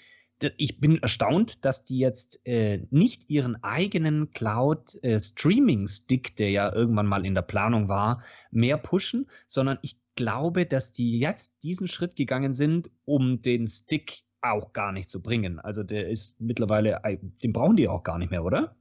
ich 0.58 0.80
bin 0.80 1.02
erstaunt, 1.02 1.66
dass 1.66 1.86
die 1.86 2.00
jetzt 2.00 2.46
äh, 2.46 2.86
nicht 2.90 3.30
ihren 3.30 3.64
eigenen 3.64 4.32
Cloud-Streaming-Stick, 4.32 6.36
der 6.36 6.52
ja 6.52 6.74
irgendwann 6.74 7.08
mal 7.08 7.26
in 7.26 7.36
der 7.36 7.42
Planung 7.42 7.88
war, 7.88 8.22
mehr 8.52 8.78
pushen, 8.78 9.28
sondern 9.48 9.80
ich 9.82 9.98
glaube, 10.16 10.66
dass 10.66 10.92
die 10.92 11.20
jetzt 11.20 11.64
diesen 11.64 11.88
Schritt 11.88 12.16
gegangen 12.16 12.54
sind, 12.54 12.92
um 13.06 13.42
den 13.42 13.68
Stick 13.68 14.24
auch 14.42 14.74
gar 14.74 14.92
nicht 14.92 15.10
zu 15.10 15.22
bringen. 15.22 15.60
Also 15.60 15.84
der 15.84 16.10
ist 16.10 16.42
mittlerweile, 16.42 17.02
äh, 17.04 17.18
den 17.44 17.54
brauchen 17.54 17.76
die 17.76 17.88
auch 17.88 18.04
gar 18.04 18.18
nicht 18.18 18.32
mehr, 18.32 18.44
oder? 18.44 18.76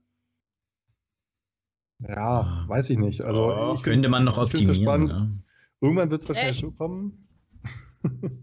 Ja, 1.99 2.65
weiß 2.67 2.91
ich 2.91 2.99
nicht. 2.99 3.23
Also 3.23 3.51
Ja, 3.51 3.75
ich 3.75 3.83
Könnte 3.83 4.09
man 4.09 4.25
noch 4.25 4.39
optimieren. 4.39 5.09
Ja. 5.09 5.29
Irgendwann 5.81 6.11
wird 6.11 6.23
es 6.23 6.29
wahrscheinlich 6.29 6.57
Echt? 6.57 6.61
so 6.61 6.73
kommen. 6.73 7.29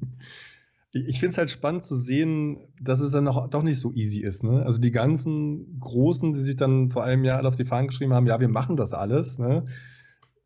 ich 1.06 1.20
finde 1.20 1.32
es 1.32 1.38
halt 1.38 1.50
spannend 1.50 1.84
zu 1.84 1.96
sehen, 1.96 2.58
dass 2.82 3.00
es 3.00 3.12
dann 3.12 3.26
noch, 3.26 3.50
doch 3.50 3.64
nicht 3.64 3.80
so 3.80 3.92
easy 3.94 4.22
ist. 4.22 4.44
Ne? 4.44 4.64
Also 4.66 4.80
die 4.80 4.92
ganzen 4.92 5.80
Großen, 5.80 6.34
die 6.34 6.40
sich 6.40 6.56
dann 6.56 6.90
vor 6.90 7.04
einem 7.04 7.24
Jahr 7.24 7.38
alle 7.38 7.48
auf 7.48 7.56
die 7.56 7.66
Fahnen 7.66 7.88
geschrieben 7.88 8.14
haben, 8.14 8.28
ja, 8.28 8.40
wir 8.40 8.48
machen 8.48 8.76
das 8.76 8.94
alles. 8.94 9.40
Ne? 9.40 9.66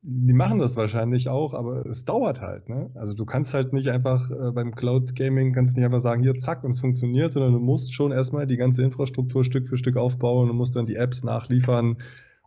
Die 0.04 0.34
machen 0.34 0.58
das 0.58 0.76
wahrscheinlich 0.76 1.30
auch, 1.30 1.54
aber 1.54 1.86
es 1.86 2.06
dauert 2.06 2.42
halt. 2.42 2.70
Ne? 2.70 2.90
Also 2.96 3.14
du 3.14 3.26
kannst 3.26 3.54
halt 3.54 3.74
nicht 3.74 3.90
einfach 3.90 4.32
äh, 4.32 4.52
beim 4.52 4.74
Cloud 4.74 5.16
Gaming 5.16 5.54
kannst 5.54 5.78
nicht 5.78 5.86
einfach 5.86 6.00
sagen, 6.00 6.24
hier 6.24 6.34
zack 6.34 6.64
und 6.64 6.72
es 6.72 6.80
funktioniert, 6.80 7.32
sondern 7.32 7.54
du 7.54 7.60
musst 7.60 7.94
schon 7.94 8.12
erstmal 8.12 8.48
die 8.48 8.58
ganze 8.58 8.84
Infrastruktur 8.84 9.44
Stück 9.44 9.68
für 9.68 9.78
Stück 9.78 9.98
aufbauen 9.98 10.50
und 10.50 10.56
musst 10.56 10.76
dann 10.76 10.88
die 10.88 10.96
Apps 10.96 11.24
nachliefern. 11.24 11.98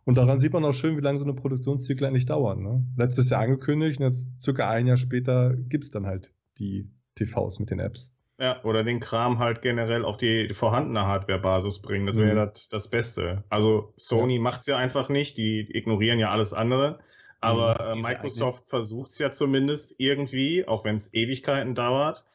Und 0.03 0.17
daran 0.17 0.39
sieht 0.39 0.53
man 0.53 0.63
auch 0.65 0.73
schön, 0.73 0.97
wie 0.97 1.01
lange 1.01 1.17
so 1.17 1.23
eine 1.23 1.33
Produktionszyklen 1.33 2.09
eigentlich 2.09 2.27
dauern. 2.27 2.61
Ne? 2.61 2.85
Letztes 2.97 3.29
Jahr 3.29 3.41
angekündigt 3.41 3.99
und 3.99 4.05
jetzt 4.05 4.39
circa 4.39 4.69
ein 4.69 4.85
Jahr 4.85 4.97
später 4.97 5.55
gibt 5.55 5.85
es 5.85 5.91
dann 5.91 6.05
halt 6.05 6.33
die 6.59 6.91
TVs 7.15 7.59
mit 7.59 7.71
den 7.71 7.79
Apps. 7.79 8.13
Ja, 8.37 8.61
oder 8.65 8.83
den 8.83 8.99
Kram 8.99 9.39
halt 9.39 9.61
generell 9.61 10.03
auf 10.03 10.17
die 10.17 10.53
vorhandene 10.53 11.05
Hardware-Basis 11.05 11.81
bringen. 11.81 12.05
Das 12.05 12.17
wäre 12.17 12.33
Mhm. 12.33 12.35
das, 12.35 12.67
das 12.67 12.89
Beste. 12.89 13.45
Also 13.49 13.93
Sony 13.97 14.39
macht's 14.39 14.65
ja 14.67 14.75
einfach 14.77 15.07
nicht, 15.07 15.37
die 15.37 15.61
ignorieren 15.73 16.19
ja 16.19 16.29
alles 16.31 16.53
andere. 16.53 16.99
Aber 17.39 17.75
Mhm, 17.79 17.79
äh, 17.79 17.95
Microsoft 17.95 18.67
versucht's 18.67 19.19
ja 19.19 19.31
zumindest 19.31 19.95
irgendwie, 19.99 20.67
auch 20.67 20.83
wenn 20.83 20.95
es 20.97 21.13
Ewigkeiten 21.13 21.75
dauert. 21.75 22.25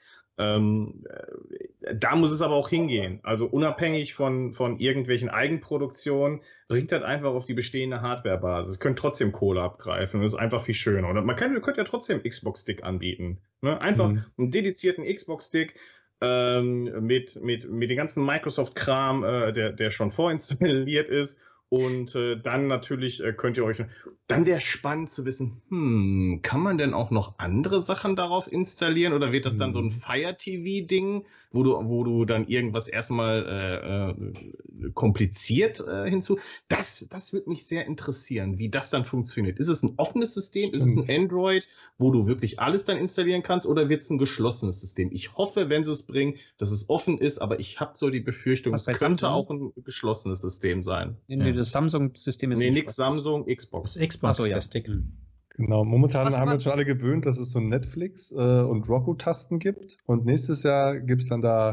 Ähm, 0.41 1.05
äh, 1.09 1.95
da 1.95 2.17
muss 2.17 2.33
es 2.33 2.41
aber 2.41 2.55
auch 2.55 2.69
hingehen. 2.71 3.21
Also 3.23 3.47
unabhängig 3.47 4.15
von, 4.15 4.55
von 4.55 4.79
irgendwelchen 4.79 5.29
Eigenproduktionen, 5.29 6.41
bringt 6.69 6.93
das 6.93 7.03
einfach 7.03 7.31
auf 7.31 7.45
die 7.45 7.55
bestehende 7.55 8.01
Hardware-Basis. 8.01 8.81
Könnt 8.81 8.99
trotzdem 8.99 9.33
Kohle 9.33 9.61
abgreifen. 9.61 10.23
Das 10.23 10.33
ist 10.33 10.39
einfach 10.39 10.63
viel 10.63 10.75
schöner. 10.75 11.09
Und 11.09 11.25
man 11.27 11.37
kann, 11.37 11.53
ihr 11.53 11.61
könnt 11.61 11.77
ja 11.77 11.85
trotzdem 11.85 12.23
Xbox-Stick 12.23 12.83
anbieten. 12.85 13.39
Ne? 13.61 13.79
Einfach 13.81 14.09
Mhm. 14.09 14.25
einen 14.39 14.51
dedizierten 14.51 15.05
Xbox-Stick 15.05 15.75
ähm, 16.23 17.07
mit, 17.07 17.41
mit, 17.43 17.69
mit 17.71 17.91
dem 17.91 17.97
ganzen 17.97 18.25
Microsoft-Kram, 18.25 19.25
äh, 19.25 19.53
der, 19.53 19.73
der 19.73 19.91
schon 19.91 20.11
vorinstalliert 20.11 21.09
ist. 21.09 21.39
Und 21.73 22.17
äh, 22.17 22.37
dann 22.37 22.67
natürlich 22.67 23.23
äh, 23.23 23.33
könnt 23.33 23.57
ihr 23.57 23.65
euch. 23.65 23.83
Dann 24.27 24.45
wäre 24.45 24.61
spannend 24.61 25.09
zu 25.11 25.25
wissen, 25.25 25.63
hm, 25.69 26.41
kann 26.43 26.61
man 26.63 26.79
denn 26.79 26.93
auch 26.95 27.11
noch 27.13 27.39
andere 27.39 27.81
Sachen 27.81 28.17
darauf 28.17 28.51
installieren? 28.51 29.13
Oder 29.13 29.31
wird 29.33 29.47
das 29.47 29.57
dann 29.57 29.73
so 29.73 29.79
ein 29.81 29.87
Mhm. 29.87 29.91
Fire 29.91 30.37
TV-Ding, 30.37 31.27
wo 31.53 31.63
du, 31.63 31.71
wo 31.89 32.03
du 32.05 32.25
dann 32.25 32.49
irgendwas 32.49 32.89
erstmal 32.89 33.47
äh, 33.47 34.87
äh, 34.87 34.91
kompliziert 34.95 35.81
äh, 35.87 36.09
hinzu? 36.11 36.39
Das, 36.69 37.07
das 37.09 37.33
würde 37.33 37.49
mich 37.49 37.67
sehr 37.67 37.87
interessieren, 37.87 38.59
wie 38.59 38.69
das 38.69 38.91
dann 38.91 39.05
funktioniert. 39.05 39.59
Ist 39.59 39.69
es 39.69 39.83
ein 39.83 39.95
offenes 39.97 40.35
System? 40.35 40.73
Ist 40.73 40.83
es 40.83 40.97
ein 40.97 41.05
Stimmt. 41.05 41.09
Android, 41.09 41.69
wo 41.99 42.11
du 42.11 42.27
wirklich 42.27 42.59
alles 42.61 42.85
dann 42.85 42.99
installieren 42.99 43.43
kannst? 43.43 43.67
Oder 43.67 43.89
wird 43.89 44.01
es 44.03 44.11
ein 44.11 44.19
geschlossenes 44.19 44.81
System? 44.81 45.11
Ich 45.13 45.37
hoffe, 45.37 45.69
wenn 45.69 45.85
sie 45.85 45.93
es 45.93 46.03
bringen, 46.03 46.35
dass 46.59 46.71
es 46.71 46.89
offen 46.89 47.19
ist, 47.19 47.39
aber 47.39 47.61
ich 47.61 47.81
habe 47.81 47.97
so 47.97 48.11
die 48.11 48.21
Befürchtung, 48.21 48.73
Was 48.73 48.87
es 48.87 48.99
könnte 48.99 49.27
Samsung? 49.27 49.29
auch 49.29 49.51
ein 49.51 49.73
geschlossenes 49.85 50.41
System 50.41 50.83
sein. 50.83 51.17
Ja. 51.29 51.60
Das 51.61 51.71
Samsung-System 51.73 52.53
ist 52.53 52.59
Nee, 52.59 52.71
nicht 52.71 52.85
nix. 52.85 52.97
Samsung, 52.97 53.45
Das 53.47 53.57
Xbox. 53.59 53.99
Xbox, 53.99 54.31
Ach 54.33 54.35
so, 54.35 54.47
ja. 54.47 54.55
der 54.55 54.61
Stick. 54.63 54.87
Hm. 54.89 55.13
Genau, 55.57 55.85
momentan 55.85 56.27
Was 56.27 56.39
haben 56.39 56.49
wir 56.49 56.55
uns 56.55 56.63
schon 56.63 56.73
alle 56.73 56.87
gewöhnt, 56.87 57.27
dass 57.27 57.39
es 57.39 57.51
so 57.51 57.61
Netflix 57.61 58.33
äh, 58.33 58.35
und 58.37 58.89
Roku-Tasten 58.89 59.59
gibt. 59.59 59.99
Und 60.07 60.25
nächstes 60.25 60.63
Jahr 60.63 60.99
gibt 60.99 61.23
es 61.23 61.29
dann 61.29 61.43
da 61.43 61.71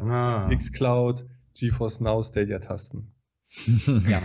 Ah. 0.49 0.53
Xcloud, 0.53 1.25
GeForce 1.57 2.01
Now, 2.01 2.21
Stadia-Tasten. 2.21 3.13
Ja. 4.09 4.21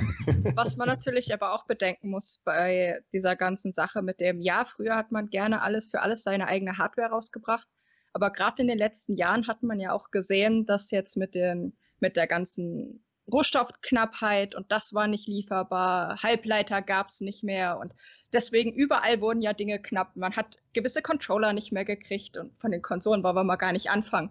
Was 0.56 0.76
man 0.76 0.88
natürlich 0.88 1.32
aber 1.32 1.54
auch 1.54 1.66
bedenken 1.66 2.10
muss 2.10 2.40
bei 2.44 2.98
dieser 3.12 3.36
ganzen 3.36 3.72
Sache 3.72 4.02
mit 4.02 4.18
dem, 4.20 4.40
ja, 4.40 4.64
früher 4.64 4.96
hat 4.96 5.12
man 5.12 5.28
gerne 5.30 5.62
alles 5.62 5.92
für 5.92 6.00
alles 6.02 6.24
seine 6.24 6.48
eigene 6.48 6.76
Hardware 6.76 7.10
rausgebracht, 7.10 7.68
aber 8.12 8.30
gerade 8.30 8.62
in 8.62 8.68
den 8.68 8.78
letzten 8.78 9.16
Jahren 9.16 9.46
hat 9.46 9.62
man 9.62 9.78
ja 9.78 9.92
auch 9.92 10.10
gesehen, 10.10 10.66
dass 10.66 10.90
jetzt 10.90 11.16
mit, 11.16 11.36
den, 11.36 11.74
mit 12.00 12.16
der 12.16 12.26
ganzen 12.26 13.04
Rohstoffknappheit 13.30 14.54
und 14.54 14.70
das 14.72 14.94
war 14.94 15.06
nicht 15.06 15.28
lieferbar, 15.28 16.22
Halbleiter 16.22 16.82
gab 16.82 17.08
es 17.08 17.20
nicht 17.20 17.44
mehr 17.44 17.78
und 17.78 17.92
deswegen 18.32 18.72
überall 18.72 19.20
wurden 19.20 19.40
ja 19.40 19.52
Dinge 19.52 19.80
knapp. 19.80 20.16
Man 20.16 20.34
hat 20.34 20.58
gewisse 20.72 21.02
Controller 21.02 21.52
nicht 21.52 21.72
mehr 21.72 21.84
gekriegt 21.84 22.36
und 22.36 22.58
von 22.60 22.72
den 22.72 22.82
Konsolen 22.82 23.22
wollen 23.22 23.36
wir 23.36 23.44
mal 23.44 23.56
gar 23.56 23.72
nicht 23.72 23.90
anfangen. 23.90 24.30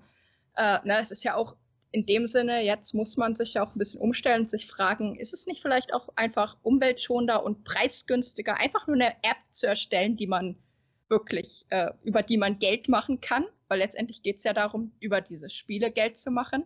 Äh, 0.57 0.79
na, 0.83 0.99
es 0.99 1.11
ist 1.11 1.23
ja 1.23 1.35
auch 1.35 1.55
in 1.91 2.05
dem 2.05 2.25
Sinne, 2.25 2.63
jetzt 2.63 2.93
muss 2.93 3.17
man 3.17 3.35
sich 3.35 3.53
ja 3.53 3.63
auch 3.63 3.75
ein 3.75 3.79
bisschen 3.79 4.01
umstellen 4.01 4.41
und 4.41 4.49
sich 4.49 4.67
fragen, 4.67 5.15
ist 5.17 5.33
es 5.33 5.45
nicht 5.45 5.61
vielleicht 5.61 5.93
auch 5.93 6.09
einfach 6.15 6.57
umweltschonender 6.63 7.43
und 7.43 7.63
preisgünstiger, 7.63 8.55
einfach 8.57 8.87
nur 8.87 8.95
eine 8.95 9.11
App 9.23 9.37
zu 9.51 9.67
erstellen, 9.67 10.15
die 10.15 10.27
man 10.27 10.55
wirklich, 11.09 11.65
äh, 11.69 11.91
über 12.03 12.23
die 12.23 12.37
man 12.37 12.59
Geld 12.59 12.87
machen 12.87 13.19
kann, 13.19 13.45
weil 13.67 13.79
letztendlich 13.79 14.23
geht 14.23 14.37
es 14.37 14.43
ja 14.43 14.53
darum, 14.53 14.93
über 14.99 15.19
diese 15.19 15.49
Spiele 15.49 15.91
Geld 15.91 16.17
zu 16.17 16.31
machen, 16.31 16.63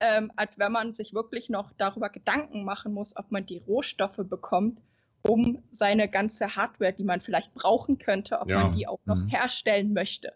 ähm, 0.00 0.30
als 0.36 0.58
wenn 0.58 0.72
man 0.72 0.92
sich 0.92 1.14
wirklich 1.14 1.48
noch 1.48 1.72
darüber 1.78 2.08
Gedanken 2.10 2.64
machen 2.64 2.92
muss, 2.92 3.16
ob 3.16 3.30
man 3.32 3.46
die 3.46 3.58
Rohstoffe 3.58 4.20
bekommt, 4.24 4.82
um 5.22 5.62
seine 5.70 6.08
ganze 6.08 6.54
Hardware, 6.56 6.92
die 6.92 7.04
man 7.04 7.20
vielleicht 7.20 7.54
brauchen 7.54 7.98
könnte, 7.98 8.38
ob 8.40 8.48
Ja. 8.48 8.60
man 8.60 8.72
die 8.76 8.86
auch 8.86 9.00
noch 9.06 9.16
Mhm. 9.16 9.28
herstellen 9.28 9.92
möchte. 9.92 10.32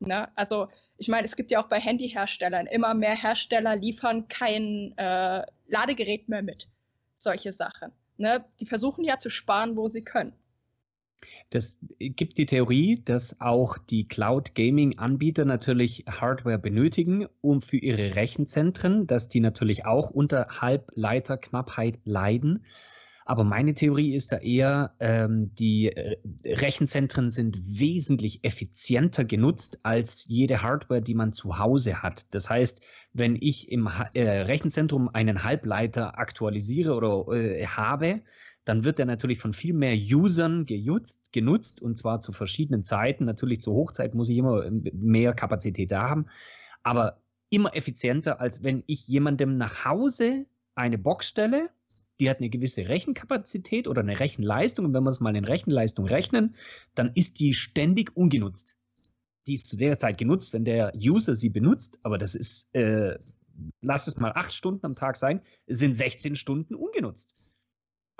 Ne? 0.00 0.28
Also 0.36 0.68
ich 0.98 1.08
meine, 1.08 1.24
es 1.24 1.34
gibt 1.36 1.50
ja 1.50 1.62
auch 1.62 1.68
bei 1.68 1.80
Handyherstellern 1.80 2.66
immer 2.66 2.94
mehr 2.94 3.16
Hersteller 3.16 3.76
liefern 3.76 4.28
kein 4.28 4.96
äh, 4.96 5.44
Ladegerät 5.66 6.28
mehr 6.28 6.42
mit. 6.42 6.70
Solche 7.14 7.52
Sachen. 7.52 7.92
Ne? 8.18 8.44
Die 8.60 8.66
versuchen 8.66 9.04
ja 9.04 9.18
zu 9.18 9.30
sparen, 9.30 9.76
wo 9.76 9.88
sie 9.88 10.04
können. 10.04 10.32
Das 11.50 11.78
gibt 11.98 12.38
die 12.38 12.46
Theorie, 12.46 13.02
dass 13.04 13.40
auch 13.40 13.78
die 13.78 14.08
Cloud-Gaming-Anbieter 14.08 15.44
natürlich 15.44 16.04
Hardware 16.08 16.58
benötigen, 16.58 17.26
um 17.40 17.60
für 17.60 17.76
ihre 17.76 18.14
Rechenzentren, 18.14 19.06
dass 19.06 19.28
die 19.28 19.40
natürlich 19.40 19.86
auch 19.86 20.10
unter 20.10 20.60
Halbleiterknappheit 20.60 21.98
leiden. 22.04 22.64
Aber 23.24 23.44
meine 23.44 23.74
Theorie 23.74 24.14
ist 24.14 24.32
da 24.32 24.38
eher, 24.38 24.94
ähm, 24.98 25.54
die 25.54 25.88
äh, 25.88 26.16
Rechenzentren 26.44 27.30
sind 27.30 27.56
wesentlich 27.78 28.44
effizienter 28.44 29.24
genutzt 29.24 29.80
als 29.84 30.26
jede 30.26 30.62
Hardware, 30.62 31.00
die 31.00 31.14
man 31.14 31.32
zu 31.32 31.58
Hause 31.58 32.02
hat. 32.02 32.34
Das 32.34 32.50
heißt, 32.50 32.82
wenn 33.12 33.36
ich 33.40 33.70
im 33.70 33.96
ha 33.96 34.08
äh, 34.14 34.40
Rechenzentrum 34.42 35.08
einen 35.08 35.44
Halbleiter 35.44 36.18
aktualisiere 36.18 36.94
oder 36.94 37.32
äh, 37.32 37.66
habe, 37.66 38.22
dann 38.64 38.84
wird 38.84 38.98
er 38.98 39.06
natürlich 39.06 39.38
von 39.38 39.52
viel 39.52 39.74
mehr 39.74 39.96
Usern 39.96 40.66
genutzt, 40.66 41.20
genutzt 41.32 41.82
und 41.82 41.98
zwar 41.98 42.20
zu 42.20 42.32
verschiedenen 42.32 42.84
Zeiten. 42.84 43.24
Natürlich 43.24 43.60
zur 43.60 43.74
Hochzeit 43.74 44.14
muss 44.14 44.28
ich 44.28 44.38
immer 44.38 44.68
mehr 44.92 45.34
Kapazität 45.34 45.90
da 45.90 46.08
haben, 46.08 46.26
aber 46.82 47.20
immer 47.50 47.74
effizienter, 47.74 48.40
als 48.40 48.62
wenn 48.62 48.84
ich 48.86 49.06
jemandem 49.08 49.56
nach 49.56 49.84
Hause 49.84 50.46
eine 50.74 50.98
Box 50.98 51.26
stelle. 51.28 51.70
Die 52.20 52.30
hat 52.30 52.38
eine 52.38 52.50
gewisse 52.50 52.88
Rechenkapazität 52.88 53.88
oder 53.88 54.00
eine 54.00 54.20
Rechenleistung. 54.20 54.86
Und 54.86 54.94
wenn 54.94 55.02
wir 55.02 55.10
es 55.10 55.20
mal 55.20 55.34
in 55.34 55.44
Rechenleistung 55.44 56.06
rechnen, 56.06 56.54
dann 56.94 57.10
ist 57.14 57.40
die 57.40 57.52
ständig 57.52 58.16
ungenutzt. 58.16 58.76
Die 59.48 59.54
ist 59.54 59.66
zu 59.66 59.76
der 59.76 59.98
Zeit 59.98 60.18
genutzt, 60.18 60.52
wenn 60.52 60.64
der 60.64 60.92
User 60.94 61.34
sie 61.34 61.50
benutzt, 61.50 61.98
aber 62.04 62.16
das 62.16 62.36
ist, 62.36 62.72
äh, 62.74 63.18
lass 63.80 64.06
es 64.06 64.18
mal 64.18 64.32
acht 64.32 64.54
Stunden 64.54 64.86
am 64.86 64.94
Tag 64.94 65.16
sein, 65.16 65.40
sind 65.66 65.94
16 65.94 66.36
Stunden 66.36 66.76
ungenutzt. 66.76 67.51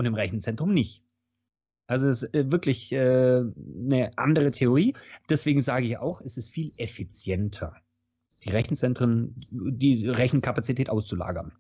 Und 0.03 0.07
im 0.07 0.15
Rechenzentrum 0.15 0.75
nicht. 0.75 1.05
Also 1.87 2.09
es 2.09 2.25
ist 2.25 2.35
äh, 2.35 2.51
wirklich 2.51 2.91
äh, 2.91 2.97
eine 2.97 4.11
andere 4.17 4.51
Theorie. 4.51 4.97
Deswegen 5.31 5.63
sage 5.63 5.87
ich 5.87 5.97
auch, 5.97 6.21
es 6.23 6.37
ist 6.37 6.51
viel 6.51 6.73
effizienter, 6.77 7.77
die 8.43 8.51
Rechenzentren, 8.51 9.37
die 9.53 10.09
Rechenkapazität 10.09 10.91
auszulagern. 10.91 11.53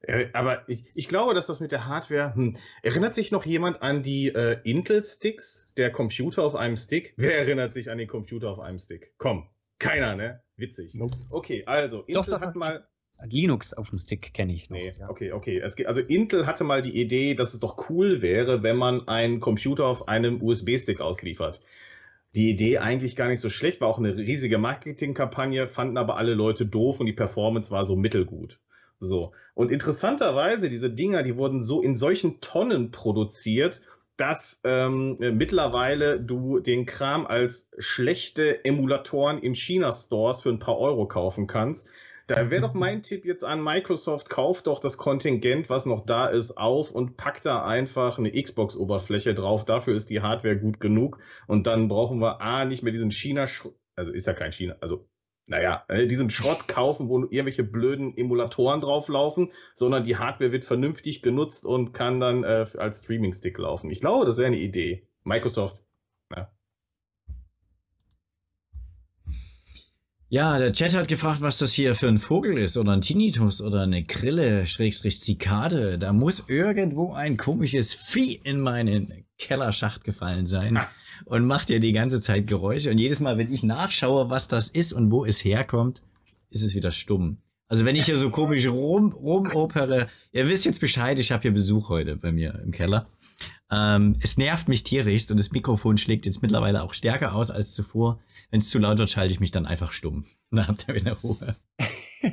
Äh, 0.00 0.30
aber 0.32 0.68
ich, 0.68 0.90
ich 0.96 1.06
glaube, 1.06 1.34
dass 1.34 1.46
das 1.46 1.60
mit 1.60 1.70
der 1.70 1.86
Hardware. 1.86 2.34
Hm, 2.34 2.56
erinnert 2.82 3.14
sich 3.14 3.30
noch 3.30 3.46
jemand 3.46 3.82
an 3.82 4.02
die 4.02 4.26
äh, 4.26 4.58
Intel-Sticks, 4.64 5.74
der 5.76 5.92
Computer 5.92 6.42
auf 6.42 6.56
einem 6.56 6.76
Stick? 6.76 7.14
Wer 7.16 7.38
erinnert 7.38 7.72
sich 7.72 7.88
an 7.88 7.98
den 7.98 8.08
Computer 8.08 8.50
auf 8.50 8.58
einem 8.58 8.80
Stick? 8.80 9.14
Komm, 9.16 9.48
keiner, 9.78 10.16
ne? 10.16 10.42
Witzig. 10.56 10.96
Nope. 10.96 11.14
Okay, 11.30 11.62
also 11.66 12.00
Intel 12.00 12.14
doch, 12.14 12.26
doch, 12.26 12.40
hat 12.40 12.56
mal. 12.56 12.88
Linux 13.24 13.74
auf 13.74 13.90
dem 13.90 13.98
Stick 13.98 14.34
kenne 14.34 14.52
ich 14.52 14.68
noch. 14.70 14.76
Nee, 14.76 14.92
ja. 14.98 15.08
okay, 15.08 15.32
okay. 15.32 15.58
Es 15.58 15.76
geht, 15.76 15.86
also 15.86 16.00
Intel 16.00 16.46
hatte 16.46 16.64
mal 16.64 16.82
die 16.82 17.00
Idee, 17.00 17.34
dass 17.34 17.54
es 17.54 17.60
doch 17.60 17.88
cool 17.90 18.22
wäre, 18.22 18.62
wenn 18.62 18.76
man 18.76 19.08
einen 19.08 19.40
Computer 19.40 19.86
auf 19.86 20.08
einem 20.08 20.42
USB-Stick 20.42 21.00
ausliefert. 21.00 21.60
Die 22.34 22.50
Idee 22.50 22.78
eigentlich 22.78 23.16
gar 23.16 23.28
nicht 23.28 23.40
so 23.40 23.48
schlecht, 23.48 23.80
war 23.80 23.88
auch 23.88 23.98
eine 23.98 24.14
riesige 24.16 24.58
Marketingkampagne, 24.58 25.66
fanden 25.66 25.96
aber 25.96 26.18
alle 26.18 26.34
Leute 26.34 26.66
doof 26.66 27.00
und 27.00 27.06
die 27.06 27.14
Performance 27.14 27.70
war 27.70 27.86
so 27.86 27.96
mittelgut. 27.96 28.58
So. 29.00 29.32
Und 29.54 29.70
interessanterweise, 29.70 30.68
diese 30.68 30.90
Dinger, 30.90 31.22
die 31.22 31.36
wurden 31.36 31.62
so 31.62 31.80
in 31.80 31.96
solchen 31.96 32.40
Tonnen 32.40 32.90
produziert, 32.90 33.80
dass 34.16 34.60
ähm, 34.64 35.16
mittlerweile 35.18 36.20
du 36.20 36.58
den 36.60 36.86
Kram 36.86 37.26
als 37.26 37.70
schlechte 37.78 38.64
Emulatoren 38.64 39.38
in 39.38 39.54
China-Stores 39.54 40.42
für 40.42 40.48
ein 40.48 40.58
paar 40.58 40.78
Euro 40.78 41.06
kaufen 41.06 41.46
kannst. 41.46 41.88
Da 42.28 42.50
wäre 42.50 42.62
doch 42.62 42.74
mein 42.74 43.02
Tipp 43.02 43.24
jetzt 43.24 43.44
an 43.44 43.62
Microsoft, 43.62 44.28
kauft 44.28 44.66
doch 44.66 44.80
das 44.80 44.98
Kontingent, 44.98 45.70
was 45.70 45.86
noch 45.86 46.04
da 46.04 46.26
ist, 46.26 46.58
auf 46.58 46.90
und 46.90 47.16
packt 47.16 47.46
da 47.46 47.64
einfach 47.64 48.18
eine 48.18 48.32
Xbox-Oberfläche 48.32 49.32
drauf. 49.32 49.64
Dafür 49.64 49.94
ist 49.94 50.10
die 50.10 50.22
Hardware 50.22 50.58
gut 50.58 50.80
genug. 50.80 51.18
Und 51.46 51.68
dann 51.68 51.86
brauchen 51.86 52.20
wir 52.20 52.40
A, 52.40 52.64
nicht 52.64 52.82
mehr 52.82 52.92
diesen 52.92 53.12
China, 53.12 53.46
also 53.94 54.12
ist 54.12 54.26
ja 54.26 54.32
kein 54.32 54.50
China, 54.50 54.76
also 54.80 55.08
naja, 55.46 55.84
äh, 55.86 56.08
diesen 56.08 56.30
Schrott 56.30 56.66
kaufen, 56.66 57.08
wo 57.08 57.20
irgendwelche 57.20 57.62
blöden 57.62 58.16
Emulatoren 58.16 58.80
drauflaufen, 58.80 59.52
sondern 59.74 60.02
die 60.02 60.16
Hardware 60.16 60.50
wird 60.50 60.64
vernünftig 60.64 61.22
genutzt 61.22 61.64
und 61.64 61.92
kann 61.92 62.18
dann 62.18 62.42
äh, 62.42 62.66
als 62.76 63.04
Streaming-Stick 63.04 63.56
laufen. 63.58 63.90
Ich 63.90 64.00
glaube, 64.00 64.26
das 64.26 64.36
wäre 64.36 64.48
eine 64.48 64.58
Idee. 64.58 65.06
Microsoft. 65.22 65.80
Ja. 66.34 66.50
Ja, 70.28 70.58
der 70.58 70.72
Chat 70.72 70.94
hat 70.94 71.08
gefragt, 71.08 71.40
was 71.40 71.58
das 71.58 71.72
hier 71.72 71.94
für 71.94 72.08
ein 72.08 72.18
Vogel 72.18 72.58
ist 72.58 72.76
oder 72.76 72.92
ein 72.92 73.00
Tinnitus 73.00 73.60
oder 73.60 73.82
eine 73.82 74.02
Grille, 74.02 74.66
Schrägstrich 74.66 75.22
Zikade. 75.22 75.98
Da 75.98 76.12
muss 76.12 76.44
irgendwo 76.48 77.12
ein 77.12 77.36
komisches 77.36 77.94
Vieh 77.94 78.40
in 78.42 78.60
meinen 78.60 79.24
Kellerschacht 79.38 80.02
gefallen 80.04 80.46
sein. 80.46 80.76
Ah 80.76 80.88
und 81.24 81.46
macht 81.46 81.70
ja 81.70 81.78
die 81.78 81.92
ganze 81.92 82.20
Zeit 82.20 82.46
Geräusche. 82.46 82.90
Und 82.90 82.98
jedes 82.98 83.20
Mal, 83.20 83.38
wenn 83.38 83.52
ich 83.52 83.62
nachschaue, 83.62 84.30
was 84.30 84.48
das 84.48 84.68
ist 84.68 84.92
und 84.92 85.10
wo 85.10 85.24
es 85.24 85.44
herkommt, 85.44 86.02
ist 86.50 86.62
es 86.62 86.74
wieder 86.74 86.90
stumm. 86.90 87.38
Also 87.68 87.84
wenn 87.84 87.96
ich 87.96 88.04
hier 88.04 88.16
so 88.16 88.30
komisch 88.30 88.66
rum, 88.66 89.12
rumopere, 89.12 90.08
ihr 90.32 90.48
wisst 90.48 90.66
jetzt 90.66 90.80
Bescheid, 90.80 91.18
ich 91.18 91.32
habe 91.32 91.42
hier 91.42 91.52
Besuch 91.52 91.88
heute 91.88 92.16
bei 92.16 92.30
mir 92.30 92.60
im 92.64 92.70
Keller. 92.70 93.08
Ähm, 93.70 94.16
es 94.20 94.38
nervt 94.38 94.68
mich 94.68 94.84
tierisch 94.84 95.28
und 95.30 95.38
das 95.38 95.50
Mikrofon 95.50 95.98
schlägt 95.98 96.24
jetzt 96.24 96.42
mittlerweile 96.42 96.82
auch 96.82 96.94
stärker 96.94 97.34
aus 97.34 97.50
als 97.50 97.74
zuvor. 97.74 98.20
Wenn 98.50 98.60
es 98.60 98.70
zu 98.70 98.78
laut 98.78 98.98
wird, 98.98 99.10
schalte 99.10 99.32
ich 99.32 99.40
mich 99.40 99.50
dann 99.50 99.66
einfach 99.66 99.92
stumm. 99.92 100.24
Dann 100.50 100.68
habt 100.68 100.86
ihr 100.88 100.94
wieder 100.94 101.14
Ruhe. 101.14 101.56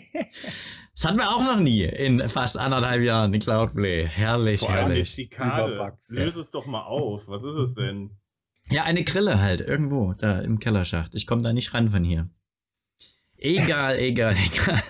das 0.93 1.05
hatten 1.05 1.17
wir 1.17 1.29
auch 1.29 1.43
noch 1.43 1.59
nie 1.59 1.83
in 1.83 2.27
fast 2.29 2.57
anderthalb 2.57 3.01
Jahren 3.01 3.33
in 3.33 3.39
Cloudplay. 3.39 4.05
Herrlich, 4.05 4.59
Vor 4.59 4.71
herrlich. 4.71 5.15
Die 5.15 5.29
Karte. 5.29 5.97
Löse 6.09 6.39
es 6.39 6.51
doch 6.51 6.67
mal 6.67 6.83
auf. 6.83 7.27
Was 7.27 7.41
ist 7.41 7.69
es 7.69 7.73
denn? 7.73 8.11
Ja, 8.69 8.83
eine 8.83 9.03
Grille 9.03 9.41
halt, 9.41 9.61
irgendwo, 9.61 10.13
da 10.13 10.39
im 10.39 10.59
Kellerschacht. 10.59 11.15
Ich 11.15 11.27
komme 11.27 11.41
da 11.41 11.51
nicht 11.51 11.73
ran 11.73 11.89
von 11.89 12.03
hier. 12.03 12.29
Egal, 13.37 13.99
egal, 13.99 14.35
egal. 14.53 14.83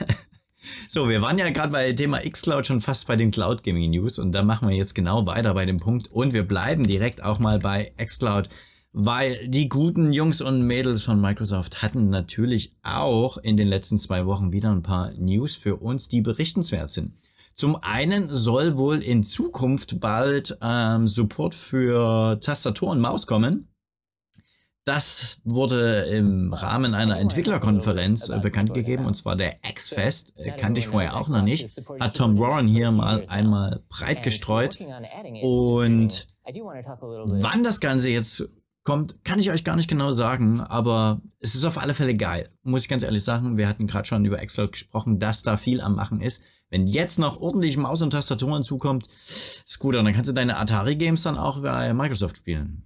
So, 0.88 1.10
wir 1.10 1.22
waren 1.22 1.38
ja 1.38 1.50
gerade 1.50 1.72
bei 1.72 1.94
Thema 1.94 2.20
xCloud 2.20 2.66
schon 2.66 2.82
fast 2.82 3.08
bei 3.08 3.16
den 3.16 3.32
Cloud 3.32 3.64
Gaming 3.64 3.92
News 3.92 4.20
und 4.20 4.32
da 4.32 4.44
machen 4.44 4.70
wir 4.70 4.76
jetzt 4.76 4.96
genau 4.96 5.26
weiter 5.26 5.54
bei 5.54 5.66
dem 5.66 5.78
Punkt 5.78 6.12
und 6.12 6.34
wir 6.34 6.44
bleiben 6.44 6.86
direkt 6.86 7.24
auch 7.24 7.40
mal 7.40 7.60
bei 7.60 7.94
xCloud, 7.98 8.50
weil 8.92 9.48
die 9.48 9.70
guten 9.70 10.14
Jungs 10.14 10.42
und 10.42 10.62
Mädels 10.62 11.04
von 11.04 11.20
Microsoft 11.20 11.82
hatten 11.82 12.10
natürlich 12.10 12.74
auch 12.84 13.38
in 13.38 13.58
den 13.58 13.68
letzten 13.68 13.98
zwei 13.98 14.26
Wochen 14.26 14.52
wieder 14.52 14.72
ein 14.72 14.84
paar 14.84 15.12
News 15.14 15.56
für 15.56 15.78
uns, 15.78 16.08
die 16.08 16.22
berichtenswert 16.22 16.92
sind. 16.92 17.14
Zum 17.56 17.76
einen 17.76 18.34
soll 18.34 18.78
wohl 18.78 19.02
in 19.02 19.24
Zukunft 19.24 20.00
bald 20.00 20.58
ähm, 20.62 21.08
Support 21.08 21.54
für 21.54 22.40
Tastatur 22.40 22.90
und 22.90 23.00
Maus 23.00 23.28
kommen. 23.28 23.68
Das 24.86 25.40
wurde 25.46 26.02
im 26.02 26.54
Rahmen 26.54 26.94
einer 26.94 27.18
Entwicklerkonferenz 27.18 28.28
äh, 28.28 28.40
bekannt 28.40 28.74
gegeben, 28.74 29.06
und 29.06 29.16
zwar 29.16 29.38
der 29.38 29.60
X-Fest. 29.64 30.34
Äh, 30.36 30.52
kannte 30.52 30.80
ich 30.80 30.88
vorher 30.88 31.16
auch 31.16 31.30
noch 31.30 31.42
nicht. 31.42 31.82
Hat 32.02 32.18
Tom 32.18 32.38
Warren 32.38 32.68
hier 32.68 32.92
mal 32.92 33.24
einmal 33.30 33.82
breit 33.88 34.24
gestreut. 34.24 34.78
Und 35.42 36.28
wann 36.44 37.64
das 37.64 37.80
Ganze 37.80 38.10
jetzt 38.10 38.50
kommt, 38.84 39.24
kann 39.24 39.40
ich 39.40 39.52
euch 39.52 39.64
gar 39.64 39.78
nicht 39.78 39.90
genau 39.90 40.12
sagen, 40.12 40.60
aber 40.60 41.22
es 41.40 41.56
ist 41.56 41.64
auf 41.64 41.78
alle 41.78 41.94
Fälle 41.94 42.16
geil. 42.16 42.50
Muss 42.64 42.82
ich 42.82 42.90
ganz 42.90 43.04
ehrlich 43.04 43.24
sagen, 43.24 43.58
wir 43.58 43.70
hatten 43.70 43.88
gerade 43.88 44.06
schon 44.06 44.26
über 44.26 44.46
Xcloud 44.46 44.74
gesprochen, 44.74 45.18
dass 45.18 45.44
da 45.44 45.56
viel 45.56 45.80
am 45.80 45.96
Machen 45.96 46.20
ist. 46.20 46.42
Wenn 46.70 46.88
jetzt 46.88 47.20
noch 47.20 47.40
ordentlich 47.40 47.78
Maus 47.78 48.02
und 48.02 48.10
Tastatur 48.10 48.54
hinzukommt, 48.54 49.08
ist 49.08 49.80
gut. 49.80 49.96
Und 49.96 50.04
dann 50.04 50.14
kannst 50.14 50.30
du 50.30 50.34
deine 50.34 50.58
Atari-Games 50.58 51.24
dann 51.24 51.38
auch 51.38 51.62
bei 51.62 51.94
Microsoft 51.94 52.38
spielen. 52.38 52.84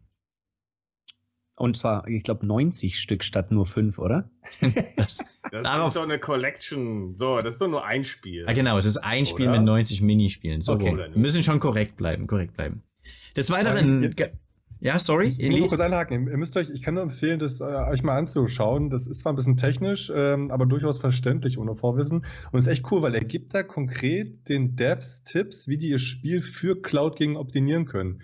Und 1.58 1.76
zwar, 1.76 2.08
ich 2.08 2.22
glaube, 2.22 2.46
90 2.46 3.00
Stück 3.00 3.24
statt 3.24 3.52
nur 3.52 3.66
5, 3.66 3.98
oder? 3.98 4.30
das, 4.96 5.26
das 5.52 5.64
darauf, 5.64 5.88
ist 5.88 5.96
doch 5.96 6.04
eine 6.04 6.20
Collection. 6.20 7.16
So, 7.16 7.42
das 7.42 7.54
ist 7.54 7.62
doch 7.62 7.68
nur 7.68 7.84
ein 7.84 8.04
Spiel. 8.04 8.46
Ah, 8.48 8.54
genau, 8.54 8.78
es 8.78 8.86
ist 8.86 8.98
ein 8.98 9.26
Spiel 9.26 9.50
mit 9.50 9.64
90 9.64 10.04
Minispielen. 10.04 10.62
So, 10.62 10.74
okay. 10.74 10.96
wir 10.96 11.10
müssen 11.16 11.42
schon 11.42 11.60
korrekt 11.60 11.98
bleiben, 11.98 12.28
korrekt 12.28 12.54
bleiben. 12.56 12.84
Des 13.36 13.50
Weiteren. 13.50 14.14
Ja, 14.80 15.00
sorry. 15.00 15.34
Ich 15.36 15.50
muss 15.50 15.60
nur 15.60 15.70
kurz 15.70 15.82
einhaken. 15.82 16.28
Ihr 16.28 16.38
müsst 16.38 16.56
euch, 16.56 16.70
ich 16.70 16.84
kann 16.84 16.94
nur 16.94 17.02
empfehlen, 17.02 17.40
das 17.40 17.62
äh, 17.62 17.64
euch 17.64 18.04
mal 18.04 18.16
anzuschauen. 18.16 18.92
Das 18.92 19.08
ist 19.08 19.22
zwar 19.22 19.34
ein 19.34 19.36
bisschen 19.36 19.58
technisch, 19.58 20.12
ähm, 20.14 20.52
aber 20.52 20.68
durchaus 20.68 21.00
verständlich 21.00 21.58
ohne 21.58 21.76
Vorwissen. 21.76 22.24
Und 22.52 22.60
ist 22.60 22.68
echt 22.68 22.92
cool, 22.92 23.02
weil 23.02 23.16
er 23.16 23.26
gibt 23.26 23.56
da 23.56 23.64
konkret 23.64 24.48
den 24.48 24.76
Devs 24.76 25.24
Tipps, 25.24 25.68
wie 25.68 25.80
die 25.80 25.90
ihr 25.90 26.00
Spiel 26.00 26.42
für 26.42 26.80
Cloud 26.80 27.18
Gaming 27.18 27.38
optimieren 27.38 27.86
können. 27.86 28.22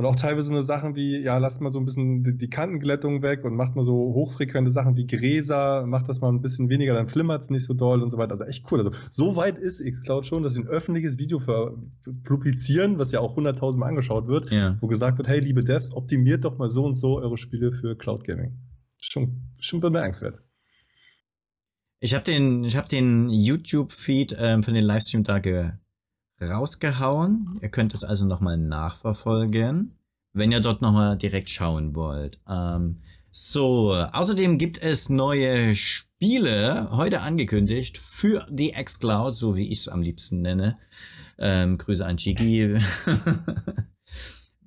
Und 0.00 0.06
auch 0.06 0.16
teilweise 0.16 0.50
nur 0.50 0.62
Sachen 0.62 0.96
wie, 0.96 1.18
ja, 1.18 1.36
lasst 1.36 1.60
mal 1.60 1.70
so 1.70 1.78
ein 1.78 1.84
bisschen 1.84 2.22
die, 2.22 2.38
die 2.38 2.48
Kantenglättung 2.48 3.22
weg 3.22 3.44
und 3.44 3.54
macht 3.54 3.76
mal 3.76 3.84
so 3.84 3.92
hochfrequente 3.92 4.70
Sachen 4.70 4.96
wie 4.96 5.06
Gräser, 5.06 5.84
macht 5.86 6.08
das 6.08 6.22
mal 6.22 6.32
ein 6.32 6.40
bisschen 6.40 6.70
weniger, 6.70 6.94
dann 6.94 7.06
flimmert 7.06 7.42
es 7.42 7.50
nicht 7.50 7.66
so 7.66 7.74
doll 7.74 8.02
und 8.02 8.08
so 8.08 8.16
weiter. 8.16 8.32
Also 8.32 8.44
echt 8.44 8.64
cool. 8.72 8.78
Also 8.78 8.92
so 9.10 9.36
weit 9.36 9.58
ist 9.58 9.84
Xcloud 9.84 10.24
schon, 10.24 10.42
dass 10.42 10.54
sie 10.54 10.62
ein 10.62 10.68
öffentliches 10.68 11.18
Video 11.18 11.38
für, 11.38 11.76
publizieren, 12.24 12.98
was 12.98 13.12
ja 13.12 13.20
auch 13.20 13.36
100.000 13.36 13.76
Mal 13.76 13.88
angeschaut 13.88 14.26
wird, 14.26 14.50
ja. 14.50 14.78
wo 14.80 14.86
gesagt 14.86 15.18
wird, 15.18 15.28
hey, 15.28 15.40
liebe 15.40 15.62
Devs, 15.64 15.92
optimiert 15.92 16.46
doch 16.46 16.56
mal 16.56 16.68
so 16.68 16.86
und 16.86 16.94
so 16.94 17.18
eure 17.18 17.36
Spiele 17.36 17.70
für 17.70 17.94
Cloud 17.94 18.24
Gaming. 18.24 18.56
Schon, 19.02 19.50
schon 19.60 19.80
bemerkenswert. 19.80 20.42
Ich 21.98 22.14
habe 22.14 22.24
den, 22.24 22.64
ich 22.64 22.74
hab 22.74 22.88
den 22.88 23.28
YouTube-Feed 23.28 24.34
ähm, 24.40 24.62
von 24.62 24.72
den 24.72 24.84
Livestream-Tage 24.84 25.78
rausgehauen. 26.40 27.58
Ihr 27.62 27.68
könnt 27.68 27.94
es 27.94 28.04
also 28.04 28.26
nochmal 28.26 28.56
nachverfolgen, 28.56 29.98
wenn 30.32 30.52
ihr 30.52 30.60
dort 30.60 30.82
nochmal 30.82 31.16
direkt 31.16 31.50
schauen 31.50 31.94
wollt. 31.94 32.40
Ähm, 32.48 33.02
so, 33.32 33.92
außerdem 33.92 34.58
gibt 34.58 34.82
es 34.82 35.08
neue 35.08 35.76
Spiele, 35.76 36.88
heute 36.90 37.20
angekündigt, 37.20 37.98
für 37.98 38.46
die 38.50 38.72
xCloud, 38.72 39.34
so 39.34 39.56
wie 39.56 39.70
ich 39.70 39.80
es 39.80 39.88
am 39.88 40.02
liebsten 40.02 40.42
nenne. 40.42 40.78
Ähm, 41.38 41.78
Grüße 41.78 42.04
an 42.04 42.16
Chigi. 42.16 42.80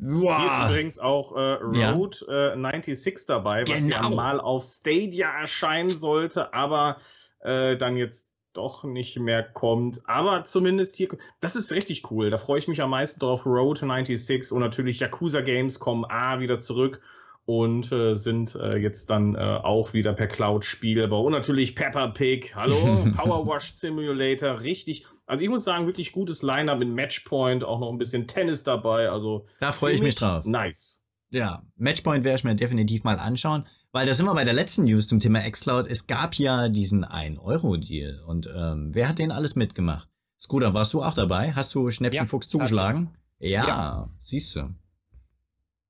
Wow. 0.05 0.37
Hier 0.37 0.47
ist 0.47 0.69
übrigens 0.69 0.99
auch 0.99 1.35
äh, 1.35 1.53
Road 1.61 2.25
ja. 2.27 2.53
äh, 2.53 2.81
96 2.83 3.25
dabei, 3.25 3.61
was 3.61 3.83
genau. 3.83 3.95
ja 3.95 4.09
mal 4.09 4.41
auf 4.41 4.63
Stadia 4.63 5.29
erscheinen 5.39 5.89
sollte, 5.89 6.53
aber 6.53 6.97
äh, 7.39 7.77
dann 7.77 7.95
jetzt 7.95 8.32
doch 8.53 8.84
nicht 8.84 9.19
mehr 9.19 9.43
kommt. 9.43 10.01
Aber 10.05 10.43
zumindest 10.43 10.95
hier, 10.95 11.09
das 11.41 11.55
ist 11.55 11.71
richtig 11.71 12.09
cool. 12.11 12.30
Da 12.30 12.38
freue 12.38 12.59
ich 12.59 12.67
mich 12.67 12.81
am 12.81 12.91
meisten 12.91 13.19
drauf. 13.19 13.45
Road 13.45 13.80
96 13.80 14.51
und 14.51 14.61
natürlich 14.61 14.99
Yakuza 14.99 15.41
Games 15.41 15.80
kommen 15.80 16.05
A 16.05 16.39
wieder 16.39 16.59
zurück 16.59 17.01
und 17.45 17.91
äh, 17.91 18.15
sind 18.15 18.55
äh, 18.55 18.77
jetzt 18.77 19.09
dann 19.09 19.35
äh, 19.35 19.39
auch 19.39 19.93
wieder 19.93 20.13
per 20.13 20.27
Cloud 20.27 20.63
spielbar. 20.65 21.21
Und 21.23 21.34
natürlich 21.34 21.75
Peppa 21.75 22.07
Pig, 22.07 22.55
hallo, 22.55 23.05
Power 23.17 23.45
Wash 23.45 23.73
Simulator, 23.75 24.61
richtig. 24.61 25.05
Also 25.25 25.43
ich 25.43 25.49
muss 25.49 25.63
sagen, 25.63 25.85
wirklich 25.85 26.11
gutes 26.11 26.41
Line-Up 26.41 26.80
mit 26.80 26.89
Matchpoint, 26.89 27.63
auch 27.63 27.80
noch 27.80 27.91
ein 27.91 27.97
bisschen 27.97 28.27
Tennis 28.27 28.63
dabei. 28.63 29.09
Also 29.09 29.45
da 29.59 29.71
freue 29.71 29.93
ich 29.93 30.01
mich 30.01 30.15
drauf. 30.15 30.45
Nice. 30.45 31.05
Ja, 31.30 31.63
Matchpoint 31.77 32.23
werde 32.23 32.38
ich 32.38 32.43
mir 32.43 32.55
definitiv 32.55 33.03
mal 33.03 33.19
anschauen. 33.19 33.67
Weil 33.95 34.07
da 34.07 34.15
sind 34.15 34.25
wir 34.25 34.33
bei 34.33 34.43
der 34.43 34.55
letzten 34.55 34.85
News 34.85 35.07
zum 35.07 35.19
Thema 35.19 35.47
xCloud. 35.47 35.87
Es 35.87 36.07
gab 36.07 36.33
ja 36.39 36.67
diesen 36.67 37.05
1-Euro-Deal. 37.05 38.23
Und 38.25 38.51
ähm, 38.51 38.89
wer 38.91 39.07
hat 39.07 39.19
den 39.19 39.31
alles 39.31 39.55
mitgemacht? 39.55 40.09
Scooter, 40.41 40.73
warst 40.73 40.95
du 40.95 41.03
auch 41.03 41.13
dabei? 41.13 41.53
Hast 41.53 41.75
du 41.75 41.91
Schnäppchenfuchs 41.91 42.47
ja, 42.47 42.51
zugeschlagen? 42.51 43.15
Ja, 43.37 43.67
ja, 43.67 44.09
siehst 44.19 44.55
du. 44.55 44.73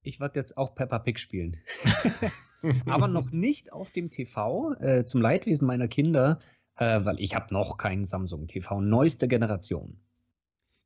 Ich 0.02 0.20
werde 0.20 0.38
jetzt 0.38 0.58
auch 0.58 0.76
Peppa 0.76 1.00
Pig 1.00 1.18
spielen. 1.18 1.62
Aber 2.86 3.08
noch 3.08 3.32
nicht 3.32 3.72
auf 3.72 3.90
dem 3.92 4.10
TV, 4.10 4.74
äh, 4.82 5.06
zum 5.06 5.22
Leidwesen 5.22 5.66
meiner 5.66 5.88
Kinder, 5.88 6.40
äh, 6.76 7.06
weil 7.06 7.22
ich 7.22 7.36
habe 7.36 7.54
noch 7.54 7.78
keinen 7.78 8.04
Samsung 8.04 8.48
TV, 8.48 8.82
neueste 8.82 9.30
Generation. 9.30 10.02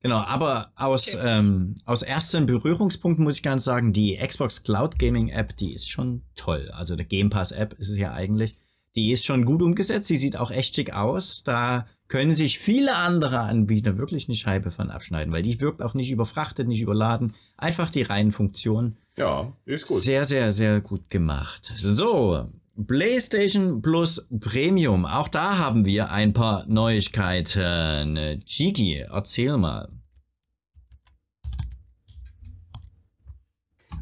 Genau, 0.01 0.19
aber 0.19 0.71
aus, 0.75 1.15
okay. 1.15 1.39
ähm, 1.39 1.75
aus 1.85 2.01
ersten 2.01 2.45
Berührungspunkten 2.45 3.23
muss 3.23 3.37
ich 3.37 3.43
ganz 3.43 3.63
sagen, 3.63 3.93
die 3.93 4.17
Xbox 4.17 4.63
Cloud 4.63 4.99
Gaming 4.99 5.29
App, 5.29 5.57
die 5.57 5.73
ist 5.73 5.89
schon 5.89 6.21
toll. 6.35 6.69
Also 6.73 6.95
der 6.95 7.05
Game 7.05 7.29
Pass 7.29 7.51
App 7.51 7.73
ist 7.73 7.89
es 7.89 7.97
ja 7.97 8.13
eigentlich. 8.13 8.55
Die 8.95 9.11
ist 9.11 9.25
schon 9.25 9.45
gut 9.45 9.61
umgesetzt, 9.61 10.09
die 10.09 10.17
sieht 10.17 10.37
auch 10.37 10.51
echt 10.51 10.75
schick 10.75 10.93
aus. 10.93 11.43
Da 11.43 11.87
können 12.07 12.33
sich 12.33 12.59
viele 12.59 12.95
andere 12.95 13.39
Anbieter 13.41 13.97
wirklich 13.97 14.27
eine 14.27 14.35
Scheibe 14.35 14.71
von 14.71 14.89
abschneiden, 14.89 15.33
weil 15.33 15.43
die 15.43 15.59
wirkt 15.59 15.81
auch 15.81 15.93
nicht 15.93 16.11
überfrachtet, 16.11 16.67
nicht 16.67 16.81
überladen. 16.81 17.33
Einfach 17.57 17.89
die 17.89 18.03
reinen 18.03 18.31
Funktionen. 18.31 18.97
Ja, 19.17 19.51
ist 19.65 19.87
gut. 19.87 20.01
Sehr, 20.01 20.25
sehr, 20.25 20.53
sehr 20.53 20.79
gut 20.79 21.09
gemacht. 21.09 21.73
So, 21.75 22.49
PlayStation 22.85 23.81
Plus 23.81 24.27
Premium. 24.39 25.05
Auch 25.05 25.27
da 25.27 25.57
haben 25.57 25.85
wir 25.85 26.11
ein 26.11 26.33
paar 26.33 26.65
Neuigkeiten. 26.67 28.43
Chiki, 28.45 29.05
erzähl 29.09 29.57
mal. 29.57 29.89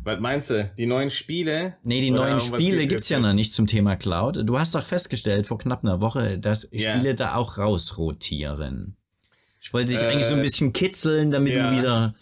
Was 0.04 0.20
meinst 0.20 0.52
du? 0.52 0.72
Die 0.78 0.86
neuen 0.86 1.10
Spiele? 1.10 1.78
Nee, 1.84 2.00
die 2.00 2.12
neuen 2.12 2.40
Spiele 2.40 2.86
gibt's 2.86 3.10
ja 3.10 3.20
noch 3.20 3.34
nicht 3.34 3.56
zum 3.56 3.66
Thema 3.66 3.96
Cloud. 3.96 4.48
Du 4.48 4.60
hast 4.60 4.76
doch 4.76 4.86
festgestellt 4.86 5.48
vor 5.48 5.58
knapp 5.58 5.84
einer 5.84 6.00
Woche, 6.00 6.38
dass 6.38 6.72
yeah. 6.72 6.96
Spiele 6.96 7.16
da 7.16 7.34
auch 7.34 7.58
rausrotieren. 7.58 8.98
Ich 9.60 9.74
wollte 9.74 9.94
dich 9.94 10.04
äh, 10.04 10.06
eigentlich 10.06 10.28
so 10.28 10.36
ein 10.36 10.44
bisschen 10.44 10.74
kitzeln, 10.74 11.32
damit 11.32 11.56
ja. 11.56 11.72
du 11.72 11.78
wieder 11.78 12.14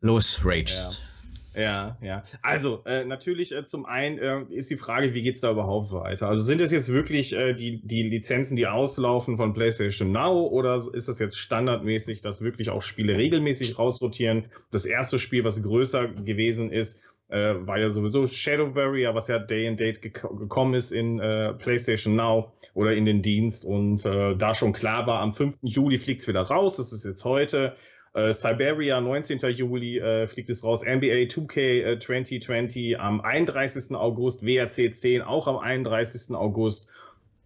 losragest. 0.00 1.02
Ja. 1.02 1.09
Ja, 1.54 1.96
ja. 2.00 2.22
Also, 2.42 2.82
äh, 2.86 3.04
natürlich 3.04 3.52
äh, 3.52 3.64
zum 3.64 3.84
einen 3.84 4.18
äh, 4.18 4.42
ist 4.50 4.70
die 4.70 4.76
Frage, 4.76 5.14
wie 5.14 5.22
geht's 5.22 5.40
da 5.40 5.50
überhaupt 5.50 5.90
weiter? 5.92 6.28
Also 6.28 6.42
sind 6.42 6.60
das 6.60 6.70
jetzt 6.70 6.90
wirklich 6.90 7.36
äh, 7.36 7.54
die, 7.54 7.80
die 7.84 8.04
Lizenzen, 8.04 8.56
die 8.56 8.68
auslaufen 8.68 9.36
von 9.36 9.52
PlayStation 9.52 10.12
Now 10.12 10.46
oder 10.46 10.80
ist 10.92 11.08
das 11.08 11.18
jetzt 11.18 11.38
standardmäßig, 11.38 12.22
dass 12.22 12.40
wirklich 12.40 12.70
auch 12.70 12.82
Spiele 12.82 13.16
regelmäßig 13.16 13.78
rausrotieren? 13.78 14.46
Das 14.70 14.86
erste 14.86 15.18
Spiel, 15.18 15.42
was 15.42 15.60
größer 15.60 16.08
gewesen 16.08 16.70
ist, 16.70 17.02
äh, 17.30 17.54
war 17.66 17.78
ja 17.78 17.90
sowieso 17.90 18.26
Shadow 18.26 18.74
Warrior, 18.74 19.14
was 19.14 19.28
ja 19.28 19.38
Day 19.38 19.66
and 19.66 19.78
Date 19.78 20.02
gek 20.02 20.22
gekommen 20.22 20.74
ist 20.74 20.92
in 20.92 21.18
äh, 21.20 21.54
PlayStation 21.54 22.16
Now 22.16 22.52
oder 22.74 22.94
in 22.94 23.04
den 23.04 23.22
Dienst 23.22 23.64
und 23.64 24.04
äh, 24.04 24.36
da 24.36 24.54
schon 24.54 24.72
klar 24.72 25.06
war, 25.06 25.20
am 25.20 25.34
5. 25.34 25.58
Juli 25.62 25.98
fliegt 25.98 26.22
es 26.22 26.28
wieder 26.28 26.42
raus, 26.42 26.76
das 26.76 26.92
ist 26.92 27.04
jetzt 27.04 27.24
heute. 27.24 27.76
Äh, 28.12 28.32
Siberia, 28.32 29.00
19. 29.00 29.38
Juli 29.50 29.98
äh, 29.98 30.26
fliegt 30.26 30.50
es 30.50 30.64
raus. 30.64 30.82
NBA 30.82 31.28
2K 31.28 31.60
äh, 31.84 31.98
2020 31.98 32.98
am 32.98 33.20
31. 33.20 33.94
August. 33.94 34.44
WRC 34.44 34.92
10 34.92 35.22
auch 35.22 35.46
am 35.46 35.58
31. 35.58 36.34
August. 36.34 36.88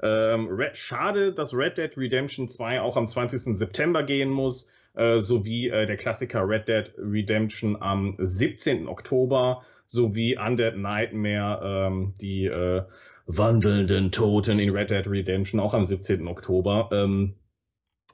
Ähm, 0.03 0.49
Red, 0.51 0.77
schade, 0.77 1.33
dass 1.33 1.55
Red 1.55 1.79
Dead 1.79 1.97
Redemption 1.97 2.49
2 2.49 2.81
auch 2.81 2.97
am 2.97 3.07
20. 3.07 3.57
September 3.57 4.03
gehen 4.03 4.31
muss. 4.31 4.71
Äh, 4.95 5.21
sowie 5.21 5.69
äh, 5.69 5.87
der 5.87 5.97
Klassiker 5.97 6.49
Red 6.49 6.69
Dead 6.69 6.93
Redemption 6.99 7.81
am 7.81 8.17
17. 8.19 8.89
Oktober. 8.89 9.63
Sowie 9.87 10.39
Undead 10.39 10.79
Nightmare, 10.79 11.89
ähm, 11.89 12.15
die 12.21 12.47
äh, 12.47 12.83
wandelnden 13.27 14.13
Toten 14.13 14.59
in 14.59 14.71
Red 14.71 14.91
Dead 14.91 15.07
Redemption 15.07 15.61
auch 15.61 15.75
am 15.75 15.85
17. 15.85 16.27
Oktober. 16.27 16.89
Ähm, 16.91 17.35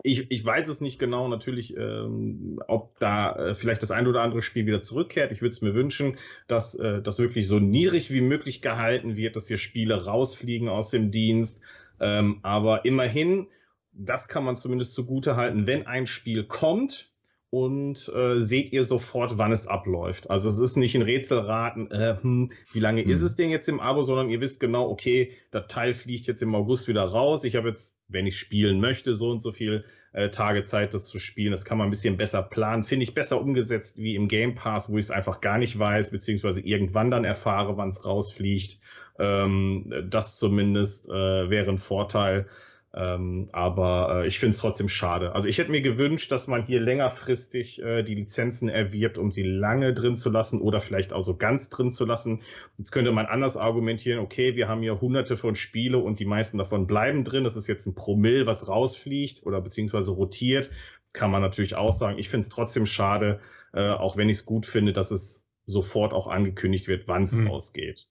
ich, 0.03 0.31
ich 0.31 0.45
weiß 0.45 0.69
es 0.69 0.81
nicht 0.81 0.99
genau, 0.99 1.29
natürlich, 1.29 1.77
ähm, 1.77 2.61
ob 2.69 2.99
da 2.99 3.35
äh, 3.35 3.55
vielleicht 3.55 3.83
das 3.83 3.91
ein 3.91 4.07
oder 4.07 4.23
andere 4.23 4.43
Spiel 4.43 4.67
wieder 4.67 4.83
zurückkehrt. 4.83 5.33
Ich 5.33 5.43
würde 5.43 5.53
es 5.53 5.63
mir 5.63 5.75
wünschen, 5.75 6.17
dass 6.49 6.75
äh, 6.75 7.03
das 7.03 7.19
wirklich 7.19 7.47
so 7.47 7.59
niedrig 7.59 8.11
wie 8.11 8.21
möglich 8.21 8.63
gehalten 8.63 9.17
wird, 9.17 9.37
dass 9.37 9.49
hier 9.49 9.59
Spiele 9.59 10.05
rausfliegen 10.05 10.69
aus 10.69 10.91
dem 10.91 11.11
Dienst. 11.11 11.63
Ähm, 12.01 12.41
aber 12.43 12.85
immerhin, 12.85 13.49
das 13.93 14.29
kann 14.29 14.45
man 14.45 14.57
zumindest 14.57 14.95
zugute 14.95 15.37
halten, 15.37 15.67
wenn 15.67 15.87
ein 15.87 16.07
Spiel 16.07 16.45
kommt, 16.45 17.10
und 17.51 18.09
äh, 18.15 18.39
seht 18.39 18.73
ihr 18.73 18.85
sofort, 18.85 19.37
wann 19.37 19.51
es 19.51 19.67
abläuft. 19.67 20.31
Also 20.31 20.49
es 20.49 20.61
ist 20.61 20.77
nicht 20.77 20.95
ein 20.95 21.03
Rätselraten, 21.03 21.91
äh, 21.91 22.17
hm, 22.21 22.51
wie 22.73 22.79
lange 22.79 23.03
hm. 23.03 23.11
ist 23.11 23.23
es 23.23 23.35
denn 23.35 23.51
jetzt 23.51 23.69
im 23.69 23.81
Abo, 23.81 24.03
sondern 24.03 24.31
ihr 24.31 24.41
wisst 24.41 24.61
genau, 24.61 24.89
okay, 24.89 25.33
der 25.53 25.67
Teil 25.67 25.93
fliegt 25.93 26.29
jetzt 26.29 26.43
im 26.43 26.55
August 26.55 26.87
wieder 26.87 27.03
raus. 27.03 27.43
Ich 27.43 27.57
habe 27.57 27.69
jetzt, 27.69 27.97
wenn 28.07 28.27
ich 28.27 28.39
spielen 28.39 28.81
möchte, 28.81 29.15
so 29.15 29.31
und 29.31 29.41
so 29.41 29.51
viel 29.51 29.85
äh, 30.13 30.31
Tage 30.31 30.63
Zeit, 30.63 30.95
das 30.95 31.09
zu 31.09 31.19
spielen. 31.19 31.51
Das 31.51 31.65
kann 31.65 31.77
man 31.77 31.89
ein 31.89 31.91
bisschen 31.91 32.17
besser 32.17 32.43
planen. 32.45 32.85
Finde 32.85 33.03
ich 33.03 33.15
besser 33.15 33.41
umgesetzt 33.41 33.99
wie 33.99 34.15
im 34.15 34.29
Game 34.29 34.55
Pass, 34.55 34.89
wo 34.89 34.99
ich 34.99 35.07
es 35.07 35.11
einfach 35.11 35.41
gar 35.41 35.59
nicht 35.59 35.77
weiß, 35.77 36.13
beziehungsweise 36.13 36.61
irgendwann 36.61 37.11
dann 37.11 37.25
erfahre, 37.25 37.77
wann 37.77 37.89
es 37.89 38.05
rausfliegt. 38.05 38.79
Ähm, 39.19 39.93
das 40.09 40.39
zumindest 40.39 41.09
äh, 41.09 41.51
wäre 41.51 41.71
ein 41.71 41.79
Vorteil. 41.79 42.47
Ähm, 42.93 43.49
aber 43.53 44.23
äh, 44.23 44.27
ich 44.27 44.41
finde 44.41 44.55
es 44.55 44.61
trotzdem 44.61 44.89
schade. 44.89 45.33
Also 45.33 45.49
ich 45.49 45.59
hätte 45.59 45.71
mir 45.71 45.81
gewünscht, 45.81 46.33
dass 46.33 46.49
man 46.49 46.65
hier 46.65 46.81
längerfristig 46.81 47.81
äh, 47.81 48.03
die 48.03 48.17
Lizenzen 48.17 48.69
erwirbt, 48.69 49.17
um 49.17 49.31
sie 49.31 49.45
lange 49.45 49.95
drin 49.95 50.17
zu 50.17 50.29
lassen 50.29 50.61
oder 50.61 50.81
vielleicht 50.81 51.13
auch 51.13 51.23
so 51.23 51.37
ganz 51.37 51.69
drin 51.71 51.93
zu 51.93 52.05
lassen. 52.05 52.43
Jetzt 52.79 52.91
könnte 52.91 53.13
man 53.13 53.27
anders 53.27 53.57
argumentieren, 53.57 54.19
okay, 54.19 54.57
wir 54.57 54.67
haben 54.67 54.83
hier 54.83 55.01
hunderte 55.01 55.37
von 55.37 55.55
Spiele 55.55 55.99
und 55.99 56.19
die 56.19 56.25
meisten 56.25 56.59
davon 56.59 56.89
bleiben 56.89 57.23
drin. 57.23 57.45
Das 57.45 57.55
ist 57.55 57.69
jetzt 57.69 57.87
ein 57.87 57.95
Promille, 57.95 58.47
was 58.47 58.69
rausfliegt 58.69 59.47
oder 59.47 59.61
beziehungsweise 59.61 60.11
rotiert. 60.11 60.71
Kann 61.13 61.31
man 61.31 61.43
natürlich 61.43 61.77
auch 61.77 61.93
sagen. 61.93 62.19
Ich 62.19 62.29
finde 62.29 62.43
es 62.43 62.49
trotzdem 62.49 62.87
schade, 62.87 63.41
äh, 63.73 63.91
auch 63.91 64.17
wenn 64.17 64.29
ich 64.29 64.39
es 64.39 64.47
gut 64.47 64.67
finde, 64.67 64.93
dass 64.93 65.13
es 65.13 65.49
sofort 65.67 66.13
auch 66.13 66.27
angekündigt 66.27 66.89
wird, 66.89 67.07
wann 67.07 67.23
es 67.23 67.33
hm. 67.33 67.47
rausgeht. 67.47 68.09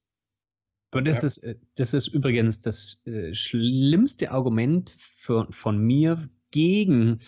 Aber 0.91 1.02
das, 1.02 1.22
ja. 1.22 1.28
ist, 1.28 1.38
äh, 1.40 1.56
das 1.76 1.94
ist 1.94 2.07
übrigens 2.07 2.61
das 2.61 3.02
äh, 3.06 3.34
schlimmste 3.34 4.32
Argument 4.32 4.90
für, 4.90 5.48
von 5.52 5.78
mir 5.78 6.30
gegen 6.52 7.20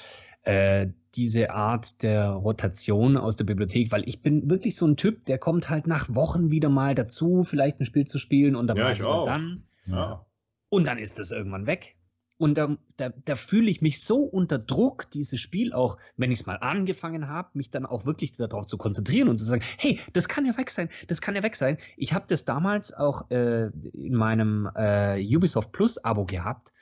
äh, 0.43 0.87
diese 1.15 1.51
Art 1.51 2.03
der 2.03 2.29
Rotation 2.29 3.17
aus 3.17 3.35
der 3.35 3.43
Bibliothek, 3.43 3.91
weil 3.91 4.07
ich 4.07 4.21
bin 4.21 4.49
wirklich 4.49 4.75
so 4.75 4.87
ein 4.87 4.97
Typ, 4.97 5.25
der 5.25 5.37
kommt 5.37 5.69
halt 5.69 5.85
nach 5.85 6.13
Wochen 6.15 6.51
wieder 6.51 6.69
mal 6.69 6.95
dazu, 6.95 7.43
vielleicht 7.43 7.79
ein 7.79 7.85
Spiel 7.85 8.07
zu 8.07 8.17
spielen 8.17 8.55
und 8.55 8.67
dann 8.67 8.77
ja, 8.77 8.91
ich 8.91 9.03
auch. 9.03 9.25
dann. 9.25 9.61
Ja. 9.85 10.25
Und 10.69 10.85
dann 10.85 10.97
ist 10.97 11.19
das 11.19 11.31
irgendwann 11.31 11.67
weg. 11.67 11.97
Und 12.41 12.55
da, 12.55 12.75
da, 12.97 13.09
da 13.09 13.35
fühle 13.35 13.69
ich 13.69 13.83
mich 13.83 14.01
so 14.01 14.23
unter 14.23 14.57
Druck, 14.57 15.11
dieses 15.11 15.39
Spiel 15.39 15.73
auch, 15.73 15.99
wenn 16.17 16.31
ich 16.31 16.39
es 16.39 16.45
mal 16.47 16.55
angefangen 16.55 17.27
habe, 17.27 17.49
mich 17.53 17.69
dann 17.69 17.85
auch 17.85 18.07
wirklich 18.07 18.35
darauf 18.35 18.65
zu 18.65 18.79
konzentrieren 18.79 19.29
und 19.29 19.37
zu 19.37 19.45
sagen, 19.45 19.61
hey, 19.77 19.99
das 20.13 20.27
kann 20.27 20.47
ja 20.47 20.57
weg 20.57 20.71
sein, 20.71 20.89
das 21.07 21.21
kann 21.21 21.35
ja 21.35 21.43
weg 21.43 21.55
sein. 21.55 21.77
Ich 21.97 22.13
habe 22.13 22.25
das 22.27 22.43
damals 22.43 22.95
auch 22.95 23.29
äh, 23.29 23.67
in 23.93 24.15
meinem 24.15 24.67
äh, 24.75 25.23
Ubisoft 25.23 25.71
Plus 25.71 25.99
Abo 25.99 26.25
gehabt, 26.25 26.73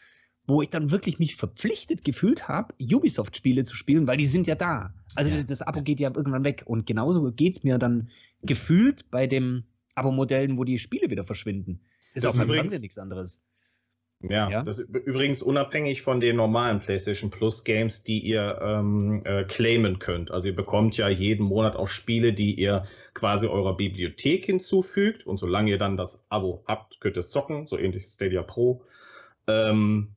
wo 0.47 0.61
ich 0.61 0.69
dann 0.69 0.91
wirklich 0.91 1.19
mich 1.19 1.35
verpflichtet 1.35 2.05
gefühlt 2.05 2.47
habe, 2.47 2.73
Ubisoft-Spiele 2.79 3.65
zu 3.65 3.75
spielen, 3.75 4.07
weil 4.07 4.15
die 4.15 4.27
sind 4.27 4.47
ja 4.47 4.55
da. 4.55 4.93
Also 5.15 5.29
ja. 5.29 5.43
das 5.43 5.61
Abo 5.61 5.81
geht 5.81 5.99
ja 5.99 6.09
irgendwann 6.15 6.45
weg. 6.45 6.63
Und 6.67 6.87
genauso 6.87 7.33
geht 7.33 7.57
es 7.57 7.63
mir 7.65 7.77
dann 7.77 8.07
gefühlt 8.43 9.11
bei 9.11 9.27
den 9.27 9.65
Abo-Modellen, 9.95 10.57
wo 10.57 10.63
die 10.63 10.79
Spiele 10.79 11.09
wieder 11.09 11.25
verschwinden. 11.25 11.81
Ist 12.13 12.23
das 12.23 12.33
auch 12.33 12.37
beim 12.37 12.49
Fernsehen 12.49 12.79
nichts 12.79 12.97
anderes. 12.97 13.43
Ja, 14.21 14.49
ja, 14.49 14.63
das 14.63 14.79
ist 14.79 14.89
übrigens 14.89 15.41
unabhängig 15.41 16.01
von 16.01 16.19
den 16.19 16.35
normalen 16.35 16.81
PlayStation 16.81 17.29
Plus 17.29 17.63
Games, 17.63 18.03
die 18.03 18.19
ihr 18.19 18.59
ähm, 18.61 19.21
äh, 19.23 19.45
claimen 19.45 19.99
könnt. 19.99 20.29
Also 20.29 20.49
ihr 20.49 20.55
bekommt 20.55 20.97
ja 20.97 21.07
jeden 21.07 21.45
Monat 21.45 21.77
auch 21.77 21.87
Spiele, 21.87 22.33
die 22.33 22.53
ihr 22.53 22.83
quasi 23.13 23.47
eurer 23.47 23.77
Bibliothek 23.77 24.45
hinzufügt. 24.45 25.25
Und 25.25 25.37
solange 25.37 25.71
ihr 25.71 25.77
dann 25.77 25.95
das 25.95 26.21
Abo 26.27 26.63
habt, 26.67 26.99
könnt 26.99 27.15
ihr 27.15 27.21
es 27.21 27.29
zocken, 27.29 27.67
so 27.67 27.77
ähnlich 27.77 28.07
Stadia 28.07 28.43
Pro. 28.43 28.83
Ähm, 29.47 30.15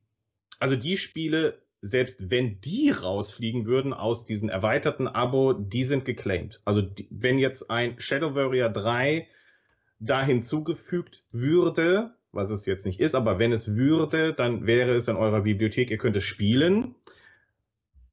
also 0.58 0.74
die 0.74 0.98
Spiele, 0.98 1.62
selbst 1.80 2.28
wenn 2.28 2.60
die 2.60 2.90
rausfliegen 2.90 3.66
würden 3.66 3.92
aus 3.92 4.26
diesem 4.26 4.48
erweiterten 4.48 5.06
Abo, 5.06 5.52
die 5.52 5.84
sind 5.84 6.04
geclaimed. 6.04 6.60
Also 6.64 6.82
die, 6.82 7.06
wenn 7.10 7.38
jetzt 7.38 7.70
ein 7.70 8.00
Shadow 8.00 8.34
Warrior 8.34 8.68
3 8.68 9.28
da 10.00 10.24
hinzugefügt 10.24 11.22
würde, 11.30 12.16
was 12.32 12.50
es 12.50 12.66
jetzt 12.66 12.86
nicht 12.86 13.00
ist, 13.00 13.14
aber 13.14 13.38
wenn 13.38 13.52
es 13.52 13.76
würde, 13.76 14.32
dann 14.32 14.66
wäre 14.66 14.92
es 14.92 15.08
in 15.08 15.16
eurer 15.16 15.42
Bibliothek, 15.42 15.90
ihr 15.90 15.98
könnt 15.98 16.16
es 16.16 16.24
spielen. 16.24 16.94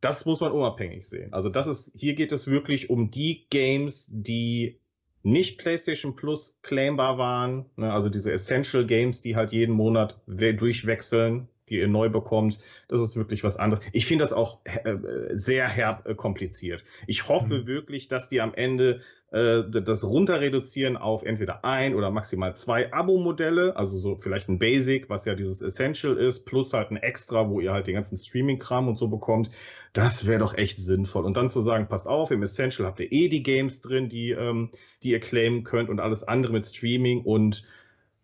Das 0.01 0.25
muss 0.25 0.39
man 0.39 0.51
unabhängig 0.51 1.07
sehen. 1.07 1.33
Also 1.33 1.49
das 1.49 1.67
ist, 1.67 1.91
hier 1.95 2.13
geht 2.15 2.31
es 2.31 2.47
wirklich 2.47 2.89
um 2.89 3.11
die 3.11 3.45
Games, 3.49 4.09
die 4.11 4.79
nicht 5.23 5.57
PlayStation 5.57 6.15
Plus 6.15 6.57
claimbar 6.61 7.17
waren, 7.17 7.65
ne, 7.75 7.91
also 7.91 8.09
diese 8.09 8.31
Essential 8.31 8.85
Games, 8.85 9.21
die 9.21 9.35
halt 9.35 9.51
jeden 9.51 9.75
Monat 9.75 10.21
durchwechseln, 10.27 11.49
neu 11.71 12.09
bekommt. 12.09 12.59
Das 12.87 13.01
ist 13.01 13.15
wirklich 13.15 13.43
was 13.43 13.57
anderes. 13.57 13.85
Ich 13.93 14.05
finde 14.05 14.23
das 14.23 14.33
auch 14.33 14.59
äh, 14.65 14.95
sehr 15.31 15.67
herb 15.67 16.05
äh, 16.05 16.15
kompliziert. 16.15 16.83
Ich 17.07 17.27
hoffe 17.27 17.59
mhm. 17.59 17.67
wirklich, 17.67 18.07
dass 18.07 18.29
die 18.29 18.41
am 18.41 18.53
Ende 18.53 19.01
äh, 19.31 19.61
das 19.69 20.03
runter 20.03 20.41
reduzieren 20.41 20.97
auf 20.97 21.23
entweder 21.23 21.63
ein 21.63 21.93
oder 21.93 22.09
maximal 22.09 22.55
zwei 22.55 22.91
Abo-Modelle, 22.91 23.75
also 23.75 23.99
so 23.99 24.15
vielleicht 24.15 24.49
ein 24.49 24.57
Basic, 24.57 25.09
was 25.09 25.25
ja 25.25 25.35
dieses 25.35 25.61
Essential 25.61 26.17
ist, 26.17 26.45
plus 26.45 26.73
halt 26.73 26.89
ein 26.89 26.97
Extra, 26.97 27.47
wo 27.49 27.59
ihr 27.59 27.71
halt 27.71 27.87
den 27.87 27.93
ganzen 27.93 28.17
Streaming-Kram 28.17 28.87
und 28.87 28.97
so 28.97 29.07
bekommt. 29.07 29.51
Das 29.93 30.25
wäre 30.25 30.39
doch 30.39 30.55
echt 30.55 30.79
sinnvoll. 30.79 31.25
Und 31.25 31.37
dann 31.37 31.49
zu 31.49 31.61
sagen, 31.61 31.87
passt 31.87 32.07
auf, 32.07 32.31
im 32.31 32.43
Essential 32.43 32.87
habt 32.87 32.99
ihr 32.99 33.11
eh 33.11 33.27
die 33.27 33.43
Games 33.43 33.81
drin, 33.81 34.09
die, 34.09 34.31
ähm, 34.31 34.71
die 35.03 35.11
ihr 35.11 35.19
claimen 35.19 35.63
könnt 35.63 35.89
und 35.89 35.99
alles 35.99 36.23
andere 36.23 36.53
mit 36.53 36.65
Streaming 36.65 37.21
und 37.21 37.63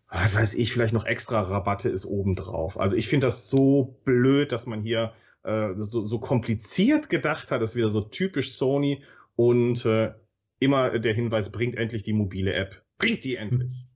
weiß 0.08 0.54
ich, 0.54 0.72
vielleicht 0.72 0.94
noch 0.94 1.06
extra 1.06 1.40
Rabatte 1.40 1.88
ist 1.88 2.04
obendrauf. 2.04 2.78
Also 2.78 2.96
ich 2.96 3.08
finde 3.08 3.26
das 3.26 3.48
so 3.48 3.98
blöd, 4.04 4.52
dass 4.52 4.66
man 4.66 4.80
hier 4.80 5.12
äh, 5.42 5.74
so, 5.78 6.04
so 6.04 6.18
kompliziert 6.18 7.10
gedacht 7.10 7.50
hat. 7.50 7.62
Das 7.62 7.70
ist 7.70 7.76
wieder 7.76 7.88
so 7.88 8.02
typisch 8.02 8.52
Sony 8.52 9.02
und 9.34 9.84
äh, 9.84 10.12
immer 10.58 10.98
der 10.98 11.14
Hinweis, 11.14 11.50
bringt 11.50 11.76
endlich 11.76 12.02
die 12.02 12.12
mobile 12.12 12.52
App. 12.52 12.82
Bringt 12.98 13.24
die 13.24 13.36
endlich. 13.36 13.86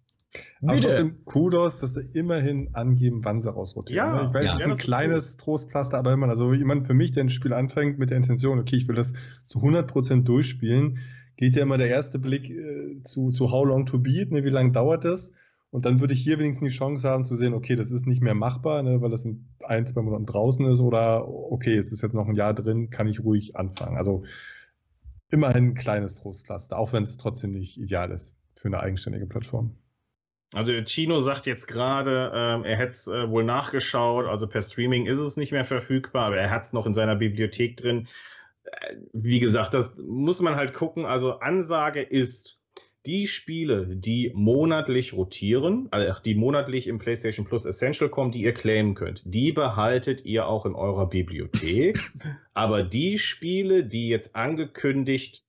Aber 0.62 0.80
trotzdem 0.80 1.24
Kudos, 1.24 1.78
dass 1.78 1.94
sie 1.94 2.08
immerhin 2.12 2.70
angeben, 2.74 3.24
wann 3.24 3.40
sie 3.40 3.50
rausrotieren. 3.50 3.96
Ja, 3.96 4.22
ne? 4.22 4.28
ich 4.28 4.34
weiß, 4.34 4.46
ja, 4.46 4.54
es 4.54 4.60
ist 4.60 4.66
ein 4.66 4.76
kleines 4.76 5.36
Trostpflaster, 5.38 5.98
aber 5.98 6.12
immer, 6.12 6.28
also 6.28 6.54
jemand 6.54 6.86
für 6.86 6.94
mich, 6.94 7.12
der 7.12 7.24
ein 7.24 7.30
Spiel 7.30 7.52
anfängt 7.52 7.98
mit 7.98 8.10
der 8.10 8.18
Intention, 8.18 8.60
okay, 8.60 8.76
ich 8.76 8.86
will 8.86 8.94
das 8.94 9.12
zu 9.46 9.58
100% 9.58 10.22
durchspielen, 10.22 10.98
geht 11.36 11.56
ja 11.56 11.62
immer 11.62 11.78
der 11.78 11.88
erste 11.88 12.20
Blick 12.20 12.48
äh, 12.50 13.02
zu, 13.02 13.30
zu 13.30 13.50
How 13.50 13.66
Long 13.66 13.86
to 13.86 13.98
Beat, 13.98 14.30
ne, 14.30 14.44
wie 14.44 14.50
lange 14.50 14.70
dauert 14.70 15.04
das? 15.04 15.32
Und 15.70 15.84
dann 15.84 16.00
würde 16.00 16.14
ich 16.14 16.20
hier 16.20 16.38
wenigstens 16.38 16.72
die 16.72 16.76
Chance 16.76 17.08
haben 17.08 17.24
zu 17.24 17.36
sehen, 17.36 17.54
okay, 17.54 17.76
das 17.76 17.92
ist 17.92 18.06
nicht 18.06 18.22
mehr 18.22 18.34
machbar, 18.34 18.82
ne, 18.82 19.00
weil 19.00 19.10
das 19.10 19.24
in 19.24 19.48
ein, 19.62 19.86
zwei 19.86 20.02
Monaten 20.02 20.26
draußen 20.26 20.66
ist 20.66 20.80
oder 20.80 21.28
okay, 21.28 21.76
es 21.76 21.92
ist 21.92 22.02
jetzt 22.02 22.14
noch 22.14 22.26
ein 22.26 22.34
Jahr 22.34 22.54
drin, 22.54 22.90
kann 22.90 23.06
ich 23.06 23.22
ruhig 23.22 23.56
anfangen. 23.56 23.96
Also 23.96 24.24
immerhin 25.30 25.68
ein 25.68 25.74
kleines 25.74 26.16
Trostpflaster, 26.16 26.76
auch 26.76 26.92
wenn 26.92 27.04
es 27.04 27.18
trotzdem 27.18 27.52
nicht 27.52 27.78
ideal 27.78 28.10
ist 28.10 28.36
für 28.56 28.66
eine 28.66 28.80
eigenständige 28.80 29.26
Plattform. 29.26 29.76
Also 30.52 30.72
Chino 30.84 31.20
sagt 31.20 31.46
jetzt 31.46 31.68
gerade, 31.68 32.32
ähm, 32.34 32.64
er 32.64 32.76
hätte 32.76 32.90
es 32.90 33.06
äh, 33.06 33.30
wohl 33.30 33.44
nachgeschaut, 33.44 34.26
also 34.26 34.48
per 34.48 34.62
Streaming 34.62 35.06
ist 35.06 35.18
es 35.18 35.36
nicht 35.36 35.52
mehr 35.52 35.64
verfügbar, 35.64 36.26
aber 36.26 36.38
er 36.38 36.50
hat 36.50 36.64
es 36.64 36.72
noch 36.72 36.86
in 36.86 36.94
seiner 36.94 37.14
Bibliothek 37.14 37.76
drin. 37.76 38.08
Äh, 38.64 38.96
wie 39.12 39.38
gesagt, 39.38 39.74
das 39.74 39.98
muss 39.98 40.40
man 40.40 40.56
halt 40.56 40.74
gucken. 40.74 41.04
Also 41.06 41.38
Ansage 41.38 42.02
ist, 42.02 42.59
die 43.06 43.26
Spiele, 43.26 43.86
die 43.96 44.30
monatlich 44.34 45.14
rotieren, 45.14 45.88
also 45.90 46.20
die 46.22 46.34
monatlich 46.34 46.86
im 46.86 46.98
PlayStation 46.98 47.46
Plus 47.46 47.64
Essential 47.64 48.10
kommen, 48.10 48.30
die 48.30 48.42
ihr 48.42 48.52
claimen 48.52 48.94
könnt, 48.94 49.22
die 49.24 49.52
behaltet 49.52 50.24
ihr 50.24 50.46
auch 50.46 50.66
in 50.66 50.74
eurer 50.74 51.08
Bibliothek. 51.08 51.98
Aber 52.54 52.82
die 52.82 53.18
Spiele, 53.18 53.84
die 53.84 54.08
jetzt 54.08 54.36
angekündigt 54.36 55.44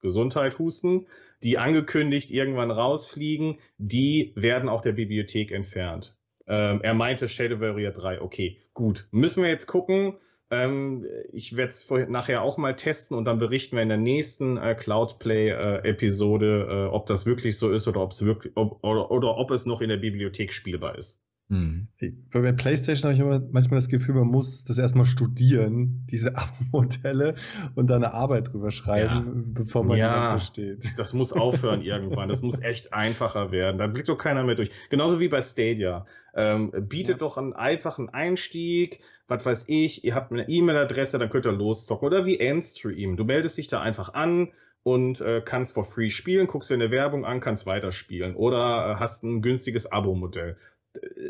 Gesundheit 0.00 0.58
husten, 0.58 1.06
die 1.42 1.58
angekündigt 1.58 2.30
irgendwann 2.30 2.70
rausfliegen, 2.70 3.58
die 3.78 4.32
werden 4.36 4.68
auch 4.68 4.80
der 4.80 4.92
Bibliothek 4.92 5.50
entfernt. 5.50 6.16
Ähm, 6.46 6.80
er 6.82 6.94
meinte 6.94 7.28
Shadow 7.28 7.60
Warrior 7.60 7.92
3, 7.92 8.20
okay, 8.20 8.58
gut. 8.74 9.06
Müssen 9.10 9.42
wir 9.42 9.50
jetzt 9.50 9.66
gucken, 9.66 10.14
ähm, 10.50 11.04
ich 11.32 11.56
werde 11.56 11.70
es 11.70 11.88
nachher 12.08 12.42
auch 12.42 12.56
mal 12.56 12.74
testen 12.74 13.16
und 13.16 13.24
dann 13.26 13.38
berichten 13.38 13.76
wir 13.76 13.82
in 13.82 13.88
der 13.88 13.98
nächsten 13.98 14.56
äh, 14.56 14.74
Cloudplay-Episode, 14.74 16.66
äh, 16.68 16.84
äh, 16.84 16.86
ob 16.86 17.06
das 17.06 17.26
wirklich 17.26 17.58
so 17.58 17.70
ist 17.70 17.86
oder, 17.86 18.00
ob's 18.00 18.24
wirklich, 18.24 18.52
ob, 18.56 18.82
oder, 18.82 19.10
oder 19.10 19.36
ob 19.36 19.50
es 19.50 19.66
noch 19.66 19.80
in 19.80 19.90
der 19.90 19.98
Bibliothek 19.98 20.52
spielbar 20.52 20.96
ist. 20.96 21.22
Hm. 21.50 21.88
Bei 22.30 22.52
PlayStation 22.52 23.04
habe 23.04 23.14
ich 23.14 23.20
immer 23.20 23.40
manchmal 23.52 23.78
das 23.78 23.88
Gefühl, 23.88 24.16
man 24.16 24.28
muss 24.28 24.64
das 24.64 24.76
erstmal 24.76 25.06
studieren, 25.06 26.04
diese 26.10 26.36
Abo-Modelle, 26.36 27.36
und 27.74 27.88
dann 27.88 28.04
eine 28.04 28.12
Arbeit 28.12 28.52
drüber 28.52 28.70
schreiben, 28.70 29.26
ja. 29.26 29.62
bevor 29.62 29.82
man 29.82 29.96
ja, 29.96 30.20
das 30.20 30.28
versteht. 30.28 30.84
Das 30.98 31.14
muss 31.14 31.32
aufhören 31.32 31.80
irgendwann. 31.80 32.28
Das 32.28 32.42
muss 32.42 32.60
echt 32.60 32.92
einfacher 32.92 33.50
werden. 33.50 33.78
Da 33.78 33.86
blickt 33.86 34.10
doch 34.10 34.18
keiner 34.18 34.44
mehr 34.44 34.56
durch. 34.56 34.70
Genauso 34.90 35.20
wie 35.20 35.28
bei 35.28 35.40
Stadia. 35.40 36.06
Ähm, 36.34 36.70
bietet 36.70 37.14
ja. 37.14 37.18
doch 37.18 37.38
einen 37.38 37.54
einfachen 37.54 38.10
Einstieg, 38.10 39.00
was 39.28 39.44
weiß 39.44 39.64
ich, 39.68 40.04
ihr 40.04 40.14
habt 40.14 40.32
eine 40.32 40.48
E-Mail-Adresse, 40.48 41.18
dann 41.18 41.30
könnt 41.30 41.46
ihr 41.46 41.52
loszocken. 41.52 42.06
Oder 42.06 42.24
wie 42.24 42.40
Endstream. 42.40 43.16
Du 43.16 43.24
meldest 43.24 43.58
dich 43.58 43.68
da 43.68 43.80
einfach 43.80 44.14
an 44.14 44.52
und 44.82 45.20
äh, 45.20 45.42
kannst 45.44 45.74
for 45.74 45.84
free 45.84 46.10
spielen, 46.10 46.46
guckst 46.46 46.70
dir 46.70 46.74
eine 46.74 46.90
Werbung 46.90 47.24
an, 47.24 47.40
kannst 47.40 47.66
weiterspielen. 47.66 48.34
Oder 48.34 48.92
äh, 48.92 48.94
hast 48.96 49.22
ein 49.22 49.42
günstiges 49.42 49.92
Abo-Modell. 49.92 50.56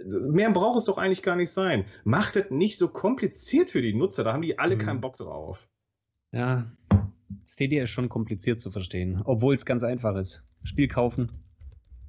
Mehr 0.06 0.50
braucht 0.52 0.78
es 0.78 0.84
doch 0.84 0.96
eigentlich 0.96 1.22
gar 1.22 1.36
nicht 1.36 1.50
sein. 1.50 1.84
Macht 2.04 2.36
es 2.36 2.50
nicht 2.50 2.78
so 2.78 2.88
kompliziert 2.88 3.70
für 3.70 3.82
die 3.82 3.92
Nutzer, 3.92 4.24
da 4.24 4.32
haben 4.32 4.42
die 4.42 4.58
alle 4.58 4.76
mhm. 4.76 4.80
keinen 4.80 5.00
Bock 5.00 5.16
drauf. 5.16 5.68
Ja, 6.30 6.70
Stadia 7.46 7.82
ist 7.82 7.90
schon 7.90 8.08
kompliziert 8.08 8.60
zu 8.60 8.70
verstehen, 8.70 9.22
obwohl 9.24 9.54
es 9.54 9.66
ganz 9.66 9.82
einfach 9.82 10.14
ist. 10.16 10.42
Spiel 10.62 10.88
kaufen, 10.88 11.26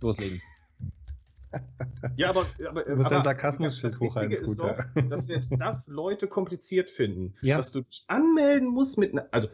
loslegen. 0.01 0.41
Ja, 2.15 2.29
aber, 2.29 2.45
aber, 2.67 2.83
du 2.83 2.95
musst 2.95 3.11
aber, 3.11 3.23
Sarkasmus 3.23 3.81
das 3.81 3.99
hochhalten, 3.99 4.31
ist 4.31 4.57
doch, 4.57 4.77
dass 5.09 5.27
selbst 5.27 5.53
das 5.57 5.87
Leute 5.87 6.27
kompliziert 6.27 6.89
finden. 6.89 7.35
Ja. 7.41 7.57
Dass 7.57 7.71
du 7.71 7.81
dich 7.81 8.03
anmelden 8.07 8.67
musst 8.67 8.97
mit 8.97 9.13
einer, 9.13 9.27
also 9.31 9.47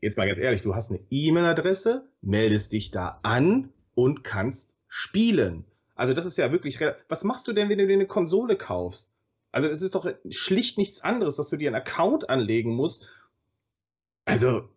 jetzt 0.00 0.18
mal 0.18 0.26
ganz 0.26 0.38
ehrlich, 0.38 0.62
du 0.62 0.74
hast 0.74 0.90
eine 0.90 1.00
E-Mail-Adresse, 1.10 2.08
meldest 2.20 2.72
dich 2.72 2.90
da 2.90 3.18
an 3.22 3.70
und 3.94 4.24
kannst 4.24 4.76
spielen. 4.88 5.64
Also 5.94 6.14
das 6.14 6.26
ist 6.26 6.38
ja 6.38 6.52
wirklich, 6.52 6.80
was 7.08 7.24
machst 7.24 7.46
du 7.48 7.52
denn, 7.52 7.68
wenn 7.68 7.78
du 7.78 7.86
dir 7.86 7.94
eine 7.94 8.06
Konsole 8.06 8.56
kaufst? 8.56 9.10
Also 9.50 9.68
es 9.68 9.82
ist 9.82 9.94
doch 9.94 10.10
schlicht 10.30 10.78
nichts 10.78 11.02
anderes, 11.02 11.36
dass 11.36 11.48
du 11.48 11.56
dir 11.56 11.68
einen 11.68 11.76
Account 11.76 12.30
anlegen 12.30 12.74
musst. 12.74 13.08
Also 14.24 14.68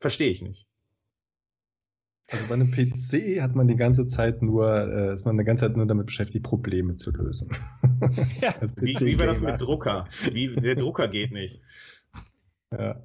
verstehe 0.00 0.30
ich 0.30 0.42
nicht. 0.42 0.63
Also 2.30 2.46
bei 2.48 2.54
einem 2.54 2.70
PC 2.70 3.42
hat 3.42 3.54
man 3.54 3.68
die 3.68 3.76
ganze 3.76 4.06
Zeit 4.06 4.40
nur, 4.40 4.66
äh, 4.66 5.12
ist 5.12 5.24
man 5.26 5.36
eine 5.36 5.44
ganze 5.44 5.66
Zeit 5.66 5.76
nur 5.76 5.86
damit 5.86 6.06
beschäftigt, 6.06 6.44
Probleme 6.44 6.96
zu 6.96 7.10
lösen. 7.10 7.50
Ja. 8.40 8.54
wie, 8.76 8.94
wie 9.00 9.18
war 9.18 9.26
das 9.26 9.40
mit 9.40 9.58
Drucker? 9.62 10.04
Wie, 10.30 10.54
der 10.54 10.74
Drucker 10.74 11.08
geht 11.08 11.32
nicht. 11.32 11.62
Ja. 12.70 13.00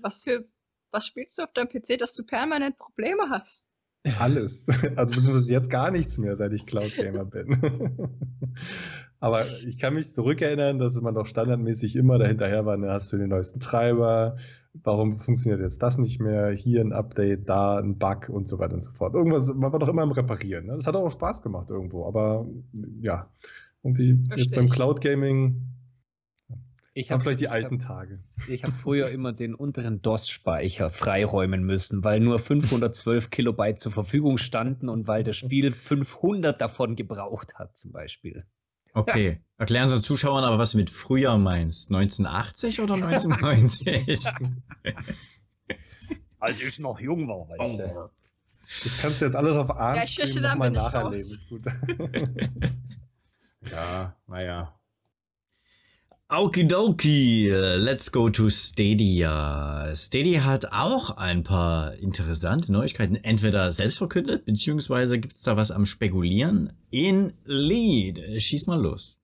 Was, 0.00 0.24
für, 0.24 0.44
was 0.90 1.06
spielst 1.06 1.38
du 1.38 1.42
auf 1.42 1.52
deinem 1.52 1.68
PC, 1.68 1.98
dass 1.98 2.14
du 2.14 2.24
permanent 2.24 2.76
Probleme 2.76 3.30
hast? 3.30 3.69
Alles. 4.18 4.66
Also 4.96 5.14
beziehungsweise 5.14 5.52
jetzt 5.52 5.70
gar 5.70 5.90
nichts 5.90 6.18
mehr, 6.18 6.36
seit 6.36 6.52
ich 6.52 6.66
Cloud 6.66 6.94
Gamer 6.96 7.24
bin. 7.24 7.56
Aber 9.20 9.46
ich 9.66 9.78
kann 9.78 9.94
mich 9.94 10.14
zurückerinnern, 10.14 10.78
dass 10.78 10.98
man 11.00 11.14
doch 11.14 11.26
standardmäßig 11.26 11.96
immer 11.96 12.18
dahinterher 12.18 12.64
war, 12.64 12.78
ne, 12.78 12.90
hast 12.90 13.12
du 13.12 13.18
den 13.18 13.28
neuesten 13.28 13.60
Treiber, 13.60 14.36
warum 14.72 15.12
funktioniert 15.12 15.60
jetzt 15.60 15.82
das 15.82 15.98
nicht 15.98 16.20
mehr, 16.20 16.50
hier 16.52 16.80
ein 16.80 16.94
Update, 16.94 17.46
da 17.48 17.78
ein 17.78 17.98
Bug 17.98 18.30
und 18.30 18.48
so 18.48 18.58
weiter 18.58 18.74
und 18.74 18.82
so 18.82 18.92
fort. 18.92 19.14
Irgendwas, 19.14 19.54
man 19.54 19.72
war 19.72 19.78
doch 19.78 19.88
immer 19.88 20.02
am 20.02 20.12
Reparieren. 20.12 20.66
Ne? 20.66 20.76
Das 20.76 20.86
hat 20.86 20.96
auch 20.96 21.10
Spaß 21.10 21.42
gemacht 21.42 21.68
irgendwo, 21.68 22.06
aber 22.06 22.46
ja, 23.02 23.28
irgendwie 23.82 24.18
Verstehe 24.26 24.44
jetzt 24.44 24.54
beim 24.54 24.68
Cloud 24.68 25.02
Gaming 25.02 25.66
ich 26.92 27.12
habe 27.12 27.22
vielleicht 27.22 27.40
die 27.40 27.48
alten 27.48 27.78
hab, 27.78 27.86
Tage. 27.86 28.20
Ich 28.48 28.64
habe 28.64 28.72
früher 28.72 29.10
immer 29.10 29.32
den 29.32 29.54
unteren 29.54 30.02
DOS-Speicher 30.02 30.90
freiräumen 30.90 31.62
müssen, 31.62 32.02
weil 32.02 32.20
nur 32.20 32.38
512 32.38 33.30
Kilobyte 33.30 33.78
zur 33.78 33.92
Verfügung 33.92 34.38
standen 34.38 34.88
und 34.88 35.06
weil 35.06 35.22
das 35.22 35.36
Spiel 35.36 35.70
500 35.70 36.60
davon 36.60 36.96
gebraucht 36.96 37.54
hat, 37.54 37.76
zum 37.76 37.92
Beispiel. 37.92 38.44
Okay, 38.92 39.40
erklären 39.56 39.88
Sie 39.88 40.02
Zuschauern 40.02 40.42
aber, 40.42 40.58
was 40.58 40.72
du 40.72 40.78
mit 40.78 40.90
früher 40.90 41.38
meinst. 41.38 41.90
1980 41.90 42.80
oder 42.80 42.94
1990? 42.94 44.26
Als 46.40 46.60
ich 46.60 46.80
noch 46.80 46.98
jung 46.98 47.28
war, 47.28 47.48
weißt 47.50 47.78
du. 47.78 47.84
Oh. 47.84 48.10
Das 48.82 49.02
kannst 49.02 49.20
du 49.20 49.26
jetzt 49.26 49.36
alles 49.36 49.56
auf 49.56 49.70
A 49.70 49.94
ja, 49.94 50.04
nochmal 50.40 50.70
nacherleben. 50.70 51.18
Ist 51.18 51.48
gut. 51.48 51.62
ja, 53.70 54.16
naja. 54.26 54.79
Okidoki, 56.32 57.50
let's 57.50 58.12
go 58.12 58.28
to 58.28 58.50
Stadia. 58.50 59.92
Stadia 59.96 60.44
hat 60.44 60.66
auch 60.70 61.16
ein 61.16 61.42
paar 61.42 61.96
interessante 61.96 62.70
Neuigkeiten, 62.70 63.16
entweder 63.16 63.72
selbst 63.72 63.98
verkündet, 63.98 64.44
beziehungsweise 64.44 65.18
gibt 65.18 65.34
es 65.34 65.42
da 65.42 65.56
was 65.56 65.72
am 65.72 65.86
Spekulieren. 65.86 66.72
In 66.92 67.32
Lead, 67.46 68.20
schieß 68.40 68.68
mal 68.68 68.80
los. 68.80 69.18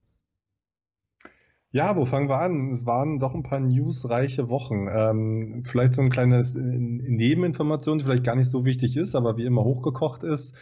Ja, 1.71 1.95
wo 1.95 2.03
fangen 2.03 2.27
wir 2.27 2.41
an? 2.41 2.71
Es 2.71 2.85
waren 2.85 3.19
doch 3.19 3.33
ein 3.33 3.43
paar 3.43 3.61
newsreiche 3.61 4.49
Wochen. 4.49 4.87
Ähm, 4.91 5.63
vielleicht 5.63 5.93
so 5.93 6.01
ein 6.01 6.09
kleines 6.09 6.55
äh, 6.55 6.59
Nebeninformation, 6.59 7.99
die 7.99 8.03
vielleicht 8.03 8.25
gar 8.25 8.35
nicht 8.35 8.51
so 8.51 8.65
wichtig 8.65 8.97
ist, 8.97 9.15
aber 9.15 9.37
wie 9.37 9.45
immer 9.45 9.63
hochgekocht 9.63 10.23
ist. 10.23 10.57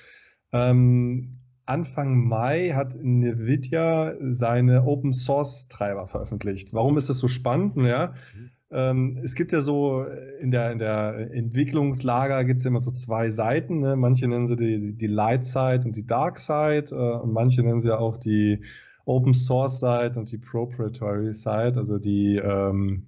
Ähm, 0.51 1.39
Anfang 1.65 2.27
Mai 2.27 2.71
hat 2.75 2.95
Nvidia 2.95 4.15
seine 4.19 4.85
Open 4.85 5.13
Source 5.13 5.67
Treiber 5.67 6.05
veröffentlicht. 6.05 6.73
Warum 6.73 6.97
ist 6.97 7.09
das 7.09 7.17
so 7.17 7.27
spannend? 7.27 7.75
Ja, 7.77 8.13
ähm, 8.71 9.19
es 9.23 9.35
gibt 9.35 9.51
ja 9.51 9.61
so 9.61 10.05
in 10.39 10.51
der, 10.51 10.71
in 10.71 10.79
der 10.79 11.31
Entwicklungslager 11.31 12.43
gibt 12.43 12.59
es 12.59 12.65
immer 12.65 12.79
so 12.79 12.91
zwei 12.91 13.29
Seiten. 13.29 13.79
Ne? 13.79 13.95
Manche 13.95 14.27
nennen 14.27 14.47
sie 14.47 14.55
die, 14.55 14.97
die 14.97 15.07
Light 15.07 15.45
Side 15.45 15.81
und 15.85 15.95
die 15.95 16.05
Dark 16.05 16.37
Side 16.39 16.87
äh, 16.91 17.21
und 17.21 17.31
manche 17.31 17.63
nennen 17.63 17.81
sie 17.81 17.97
auch 17.97 18.17
die 18.17 18.63
Open 19.05 19.33
Source 19.33 19.79
Side 19.79 20.13
und 20.15 20.31
die 20.31 20.39
Proprietary 20.39 21.33
Side, 21.33 21.73
also 21.77 21.99
die 21.99 22.37
ähm, 22.37 23.07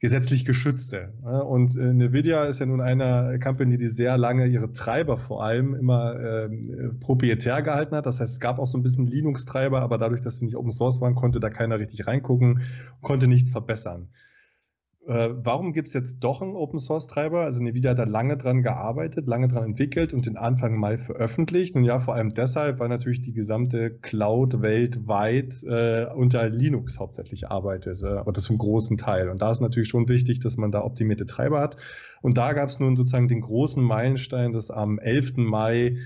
gesetzlich 0.00 0.44
geschützte. 0.44 1.12
Und 1.22 1.76
äh, 1.76 1.90
Nvidia 1.90 2.44
ist 2.44 2.60
ja 2.60 2.66
nun 2.66 2.80
eine 2.80 3.38
Company, 3.42 3.76
die 3.76 3.88
sehr 3.88 4.16
lange 4.16 4.46
ihre 4.46 4.72
Treiber 4.72 5.16
vor 5.16 5.42
allem 5.42 5.74
immer 5.74 6.14
äh, 6.16 6.48
proprietär 7.00 7.62
gehalten 7.62 7.96
hat. 7.96 8.06
Das 8.06 8.20
heißt, 8.20 8.34
es 8.34 8.40
gab 8.40 8.58
auch 8.58 8.68
so 8.68 8.78
ein 8.78 8.82
bisschen 8.82 9.06
Linux-Treiber, 9.06 9.80
aber 9.80 9.98
dadurch, 9.98 10.20
dass 10.20 10.38
sie 10.38 10.44
nicht 10.44 10.56
Open 10.56 10.70
Source 10.70 11.00
waren, 11.00 11.14
konnte 11.14 11.40
da 11.40 11.50
keiner 11.50 11.78
richtig 11.78 12.06
reingucken, 12.06 12.62
konnte 13.00 13.26
nichts 13.26 13.50
verbessern. 13.50 14.08
Äh, 15.08 15.30
warum 15.42 15.72
gibt 15.72 15.88
es 15.88 15.94
jetzt 15.94 16.18
doch 16.20 16.42
einen 16.42 16.54
Open 16.54 16.78
Source 16.78 17.06
Treiber? 17.06 17.40
Also 17.40 17.64
Nvidia 17.64 17.92
hat 17.92 17.98
da 17.98 18.04
lange 18.04 18.36
dran 18.36 18.62
gearbeitet, 18.62 19.26
lange 19.26 19.48
dran 19.48 19.64
entwickelt 19.64 20.12
und 20.12 20.26
den 20.26 20.36
Anfang 20.36 20.76
Mai 20.76 20.98
veröffentlicht. 20.98 21.76
Und 21.76 21.84
ja, 21.84 21.98
vor 21.98 22.14
allem 22.14 22.34
deshalb, 22.34 22.78
weil 22.78 22.90
natürlich 22.90 23.22
die 23.22 23.32
gesamte 23.32 23.90
Cloud 23.90 24.60
weltweit 24.60 25.62
äh, 25.64 26.08
unter 26.14 26.50
Linux 26.50 26.98
hauptsächlich 26.98 27.48
arbeitet, 27.48 28.02
äh, 28.02 28.20
oder 28.20 28.42
zum 28.42 28.58
großen 28.58 28.98
Teil. 28.98 29.30
Und 29.30 29.40
da 29.40 29.50
ist 29.50 29.62
natürlich 29.62 29.88
schon 29.88 30.10
wichtig, 30.10 30.40
dass 30.40 30.58
man 30.58 30.72
da 30.72 30.84
optimierte 30.84 31.24
Treiber 31.24 31.60
hat. 31.60 31.78
Und 32.20 32.36
da 32.36 32.52
gab 32.52 32.68
es 32.68 32.78
nun 32.78 32.94
sozusagen 32.94 33.28
den 33.28 33.40
großen 33.40 33.82
Meilenstein, 33.82 34.52
dass 34.52 34.70
am 34.70 34.98
11. 34.98 35.38
Mai 35.38 35.96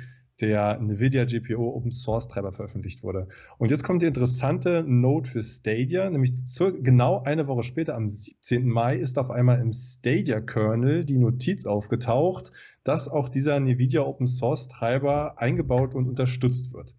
der 0.40 0.78
NVIDIA 0.80 1.24
GPO 1.24 1.74
Open 1.74 1.92
Source 1.92 2.28
Treiber 2.28 2.52
veröffentlicht 2.52 3.02
wurde. 3.02 3.26
Und 3.58 3.70
jetzt 3.70 3.84
kommt 3.84 4.02
die 4.02 4.06
interessante 4.06 4.84
Note 4.86 5.30
für 5.30 5.42
Stadia, 5.42 6.10
nämlich 6.10 6.46
zu, 6.46 6.72
genau 6.82 7.22
eine 7.22 7.46
Woche 7.46 7.62
später, 7.62 7.94
am 7.94 8.10
17. 8.10 8.68
Mai, 8.68 8.96
ist 8.96 9.18
auf 9.18 9.30
einmal 9.30 9.60
im 9.60 9.72
Stadia 9.72 10.40
Kernel 10.40 11.04
die 11.04 11.18
Notiz 11.18 11.66
aufgetaucht, 11.66 12.52
dass 12.84 13.08
auch 13.08 13.28
dieser 13.28 13.56
NVIDIA 13.56 14.02
Open 14.02 14.26
Source 14.26 14.68
Treiber 14.68 15.38
eingebaut 15.38 15.94
und 15.94 16.08
unterstützt 16.08 16.72
wird. 16.72 16.94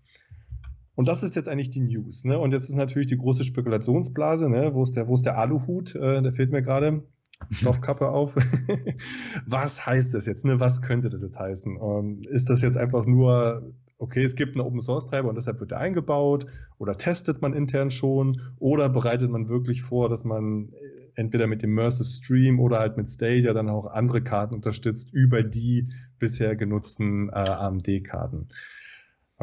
Und 0.96 1.08
das 1.08 1.24
ist 1.24 1.36
jetzt 1.36 1.50
eigentlich 1.50 1.72
die 1.72 1.82
News. 1.82 2.24
Ne? 2.24 2.38
Und 2.38 2.54
jetzt 2.54 2.70
ist 2.70 2.76
natürlich 2.76 3.08
die 3.08 3.18
große 3.18 3.44
Spekulationsblase, 3.44 4.50
ne? 4.50 4.74
wo, 4.74 4.84
ist 4.84 4.96
der, 4.96 5.08
wo 5.08 5.16
ist 5.16 5.26
der 5.26 5.38
Aluhut? 5.38 5.96
Äh, 5.96 6.22
der 6.22 6.34
fehlt 6.34 6.52
mir 6.52 6.62
gerade. 6.62 7.04
Stoffkappe 7.52 8.10
auf. 8.10 8.36
was 9.46 9.86
heißt 9.86 10.14
das 10.14 10.26
jetzt? 10.26 10.46
Ne? 10.46 10.60
Was 10.60 10.82
könnte 10.82 11.10
das 11.10 11.22
jetzt 11.22 11.40
heißen? 11.40 11.78
Ähm, 11.82 12.22
ist 12.30 12.50
das 12.50 12.62
jetzt 12.62 12.78
einfach 12.78 13.06
nur, 13.06 13.74
okay, 13.98 14.24
es 14.24 14.36
gibt 14.36 14.56
einen 14.56 14.66
Open 14.66 14.82
Source 14.82 15.08
Treiber 15.08 15.30
und 15.30 15.36
deshalb 15.36 15.60
wird 15.60 15.72
er 15.72 15.80
eingebaut? 15.80 16.46
Oder 16.78 16.98
testet 16.98 17.42
man 17.42 17.54
intern 17.54 17.92
schon? 17.92 18.42
Oder 18.60 18.90
bereitet 18.90 19.30
man 19.30 19.50
wirklich 19.50 19.82
vor, 19.82 20.10
dass 20.10 20.24
man 20.24 20.74
entweder 21.16 21.48
mit 21.48 21.62
dem 21.62 21.72
Immersive 21.72 22.08
Stream 22.08 22.60
oder 22.60 22.80
halt 22.80 22.98
mit 22.98 23.10
Stadia 23.10 23.54
dann 23.54 23.70
auch 23.70 23.86
andere 23.86 24.22
Karten 24.22 24.56
unterstützt 24.56 25.14
über 25.14 25.44
die 25.44 25.90
bisher 26.20 26.56
genutzten 26.56 27.30
äh, 27.30 27.34
AMD-Karten? 27.34 28.48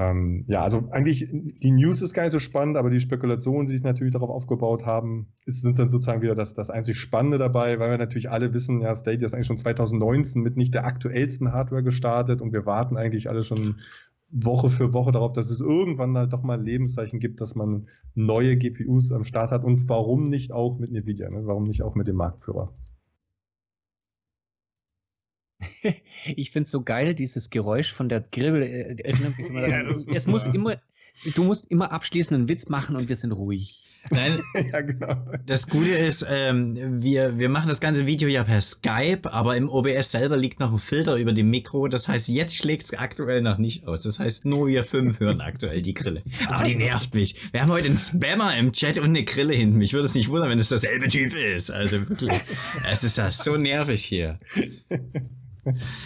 Ähm, 0.00 0.44
ja, 0.48 0.62
also 0.62 0.88
eigentlich 0.92 1.28
die 1.30 1.70
News 1.70 2.00
ist 2.00 2.14
gar 2.14 2.22
nicht 2.22 2.32
so 2.32 2.38
spannend, 2.38 2.78
aber 2.78 2.88
die 2.88 3.00
Spekulationen, 3.00 3.66
die 3.66 3.72
sich 3.72 3.82
natürlich 3.82 4.14
darauf 4.14 4.30
aufgebaut 4.30 4.86
haben, 4.86 5.26
ist, 5.44 5.60
sind 5.60 5.78
dann 5.78 5.90
sozusagen 5.90 6.22
wieder 6.22 6.34
das, 6.34 6.54
das 6.54 6.70
einzig 6.70 6.98
Spannende 6.98 7.36
dabei, 7.36 7.78
weil 7.78 7.90
wir 7.90 7.98
natürlich 7.98 8.30
alle 8.30 8.54
wissen, 8.54 8.80
ja, 8.80 8.96
Stadia 8.96 9.26
ist 9.26 9.34
eigentlich 9.34 9.46
schon 9.46 9.58
2019 9.58 10.42
mit 10.42 10.56
nicht 10.56 10.72
der 10.72 10.86
aktuellsten 10.86 11.52
Hardware 11.52 11.82
gestartet 11.82 12.40
und 12.40 12.54
wir 12.54 12.64
warten 12.64 12.96
eigentlich 12.96 13.28
alle 13.28 13.42
schon 13.42 13.76
Woche 14.30 14.70
für 14.70 14.94
Woche 14.94 15.12
darauf, 15.12 15.34
dass 15.34 15.50
es 15.50 15.60
irgendwann 15.60 16.16
halt 16.16 16.32
doch 16.32 16.42
mal 16.42 16.58
ein 16.58 16.64
Lebenszeichen 16.64 17.20
gibt, 17.20 17.42
dass 17.42 17.54
man 17.54 17.88
neue 18.14 18.56
GPUs 18.56 19.12
am 19.12 19.24
Start 19.24 19.50
hat 19.50 19.64
und 19.64 19.86
warum 19.90 20.24
nicht 20.24 20.50
auch 20.50 20.78
mit 20.78 20.92
Nvidia, 20.92 21.28
ne? 21.28 21.42
warum 21.44 21.64
nicht 21.64 21.82
auch 21.82 21.94
mit 21.94 22.08
dem 22.08 22.16
Marktführer. 22.16 22.72
ich 26.36 26.50
finde 26.50 26.64
es 26.64 26.70
so 26.70 26.82
geil, 26.82 27.14
dieses 27.14 27.50
Geräusch 27.50 27.92
von 27.92 28.08
der 28.08 28.20
Grill. 28.20 28.62
Äh, 28.62 29.02
erinnert 29.02 29.38
mich 29.38 29.48
immer 29.48 29.60
daran. 29.60 30.04
Ja, 30.06 30.14
es 30.14 30.26
muss 30.26 30.46
immer, 30.46 30.80
du 31.34 31.44
musst 31.44 31.70
immer 31.70 31.92
abschließend 31.92 32.38
einen 32.38 32.48
Witz 32.48 32.68
machen 32.68 32.96
und 32.96 33.08
wir 33.08 33.16
sind 33.16 33.32
ruhig. 33.32 33.80
Nein, 34.08 34.40
ja, 34.72 34.80
genau. 34.80 35.14
Das 35.46 35.68
Gute 35.68 35.92
ist, 35.92 36.24
ähm, 36.28 37.02
wir, 37.02 37.38
wir 37.38 37.48
machen 37.48 37.68
das 37.68 37.80
ganze 37.80 38.06
Video 38.06 38.28
ja 38.28 38.44
per 38.44 38.60
Skype, 38.60 39.30
aber 39.30 39.56
im 39.56 39.68
OBS 39.68 40.12
selber 40.12 40.36
liegt 40.36 40.58
noch 40.58 40.72
ein 40.72 40.78
Filter 40.78 41.16
über 41.16 41.32
dem 41.32 41.50
Mikro. 41.50 41.86
Das 41.86 42.08
heißt, 42.08 42.28
jetzt 42.28 42.56
schlägt 42.56 42.86
es 42.86 42.98
aktuell 42.98 43.42
noch 43.42 43.58
nicht 43.58 43.86
aus. 43.86 44.00
Das 44.00 44.18
heißt, 44.18 44.46
nur 44.46 44.68
wir 44.68 44.84
fünf 44.84 45.20
hören 45.20 45.40
aktuell 45.40 45.82
die 45.82 45.94
Grille. 45.94 46.22
Aber 46.48 46.64
die 46.64 46.76
nervt 46.76 47.14
mich. 47.14 47.52
Wir 47.52 47.62
haben 47.62 47.70
heute 47.70 47.88
einen 47.88 47.98
Spammer 47.98 48.56
im 48.56 48.72
Chat 48.72 48.98
und 48.98 49.04
eine 49.04 49.24
Grille 49.24 49.54
hinten. 49.54 49.76
Mich 49.76 49.92
würde 49.92 50.06
es 50.06 50.14
nicht 50.14 50.28
wundern, 50.28 50.48
wenn 50.48 50.58
es 50.58 50.68
derselbe 50.68 51.08
Typ 51.08 51.34
ist. 51.34 51.70
Also 51.70 52.08
wirklich, 52.08 52.32
es 52.90 53.04
ist 53.04 53.18
ja 53.18 53.30
so 53.30 53.56
nervig 53.56 54.04
hier. 54.04 54.40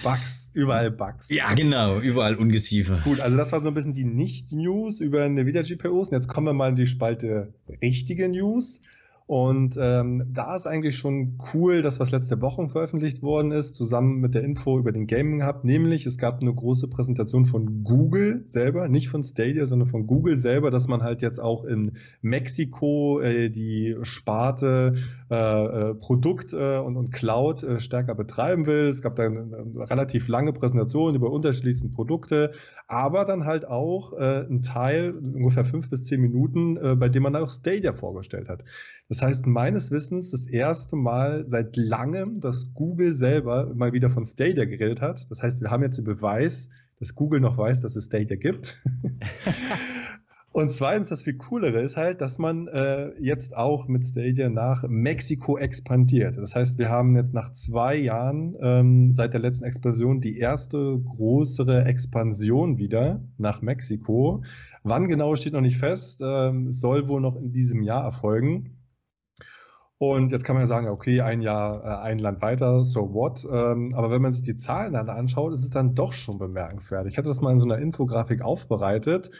Bugs, 0.02 0.50
überall 0.52 0.90
Bugs. 0.90 1.28
Ja, 1.30 1.54
genau, 1.54 1.98
überall 1.98 2.36
Ungeziefer. 2.36 3.00
Gut, 3.04 3.20
also 3.20 3.36
das 3.36 3.52
war 3.52 3.60
so 3.60 3.68
ein 3.68 3.74
bisschen 3.74 3.92
die 3.92 4.04
Nicht-News 4.04 5.00
über 5.00 5.24
Nvidia 5.24 5.62
GPUs. 5.62 6.08
Und 6.08 6.14
jetzt 6.14 6.28
kommen 6.28 6.46
wir 6.46 6.52
mal 6.52 6.70
in 6.70 6.76
die 6.76 6.86
Spalte 6.86 7.54
richtige 7.82 8.28
News. 8.28 8.80
Und 9.26 9.78
ähm, 9.80 10.26
da 10.34 10.54
ist 10.54 10.66
eigentlich 10.66 10.98
schon 10.98 11.38
cool, 11.54 11.80
dass 11.80 11.98
was 11.98 12.10
letzte 12.10 12.42
Woche 12.42 12.68
veröffentlicht 12.68 13.22
worden 13.22 13.52
ist, 13.52 13.74
zusammen 13.74 14.20
mit 14.20 14.34
der 14.34 14.44
Info 14.44 14.78
über 14.78 14.92
den 14.92 15.06
Gaming 15.06 15.46
Hub. 15.46 15.64
Nämlich, 15.64 16.04
es 16.04 16.18
gab 16.18 16.42
eine 16.42 16.52
große 16.52 16.88
Präsentation 16.88 17.46
von 17.46 17.84
Google 17.84 18.42
selber, 18.44 18.86
nicht 18.88 19.08
von 19.08 19.24
Stadia, 19.24 19.64
sondern 19.64 19.88
von 19.88 20.06
Google 20.06 20.36
selber, 20.36 20.70
dass 20.70 20.88
man 20.88 21.02
halt 21.02 21.22
jetzt 21.22 21.40
auch 21.40 21.64
in 21.64 21.92
Mexiko 22.20 23.20
äh, 23.20 23.48
die 23.48 23.96
Sparte 24.02 24.94
äh, 25.30 25.34
äh, 25.34 25.94
Produkt 25.94 26.52
äh, 26.52 26.76
und, 26.78 26.98
und 26.98 27.10
Cloud 27.10 27.62
äh, 27.62 27.80
stärker 27.80 28.14
betreiben 28.14 28.66
will. 28.66 28.88
Es 28.88 29.00
gab 29.00 29.16
da 29.16 29.22
eine, 29.22 29.46
relativ 29.90 30.28
lange 30.28 30.52
Präsentation 30.52 31.14
über 31.14 31.30
unterschiedlichste 31.30 31.88
Produkte, 31.88 32.52
aber 32.88 33.24
dann 33.24 33.46
halt 33.46 33.66
auch 33.66 34.12
äh, 34.12 34.46
ein 34.46 34.60
Teil, 34.60 35.12
ungefähr 35.12 35.64
fünf 35.64 35.88
bis 35.88 36.04
zehn 36.04 36.20
Minuten, 36.20 36.76
äh, 36.76 36.94
bei 36.94 37.08
dem 37.08 37.22
man 37.22 37.34
auch 37.36 37.48
Stadia 37.48 37.94
vorgestellt 37.94 38.50
hat. 38.50 38.64
Das 39.08 39.20
heißt, 39.20 39.46
meines 39.46 39.90
Wissens 39.90 40.30
das 40.30 40.46
erste 40.46 40.96
Mal 40.96 41.44
seit 41.44 41.76
langem, 41.76 42.40
dass 42.40 42.72
Google 42.72 43.12
selber 43.12 43.72
mal 43.74 43.92
wieder 43.92 44.08
von 44.08 44.24
Stadia 44.24 44.64
geredet 44.64 45.02
hat. 45.02 45.30
Das 45.30 45.42
heißt, 45.42 45.60
wir 45.60 45.70
haben 45.70 45.82
jetzt 45.82 45.98
den 45.98 46.04
Beweis, 46.04 46.70
dass 46.98 47.14
Google 47.14 47.40
noch 47.40 47.58
weiß, 47.58 47.82
dass 47.82 47.96
es 47.96 48.06
Stadia 48.06 48.36
gibt. 48.36 48.76
Und 50.54 50.70
zweitens, 50.70 51.08
das 51.08 51.22
viel 51.22 51.36
coolere 51.36 51.80
ist 51.80 51.96
halt, 51.96 52.20
dass 52.20 52.38
man 52.38 52.68
äh, 52.68 53.10
jetzt 53.18 53.56
auch 53.56 53.88
mit 53.88 54.04
Stadia 54.04 54.48
nach 54.48 54.84
Mexiko 54.86 55.58
expandiert. 55.58 56.38
Das 56.38 56.54
heißt, 56.54 56.78
wir 56.78 56.90
haben 56.90 57.16
jetzt 57.16 57.34
nach 57.34 57.50
zwei 57.50 57.96
Jahren 57.96 58.54
ähm, 58.60 59.14
seit 59.14 59.32
der 59.32 59.40
letzten 59.40 59.64
Explosion 59.64 60.20
die 60.20 60.38
erste 60.38 61.00
größere 61.00 61.86
Expansion 61.86 62.78
wieder 62.78 63.24
nach 63.36 63.62
Mexiko. 63.62 64.44
Wann 64.84 65.08
genau 65.08 65.34
steht 65.34 65.54
noch 65.54 65.60
nicht 65.60 65.78
fest, 65.78 66.22
ähm, 66.24 66.70
soll 66.70 67.08
wohl 67.08 67.20
noch 67.20 67.34
in 67.34 67.50
diesem 67.50 67.82
Jahr 67.82 68.04
erfolgen. 68.04 68.83
Und 69.98 70.32
jetzt 70.32 70.44
kann 70.44 70.56
man 70.56 70.62
ja 70.62 70.66
sagen, 70.66 70.88
okay, 70.88 71.20
ein 71.20 71.40
Jahr, 71.40 71.84
äh, 71.84 72.02
ein 72.02 72.18
Land 72.18 72.42
weiter, 72.42 72.84
so 72.84 73.14
what? 73.14 73.46
Ähm, 73.50 73.94
aber 73.94 74.10
wenn 74.10 74.22
man 74.22 74.32
sich 74.32 74.42
die 74.42 74.56
Zahlen 74.56 74.94
dann 74.94 75.08
anschaut, 75.08 75.54
ist 75.54 75.62
es 75.62 75.70
dann 75.70 75.94
doch 75.94 76.12
schon 76.12 76.38
bemerkenswert. 76.38 77.06
Ich 77.06 77.16
hatte 77.16 77.28
das 77.28 77.40
mal 77.40 77.52
in 77.52 77.58
so 77.58 77.66
einer 77.66 77.78
Infografik 77.78 78.42
aufbereitet. 78.42 79.30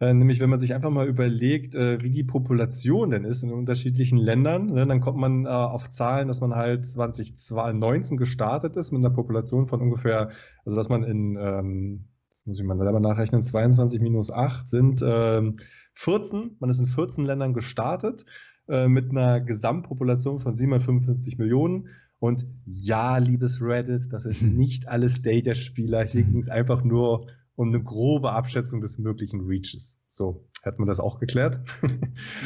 Äh, 0.00 0.12
nämlich, 0.12 0.40
wenn 0.40 0.50
man 0.50 0.60
sich 0.60 0.74
einfach 0.74 0.90
mal 0.90 1.08
überlegt, 1.08 1.74
äh, 1.74 2.02
wie 2.02 2.10
die 2.10 2.24
Population 2.24 3.10
denn 3.10 3.24
ist 3.24 3.42
in 3.42 3.52
unterschiedlichen 3.52 4.18
Ländern, 4.18 4.66
ne, 4.66 4.86
dann 4.86 5.00
kommt 5.00 5.18
man 5.18 5.46
auf 5.46 5.88
Zahlen, 5.88 6.28
dass 6.28 6.40
man 6.40 6.54
halt 6.54 6.84
2019 6.84 8.18
gestartet 8.18 8.76
ist 8.76 8.92
mit 8.92 9.04
einer 9.04 9.14
Population 9.14 9.66
von 9.66 9.80
ungefähr, 9.80 10.30
also 10.64 10.76
dass 10.76 10.88
man 10.88 11.04
in, 11.04 11.36
ähm, 11.40 12.04
das 12.30 12.46
muss 12.46 12.60
ich 12.60 12.66
mal 12.66 12.76
selber 12.76 13.00
nachrechnen, 13.00 13.42
22 13.42 14.00
minus 14.00 14.30
8 14.30 14.68
sind 14.68 15.02
ähm, 15.06 15.56
14, 15.94 16.56
man 16.58 16.70
ist 16.70 16.80
in 16.80 16.86
14 16.86 17.24
Ländern 17.24 17.54
gestartet 17.54 18.24
äh, 18.72 18.88
mit 18.88 19.10
einer 19.10 19.40
Gesamtpopulation 19.40 20.38
von 20.38 20.56
755 20.56 21.38
Millionen. 21.38 21.88
Und 22.18 22.46
ja, 22.64 23.18
liebes 23.18 23.60
Reddit, 23.60 24.12
das 24.12 24.22
sind 24.22 24.56
nicht 24.56 24.88
alle 24.88 25.08
Stadia-Spieler. 25.08 26.04
Hier 26.04 26.22
ging 26.22 26.38
es 26.38 26.48
einfach 26.48 26.82
nur 26.82 27.26
um 27.54 27.68
eine 27.68 27.82
grobe 27.82 28.32
Abschätzung 28.32 28.80
des 28.80 28.98
möglichen 28.98 29.40
Reaches. 29.40 30.00
So, 30.08 30.46
hat 30.64 30.78
man 30.78 30.88
das 30.88 31.00
auch 31.00 31.20
geklärt. 31.20 31.60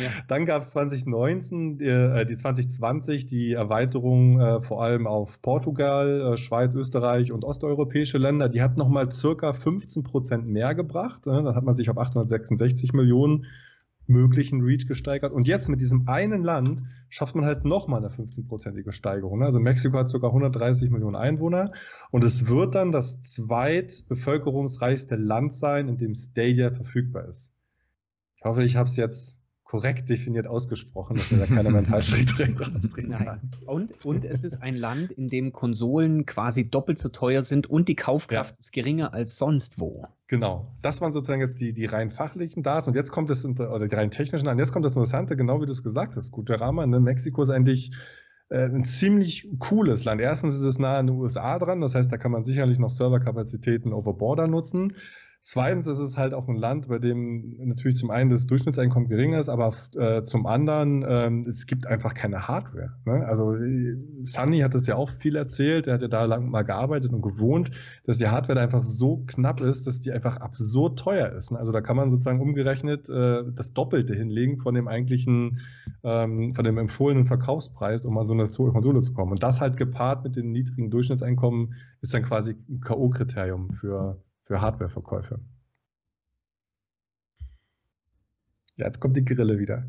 Ja. 0.03 0.11
Dann 0.28 0.47
gab 0.47 0.62
es 0.62 0.70
2019, 0.70 1.78
die, 1.78 1.86
äh, 1.86 2.24
die 2.27 2.36
2020 2.36 3.27
die 3.27 3.53
Erweiterung 3.53 4.40
äh, 4.40 4.61
vor 4.61 4.82
allem 4.82 5.07
auf 5.07 5.40
Portugal, 5.40 6.32
äh, 6.32 6.36
Schweiz, 6.36 6.74
Österreich 6.74 7.32
und 7.32 7.44
osteuropäische 7.44 8.19
Länder. 8.19 8.48
Die 8.48 8.62
hat 8.62 8.77
nochmal 8.77 9.11
circa 9.11 9.53
15 9.53 10.03
Prozent 10.03 10.48
mehr 10.48 10.74
gebracht. 10.74 11.27
Äh, 11.27 11.31
dann 11.31 11.55
hat 11.55 11.65
man 11.65 11.74
sich 11.74 11.89
auf 11.89 11.98
866 11.98 12.93
Millionen 12.93 13.47
möglichen 14.07 14.62
Reach 14.62 14.87
gesteigert. 14.87 15.33
Und 15.33 15.49
jetzt 15.49 15.69
mit 15.69 15.81
diesem 15.81 16.09
einen 16.09 16.43
Land 16.43 16.81
schafft 17.09 17.35
man 17.35 17.45
halt 17.45 17.65
nochmal 17.65 18.01
eine 18.01 18.09
15-prozentige 18.09 18.93
Steigerung. 18.93 19.43
Also 19.43 19.61
Mexiko 19.61 19.99
hat 19.99 20.09
sogar 20.09 20.31
130 20.31 20.91
Millionen 20.91 21.16
Einwohner 21.16 21.73
und 22.11 22.24
es 22.24 22.49
wird 22.49 22.74
dann 22.74 22.93
das 22.93 23.20
zweitbevölkerungsreichste 23.20 25.16
Land 25.16 25.55
sein, 25.55 25.89
in 25.89 25.99
dem 25.99 26.15
Stadia 26.15 26.70
verfügbar 26.70 27.28
ist. 27.28 27.53
Ich 28.37 28.45
hoffe, 28.45 28.65
ich 28.65 28.77
habe 28.77 28.89
es 28.89 28.97
jetzt 28.97 29.43
korrekt 29.67 30.09
definiert 30.09 30.47
ausgesprochen, 30.47 31.17
dass 31.17 31.31
mir 31.33 31.39
da 31.39 31.47
keiner 31.47 31.83
Fallstrick 31.83 32.61
rausdrehen 32.75 33.11
kann. 33.11 33.41
Und, 33.67 34.07
und 34.07 34.25
es 34.25 34.45
ist 34.45 34.63
ein 34.63 34.77
Land, 34.77 35.11
in 35.11 35.29
dem 35.29 35.53
Konsolen 35.53 36.25
quasi 36.25 36.71
doppelt 36.71 36.99
so 36.99 37.09
teuer 37.09 37.43
sind 37.43 37.69
und 37.69 37.89
die 37.89 37.97
Kaufkraft 37.97 38.55
ja. 38.55 38.61
ist 38.61 38.73
geringer 38.73 39.13
als 39.13 39.39
sonst 39.39 39.81
wo. 39.81 40.05
Genau. 40.29 40.73
Das 40.83 41.01
waren 41.01 41.13
sozusagen 41.13 41.41
jetzt 41.41 41.61
die, 41.61 41.73
die 41.73 41.85
rein 41.85 42.11
fachlichen 42.11 42.63
Daten. 42.63 42.91
Und 42.91 42.97
jetzt 42.97 43.11
kommt 43.11 43.29
das, 43.29 43.45
oder 43.45 43.89
die 43.89 43.95
rein 43.95 44.13
technischen 44.13 44.47
an. 44.47 44.59
Jetzt 44.59 44.73
kommt 44.73 44.85
das 44.85 44.93
Interessante, 44.93 45.37
genau 45.37 45.61
wie 45.61 45.67
du 45.67 45.73
es 45.73 45.83
gesagt 45.83 46.17
hast. 46.17 46.31
Gut, 46.31 46.49
der 46.49 46.61
Rahmen, 46.61 46.89
ne? 46.89 47.01
Mexiko 47.01 47.43
ist 47.43 47.51
eigentlich 47.51 47.91
äh, 48.49 48.67
ein 48.67 48.85
ziemlich 48.85 49.49
cooles 49.59 50.05
Land. 50.05 50.21
Erstens 50.21 50.55
ist 50.55 50.65
es 50.65 50.79
nah 50.79 50.99
an 50.99 51.09
den 51.09 51.17
USA 51.17 51.59
dran. 51.59 51.81
Das 51.81 51.97
heißt, 51.97 52.11
da 52.11 52.19
kann 52.19 52.31
man 52.31 52.45
sicherlich 52.45 52.79
noch 52.79 52.93
Serverkapazitäten 52.93 53.93
over 53.93 54.15
border 54.15 54.47
nutzen. 54.47 54.95
Zweitens 55.48 55.86
ist 55.86 56.01
es 56.01 56.18
halt 56.18 56.35
auch 56.35 56.48
ein 56.48 56.56
Land, 56.56 56.89
bei 56.89 56.98
dem 56.98 57.55
natürlich 57.68 57.97
zum 57.98 58.10
einen 58.10 58.31
das 58.31 58.48
Durchschnittseinkommen 58.48 59.09
geringer 59.09 59.39
ist, 59.39 59.48
aber 59.48 59.73
äh, 59.97 60.24
zum 60.24 60.44
anderen 60.44 61.05
ähm, 61.09 61.44
es 61.47 61.68
gibt 61.68 61.86
einfach 61.86 62.14
keine 62.14 62.48
Hardware. 62.48 62.97
Ne? 63.05 63.24
Also 63.24 63.55
äh, 63.55 63.97
Sunny 64.23 64.59
hat 64.59 64.74
das 64.74 64.89
ja 64.89 64.97
auch 64.97 65.09
viel 65.09 65.36
erzählt, 65.36 65.86
er 65.86 65.94
hat 65.94 66.02
ja 66.02 66.09
da 66.09 66.24
lang 66.24 66.51
mal 66.51 66.64
gearbeitet 66.64 67.12
und 67.12 67.23
gewohnt, 67.23 67.70
dass 68.06 68.18
die 68.18 68.27
Hardware 68.27 68.56
da 68.56 68.62
einfach 68.62 68.82
so 68.82 69.23
knapp 69.28 69.60
ist, 69.60 69.86
dass 69.86 70.01
die 70.01 70.10
einfach 70.10 70.39
absurd 70.39 70.98
teuer 70.98 71.31
ist. 71.31 71.52
Ne? 71.52 71.60
Also 71.60 71.70
da 71.70 71.81
kann 71.81 71.94
man 71.94 72.10
sozusagen 72.10 72.40
umgerechnet 72.40 73.09
äh, 73.09 73.44
das 73.55 73.73
Doppelte 73.73 74.16
hinlegen 74.16 74.59
von 74.59 74.74
dem 74.74 74.89
eigentlichen, 74.89 75.60
ähm, 76.02 76.55
von 76.56 76.64
dem 76.64 76.77
empfohlenen 76.77 77.24
Verkaufspreis, 77.24 78.05
um 78.05 78.18
an 78.18 78.27
so 78.27 78.32
eine 78.32 78.47
Konsole 78.48 78.98
zu 78.98 79.14
kommen. 79.14 79.31
Und 79.31 79.44
das 79.44 79.60
halt 79.60 79.77
gepaart 79.77 80.24
mit 80.24 80.35
den 80.35 80.51
niedrigen 80.51 80.90
Durchschnittseinkommen 80.90 81.74
ist 82.01 82.12
dann 82.14 82.24
quasi 82.24 82.56
ein 82.68 82.81
K.O.-Kriterium 82.81 83.70
für 83.73 84.20
für 84.47 84.60
Hardwareverkäufe. 84.60 85.40
Ja, 88.78 88.85
jetzt 88.85 89.01
kommt 89.01 89.16
die 89.16 89.24
Grille 89.24 89.59
wieder. 89.59 89.89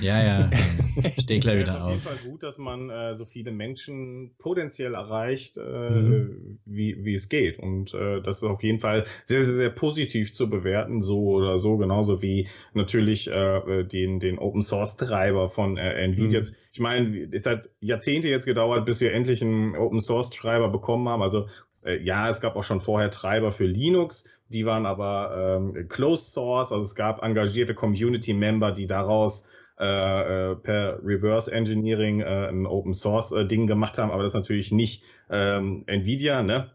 Ja, 0.00 0.20
ja, 0.20 0.50
steh 1.20 1.38
gleich 1.38 1.60
wieder 1.60 1.84
auf. 1.84 1.92
Es 1.92 1.98
ist 1.98 2.06
auf 2.06 2.10
jeden 2.10 2.18
Fall 2.18 2.30
gut, 2.30 2.42
dass 2.42 2.58
man 2.58 2.90
äh, 2.90 3.14
so 3.14 3.26
viele 3.26 3.52
Menschen 3.52 4.34
potenziell 4.38 4.94
erreicht, 4.94 5.56
äh, 5.56 5.90
mhm. 5.90 6.58
wie, 6.64 7.04
wie 7.04 7.14
es 7.14 7.28
geht. 7.28 7.60
Und 7.60 7.94
äh, 7.94 8.20
das 8.22 8.38
ist 8.38 8.42
auf 8.42 8.64
jeden 8.64 8.80
Fall 8.80 9.04
sehr, 9.24 9.44
sehr, 9.44 9.54
sehr 9.54 9.70
positiv 9.70 10.34
zu 10.34 10.50
bewerten, 10.50 11.00
so 11.00 11.20
oder 11.28 11.58
so, 11.58 11.76
genauso 11.76 12.22
wie 12.22 12.48
natürlich 12.72 13.30
äh, 13.30 13.84
den, 13.84 14.18
den 14.18 14.40
Open 14.40 14.62
Source 14.62 14.96
Treiber 14.96 15.48
von 15.48 15.76
äh, 15.76 16.04
Nvidia. 16.04 16.40
Mhm. 16.40 16.46
Ich 16.72 16.80
meine, 16.80 17.28
es 17.30 17.46
hat 17.46 17.68
Jahrzehnte 17.78 18.28
jetzt 18.28 18.46
gedauert, 18.46 18.84
bis 18.84 19.00
wir 19.00 19.12
endlich 19.12 19.42
einen 19.42 19.76
Open 19.76 20.00
Source 20.00 20.30
Treiber 20.30 20.70
bekommen 20.70 21.08
haben. 21.08 21.22
Also 21.22 21.46
äh, 21.84 22.02
ja, 22.02 22.28
es 22.28 22.40
gab 22.40 22.56
auch 22.56 22.64
schon 22.64 22.80
vorher 22.80 23.10
Treiber 23.10 23.52
für 23.52 23.66
Linux, 23.66 24.24
die 24.48 24.66
waren 24.66 24.86
aber 24.86 25.58
ähm, 25.58 25.88
Closed 25.88 26.32
Source, 26.32 26.72
also 26.72 26.84
es 26.84 26.94
gab 26.94 27.22
engagierte 27.22 27.74
Community-Member, 27.74 28.72
die 28.72 28.86
daraus 28.86 29.48
äh, 29.78 30.52
äh, 30.52 30.56
per 30.56 31.00
Reverse 31.04 31.50
Engineering 31.50 32.20
äh, 32.20 32.48
ein 32.48 32.66
Open 32.66 32.94
Source 32.94 33.32
äh, 33.32 33.44
Ding 33.44 33.66
gemacht 33.66 33.98
haben, 33.98 34.10
aber 34.10 34.22
das 34.22 34.32
ist 34.32 34.36
natürlich 34.36 34.70
nicht 34.70 35.02
ähm, 35.30 35.84
Nvidia, 35.86 36.42
ne? 36.42 36.70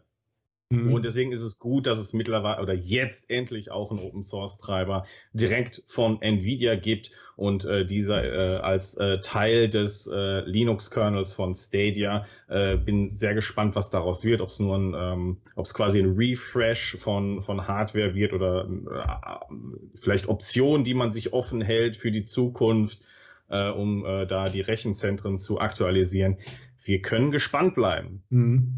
Mhm. 0.70 0.92
Und 0.92 1.04
deswegen 1.04 1.32
ist 1.32 1.42
es 1.42 1.58
gut, 1.58 1.86
dass 1.86 1.98
es 1.98 2.12
mittlerweile 2.12 2.62
oder 2.62 2.74
jetzt 2.74 3.28
endlich 3.28 3.70
auch 3.70 3.90
einen 3.90 4.00
Open 4.00 4.22
Source 4.22 4.58
Treiber 4.58 5.06
direkt 5.32 5.82
von 5.86 6.22
Nvidia 6.22 6.76
gibt 6.76 7.10
und 7.40 7.64
äh, 7.64 7.86
dieser 7.86 8.22
äh, 8.22 8.56
als 8.58 8.96
äh, 8.98 9.18
Teil 9.20 9.68
des 9.68 10.06
äh, 10.06 10.40
Linux 10.40 10.90
Kernels 10.90 11.32
von 11.32 11.54
Stadia. 11.54 12.26
Äh, 12.48 12.76
bin 12.76 13.08
sehr 13.08 13.34
gespannt, 13.34 13.74
was 13.76 13.88
daraus 13.88 14.24
wird, 14.24 14.42
ob 14.42 14.50
es 14.50 14.60
nur 14.60 14.76
ein, 14.76 14.94
ähm, 14.94 15.36
ob 15.56 15.64
es 15.64 15.72
quasi 15.72 16.00
ein 16.00 16.16
Refresh 16.16 16.98
von, 16.98 17.40
von 17.40 17.66
Hardware 17.66 18.14
wird 18.14 18.34
oder 18.34 18.68
äh, 18.68 19.54
vielleicht 19.94 20.28
Optionen, 20.28 20.84
die 20.84 20.92
man 20.92 21.12
sich 21.12 21.32
offen 21.32 21.62
hält 21.62 21.96
für 21.96 22.10
die 22.10 22.26
Zukunft, 22.26 23.00
äh, 23.48 23.70
um 23.70 24.04
äh, 24.04 24.26
da 24.26 24.44
die 24.44 24.60
Rechenzentren 24.60 25.38
zu 25.38 25.60
aktualisieren. 25.60 26.36
Wir 26.84 27.00
können 27.00 27.30
gespannt 27.30 27.74
bleiben. 27.74 28.22
Mhm. 28.28 28.74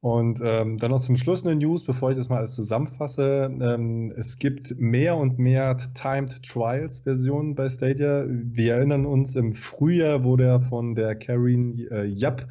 Und 0.00 0.40
ähm, 0.44 0.78
dann 0.78 0.92
noch 0.92 1.00
zum 1.00 1.16
Schluss 1.16 1.44
eine 1.44 1.56
News, 1.56 1.82
bevor 1.84 2.10
ich 2.10 2.16
das 2.16 2.28
mal 2.28 2.38
alles 2.38 2.54
zusammenfasse. 2.54 3.50
Ähm, 3.60 4.12
es 4.16 4.38
gibt 4.38 4.78
mehr 4.78 5.16
und 5.16 5.40
mehr 5.40 5.76
Timed 5.76 6.44
Trials 6.44 7.00
Versionen 7.00 7.56
bei 7.56 7.68
Stadia. 7.68 8.24
Wir 8.28 8.76
erinnern 8.76 9.06
uns, 9.06 9.34
im 9.34 9.52
Frühjahr 9.52 10.22
wurde 10.22 10.44
ja 10.44 10.58
von 10.60 10.94
der 10.94 11.16
Karin 11.16 11.84
äh, 11.90 12.04
Japp, 12.04 12.46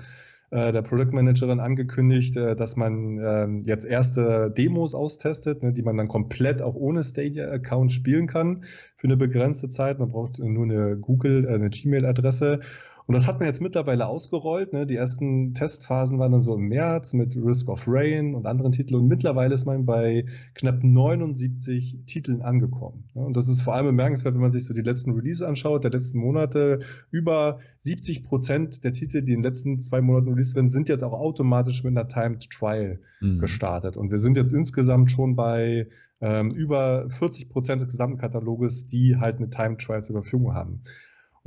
äh, 0.49 0.73
der 0.73 0.81
Product 0.81 1.13
Managerin, 1.13 1.61
angekündigt, 1.61 2.35
äh, 2.35 2.57
dass 2.57 2.75
man 2.75 3.17
äh, 3.17 3.47
jetzt 3.65 3.85
erste 3.85 4.51
Demos 4.51 4.93
austestet, 4.93 5.63
ne, 5.63 5.71
die 5.71 5.83
man 5.83 5.95
dann 5.95 6.09
komplett 6.09 6.61
auch 6.61 6.75
ohne 6.75 7.01
Stadia-Account 7.01 7.93
spielen 7.93 8.27
kann 8.27 8.65
für 8.95 9.07
eine 9.07 9.15
begrenzte 9.15 9.69
Zeit. 9.69 9.99
Man 9.99 10.09
braucht 10.09 10.39
nur 10.39 10.65
eine 10.65 10.97
Google, 10.97 11.45
äh, 11.45 11.53
eine 11.53 11.69
Gmail-Adresse. 11.69 12.59
Und 13.07 13.13
das 13.13 13.25
hat 13.25 13.39
man 13.39 13.47
jetzt 13.47 13.61
mittlerweile 13.61 14.05
ausgerollt. 14.05 14.73
Ne? 14.73 14.85
Die 14.85 14.97
ersten 14.97 15.53
Testphasen 15.53 16.19
waren 16.19 16.33
dann 16.33 16.41
so 16.41 16.55
im 16.55 16.67
März 16.67 17.13
mit 17.13 17.37
Risk 17.37 17.69
of 17.69 17.85
Rain 17.87 18.35
und 18.35 18.45
anderen 18.45 18.73
Titeln. 18.73 18.99
Und 18.99 19.07
mittlerweile 19.07 19.55
ist 19.55 19.65
man 19.65 19.85
bei 19.85 20.25
knapp 20.55 20.83
79 20.83 21.99
Titeln 22.05 22.41
angekommen. 22.41 23.05
Ne? 23.13 23.23
Und 23.23 23.37
das 23.37 23.47
ist 23.47 23.61
vor 23.61 23.75
allem 23.75 23.85
bemerkenswert, 23.85 24.35
wenn 24.35 24.41
man 24.41 24.51
sich 24.51 24.65
so 24.65 24.73
die 24.73 24.81
letzten 24.81 25.11
Releases 25.11 25.41
anschaut, 25.41 25.85
der 25.85 25.91
letzten 25.91 26.19
Monate. 26.19 26.79
Über 27.09 27.59
70 27.79 28.25
Prozent 28.25 28.83
der 28.83 28.91
Titel, 28.91 29.21
die 29.21 29.31
in 29.31 29.39
den 29.39 29.43
letzten 29.43 29.79
zwei 29.79 30.01
Monaten 30.01 30.27
released 30.27 30.55
werden, 30.55 30.69
sind 30.69 30.89
jetzt 30.89 31.03
auch 31.03 31.13
automatisch 31.13 31.85
mit 31.85 31.97
einer 31.97 32.09
Timed 32.09 32.49
Trial 32.49 32.99
mhm. 33.21 33.39
gestartet. 33.39 33.95
Und 33.95 34.11
wir 34.11 34.17
sind 34.17 34.35
jetzt 34.35 34.53
insgesamt 34.53 35.11
schon 35.11 35.37
bei 35.37 35.87
ähm, 36.19 36.51
über 36.51 37.09
40 37.09 37.47
Prozent 37.49 37.81
des 37.81 37.89
gesamten 37.89 38.17
Kataloges, 38.17 38.87
die 38.87 39.15
halt 39.17 39.37
eine 39.37 39.49
Timed 39.49 39.79
Trial 39.79 40.03
zur 40.03 40.21
Verfügung 40.21 40.53
haben. 40.53 40.81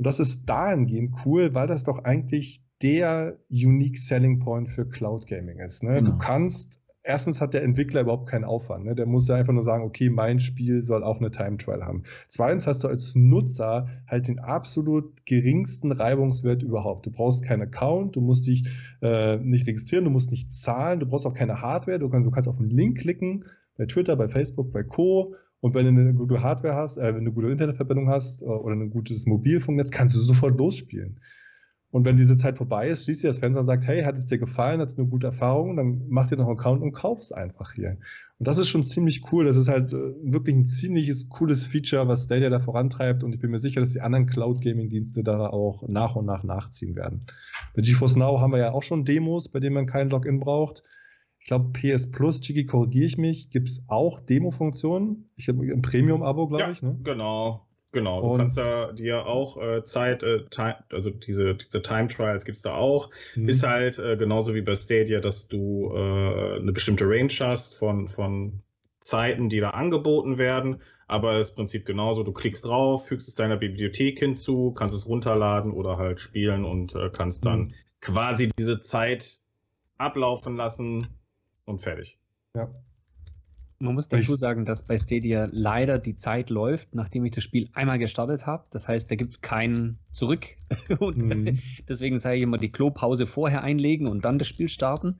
Und 0.01 0.07
das 0.07 0.19
ist 0.19 0.49
dahingehend 0.49 1.13
cool, 1.27 1.53
weil 1.53 1.67
das 1.67 1.83
doch 1.83 1.99
eigentlich 1.99 2.63
der 2.81 3.37
Unique 3.51 3.99
Selling 3.99 4.39
Point 4.39 4.67
für 4.67 4.89
Cloud 4.89 5.27
Gaming 5.27 5.59
ist. 5.59 5.83
Ne? 5.83 5.93
Genau. 5.93 6.09
Du 6.09 6.17
kannst, 6.17 6.81
erstens 7.03 7.39
hat 7.39 7.53
der 7.53 7.61
Entwickler 7.61 8.01
überhaupt 8.01 8.27
keinen 8.27 8.43
Aufwand. 8.43 8.85
Ne? 8.85 8.95
Der 8.95 9.05
muss 9.05 9.27
ja 9.27 9.35
einfach 9.35 9.53
nur 9.53 9.61
sagen, 9.61 9.83
okay, 9.83 10.09
mein 10.09 10.39
Spiel 10.39 10.81
soll 10.81 11.03
auch 11.03 11.19
eine 11.19 11.29
Time 11.29 11.57
Trial 11.57 11.85
haben. 11.85 12.01
Zweitens 12.27 12.65
hast 12.65 12.83
du 12.83 12.87
als 12.87 13.13
Nutzer 13.13 13.89
halt 14.07 14.27
den 14.27 14.39
absolut 14.39 15.23
geringsten 15.27 15.91
Reibungswert 15.91 16.63
überhaupt. 16.63 17.05
Du 17.05 17.11
brauchst 17.11 17.43
keinen 17.43 17.61
Account, 17.61 18.15
du 18.15 18.21
musst 18.21 18.47
dich 18.47 18.67
äh, 19.03 19.37
nicht 19.37 19.67
registrieren, 19.67 20.05
du 20.05 20.09
musst 20.09 20.31
nicht 20.31 20.51
zahlen, 20.51 20.99
du 20.99 21.05
brauchst 21.05 21.27
auch 21.27 21.35
keine 21.35 21.61
Hardware, 21.61 21.99
du, 21.99 22.09
kannst, 22.09 22.25
du 22.25 22.31
kannst 22.31 22.49
auf 22.49 22.59
einen 22.59 22.71
Link 22.71 22.97
klicken, 22.97 23.45
bei 23.77 23.85
Twitter, 23.85 24.15
bei 24.15 24.27
Facebook, 24.27 24.71
bei 24.71 24.81
Co. 24.81 25.35
Und 25.61 25.75
wenn 25.75 25.85
du 25.85 26.01
eine 26.01 26.13
gute 26.13 26.41
Hardware 26.41 26.75
hast, 26.75 26.97
äh, 26.97 27.03
wenn 27.03 27.13
du 27.13 27.19
eine 27.21 27.31
gute 27.31 27.47
Internetverbindung 27.49 28.09
hast 28.09 28.41
äh, 28.41 28.45
oder 28.45 28.75
ein 28.75 28.89
gutes 28.89 29.25
Mobilfunknetz, 29.25 29.91
kannst 29.91 30.15
du 30.15 30.19
sofort 30.19 30.57
losspielen. 30.57 31.19
Und 31.91 32.05
wenn 32.05 32.15
diese 32.15 32.37
Zeit 32.37 32.57
vorbei 32.57 32.87
ist, 32.87 33.03
schließt 33.03 33.23
dir 33.23 33.27
das 33.27 33.39
Fenster 33.39 33.59
und 33.59 33.65
sagt, 33.65 33.85
hey, 33.85 34.03
hat 34.03 34.15
es 34.15 34.25
dir 34.25 34.37
gefallen, 34.37 34.79
hat 34.79 34.87
es 34.87 34.97
eine 34.97 35.07
gute 35.07 35.27
Erfahrung, 35.27 35.75
dann 35.75 36.05
mach 36.07 36.27
dir 36.27 36.37
noch 36.37 36.47
einen 36.47 36.57
Account 36.57 36.81
und 36.81 36.93
kauf's 36.93 37.33
einfach 37.33 37.73
hier. 37.73 37.97
Und 38.39 38.47
das 38.47 38.57
ist 38.57 38.69
schon 38.69 38.85
ziemlich 38.85 39.31
cool. 39.31 39.43
Das 39.43 39.57
ist 39.57 39.67
halt 39.67 39.91
äh, 39.91 40.13
wirklich 40.23 40.55
ein 40.55 40.65
ziemliches 40.65 41.27
cooles 41.29 41.65
Feature, 41.67 42.07
was 42.07 42.23
Stadia 42.23 42.49
da 42.49 42.59
vorantreibt. 42.59 43.23
Und 43.23 43.33
ich 43.33 43.41
bin 43.41 43.51
mir 43.51 43.59
sicher, 43.59 43.81
dass 43.81 43.91
die 43.91 44.01
anderen 44.01 44.25
Cloud-Gaming-Dienste 44.25 45.21
da 45.23 45.47
auch 45.47 45.87
nach 45.87 46.15
und 46.15 46.25
nach 46.25 46.43
nachziehen 46.43 46.95
werden. 46.95 47.25
Bei 47.75 47.81
GeForce 47.81 48.15
Now 48.15 48.39
haben 48.39 48.53
wir 48.53 48.59
ja 48.59 48.71
auch 48.71 48.83
schon 48.83 49.03
Demos, 49.03 49.49
bei 49.49 49.59
denen 49.59 49.75
man 49.75 49.85
kein 49.85 50.09
Login 50.09 50.39
braucht. 50.39 50.83
Ich 51.41 51.47
glaube, 51.47 51.71
PS 51.73 52.11
Plus, 52.11 52.39
Chigi, 52.39 52.65
korrigiere 52.65 53.05
ich 53.07 53.17
mich, 53.17 53.49
gibt 53.49 53.67
es 53.67 53.83
auch 53.87 54.19
Demo-Funktionen. 54.19 55.29
Ich 55.35 55.47
habe 55.47 55.63
ein 55.63 55.81
Premium-Abo, 55.81 56.47
glaube 56.47 56.63
ja, 56.63 56.71
ich. 56.71 56.83
Ne? 56.83 56.99
Genau, 57.03 57.65
genau. 57.91 58.21
Du 58.21 58.37
kannst 58.37 58.57
da 58.57 58.91
dir 58.91 59.25
auch 59.25 59.57
äh, 59.59 59.83
Zeit, 59.83 60.21
äh, 60.21 60.45
also 60.91 61.09
diese, 61.09 61.55
diese 61.55 61.81
Time 61.81 62.09
Trials 62.09 62.45
gibt 62.45 62.57
es 62.57 62.61
da 62.61 62.75
auch. 62.75 63.09
Mhm. 63.35 63.49
Ist 63.49 63.65
halt 63.65 63.97
äh, 63.97 64.17
genauso 64.17 64.53
wie 64.53 64.61
bei 64.61 64.75
Stadia, 64.75 65.19
dass 65.19 65.47
du 65.47 65.91
äh, 65.91 66.59
eine 66.59 66.71
bestimmte 66.73 67.05
Range 67.05 67.33
hast 67.39 67.73
von, 67.73 68.07
von 68.07 68.61
Zeiten, 68.99 69.49
die 69.49 69.59
da 69.59 69.71
angeboten 69.71 70.37
werden. 70.37 70.77
Aber 71.07 71.33
das 71.33 71.55
Prinzip 71.55 71.87
genauso. 71.87 72.21
Du 72.21 72.33
klickst 72.33 72.65
drauf, 72.65 73.07
fügst 73.07 73.27
es 73.27 73.33
deiner 73.33 73.57
Bibliothek 73.57 74.19
hinzu, 74.19 74.73
kannst 74.73 74.95
es 74.95 75.07
runterladen 75.07 75.73
oder 75.73 75.95
halt 75.95 76.19
spielen 76.19 76.65
und 76.65 76.93
äh, 76.93 77.09
kannst 77.11 77.47
dann 77.47 77.59
mhm. 77.61 77.73
quasi 77.99 78.49
diese 78.59 78.79
Zeit 78.79 79.39
ablaufen 79.97 80.55
lassen, 80.55 81.07
und 81.71 81.81
fertig. 81.81 82.19
Ja. 82.55 82.71
Man 83.81 83.95
muss 83.95 84.07
dazu 84.07 84.35
sagen, 84.35 84.63
dass 84.63 84.85
bei 84.85 84.97
Stadia 84.97 85.47
leider 85.51 85.97
die 85.97 86.15
Zeit 86.15 86.51
läuft, 86.51 86.93
nachdem 86.93 87.25
ich 87.25 87.31
das 87.31 87.43
Spiel 87.43 87.67
einmal 87.73 87.97
gestartet 87.97 88.45
habe. 88.45 88.65
Das 88.69 88.87
heißt, 88.87 89.09
da 89.09 89.15
gibt 89.15 89.31
es 89.31 89.41
keinen 89.41 89.97
Zurück. 90.11 90.45
und 90.99 91.17
mhm. 91.17 91.59
deswegen 91.89 92.19
sage 92.19 92.37
ich 92.37 92.43
immer, 92.43 92.57
die 92.57 92.71
Klopause 92.71 93.25
vorher 93.25 93.63
einlegen 93.63 94.07
und 94.07 94.23
dann 94.23 94.37
das 94.37 94.47
Spiel 94.47 94.69
starten. 94.69 95.17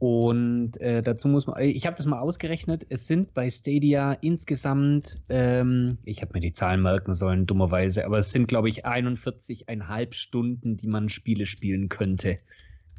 Und 0.00 0.80
äh, 0.80 1.02
dazu 1.02 1.28
muss 1.28 1.46
man, 1.46 1.62
ich 1.62 1.86
habe 1.86 1.96
das 1.96 2.06
mal 2.06 2.18
ausgerechnet, 2.18 2.84
es 2.88 3.06
sind 3.06 3.32
bei 3.32 3.48
Stadia 3.48 4.12
insgesamt, 4.12 5.16
ähm, 5.28 5.98
ich 6.04 6.20
habe 6.20 6.32
mir 6.34 6.40
die 6.40 6.52
Zahlen 6.52 6.82
merken 6.82 7.14
sollen, 7.14 7.46
dummerweise, 7.46 8.04
aber 8.04 8.18
es 8.18 8.32
sind, 8.32 8.48
glaube 8.48 8.68
ich, 8.68 8.84
41,5 8.84 10.12
Stunden, 10.12 10.76
die 10.76 10.88
man 10.88 11.08
Spiele 11.08 11.46
spielen 11.46 11.88
könnte 11.88 12.38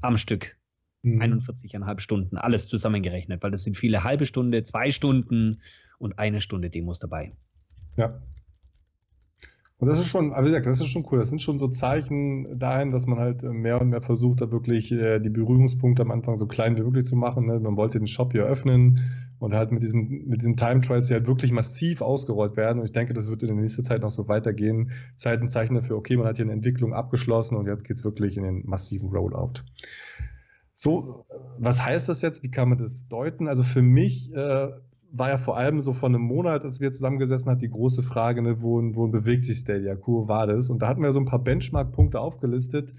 am 0.02 0.18
Stück. 0.18 0.56
Mhm. 1.06 1.22
41,5 1.22 2.00
Stunden, 2.00 2.38
alles 2.38 2.68
zusammengerechnet, 2.68 3.44
weil 3.44 3.52
das 3.52 3.64
sind 3.64 3.78
viele 3.78 4.04
halbe 4.04 4.26
Stunde, 4.26 4.64
zwei 4.64 4.92
Stunden 4.92 5.62
und 6.00 6.20
eine 6.20 6.42
Stunde 6.42 6.70
Demos 6.70 7.00
dabei. 7.00 7.34
Ja, 7.98 8.20
und 9.78 9.90
das 9.90 10.00
ist 10.00 10.08
schon, 10.08 10.32
wie 10.32 10.46
gesagt, 10.46 10.66
das 10.66 10.80
ist 10.80 10.88
schon 10.88 11.06
cool. 11.12 11.20
Das 11.20 11.30
sind 11.30 11.42
schon 11.42 11.60
so 11.60 11.68
Zeichen 11.68 12.58
dahin, 12.60 12.92
dass 12.92 13.08
man 13.08 13.20
halt 13.20 13.44
mehr 13.44 13.82
und 13.82 13.90
mehr 13.90 14.02
versucht, 14.02 14.40
da 14.42 14.52
wirklich 14.52 14.92
äh, 14.92 15.20
die 15.20 15.30
Berührungspunkte 15.30 16.02
am 16.02 16.12
Anfang 16.12 16.38
so 16.38 16.48
klein 16.48 16.78
wie 16.78 16.82
möglich 16.82 17.06
zu 17.06 17.18
machen. 17.18 17.46
Ne? 17.46 17.60
Man 17.60 17.76
wollte 17.76 18.00
den 18.00 18.08
Shop 18.08 18.32
hier 18.32 18.46
öffnen 18.46 19.02
und 19.38 19.54
halt 19.54 19.74
mit 19.74 19.84
diesen, 19.84 20.28
mit 20.28 20.42
diesen 20.42 20.56
Time 20.56 20.80
Trials, 20.80 21.08
die 21.08 21.14
halt 21.14 21.28
wirklich 21.28 21.52
massiv 21.52 22.02
ausgerollt 22.02 22.56
werden. 22.56 22.80
Und 22.80 22.86
ich 22.86 22.94
denke, 22.94 23.14
das 23.14 23.30
wird 23.30 23.44
in 23.44 23.50
der 23.50 23.58
nächsten 23.58 23.84
Zeit 23.84 24.02
noch 24.02 24.12
so 24.12 24.30
weitergehen. 24.30 24.92
Zeit 25.16 25.52
Zeichen 25.52 25.76
dafür, 25.76 25.98
okay, 25.98 26.16
man 26.16 26.26
hat 26.26 26.38
hier 26.38 26.46
eine 26.46 26.54
Entwicklung 26.54 26.94
abgeschlossen 26.94 27.58
und 27.58 27.68
jetzt 27.68 27.84
geht 27.84 27.98
es 27.98 28.06
wirklich 28.06 28.38
in 28.38 28.44
den 28.44 28.66
massiven 28.66 29.10
Rollout. 29.10 29.62
So, 30.78 31.26
was 31.58 31.84
heißt 31.84 32.10
das 32.10 32.22
jetzt? 32.22 32.44
Wie 32.44 32.52
kann 32.52 32.68
man 32.68 32.78
das 32.78 33.08
deuten? 33.08 33.48
Also 33.48 33.64
für 33.64 33.82
mich 33.82 34.34
äh, 34.34 34.68
war 35.12 35.30
ja 35.30 35.38
vor 35.38 35.56
allem 35.56 35.80
so 35.80 35.94
vor 35.94 36.10
einem 36.10 36.22
Monat, 36.22 36.66
als 36.66 36.82
wir 36.82 36.92
zusammengesessen 36.92 37.50
haben, 37.50 37.60
die 37.60 37.70
große 37.70 38.04
Frage, 38.04 38.42
ne, 38.42 38.62
wohin, 38.62 38.94
wohin 38.94 39.14
bewegt 39.14 39.46
sich 39.46 39.60
Stadia, 39.60 39.96
Kur 39.96 40.28
war 40.28 40.48
das? 40.48 40.70
Und 40.70 40.82
da 40.82 40.90
hatten 40.90 41.02
wir 41.02 41.14
so 41.14 41.20
ein 41.20 41.26
paar 41.26 41.42
Benchmark-Punkte 41.42 42.20
aufgelistet, 42.20 42.92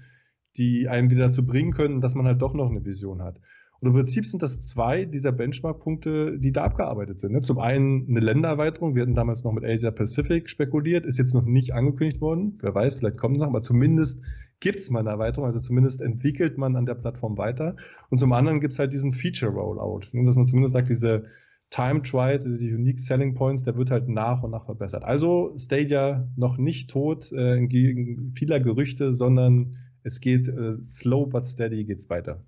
die 0.57 0.89
einen 0.89 1.11
wieder 1.11 1.27
dazu 1.27 1.45
bringen 1.45 1.71
können, 1.71 2.01
dass 2.01 2.15
man 2.15 2.25
halt 2.25 2.41
doch 2.41 2.55
noch 2.55 2.71
eine 2.71 2.83
Vision 2.83 3.21
hat. 3.21 3.39
Und 3.79 3.89
im 3.89 3.93
Prinzip 3.93 4.25
sind 4.25 4.41
das 4.41 4.61
zwei 4.61 5.05
dieser 5.05 5.31
Benchmark-Punkte, 5.31 6.39
die 6.39 6.51
da 6.51 6.63
abgearbeitet 6.63 7.19
sind. 7.19 7.33
Ne? 7.33 7.41
Zum 7.43 7.59
einen 7.59 8.07
eine 8.09 8.21
Ländererweiterung. 8.21 8.95
Wir 8.95 9.03
hatten 9.03 9.13
damals 9.13 9.43
noch 9.43 9.51
mit 9.51 9.63
Asia 9.63 9.91
Pacific 9.91 10.49
spekuliert, 10.49 11.05
ist 11.05 11.19
jetzt 11.19 11.35
noch 11.35 11.45
nicht 11.45 11.75
angekündigt 11.75 12.21
worden. 12.21 12.57
Wer 12.59 12.73
weiß, 12.73 12.95
vielleicht 12.95 13.17
kommen 13.17 13.37
Sachen, 13.37 13.51
aber 13.51 13.61
zumindest 13.61 14.23
gibt 14.59 14.79
es 14.79 14.89
mal 14.89 14.99
eine 14.99 15.09
Erweiterung, 15.09 15.45
also 15.45 15.59
zumindest 15.59 16.01
entwickelt 16.01 16.57
man 16.57 16.75
an 16.75 16.85
der 16.85 16.95
Plattform 16.95 17.37
weiter. 17.37 17.75
Und 18.09 18.17
zum 18.17 18.33
anderen 18.33 18.59
gibt 18.59 18.73
es 18.73 18.79
halt 18.79 18.93
diesen 18.93 19.11
Feature-Rollout, 19.11 20.13
ne? 20.13 20.25
dass 20.25 20.35
man 20.35 20.47
zumindest 20.47 20.73
sagt, 20.73 20.89
diese 20.89 21.25
Time 21.69 22.01
Trials, 22.01 22.43
diese 22.43 22.67
Unique 22.67 22.99
Selling 22.99 23.35
Points, 23.35 23.63
der 23.63 23.77
wird 23.77 23.91
halt 23.91 24.07
nach 24.07 24.41
und 24.41 24.51
nach 24.51 24.65
verbessert. 24.65 25.03
Also 25.03 25.53
Stadia 25.57 26.27
noch 26.35 26.57
nicht 26.57 26.89
tot 26.89 27.31
äh, 27.31 27.57
entgegen 27.57 28.31
vieler 28.33 28.59
Gerüchte, 28.59 29.13
sondern 29.13 29.77
es 30.03 30.21
geht 30.21 30.47
äh, 30.47 30.81
slow 30.81 31.27
but 31.27 31.45
steady 31.45 31.83
geht's 31.83 32.09
weiter. 32.09 32.45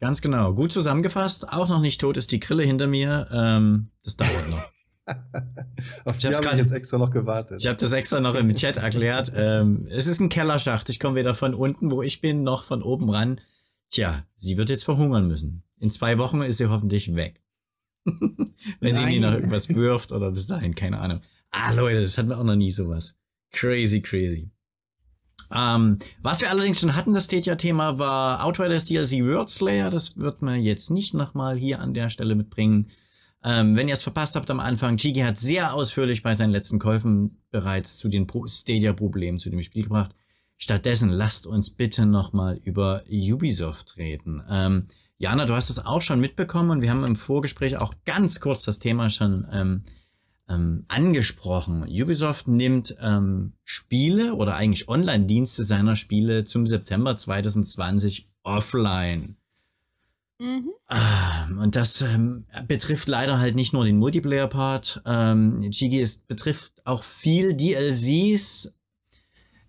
Ganz 0.00 0.20
genau, 0.20 0.54
gut 0.54 0.72
zusammengefasst. 0.72 1.52
Auch 1.52 1.68
noch 1.68 1.80
nicht 1.80 2.00
tot 2.00 2.16
ist 2.16 2.32
die 2.32 2.40
Grille 2.40 2.62
hinter 2.62 2.86
mir. 2.86 3.28
Ähm, 3.30 3.90
das 4.02 4.16
dauert 4.16 4.50
noch. 4.50 4.73
Auf 6.04 6.18
ich 6.18 6.26
habe 6.26 6.56
jetzt 6.56 6.72
extra 6.72 6.98
noch 6.98 7.10
gewartet. 7.10 7.60
Ich 7.60 7.66
habe 7.66 7.76
das 7.76 7.92
extra 7.92 8.20
noch 8.20 8.34
im 8.34 8.54
Chat 8.54 8.76
erklärt. 8.76 9.30
Ähm, 9.34 9.86
es 9.90 10.06
ist 10.06 10.20
ein 10.20 10.28
Kellerschacht. 10.28 10.88
Ich 10.88 10.98
komme 10.98 11.16
weder 11.16 11.34
von 11.34 11.54
unten, 11.54 11.90
wo 11.90 12.02
ich 12.02 12.20
bin, 12.20 12.42
noch 12.42 12.64
von 12.64 12.82
oben 12.82 13.10
ran. 13.10 13.40
Tja, 13.90 14.24
sie 14.36 14.56
wird 14.56 14.70
jetzt 14.70 14.84
verhungern 14.84 15.28
müssen. 15.28 15.62
In 15.78 15.90
zwei 15.90 16.18
Wochen 16.18 16.42
ist 16.42 16.58
sie 16.58 16.68
hoffentlich 16.68 17.14
weg. 17.14 17.42
Wenn 18.80 18.94
sie 18.94 19.04
nie 19.04 19.20
noch 19.20 19.32
irgendwas 19.32 19.68
wirft 19.68 20.12
oder 20.12 20.30
bis 20.30 20.46
dahin, 20.46 20.74
keine 20.74 21.00
Ahnung. 21.00 21.20
Ah, 21.50 21.72
Leute, 21.72 22.02
das 22.02 22.18
hatten 22.18 22.30
wir 22.30 22.38
auch 22.38 22.44
noch 22.44 22.56
nie 22.56 22.72
sowas. 22.72 23.14
Crazy, 23.52 24.00
crazy. 24.00 24.50
Ähm, 25.54 25.98
was 26.20 26.40
wir 26.40 26.50
allerdings 26.50 26.80
schon 26.80 26.96
hatten, 26.96 27.12
das 27.12 27.26
Stadia-Thema, 27.26 27.98
war 27.98 28.44
Outriders 28.44 28.86
DLC 28.86 29.24
World 29.24 29.50
Slayer. 29.50 29.90
Das 29.90 30.16
wird 30.16 30.42
man 30.42 30.62
jetzt 30.62 30.90
nicht 30.90 31.14
nochmal 31.14 31.56
hier 31.56 31.80
an 31.80 31.94
der 31.94 32.10
Stelle 32.10 32.34
mitbringen. 32.34 32.90
Ähm, 33.44 33.76
wenn 33.76 33.88
ihr 33.88 33.94
es 33.94 34.02
verpasst 34.02 34.36
habt 34.36 34.50
am 34.50 34.58
Anfang, 34.58 34.96
Chigi 34.96 35.20
hat 35.20 35.38
sehr 35.38 35.74
ausführlich 35.74 36.22
bei 36.22 36.34
seinen 36.34 36.50
letzten 36.50 36.78
Käufen 36.78 37.42
bereits 37.50 37.98
zu 37.98 38.08
den 38.08 38.26
Stadia-Problemen 38.46 39.38
zu 39.38 39.50
dem 39.50 39.60
Spiel 39.60 39.84
gebracht. 39.84 40.14
Stattdessen 40.58 41.10
lasst 41.10 41.46
uns 41.46 41.74
bitte 41.74 42.06
nochmal 42.06 42.58
über 42.64 43.02
Ubisoft 43.10 43.98
reden. 43.98 44.42
Ähm, 44.48 44.88
Jana, 45.18 45.44
du 45.44 45.54
hast 45.54 45.68
es 45.68 45.84
auch 45.84 46.00
schon 46.00 46.20
mitbekommen 46.20 46.70
und 46.70 46.80
wir 46.80 46.90
haben 46.90 47.04
im 47.04 47.16
Vorgespräch 47.16 47.76
auch 47.76 47.92
ganz 48.06 48.40
kurz 48.40 48.62
das 48.64 48.78
Thema 48.78 49.10
schon 49.10 49.46
ähm, 49.52 49.82
ähm, 50.48 50.84
angesprochen. 50.88 51.82
Ubisoft 51.82 52.48
nimmt 52.48 52.96
ähm, 53.00 53.52
Spiele 53.62 54.34
oder 54.34 54.56
eigentlich 54.56 54.88
Online-Dienste 54.88 55.64
seiner 55.64 55.96
Spiele 55.96 56.44
zum 56.44 56.66
September 56.66 57.16
2020 57.16 58.30
offline. 58.42 59.36
Mhm. 60.44 60.72
Ah, 60.88 61.46
und 61.60 61.74
das 61.74 62.02
ähm, 62.02 62.44
betrifft 62.68 63.08
leider 63.08 63.38
halt 63.38 63.54
nicht 63.54 63.72
nur 63.72 63.84
den 63.84 63.96
Multiplayer-Part. 63.96 65.02
Ähm, 65.06 65.70
Chigi, 65.70 66.00
es 66.00 66.26
betrifft 66.26 66.72
auch 66.84 67.02
viel 67.02 67.54
DLCs. 67.54 68.80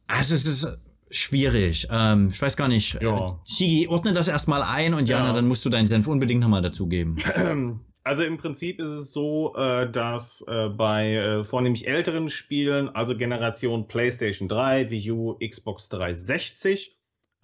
Also 0.08 0.36
es 0.36 0.46
ist 0.46 0.78
schwierig. 1.10 1.88
Ähm, 1.90 2.30
ich 2.32 2.42
weiß 2.42 2.58
gar 2.58 2.68
nicht. 2.68 3.02
Ja. 3.02 3.40
Sigi, 3.46 3.88
ordne 3.88 4.12
das 4.14 4.28
erstmal 4.28 4.64
ein 4.64 4.94
und 4.94 5.08
Jana, 5.08 5.28
ja. 5.28 5.34
dann 5.34 5.48
musst 5.48 5.64
du 5.64 5.70
deinen 5.70 5.88
Senf 5.88 6.08
unbedingt 6.08 6.42
nochmal 6.42 6.62
dazugeben. 6.62 7.18
Also 8.08 8.24
im 8.24 8.38
Prinzip 8.38 8.80
ist 8.80 8.90
es 8.90 9.14
so, 9.14 9.56
äh, 9.56 9.92
dass 9.92 10.46
äh, 10.48 10.70
bei 10.70 11.16
äh, 11.16 11.44
vornehmlich 11.44 11.88
älteren 11.88 12.30
Spielen, 12.30 12.88
also 12.90 13.18
Generation 13.18 13.88
PlayStation 13.88 14.48
3, 14.48 14.92
Wii 14.92 15.12
U, 15.12 15.40
Xbox 15.40 15.90
360, 15.90 16.96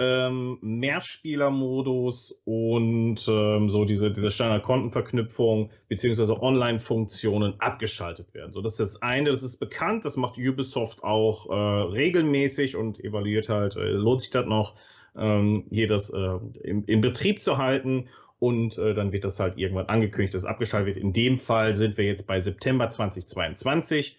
ähm, 0.02 0.57
Mehrspielermodus 0.61 2.41
und 2.44 3.23
ähm, 3.28 3.69
so 3.69 3.86
diese, 3.86 4.10
diese 4.10 4.32
Standard-Kontenverknüpfung 4.32 5.69
beziehungsweise 5.90 6.41
Online-Funktionen 6.41 7.60
abgeschaltet 7.60 8.34
werden. 8.34 8.52
So, 8.52 8.61
das 8.61 8.72
ist 8.72 8.80
das 8.80 9.02
eine, 9.03 9.30
das 9.30 9.44
ist 9.44 9.57
bekannt, 9.57 10.03
das 10.03 10.18
macht 10.18 10.40
Ubisoft 10.40 11.03
auch 11.03 11.48
äh, 11.49 11.53
regelmäßig 11.53 12.76
und 12.76 12.99
evaluiert 13.03 13.49
halt, 13.49 13.76
äh, 13.76 13.91
lohnt 13.91 14.22
sich 14.22 14.32
das 14.32 14.48
noch, 14.48 14.73
ähm, 15.15 15.65
hier 15.69 15.88
das 15.88 16.10
äh, 16.10 16.40
im, 16.64 16.84
in 16.86 17.02
Betrieb 17.02 17.44
zu 17.44 17.60
halten 17.60 18.07
und 18.40 18.80
äh, 18.80 18.95
dann 18.95 19.11
wird 19.11 19.23
das 19.23 19.40
halt 19.40 19.60
irgendwann 19.60 19.86
angekündigt, 19.86 20.34
dass 20.34 20.44
es 20.44 20.49
abgeschaltet 20.49 20.95
wird. 20.95 20.98
In 20.98 21.14
dem 21.14 21.38
Fall 21.38 21.76
sind 21.76 21.98
wir 21.98 22.06
jetzt 22.06 22.26
bei 22.26 22.40
September 22.40 22.90
2022 22.90 24.18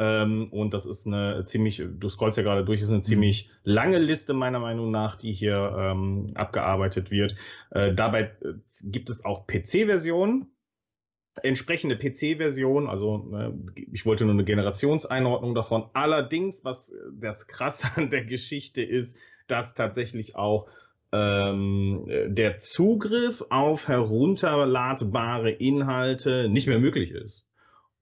ähm, 0.00 0.48
und 0.50 0.72
das 0.72 0.86
ist 0.86 1.06
eine 1.06 1.44
ziemlich, 1.44 1.82
du 1.86 2.08
scrollst 2.08 2.38
ja 2.38 2.42
gerade 2.42 2.64
durch, 2.64 2.80
ist 2.80 2.88
eine 2.88 2.98
mhm. 2.98 3.04
ziemlich 3.04 3.50
lange 3.64 3.98
Liste 3.98 4.32
meiner 4.32 4.58
Meinung 4.58 4.90
nach, 4.90 5.14
die 5.14 5.34
hier 5.34 5.76
ähm, 5.78 6.28
abgearbeitet 6.34 7.10
wird. 7.10 7.36
Äh, 7.70 7.94
dabei 7.94 8.34
äh, 8.40 8.54
gibt 8.82 9.10
es 9.10 9.26
auch 9.26 9.46
PC-Versionen. 9.46 10.46
Entsprechende 11.42 11.96
PC-Version, 11.96 12.88
also 12.88 13.30
äh, 13.36 13.52
ich 13.92 14.06
wollte 14.06 14.24
nur 14.24 14.32
eine 14.32 14.44
Generationseinordnung 14.44 15.54
davon. 15.54 15.90
Allerdings, 15.92 16.64
was 16.64 16.94
das 17.12 17.46
Krasse 17.46 17.88
an 17.96 18.08
der 18.08 18.24
Geschichte 18.24 18.82
ist, 18.82 19.18
dass 19.48 19.74
tatsächlich 19.74 20.34
auch 20.34 20.70
ähm, 21.12 22.06
der 22.28 22.56
Zugriff 22.56 23.44
auf 23.50 23.86
herunterladbare 23.86 25.50
Inhalte 25.50 26.48
nicht 26.48 26.68
mehr 26.68 26.78
möglich 26.78 27.10
ist. 27.10 27.49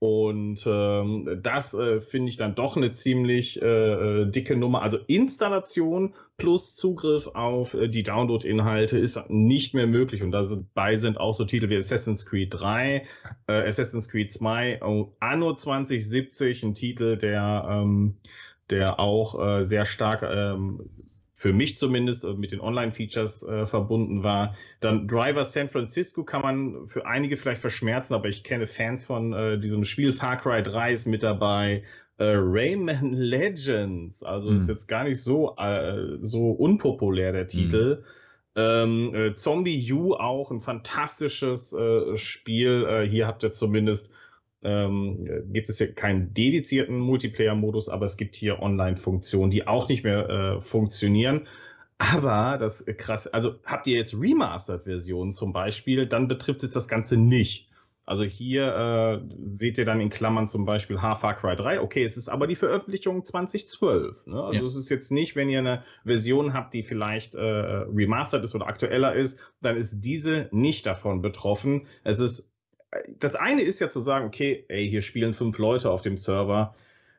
Und 0.00 0.60
ähm, 0.64 1.40
das 1.42 1.74
äh, 1.74 2.00
finde 2.00 2.28
ich 2.28 2.36
dann 2.36 2.54
doch 2.54 2.76
eine 2.76 2.92
ziemlich 2.92 3.60
äh, 3.60 3.66
äh, 3.66 4.30
dicke 4.30 4.56
Nummer. 4.56 4.82
Also 4.82 4.98
Installation 5.08 6.14
plus 6.36 6.76
Zugriff 6.76 7.26
auf 7.34 7.74
äh, 7.74 7.88
die 7.88 8.04
Download-Inhalte 8.04 8.96
ist 8.96 9.18
nicht 9.28 9.74
mehr 9.74 9.88
möglich. 9.88 10.22
Und 10.22 10.30
dabei 10.30 10.96
sind 10.98 11.18
auch 11.18 11.34
so 11.34 11.44
Titel 11.44 11.68
wie 11.68 11.76
Assassin's 11.76 12.26
Creed 12.26 12.54
3, 12.54 13.06
äh, 13.48 13.52
Assassin's 13.52 14.08
Creed 14.08 14.30
2, 14.30 14.82
oh, 14.84 15.16
Anno 15.18 15.54
2070, 15.54 16.62
ein 16.62 16.74
Titel, 16.74 17.16
der, 17.16 17.66
ähm, 17.68 18.18
der 18.70 19.00
auch 19.00 19.44
äh, 19.44 19.64
sehr 19.64 19.84
stark 19.84 20.22
ähm, 20.22 20.90
für 21.38 21.52
mich 21.52 21.78
zumindest 21.78 22.24
äh, 22.24 22.34
mit 22.34 22.50
den 22.50 22.60
Online-Features 22.60 23.44
äh, 23.44 23.64
verbunden 23.64 24.24
war. 24.24 24.56
Dann 24.80 25.06
Driver 25.06 25.44
San 25.44 25.68
Francisco 25.68 26.24
kann 26.24 26.42
man 26.42 26.88
für 26.88 27.06
einige 27.06 27.36
vielleicht 27.36 27.60
verschmerzen, 27.60 28.14
aber 28.14 28.26
ich 28.26 28.42
kenne 28.42 28.66
Fans 28.66 29.04
von 29.04 29.32
äh, 29.32 29.56
diesem 29.56 29.84
Spiel. 29.84 30.12
Far 30.12 30.38
Cry 30.38 30.64
3 30.64 30.92
ist 30.92 31.06
mit 31.06 31.22
dabei. 31.22 31.84
Äh, 32.16 32.34
Rayman 32.34 33.12
Legends, 33.12 34.24
also 34.24 34.50
mhm. 34.50 34.56
ist 34.56 34.68
jetzt 34.68 34.88
gar 34.88 35.04
nicht 35.04 35.22
so, 35.22 35.54
äh, 35.56 36.18
so 36.22 36.50
unpopulär 36.50 37.30
der 37.30 37.46
Titel. 37.46 38.02
Mhm. 38.56 38.60
Ähm, 38.60 39.14
äh, 39.14 39.34
Zombie 39.34 39.92
U 39.92 40.14
auch 40.14 40.50
ein 40.50 40.58
fantastisches 40.58 41.72
Spiel. 42.16 43.06
hier 43.08 43.28
habt 43.28 43.44
ihr 43.44 43.52
zumindest 43.52 44.10
ähm, 44.62 45.44
gibt 45.52 45.68
es 45.68 45.78
ja 45.78 45.86
keinen 45.86 46.34
dedizierten 46.34 46.98
Multiplayer-Modus, 46.98 47.88
aber 47.88 48.04
es 48.06 48.16
gibt 48.16 48.36
hier 48.36 48.60
Online-Funktionen, 48.60 49.50
die 49.50 49.66
auch 49.66 49.88
nicht 49.88 50.04
mehr 50.04 50.28
äh, 50.28 50.60
funktionieren. 50.60 51.46
Aber 51.98 52.58
das 52.58 52.84
krass, 52.96 53.26
also 53.26 53.56
habt 53.64 53.86
ihr 53.88 53.96
jetzt 53.96 54.14
Remastered-Versionen 54.14 55.32
zum 55.32 55.52
Beispiel, 55.52 56.06
dann 56.06 56.28
betrifft 56.28 56.62
es 56.62 56.70
das 56.70 56.86
Ganze 56.88 57.16
nicht. 57.16 57.68
Also 58.06 58.24
hier 58.24 59.20
äh, 59.20 59.34
seht 59.44 59.76
ihr 59.76 59.84
dann 59.84 60.00
in 60.00 60.08
Klammern 60.08 60.46
zum 60.46 60.64
Beispiel 60.64 61.02
Half 61.02 61.20
Far 61.20 61.34
Cry 61.36 61.56
3. 61.56 61.82
Okay, 61.82 62.04
es 62.04 62.16
ist 62.16 62.28
aber 62.30 62.46
die 62.46 62.54
Veröffentlichung 62.56 63.22
2012. 63.22 64.26
Ne? 64.28 64.42
Also 64.42 64.60
Ja. 64.60 64.66
es 64.66 64.76
ist 64.76 64.88
jetzt 64.88 65.12
nicht, 65.12 65.36
wenn 65.36 65.50
ihr 65.50 65.58
eine 65.58 65.84
Version 66.06 66.54
habt, 66.54 66.72
die 66.72 66.82
vielleicht 66.82 67.34
äh, 67.34 67.40
remastered 67.42 68.44
ist 68.44 68.54
oder 68.54 68.66
aktueller 68.66 69.14
ist, 69.14 69.40
dann 69.60 69.76
ist 69.76 70.00
diese 70.00 70.48
nicht 70.52 70.86
davon 70.86 71.20
betroffen. 71.20 71.86
Es 72.02 72.18
ist 72.18 72.54
das 73.18 73.34
eine 73.34 73.62
ist 73.62 73.80
ja 73.80 73.88
zu 73.88 74.00
sagen, 74.00 74.26
okay, 74.26 74.64
ey, 74.68 74.88
hier 74.88 75.02
spielen 75.02 75.34
fünf 75.34 75.58
Leute 75.58 75.90
auf 75.90 76.02
dem 76.02 76.16
Server. 76.16 76.74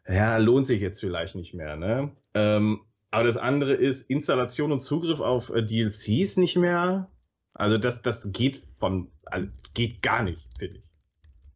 Ja, 0.08 0.38
lohnt 0.38 0.66
sich 0.66 0.82
jetzt 0.82 1.00
vielleicht 1.00 1.36
nicht 1.36 1.54
mehr, 1.54 1.76
ne? 1.76 2.12
Ähm, 2.34 2.82
aber 3.12 3.24
das 3.24 3.38
andere 3.38 3.74
ist 3.74 4.10
Installation 4.10 4.72
und 4.72 4.80
Zugriff 4.80 5.20
auf 5.20 5.50
äh, 5.50 5.64
DLCs 5.64 6.38
nicht 6.38 6.58
mehr. 6.58 7.10
Also 7.54 7.78
das, 7.78 8.02
das 8.02 8.32
geht 8.32 8.64
von, 8.80 9.12
also 9.26 9.50
geht 9.74 10.02
gar 10.02 10.24
nicht, 10.24 10.48
finde 10.58 10.78
ich. 10.78 10.84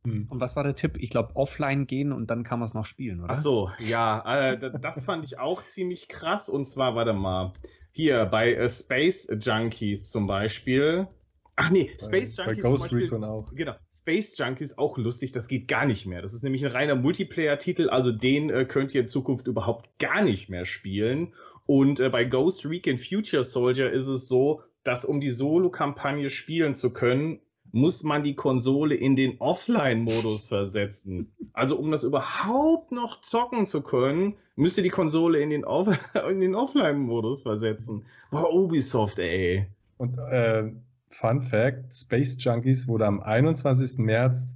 Hm. 0.05 0.27
Und 0.29 0.39
was 0.39 0.55
war 0.55 0.63
der 0.63 0.75
Tipp? 0.75 0.97
Ich 0.97 1.09
glaube, 1.09 1.35
offline 1.35 1.87
gehen 1.87 2.11
und 2.11 2.29
dann 2.29 2.43
kann 2.43 2.59
man 2.59 2.67
es 2.67 2.73
noch 2.73 2.85
spielen, 2.85 3.23
oder? 3.23 3.31
Ach 3.31 3.37
so, 3.37 3.71
ja, 3.79 4.51
äh, 4.51 4.79
das 4.79 5.03
fand 5.05 5.25
ich 5.25 5.39
auch 5.39 5.63
ziemlich 5.63 6.07
krass. 6.09 6.49
Und 6.49 6.65
zwar, 6.65 6.95
warte 6.95 7.13
mal, 7.13 7.53
hier 7.91 8.25
bei 8.25 8.53
äh, 8.53 8.67
Space 8.67 9.29
Junkies 9.39 10.11
zum 10.11 10.25
Beispiel. 10.25 11.07
Ach 11.55 11.69
nee, 11.69 11.91
Space 11.99 12.35
bei, 12.37 12.45
bei 12.45 12.51
Junkies 12.51 12.63
zum 12.63 12.71
Ghost 12.71 12.83
Beispiel, 12.83 13.03
Recon 13.03 13.23
auch. 13.23 13.53
Genau, 13.53 13.75
Space 13.91 14.37
Junkies 14.37 14.77
auch 14.77 14.97
lustig, 14.97 15.31
das 15.31 15.47
geht 15.47 15.67
gar 15.67 15.85
nicht 15.85 16.05
mehr. 16.05 16.21
Das 16.21 16.33
ist 16.33 16.43
nämlich 16.43 16.65
ein 16.65 16.71
reiner 16.71 16.95
Multiplayer-Titel, 16.95 17.89
also 17.89 18.11
den 18.11 18.49
äh, 18.49 18.65
könnt 18.65 18.95
ihr 18.95 19.01
in 19.01 19.07
Zukunft 19.07 19.47
überhaupt 19.47 19.99
gar 19.99 20.23
nicht 20.23 20.49
mehr 20.49 20.65
spielen. 20.65 21.33
Und 21.65 21.99
äh, 21.99 22.09
bei 22.09 22.25
Ghost 22.25 22.65
Recon 22.65 22.97
Future 22.97 23.43
Soldier 23.43 23.91
ist 23.91 24.07
es 24.07 24.27
so, 24.27 24.61
dass 24.83 25.05
um 25.05 25.21
die 25.21 25.29
Solo-Kampagne 25.29 26.29
spielen 26.29 26.73
zu 26.73 26.91
können, 26.91 27.39
muss 27.71 28.03
man 28.03 28.23
die 28.23 28.35
Konsole 28.35 28.95
in 28.95 29.15
den 29.15 29.39
Offline-Modus 29.39 30.47
versetzen. 30.47 31.33
Also 31.53 31.77
um 31.77 31.89
das 31.89 32.03
überhaupt 32.03 32.91
noch 32.91 33.21
zocken 33.21 33.65
zu 33.65 33.81
können, 33.81 34.35
müsst 34.55 34.77
ihr 34.77 34.83
die 34.83 34.89
Konsole 34.89 35.39
in 35.39 35.49
den, 35.49 35.65
Off 35.65 35.87
in 36.29 36.39
den 36.39 36.55
Offline-Modus 36.55 37.41
versetzen. 37.41 38.05
Boah, 38.29 38.53
Ubisoft, 38.53 39.19
ey. 39.19 39.67
Und 39.97 40.17
äh, 40.19 40.71
Fun 41.13 41.41
Fact: 41.41 41.93
Space 41.93 42.37
Junkies 42.43 42.87
wurde 42.87 43.05
am 43.05 43.21
21. 43.21 43.99
März 43.99 44.55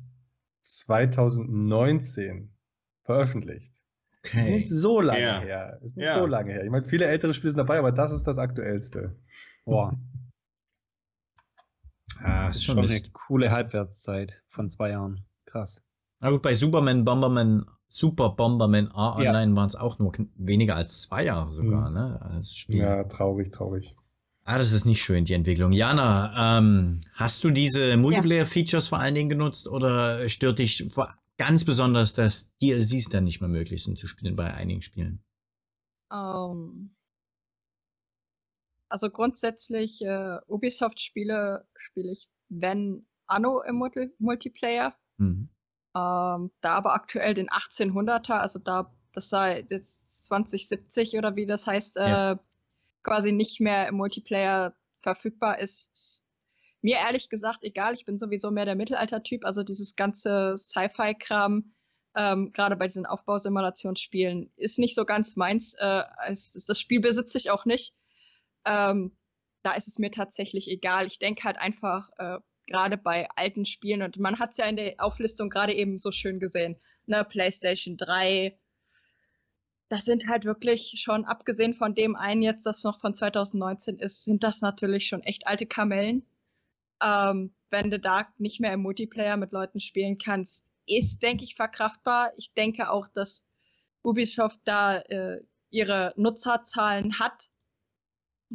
2019 0.62 2.54
veröffentlicht. 3.04 3.74
Ist 3.74 3.84
Okay. 4.26 4.50
Nicht 4.50 4.68
so 4.70 5.00
lange 5.00 5.22
Ja. 5.22 5.40
her. 5.40 5.80
Ist 5.82 5.96
nicht 5.96 6.06
Ja. 6.06 6.20
so 6.20 6.26
lange 6.26 6.52
her. 6.52 6.64
Ich 6.66 6.70
meine, 6.70 6.84
viele 6.84 7.06
ältere 7.06 7.34
Spiele 7.34 7.52
sind 7.52 7.60
dabei, 7.60 7.78
aber 7.80 7.94
das 7.94 8.12
ist 8.12 8.26
das 8.28 8.38
aktuellste. 8.38 9.16
Boah, 9.64 9.98
Ah, 12.20 12.48
das 12.48 12.56
ist 12.56 12.62
ist 12.62 12.66
schon 12.66 12.76
schon 12.78 12.90
eine 12.90 13.02
coole 13.14 13.52
Halbwertszeit 13.52 14.44
von 14.48 14.70
zwei 14.70 14.90
Jahren. 14.90 15.26
Krass. 15.46 15.84
Na 16.20 16.32
gut, 16.32 16.42
bei 16.42 16.54
Superman, 16.56 17.06
Bomberman, 17.06 17.68
Super 17.88 18.32
Bomberman 18.32 18.90
A 18.92 19.22
Ja. 19.22 19.30
Online 19.30 19.56
waren 19.56 19.70
es 19.70 19.76
auch 19.76 20.00
nur 20.00 20.12
weniger 20.36 20.76
als 20.76 21.04
zwei 21.04 21.24
Jahre 21.26 21.52
sogar, 21.54 21.88
Hm. 21.88 21.94
ne? 21.94 22.22
Als 22.22 22.56
Spiel. 22.56 22.80
Ja, 22.80 23.04
traurig, 23.06 23.52
traurig. 23.52 23.96
Ah, 24.50 24.58
das 24.58 24.72
ist 24.72 24.86
nicht 24.86 25.04
schön, 25.04 25.26
die 25.26 25.34
Entwicklung. 25.34 25.74
Jana, 25.74 26.58
ähm, 26.60 27.02
hast 27.12 27.44
du 27.44 27.50
diese 27.50 27.98
Multiplayer-Features 27.98 28.88
vor 28.88 28.98
allen 28.98 29.14
Dingen 29.14 29.28
genutzt 29.28 29.68
oder 29.68 30.30
stört 30.30 30.60
dich 30.60 30.90
ganz 31.36 31.66
besonders, 31.66 32.14
dass 32.14 32.50
DLCs 32.62 33.10
dann 33.10 33.26
nicht 33.26 33.42
mehr 33.42 33.50
möglich 33.50 33.84
sind 33.84 34.00
zu 34.00 34.08
spielen 34.08 34.38
bei 34.38 34.54
einigen 34.54 34.82
Spielen? 34.82 35.22
Ähm, 36.14 36.96
also 38.88 39.10
grundsätzlich 39.10 40.02
äh, 40.06 40.38
Ubisoft-Spiele 40.48 41.68
spiele 41.76 42.14
ich, 42.14 42.30
wenn 42.48 43.06
Anno 43.26 43.62
im 43.64 43.76
Multi 43.76 44.12
Multiplayer. 44.18 44.96
Mhm. 45.18 45.50
Ähm, 45.94 46.52
da 46.62 46.76
aber 46.76 46.94
aktuell 46.94 47.34
den 47.34 47.50
1800er, 47.50 48.40
also 48.40 48.60
da, 48.60 48.96
das 49.12 49.28
sei 49.28 49.66
jetzt 49.70 50.26
2070 50.28 51.18
oder 51.18 51.36
wie 51.36 51.46
das 51.46 51.68
heißt, 51.68 51.98
äh, 51.98 52.10
Ja. 52.10 52.40
Quasi 53.08 53.32
nicht 53.32 53.62
mehr 53.62 53.88
im 53.88 53.96
Multiplayer 53.96 54.76
verfügbar 55.02 55.60
ist. 55.60 56.24
Mir 56.82 56.98
ehrlich 56.98 57.30
gesagt 57.30 57.60
egal, 57.64 57.94
ich 57.94 58.06
bin 58.06 58.18
sowieso 58.18 58.52
mehr 58.52 58.66
der 58.66 58.76
Mittelalter-Typ, 58.76 59.46
also 59.46 59.64
dieses 59.64 59.96
ganze 59.96 60.56
Sci-Fi-Kram, 60.58 61.74
ähm, 62.18 62.52
gerade 62.52 62.76
bei 62.76 62.88
diesen 62.88 63.06
Aufbausimulationsspielen, 63.06 64.52
ist 64.58 64.78
nicht 64.78 64.96
so 64.96 65.06
ganz 65.06 65.38
meins. 65.38 65.74
Äh, 65.76 66.04
es, 66.28 66.52
das 66.52 66.80
Spiel 66.80 67.00
besitze 67.00 67.38
ich 67.38 67.50
auch 67.50 67.64
nicht. 67.64 67.94
Ähm, 68.66 69.16
da 69.64 69.74
ist 69.74 69.88
es 69.88 70.00
mir 70.00 70.12
tatsächlich 70.12 70.70
egal. 70.70 71.08
Ich 71.08 71.20
denke 71.20 71.44
halt 71.44 71.58
einfach, 71.58 72.10
äh, 72.18 72.40
gerade 72.68 72.98
bei 72.98 73.30
alten 73.36 73.66
Spielen, 73.66 74.02
und 74.02 74.18
man 74.18 74.40
hat 74.40 74.52
es 74.52 74.58
ja 74.58 74.66
in 74.66 74.76
der 74.76 74.96
Auflistung 74.98 75.50
gerade 75.50 75.74
eben 75.74 76.00
so 76.00 76.12
schön 76.12 76.40
gesehen, 76.40 76.76
ne, 77.06 77.24
PlayStation 77.24 77.96
3, 77.96 78.60
das 79.90 80.06
sind 80.06 80.28
halt 80.28 80.46
wirklich 80.46 80.96
schon, 80.98 81.26
abgesehen 81.26 81.74
von 81.74 81.96
dem 81.96 82.16
einen 82.16 82.42
jetzt, 82.42 82.66
das 82.66 82.84
noch 82.84 83.00
von 83.00 83.16
2019 83.16 83.98
ist, 83.98 84.24
sind 84.24 84.44
das 84.44 84.62
natürlich 84.62 85.08
schon 85.08 85.24
echt 85.24 85.48
alte 85.48 85.66
Kamellen. 85.66 86.26
Ähm, 87.02 87.54
wenn 87.70 87.92
du 87.92 88.00
da 88.00 88.28
nicht 88.38 88.60
mehr 88.60 88.74
im 88.74 88.82
Multiplayer 88.82 89.38
mit 89.38 89.52
Leuten 89.52 89.80
spielen 89.80 90.18
kannst, 90.18 90.72
ist, 90.86 91.22
denke 91.22 91.44
ich, 91.44 91.56
verkraftbar. 91.56 92.32
Ich 92.38 92.54
denke 92.54 92.90
auch, 92.90 93.08
dass 93.10 93.46
Ubisoft 94.04 94.62
da 94.66 94.98
äh, 94.98 95.42
ihre 95.70 96.14
Nutzerzahlen 96.18 97.20
hat, 97.20 97.50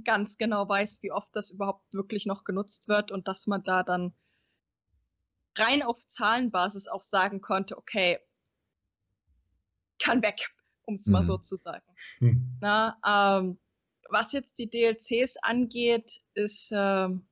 ganz 0.04 0.38
genau 0.38 0.68
weiß, 0.68 1.02
wie 1.02 1.12
oft 1.12 1.34
das 1.36 1.50
überhaupt 1.50 1.92
wirklich 1.92 2.24
noch 2.26 2.44
genutzt 2.44 2.88
wird 2.88 3.10
und 3.10 3.28
dass 3.28 3.46
man 3.46 3.62
da 3.62 3.82
dann 3.82 4.14
rein 5.56 5.82
auf 5.82 6.06
Zahlenbasis 6.06 6.88
auch 6.88 7.02
sagen 7.02 7.42
konnte, 7.42 7.76
okay, 7.76 8.18
kann 9.98 10.22
weg, 10.22 10.50
um 10.86 10.94
es 10.94 11.06
mal 11.06 11.22
Mhm. 11.22 11.26
so 11.26 11.38
zu 11.38 11.56
sagen. 11.56 11.84
Hm. 12.18 12.58
Na, 12.60 12.98
ähm, 13.06 13.58
was 14.10 14.32
jetzt 14.32 14.58
die 14.58 14.68
DLCs 14.68 15.36
angeht, 15.38 16.20
ist 16.34 16.70
ähm, 16.74 17.28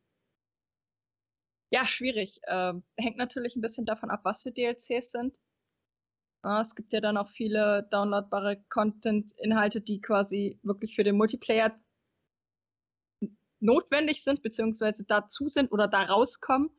ja 1.71 1.87
schwierig. 1.87 2.41
Ähm, 2.49 2.85
hängt 2.97 3.19
natürlich 3.19 3.57
ein 3.57 3.61
bisschen 3.61 3.87
davon 3.87 4.11
ab, 4.11 4.21
was 4.25 4.43
für 4.43 4.53
DLCs 4.53 5.11
sind. 5.11 5.39
Na, 6.43 6.63
es 6.63 6.75
gibt 6.75 6.93
ja 6.93 7.01
dann 7.01 7.19
auch 7.19 7.29
viele 7.29 7.87
downloadbare 7.91 8.63
Content-Inhalte, 8.71 9.81
die 9.83 10.01
quasi 10.01 10.59
wirklich 10.63 10.95
für 10.95 11.05
den 11.05 11.17
Multiplayer 11.17 11.79
notwendig 13.61 14.25
sind, 14.25 14.43
beziehungsweise 14.43 15.05
dazu 15.05 15.49
sind 15.49 15.71
oder 15.71 15.87
da 15.87 16.03
rauskommen. 16.05 16.71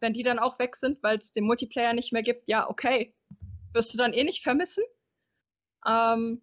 Wenn 0.00 0.12
die 0.12 0.24
dann 0.24 0.38
auch 0.40 0.58
weg 0.58 0.76
sind, 0.76 1.02
weil 1.02 1.18
es 1.18 1.32
den 1.32 1.44
Multiplayer 1.44 1.92
nicht 1.92 2.12
mehr 2.12 2.22
gibt, 2.22 2.48
ja, 2.48 2.68
okay. 2.68 3.14
Wirst 3.72 3.94
du 3.94 3.98
dann 3.98 4.12
eh 4.12 4.24
nicht 4.24 4.42
vermissen. 4.42 4.82
Ähm, 5.86 6.42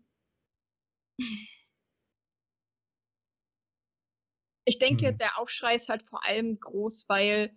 ich 4.65 4.79
denke, 4.79 5.11
Mhm. 5.11 5.17
der 5.17 5.37
Aufschrei 5.39 5.75
ist 5.75 5.89
halt 5.89 6.03
vor 6.03 6.25
allem 6.25 6.59
groß, 6.59 7.05
weil, 7.09 7.55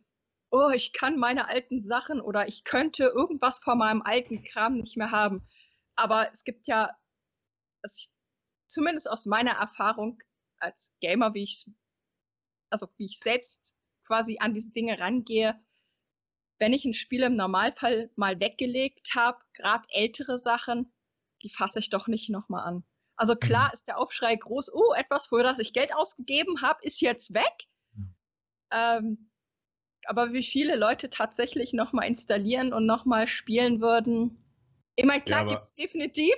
oh, 0.51 0.71
ich 0.75 0.93
kann 0.93 1.19
meine 1.19 1.49
alten 1.49 1.83
Sachen 1.83 2.21
oder 2.21 2.49
ich 2.49 2.65
könnte 2.65 3.05
irgendwas 3.05 3.59
von 3.59 3.79
meinem 3.79 4.03
alten 4.03 4.43
Kram 4.45 4.77
nicht 4.77 4.97
mehr 4.97 5.11
haben. 5.11 5.47
Aber 5.97 6.31
es 6.33 6.45
gibt 6.45 6.67
ja, 6.69 6.97
also 7.83 7.97
ich, 7.99 8.11
zumindest 8.69 9.11
aus 9.11 9.27
meiner 9.27 9.53
Erfahrung 9.53 10.21
als 10.59 10.95
Gamer, 11.01 11.35
wie 11.35 11.45
ich, 11.45 11.71
also 12.71 12.89
wie 12.97 13.07
ich 13.07 13.19
selbst 13.19 13.75
quasi 14.07 14.39
an 14.41 14.55
diese 14.55 14.73
Dinge 14.73 14.99
rangehe, 14.99 15.61
wenn 16.61 16.73
ich 16.73 16.85
ein 16.85 16.95
Spiel 16.95 17.23
im 17.23 17.37
Normalfall 17.37 18.11
mal 18.17 18.41
weggelegt 18.41 19.11
habe, 19.15 19.39
gerade 19.55 19.87
ältere 19.91 20.39
Sachen, 20.39 20.93
die 21.43 21.51
fasse 21.51 21.79
ich 21.79 21.91
doch 21.91 22.07
nicht 22.09 22.31
nochmal 22.31 22.65
an. 22.67 22.85
Also 23.17 23.35
klar 23.35 23.73
ist 23.73 23.89
der 23.89 23.99
Aufschrei 23.99 24.37
groß, 24.37 24.73
oh, 24.73 24.93
etwas, 24.97 25.27
für 25.27 25.43
das 25.43 25.59
ich 25.59 25.73
Geld 25.73 25.93
ausgegeben 25.95 26.63
habe, 26.63 26.83
ist 26.85 27.01
jetzt 27.01 27.35
weg. 27.35 27.67
Ähm, 28.71 29.31
aber 30.05 30.33
wie 30.33 30.43
viele 30.43 30.77
Leute 30.77 31.11
tatsächlich 31.11 31.73
nochmal 31.73 32.07
installieren 32.07 32.73
und 32.73 32.87
nochmal 32.87 33.27
spielen 33.27 33.81
würden, 33.81 34.45
ich 34.95 35.05
meine, 35.05 35.23
klar 35.23 35.41
Ja, 35.41 35.47
aber- 35.47 35.55
gibt's 35.55 35.75
definitiv, 35.75 36.35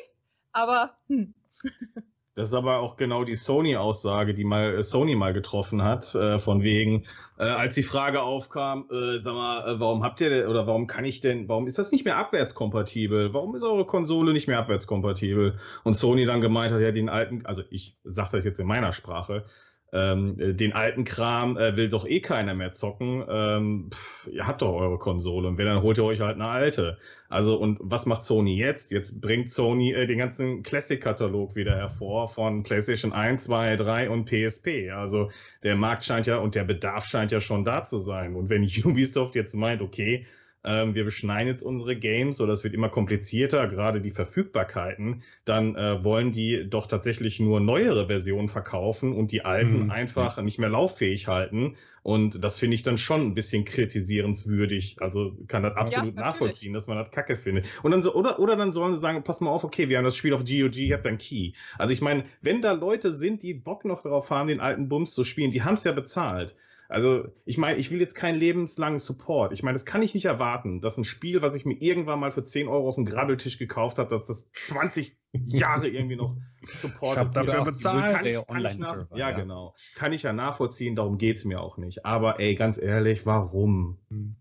aber 0.52 0.96
hm. 1.08 1.34
Das 2.36 2.48
ist 2.48 2.54
aber 2.54 2.78
auch 2.78 2.96
genau 2.96 3.24
die 3.24 3.34
Sony-Aussage, 3.34 4.34
die 4.34 4.44
mal 4.44 4.76
äh, 4.76 4.82
Sony 4.82 5.16
mal 5.16 5.32
getroffen 5.32 5.82
hat, 5.82 6.14
äh, 6.14 6.38
von 6.38 6.62
wegen, 6.62 7.04
äh, 7.38 7.42
als 7.42 7.74
die 7.74 7.82
Frage 7.82 8.22
aufkam, 8.22 8.88
äh, 8.90 9.18
sag 9.18 9.34
mal, 9.34 9.66
äh, 9.66 9.80
warum 9.80 10.04
habt 10.04 10.20
ihr 10.20 10.48
oder 10.48 10.66
warum 10.66 10.86
kann 10.86 11.04
ich 11.04 11.20
denn, 11.20 11.48
warum 11.48 11.66
ist 11.66 11.78
das 11.78 11.90
nicht 11.90 12.04
mehr 12.04 12.16
abwärtskompatibel? 12.16 13.34
Warum 13.34 13.56
ist 13.56 13.64
eure 13.64 13.84
Konsole 13.84 14.32
nicht 14.32 14.46
mehr 14.46 14.60
abwärtskompatibel? 14.60 15.58
Und 15.82 15.94
Sony 15.94 16.24
dann 16.24 16.40
gemeint 16.40 16.72
hat, 16.72 16.80
ja, 16.80 16.92
den 16.92 17.08
alten, 17.08 17.44
also 17.46 17.62
ich 17.68 17.96
sage 18.04 18.30
das 18.32 18.44
jetzt 18.44 18.60
in 18.60 18.66
meiner 18.66 18.92
Sprache, 18.92 19.44
ähm, 19.92 20.36
den 20.56 20.72
alten 20.72 21.04
Kram 21.04 21.56
äh, 21.56 21.76
will 21.76 21.88
doch 21.88 22.06
eh 22.06 22.20
keiner 22.20 22.54
mehr 22.54 22.72
zocken. 22.72 23.24
Ähm, 23.28 23.90
pff, 23.92 24.28
ihr 24.32 24.46
habt 24.46 24.62
doch 24.62 24.72
eure 24.72 24.98
Konsole 24.98 25.48
und 25.48 25.58
wenn, 25.58 25.66
dann 25.66 25.82
holt 25.82 25.98
ihr 25.98 26.04
euch 26.04 26.20
halt 26.20 26.36
eine 26.36 26.46
alte. 26.46 26.98
Also, 27.28 27.56
und 27.56 27.78
was 27.80 28.06
macht 28.06 28.22
Sony 28.22 28.56
jetzt? 28.56 28.92
Jetzt 28.92 29.20
bringt 29.20 29.50
Sony 29.50 29.92
äh, 29.92 30.06
den 30.06 30.18
ganzen 30.18 30.62
Classic-Katalog 30.62 31.56
wieder 31.56 31.76
hervor 31.76 32.28
von 32.28 32.62
PlayStation 32.62 33.12
1, 33.12 33.44
2, 33.44 33.76
3 33.76 34.10
und 34.10 34.26
PSP. 34.26 34.90
Also, 34.90 35.30
der 35.62 35.76
Markt 35.76 36.04
scheint 36.04 36.26
ja 36.26 36.38
und 36.38 36.54
der 36.54 36.64
Bedarf 36.64 37.06
scheint 37.06 37.32
ja 37.32 37.40
schon 37.40 37.64
da 37.64 37.84
zu 37.84 37.98
sein. 37.98 38.36
Und 38.36 38.48
wenn 38.48 38.62
Ubisoft 38.84 39.34
jetzt 39.34 39.54
meint, 39.54 39.82
okay, 39.82 40.26
ähm, 40.62 40.94
wir 40.94 41.04
beschneiden 41.04 41.48
jetzt 41.48 41.62
unsere 41.62 41.96
Games 41.96 42.40
oder 42.40 42.52
es 42.52 42.64
wird 42.64 42.74
immer 42.74 42.90
komplizierter, 42.90 43.66
gerade 43.68 44.00
die 44.00 44.10
Verfügbarkeiten, 44.10 45.22
dann 45.44 45.74
äh, 45.74 46.04
wollen 46.04 46.32
die 46.32 46.68
doch 46.68 46.86
tatsächlich 46.86 47.40
nur 47.40 47.60
neuere 47.60 48.08
Versionen 48.08 48.48
verkaufen 48.48 49.14
und 49.14 49.32
die 49.32 49.44
alten 49.44 49.84
mhm. 49.84 49.90
einfach 49.90 50.40
nicht 50.42 50.58
mehr 50.58 50.68
lauffähig 50.68 51.28
halten. 51.28 51.76
Und 52.02 52.42
das 52.42 52.58
finde 52.58 52.74
ich 52.74 52.82
dann 52.82 52.98
schon 52.98 53.20
ein 53.22 53.34
bisschen 53.34 53.64
kritisierenswürdig. 53.64 54.96
Also 55.00 55.36
kann 55.48 55.62
das 55.62 55.76
absolut 55.76 56.14
ja, 56.14 56.20
nachvollziehen, 56.20 56.72
dass 56.72 56.86
man 56.86 56.96
das 56.96 57.10
kacke 57.10 57.36
findet. 57.36 57.66
Und 57.82 57.90
dann 57.90 58.02
so, 58.02 58.14
oder, 58.14 58.38
oder 58.38 58.56
dann 58.56 58.72
sollen 58.72 58.94
sie 58.94 59.00
sagen, 59.00 59.22
pass 59.22 59.40
mal 59.40 59.50
auf, 59.50 59.64
okay, 59.64 59.88
wir 59.88 59.98
haben 59.98 60.04
das 60.04 60.16
Spiel 60.16 60.32
auf 60.32 60.40
GOG, 60.40 60.76
ihr 60.76 60.94
habt 60.94 61.06
ein 61.06 61.18
Key. 61.18 61.52
Also 61.78 61.92
ich 61.92 62.00
meine, 62.00 62.24
wenn 62.40 62.62
da 62.62 62.72
Leute 62.72 63.12
sind, 63.12 63.42
die 63.42 63.54
Bock 63.54 63.84
noch 63.84 64.02
darauf 64.02 64.30
haben, 64.30 64.48
den 64.48 64.60
alten 64.60 64.88
Bums 64.88 65.14
zu 65.14 65.24
spielen, 65.24 65.50
die 65.50 65.62
haben 65.62 65.74
es 65.74 65.84
ja 65.84 65.92
bezahlt. 65.92 66.54
Also, 66.90 67.28
ich 67.44 67.56
meine, 67.56 67.78
ich 67.78 67.92
will 67.92 68.00
jetzt 68.00 68.14
keinen 68.14 68.36
lebenslangen 68.36 68.98
Support. 68.98 69.52
Ich 69.52 69.62
meine, 69.62 69.76
das 69.76 69.84
kann 69.84 70.02
ich 70.02 70.12
nicht 70.12 70.24
erwarten, 70.24 70.80
dass 70.80 70.98
ein 70.98 71.04
Spiel, 71.04 71.40
was 71.40 71.54
ich 71.54 71.64
mir 71.64 71.80
irgendwann 71.80 72.18
mal 72.18 72.32
für 72.32 72.42
10 72.42 72.66
Euro 72.66 72.88
auf 72.88 72.96
dem 72.96 73.04
Grabbeltisch 73.04 73.58
gekauft 73.58 73.98
habe, 73.98 74.10
dass 74.10 74.24
das 74.24 74.50
20 74.52 75.16
Jahre 75.32 75.88
irgendwie 75.88 76.16
noch 76.16 76.34
Support 76.64 77.12
Ich 77.12 77.18
habe 77.18 77.30
dafür 77.30 77.64
bezahlt. 77.64 78.16
Kann 78.16 78.26
ich, 78.26 78.46
kann 78.46 78.66
ich 78.66 78.78
nach, 78.78 79.06
ja, 79.12 79.16
ja, 79.16 79.30
genau. 79.30 79.74
Kann 79.94 80.12
ich 80.12 80.24
ja 80.24 80.32
nachvollziehen, 80.32 80.96
darum 80.96 81.16
geht 81.16 81.36
es 81.36 81.44
mir 81.44 81.60
auch 81.60 81.78
nicht. 81.78 82.04
Aber 82.04 82.40
ey, 82.40 82.56
ganz 82.56 82.76
ehrlich, 82.76 83.24
warum? 83.24 83.98
Hm. 84.08 84.34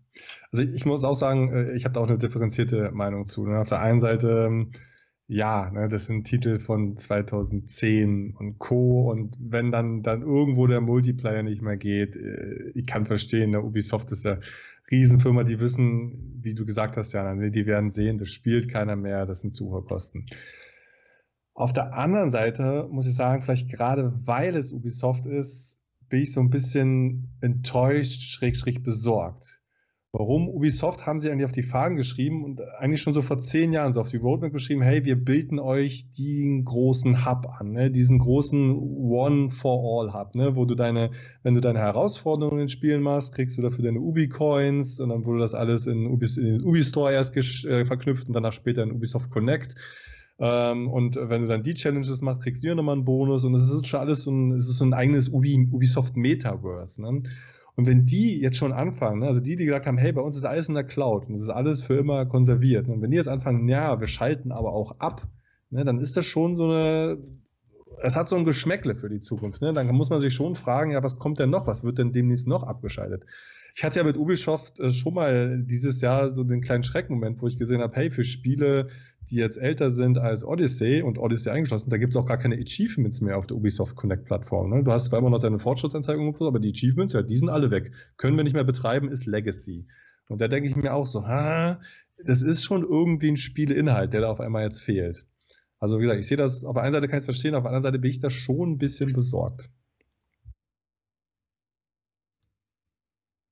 Also 0.50 0.64
ich 0.64 0.84
muss 0.84 1.04
auch 1.04 1.14
sagen, 1.14 1.52
äh, 1.52 1.72
ich 1.76 1.84
habe 1.84 1.92
da 1.92 2.00
auch 2.00 2.08
eine 2.08 2.18
differenzierte 2.18 2.90
Meinung 2.90 3.26
zu. 3.26 3.46
Ne? 3.46 3.60
Auf 3.60 3.68
der 3.68 3.80
einen 3.80 4.00
Seite 4.00 4.46
ähm, 4.48 4.72
ja, 5.30 5.70
ne, 5.70 5.88
das 5.88 6.06
sind 6.06 6.24
Titel 6.24 6.58
von 6.58 6.96
2010 6.96 8.34
und 8.36 8.58
Co. 8.58 9.08
Und 9.08 9.36
wenn 9.40 9.70
dann, 9.70 10.02
dann 10.02 10.22
irgendwo 10.22 10.66
der 10.66 10.80
Multiplayer 10.80 11.44
nicht 11.44 11.62
mehr 11.62 11.76
geht, 11.76 12.16
äh, 12.16 12.72
ich 12.74 12.84
kann 12.84 13.06
verstehen, 13.06 13.52
der 13.52 13.64
Ubisoft 13.64 14.10
ist 14.10 14.24
ja 14.24 14.40
Riesenfirma, 14.90 15.44
die 15.44 15.60
wissen, 15.60 16.40
wie 16.42 16.54
du 16.54 16.66
gesagt 16.66 16.96
hast, 16.96 17.12
Jana, 17.12 17.36
ne, 17.36 17.52
die 17.52 17.66
werden 17.66 17.90
sehen, 17.90 18.18
das 18.18 18.30
spielt 18.30 18.68
keiner 18.68 18.96
mehr, 18.96 19.24
das 19.24 19.42
sind 19.42 19.54
Sucherkosten. 19.54 20.26
Auf 21.54 21.72
der 21.72 21.94
anderen 21.94 22.32
Seite 22.32 22.88
muss 22.90 23.06
ich 23.06 23.14
sagen, 23.14 23.40
vielleicht 23.40 23.70
gerade 23.70 24.10
weil 24.26 24.56
es 24.56 24.72
Ubisoft 24.72 25.26
ist, 25.26 25.78
bin 26.08 26.22
ich 26.22 26.32
so 26.32 26.40
ein 26.40 26.50
bisschen 26.50 27.36
enttäuscht, 27.40 28.22
schräg, 28.22 28.56
schräg 28.56 28.82
besorgt 28.82 29.60
Warum? 30.12 30.48
Ubisoft 30.48 31.06
haben 31.06 31.20
sie 31.20 31.30
eigentlich 31.30 31.44
auf 31.44 31.52
die 31.52 31.62
Fahnen 31.62 31.96
geschrieben 31.96 32.44
und 32.44 32.60
eigentlich 32.80 33.00
schon 33.00 33.14
so 33.14 33.22
vor 33.22 33.38
zehn 33.38 33.72
Jahren 33.72 33.92
so 33.92 34.00
auf 34.00 34.10
die 34.10 34.16
Roadmap 34.16 34.52
geschrieben, 34.52 34.82
hey, 34.82 35.04
wir 35.04 35.14
bilden 35.14 35.60
euch 35.60 36.10
den 36.10 36.64
großen 36.64 37.24
Hub 37.24 37.46
an, 37.46 37.70
ne? 37.70 37.92
diesen 37.92 38.18
großen 38.18 38.76
One-for-All-Hub, 38.76 40.34
ne? 40.34 40.56
wo 40.56 40.64
du 40.64 40.74
deine, 40.74 41.12
wenn 41.44 41.54
du 41.54 41.60
deine 41.60 41.78
Herausforderungen 41.78 42.62
in 42.62 42.68
Spielen 42.68 43.02
machst, 43.02 43.36
kriegst 43.36 43.56
du 43.56 43.62
dafür 43.62 43.84
deine 43.84 44.00
Ubi-Coins 44.00 44.98
und 44.98 45.10
dann 45.10 45.24
wurde 45.26 45.38
das 45.38 45.54
alles 45.54 45.86
in, 45.86 46.06
Ubi, 46.08 46.26
in 46.38 46.44
den 46.44 46.64
Ubi-Store 46.64 47.12
erst 47.12 47.36
äh, 47.36 47.84
verknüpft 47.84 48.26
und 48.26 48.34
danach 48.34 48.52
später 48.52 48.82
in 48.82 48.90
Ubisoft 48.90 49.30
Connect. 49.30 49.76
Ähm, 50.40 50.88
und 50.88 51.14
wenn 51.16 51.42
du 51.42 51.46
dann 51.46 51.62
die 51.62 51.74
Challenges 51.74 52.20
machst, 52.20 52.42
kriegst 52.42 52.64
du 52.64 52.68
ja 52.68 52.74
nochmal 52.74 52.96
einen 52.96 53.04
Bonus 53.04 53.44
und 53.44 53.54
es 53.54 53.70
ist 53.70 53.86
schon 53.86 54.00
alles 54.00 54.22
so 54.22 54.32
ein, 54.32 54.56
ist 54.56 54.66
so 54.66 54.84
ein 54.84 54.92
eigenes 54.92 55.28
Ubi, 55.28 55.68
Ubisoft 55.70 56.16
Metaverse. 56.16 57.00
Ne? 57.00 57.22
Und 57.76 57.86
wenn 57.86 58.06
die 58.06 58.40
jetzt 58.40 58.56
schon 58.56 58.72
anfangen, 58.72 59.20
ne, 59.20 59.26
also 59.26 59.40
die, 59.40 59.56
die 59.56 59.64
gesagt 59.64 59.86
haben, 59.86 59.98
hey, 59.98 60.12
bei 60.12 60.20
uns 60.20 60.36
ist 60.36 60.44
alles 60.44 60.68
in 60.68 60.74
der 60.74 60.84
Cloud 60.84 61.28
und 61.28 61.34
es 61.34 61.42
ist 61.42 61.50
alles 61.50 61.82
für 61.82 61.96
immer 61.96 62.26
konserviert, 62.26 62.88
ne, 62.88 62.94
und 62.94 63.02
wenn 63.02 63.10
die 63.10 63.16
jetzt 63.16 63.28
anfangen, 63.28 63.68
ja, 63.68 64.00
wir 64.00 64.08
schalten 64.08 64.52
aber 64.52 64.72
auch 64.72 64.98
ab, 64.98 65.26
ne, 65.70 65.84
dann 65.84 65.98
ist 65.98 66.16
das 66.16 66.26
schon 66.26 66.56
so 66.56 66.64
eine, 66.64 67.18
es 68.02 68.16
hat 68.16 68.28
so 68.28 68.36
ein 68.36 68.44
Geschmäckle 68.44 68.94
für 68.94 69.08
die 69.08 69.20
Zukunft. 69.20 69.62
Dann 69.62 69.86
muss 69.88 70.10
man 70.10 70.20
sich 70.20 70.34
schon 70.34 70.54
fragen, 70.54 70.92
ja, 70.92 71.02
was 71.02 71.18
kommt 71.18 71.38
denn 71.38 71.50
noch? 71.50 71.66
Was 71.66 71.84
wird 71.84 71.98
denn 71.98 72.12
demnächst 72.12 72.46
noch 72.46 72.62
abgeschaltet? 72.62 73.24
Ich 73.74 73.84
hatte 73.84 73.98
ja 73.98 74.04
mit 74.04 74.16
Ubisoft 74.16 74.80
äh, 74.80 74.92
schon 74.92 75.14
mal 75.14 75.62
dieses 75.62 76.00
Jahr 76.00 76.28
so 76.34 76.44
den 76.44 76.60
kleinen 76.60 76.82
Schreckmoment, 76.82 77.40
wo 77.40 77.46
ich 77.46 77.58
gesehen 77.58 77.80
habe, 77.80 77.94
hey, 77.96 78.10
für 78.10 78.24
Spiele, 78.24 78.88
die 79.30 79.36
jetzt 79.36 79.58
älter 79.58 79.90
sind 79.90 80.18
als 80.18 80.44
Odyssey 80.44 81.02
und 81.02 81.18
Odyssey 81.18 81.50
eingeschlossen, 81.50 81.90
da 81.90 81.98
gibt 81.98 82.14
es 82.14 82.16
auch 82.16 82.26
gar 82.26 82.38
keine 82.38 82.56
Achievements 82.56 83.20
mehr 83.20 83.38
auf 83.38 83.46
der 83.46 83.56
Ubisoft 83.56 83.96
Connect 83.96 84.24
Plattform. 84.24 84.70
Ne? 84.70 84.82
Du 84.82 84.90
hast 84.90 85.06
zwar 85.06 85.18
immer 85.18 85.30
noch 85.30 85.38
deine 85.38 85.58
so, 85.58 86.48
aber 86.48 86.58
die 86.58 86.70
Achievements, 86.70 87.14
ja, 87.14 87.22
die 87.22 87.36
sind 87.36 87.48
alle 87.48 87.70
weg. 87.70 87.92
Können 88.16 88.36
wir 88.36 88.44
nicht 88.44 88.54
mehr 88.54 88.64
betreiben, 88.64 89.08
ist 89.08 89.26
Legacy. 89.26 89.86
Und 90.28 90.40
da 90.40 90.48
denke 90.48 90.68
ich 90.68 90.76
mir 90.76 90.94
auch 90.94 91.06
so, 91.06 91.26
ha, 91.26 91.80
das 92.24 92.42
ist 92.42 92.64
schon 92.64 92.82
irgendwie 92.82 93.28
ein 93.28 93.36
Spieleinhalt, 93.36 94.12
der 94.12 94.22
da 94.22 94.30
auf 94.30 94.40
einmal 94.40 94.64
jetzt 94.64 94.80
fehlt. 94.80 95.26
Also 95.78 95.98
wie 95.98 96.02
gesagt, 96.02 96.20
ich 96.20 96.26
sehe 96.26 96.36
das, 96.36 96.64
auf 96.64 96.74
der 96.74 96.82
einen 96.82 96.92
Seite 96.92 97.08
kann 97.08 97.18
ich 97.18 97.22
es 97.22 97.24
verstehen, 97.24 97.54
auf 97.54 97.62
der 97.62 97.70
anderen 97.70 97.82
Seite 97.82 97.98
bin 97.98 98.10
ich 98.10 98.20
da 98.20 98.30
schon 98.30 98.72
ein 98.72 98.78
bisschen 98.78 99.12
besorgt. 99.12 99.70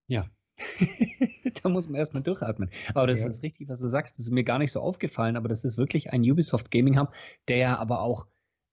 Ja, 0.09 0.29
da 1.63 1.69
muss 1.69 1.89
man 1.89 1.97
erstmal 1.97 2.23
durchatmen. 2.23 2.71
Aber 2.95 3.07
das 3.07 3.21
ja. 3.21 3.29
ist 3.29 3.43
richtig, 3.43 3.69
was 3.69 3.81
du 3.81 3.89
sagst. 3.89 4.19
Das 4.19 4.27
ist 4.27 4.33
mir 4.33 4.45
gar 4.45 4.59
nicht 4.59 4.73
so 4.73 4.81
aufgefallen, 4.81 5.37
aber 5.37 5.49
das 5.49 5.65
ist 5.65 5.79
wirklich 5.79 6.13
ein 6.13 6.23
Ubisoft 6.23 6.71
Gaming 6.71 6.99
Hub, 6.99 7.15
der 7.47 7.57
ja 7.59 7.79
aber 7.79 8.01
auch 8.01 8.27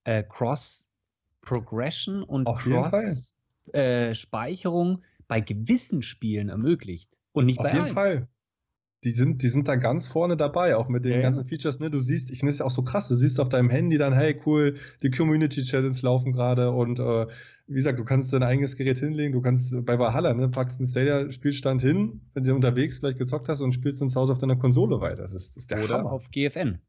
äh, 0.04 0.24
Cross 0.24 0.92
Progression 1.42 2.24
und 2.24 2.46
Cross 2.46 3.38
äh, 3.72 4.16
Speicherung 4.16 5.04
bei 5.28 5.42
gewissen 5.42 6.02
Spielen 6.02 6.50
ermöglicht. 6.50 7.20
Und 7.34 7.46
nicht 7.46 7.60
Auf 7.60 7.66
bei 7.66 7.72
jeden 7.72 7.86
allen. 7.86 7.94
Fall 7.94 8.28
die 9.06 9.12
sind, 9.12 9.44
die 9.44 9.50
sind 9.50 9.68
da 9.68 9.76
ganz 9.76 10.08
vorne 10.08 10.36
dabei, 10.36 10.76
auch 10.76 10.90
mit 10.90 11.06
den 11.06 11.14
ja, 11.14 11.22
ganzen. 11.22 11.46
Features. 11.46 11.80
Ne? 11.80 11.92
Du 11.92 12.00
siehst, 12.00 12.32
ich 12.32 12.40
finde 12.40 12.52
es 12.52 12.60
ja 12.60 12.66
auch 12.66 12.72
so 12.72 12.82
krass, 12.82 13.08
du 13.08 13.16
siehst 13.16 13.40
auf 13.40 13.50
deinem 13.50 13.70
Handy 13.70 13.98
dann, 13.98 14.14
hey, 14.14 14.36
cool, 14.46 14.76
die 15.04 15.12
Community 15.12 15.62
Challenge 15.62 15.96
laufen 16.02 16.34
gerade 16.34 16.72
und 16.72 17.00
äh, 17.00 17.28
wie 17.68 17.76
gesagt, 17.76 18.00
du 18.00 18.04
kannst 18.04 18.34
dein 18.34 18.44
eigenes 18.44 18.76
Gerät 18.76 18.98
hinlegen, 19.00 19.34
du 19.34 19.42
kannst 19.42 19.86
bei 19.86 19.98
Valhalla, 19.98 20.34
ne, 20.34 20.50
packst 20.50 20.80
einen 20.80 20.88
Stadia-Spielstand 20.88 21.82
hin, 21.82 22.22
wenn 22.34 22.44
du 22.44 22.56
unterwegs 22.56 23.00
vielleicht 23.00 23.20
gezockt 23.20 23.48
hast 23.48 23.62
und 23.62 23.74
spielst 23.74 24.02
dann 24.02 24.10
zu 24.10 24.20
Hause 24.20 24.34
auf 24.34 24.40
deiner 24.40 24.56
Konsole 24.56 25.00
weiter. 25.02 25.22
Das 25.22 25.34
ist, 25.34 25.56
das 25.56 25.64
ist 25.64 25.72
der 25.72 25.84
Oder 25.84 26.00
Hammer. 26.00 26.12
auf 26.12 26.32
GFN. 26.32 26.80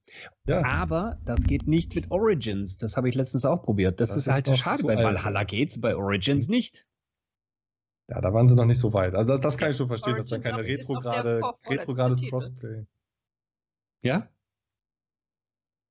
Ja. 0.46 0.64
Aber 0.64 1.18
das 1.24 1.44
geht 1.44 1.68
nicht 1.68 1.94
mit 1.94 2.10
Origins. 2.10 2.76
Das 2.78 2.96
habe 2.96 3.08
ich 3.08 3.14
letztens 3.14 3.44
auch 3.44 3.62
probiert. 3.62 4.00
Das, 4.00 4.10
das 4.10 4.18
ist, 4.18 4.26
ist 4.26 4.32
halt 4.32 4.56
schade. 4.56 4.82
Bei 4.84 4.96
Valhalla 4.96 5.44
geht's, 5.44 5.80
bei 5.80 5.96
Origins 5.96 6.48
nicht. 6.48 6.86
Ja, 8.08 8.20
da 8.20 8.32
waren 8.32 8.46
sie 8.46 8.54
noch 8.54 8.66
nicht 8.66 8.78
so 8.78 8.92
weit. 8.92 9.14
Also 9.14 9.32
das, 9.32 9.40
das 9.40 9.58
kann 9.58 9.70
ich 9.70 9.76
schon 9.76 9.88
verstehen, 9.88 10.14
Origin, 10.14 10.30
dass 10.30 10.42
da 10.42 10.50
keine 10.50 10.62
retrograde, 10.62 11.40
retrogrades 11.68 12.22
Crossplay. 12.28 12.86
Ja? 14.02 14.28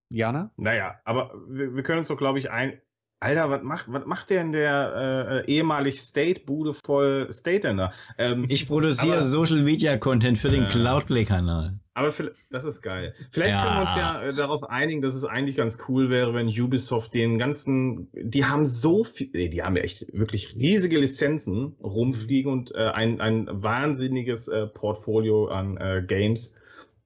Jana? 0.09 0.51
Naja, 0.55 0.99
aber 1.03 1.33
wir, 1.49 1.75
wir 1.75 1.83
können 1.83 1.99
uns 1.99 2.07
doch, 2.07 2.17
glaube 2.17 2.39
ich, 2.39 2.51
ein. 2.51 2.79
Alter, 3.21 3.49
was 3.49 3.63
macht, 3.63 3.91
was 3.91 4.05
macht 4.05 4.29
denn 4.29 4.51
der 4.51 5.43
äh, 5.45 5.51
ehemalig 5.51 6.01
State-Bude 6.01 6.73
voll 6.73 7.31
State 7.31 7.61
denn 7.61 7.77
da? 7.77 7.93
Ähm, 8.17 8.45
ich 8.49 8.67
produziere 8.67 9.23
Social 9.23 9.61
Media 9.61 9.97
Content 9.97 10.37
für 10.37 10.49
den 10.49 10.65
äh, 10.65 10.67
Cloudplay-Kanal. 10.67 11.79
Aber 11.95 12.13
das 12.51 12.65
ist 12.65 12.81
geil. 12.81 13.13
Vielleicht 13.31 13.53
ja. 13.53 13.63
können 13.63 13.75
wir 13.75 13.81
uns 13.83 13.95
ja 13.95 14.21
äh, 14.21 14.33
darauf 14.33 14.63
einigen, 14.63 15.01
dass 15.01 15.15
es 15.15 15.23
eigentlich 15.23 15.55
ganz 15.55 15.77
cool 15.87 16.09
wäre, 16.09 16.33
wenn 16.33 16.47
Ubisoft 16.47 17.13
den 17.13 17.39
ganzen, 17.39 18.09
die 18.11 18.43
haben 18.43 18.65
so 18.65 19.05
viel, 19.05 19.29
die 19.49 19.63
haben 19.63 19.77
ja 19.77 19.83
echt 19.83 20.11
wirklich 20.11 20.57
riesige 20.57 20.99
Lizenzen 20.99 21.77
rumfliegen 21.81 22.51
und 22.51 22.75
äh, 22.75 22.89
ein, 22.89 23.21
ein 23.21 23.47
wahnsinniges 23.49 24.49
äh, 24.49 24.67
Portfolio 24.67 25.47
an 25.47 25.77
äh, 25.77 26.03
Games. 26.05 26.55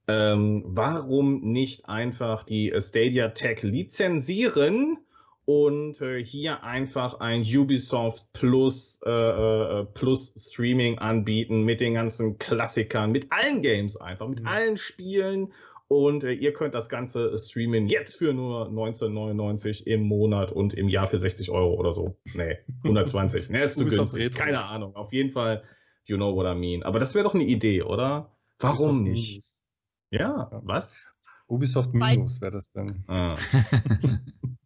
Ähm, 0.08 0.64
warum 0.66 1.40
nicht 1.40 1.88
einfach 1.88 2.42
die 2.42 2.74
Stadia 2.80 3.28
Tech 3.28 3.62
lizenzieren? 3.62 4.98
Und 5.50 6.00
äh, 6.00 6.24
hier 6.24 6.62
einfach 6.62 7.18
ein 7.18 7.42
Ubisoft 7.42 8.32
Plus, 8.32 9.00
äh, 9.04 9.10
äh, 9.10 9.84
Plus 9.84 10.32
Streaming 10.38 10.98
anbieten 10.98 11.64
mit 11.64 11.80
den 11.80 11.94
ganzen 11.94 12.38
Klassikern, 12.38 13.10
mit 13.10 13.32
allen 13.32 13.60
Games 13.60 13.96
einfach, 13.96 14.28
mit 14.28 14.42
mhm. 14.42 14.46
allen 14.46 14.76
Spielen. 14.76 15.52
Und 15.88 16.22
äh, 16.22 16.30
ihr 16.30 16.52
könnt 16.52 16.72
das 16.72 16.88
Ganze 16.88 17.36
streamen 17.36 17.88
jetzt 17.88 18.14
für 18.14 18.32
nur 18.32 18.68
19,99 18.68 19.88
im 19.88 20.02
Monat 20.02 20.52
und 20.52 20.74
im 20.74 20.88
Jahr 20.88 21.08
für 21.08 21.18
60 21.18 21.50
Euro 21.50 21.74
oder 21.74 21.90
so. 21.90 22.16
Nee, 22.32 22.58
120. 22.84 23.50
nee, 23.50 23.64
ist 23.64 23.74
zu 23.76 23.86
günstig. 23.86 24.32
Keine 24.32 24.62
Ahnung. 24.62 24.94
Auf 24.94 25.12
jeden 25.12 25.32
Fall, 25.32 25.64
you 26.04 26.16
know 26.16 26.32
what 26.36 26.46
I 26.46 26.56
mean. 26.56 26.84
Aber 26.84 27.00
das 27.00 27.16
wäre 27.16 27.24
doch 27.24 27.34
eine 27.34 27.42
Idee, 27.42 27.82
oder? 27.82 28.36
Warum 28.60 29.00
Ubisoft 29.00 29.02
nicht? 29.02 29.30
Minus. 29.30 29.64
Ja, 30.10 30.62
was? 30.62 30.94
Ubisoft 31.48 31.92
Minus 31.92 32.40
wäre 32.40 32.52
das 32.52 32.70
dann. 32.70 33.02
Ah. 33.08 33.34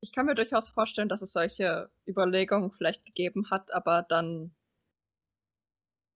ich 0.00 0.12
kann 0.12 0.26
mir 0.26 0.34
durchaus 0.34 0.70
vorstellen, 0.70 1.08
dass 1.08 1.22
es 1.22 1.32
solche 1.32 1.90
Überlegungen 2.06 2.70
vielleicht 2.70 3.04
gegeben 3.04 3.50
hat, 3.50 3.72
aber 3.72 4.04
dann 4.08 4.54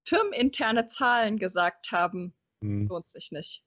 firmeninterne 0.06 0.86
Zahlen 0.86 1.38
gesagt 1.38 1.92
haben, 1.92 2.34
hm. 2.62 2.88
lohnt 2.88 3.08
sich 3.08 3.30
nicht. 3.32 3.62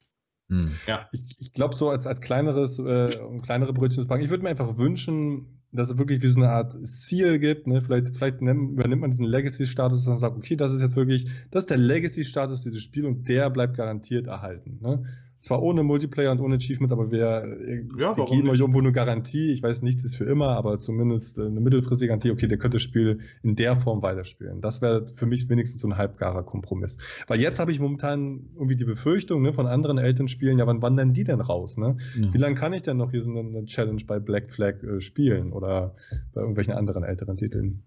Hm. 0.49 0.77
Ja. 0.88 1.10
Ich, 1.11 1.35
ich 1.39 1.53
glaube, 1.53 1.76
so 1.76 1.89
als, 1.89 2.07
als 2.07 2.22
kleineres, 2.22 2.80
äh, 2.80 3.18
kleinere 3.44 3.73
Brötchen 3.73 4.02
zu 4.02 4.07
packen, 4.07 4.23
ich 4.23 4.30
würde 4.30 4.44
mir 4.44 4.49
einfach 4.49 4.77
wünschen, 4.77 5.61
dass 5.72 5.89
es 5.89 5.98
wirklich 5.98 6.22
wie 6.22 6.27
so 6.27 6.39
eine 6.39 6.49
Art 6.49 6.73
Ziel 6.88 7.39
gibt. 7.39 7.68
Ne? 7.68 7.81
Vielleicht, 7.81 8.15
vielleicht 8.15 8.41
nimmt, 8.41 8.72
übernimmt 8.72 9.02
man 9.02 9.11
diesen 9.11 9.26
Legacy-Status 9.26 10.07
und 10.07 10.18
sagt, 10.18 10.38
okay, 10.38 10.56
das 10.56 10.72
ist 10.72 10.81
jetzt 10.81 10.95
wirklich, 10.95 11.26
das 11.52 11.64
ist 11.64 11.69
der 11.69 11.77
Legacy-Status 11.77 12.64
dieses 12.64 12.81
Spiels 12.81 13.07
und 13.07 13.27
der 13.27 13.49
bleibt 13.49 13.76
garantiert 13.76 14.27
erhalten. 14.27 14.80
Ne? 14.81 15.06
Zwar 15.39 15.61
ohne 15.61 15.84
Multiplayer 15.84 16.31
und 16.31 16.39
ohne 16.39 16.55
Achievements, 16.55 16.91
aber 16.91 17.11
wir, 17.11 17.57
ja, 17.97 18.18
wir 18.18 18.26
geben 18.26 18.49
euch 18.49 18.59
irgendwo 18.59 18.80
eine 18.80 18.91
Garantie. 18.91 19.51
Ich 19.51 19.61
weiß, 19.61 19.81
nichts 19.84 20.03
ist 20.03 20.15
für 20.15 20.26
immer, 20.26 20.49
aber 20.49 20.77
zumindest 20.77 21.39
eine 21.39 21.59
mittelfristige 21.59 22.09
Garantie, 22.09 22.31
okay, 22.31 22.47
der 22.47 22.57
könnte 22.57 22.76
das 22.76 22.81
Spiel 22.81 23.19
in 23.43 23.55
der 23.55 23.76
Form 23.76 24.01
weiterspielen. 24.01 24.61
Das 24.61 24.81
wäre 24.81 25.07
für 25.07 25.27
mich 25.27 25.49
wenigstens 25.49 25.81
so 25.81 25.88
ein 25.88 25.97
halbgarer 25.97 26.43
Kompromiss. 26.43 26.97
Weil 27.27 27.39
jetzt 27.39 27.59
habe 27.59 27.72
ich 27.72 27.80
momentan 27.80 28.49
irgendwie 28.55 28.76
die 28.76 28.85
Befürchtung 28.85 29.41
ne, 29.41 29.53
von 29.53 29.68
anderen 29.68 29.97
Elternspielen, 29.97 30.57
ja, 30.57 30.65
wann 30.65 30.81
wandern 30.81 31.14
die 31.14 31.23
denn 31.23 31.41
raus? 31.41 31.77
Ne? 31.77 31.97
Ja. 32.19 32.34
Wie 32.34 32.38
lange 32.38 32.55
kann 32.55 32.73
ich 32.73 32.81
denn 32.81 32.97
noch 32.97 33.11
hier 33.11 33.22
so 33.22 33.30
eine 33.30 33.65
Challenge 33.65 34.01
bei 34.07 34.19
Black 34.19 34.49
Flag 34.49 34.81
äh, 34.84 34.99
spielen 34.99 35.51
oder 35.51 35.95
bei 36.34 36.41
irgendwelchen 36.41 36.73
anderen 36.73 37.03
älteren 37.03 37.38
Titeln? 37.38 37.84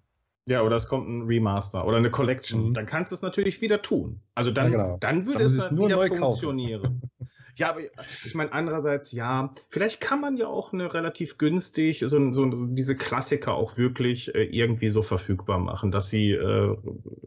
Ja, 0.48 0.62
oder 0.62 0.76
es 0.76 0.88
kommt 0.88 1.08
ein 1.08 1.22
Remaster 1.22 1.86
oder 1.86 1.98
eine 1.98 2.10
Collection. 2.10 2.70
Mhm. 2.70 2.74
Dann 2.74 2.86
kannst 2.86 3.12
du 3.12 3.14
es 3.14 3.22
natürlich 3.22 3.60
wieder 3.60 3.82
tun. 3.82 4.20
Also 4.34 4.50
dann, 4.50 4.72
ja, 4.72 4.78
genau. 4.84 4.96
dann 4.98 5.26
würde 5.26 5.38
dann 5.38 5.46
es 5.46 5.56
dann 5.58 5.78
wieder 5.78 6.02
funktionieren. 6.06 7.02
Ja, 7.56 7.70
aber 7.70 7.80
ich 7.80 8.34
meine, 8.34 8.52
andererseits, 8.52 9.12
ja, 9.12 9.52
vielleicht 9.68 10.00
kann 10.00 10.20
man 10.20 10.36
ja 10.36 10.46
auch 10.46 10.72
eine 10.72 10.92
relativ 10.92 11.38
günstig, 11.38 12.00
so, 12.00 12.32
so, 12.32 12.50
so 12.52 12.66
diese 12.66 12.96
Klassiker 12.96 13.54
auch 13.54 13.76
wirklich 13.76 14.34
äh, 14.34 14.44
irgendwie 14.44 14.88
so 14.88 15.02
verfügbar 15.02 15.58
machen, 15.58 15.90
dass 15.90 16.10
sie 16.10 16.32
äh, 16.32 16.76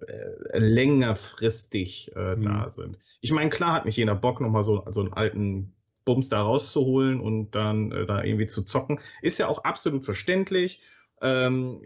äh, 0.08 0.60
längerfristig 0.60 2.12
äh, 2.16 2.36
mhm. 2.36 2.44
da 2.44 2.70
sind. 2.70 3.00
Ich 3.22 3.32
meine, 3.32 3.50
klar 3.50 3.74
hat 3.74 3.86
nicht 3.86 3.98
jeder 3.98 4.16
Bock, 4.16 4.42
nochmal 4.42 4.64
so, 4.64 4.84
so 4.90 5.02
einen 5.02 5.14
alten 5.14 5.74
Bums 6.06 6.30
da 6.30 6.42
rauszuholen 6.42 7.20
und 7.20 7.52
dann 7.52 7.92
äh, 7.92 8.06
da 8.06 8.24
irgendwie 8.24 8.48
zu 8.48 8.64
zocken. 8.64 9.00
Ist 9.22 9.40
ja 9.40 9.48
auch 9.48 9.64
absolut 9.64 10.06
verständlich. 10.06 10.82
Ähm, 11.22 11.82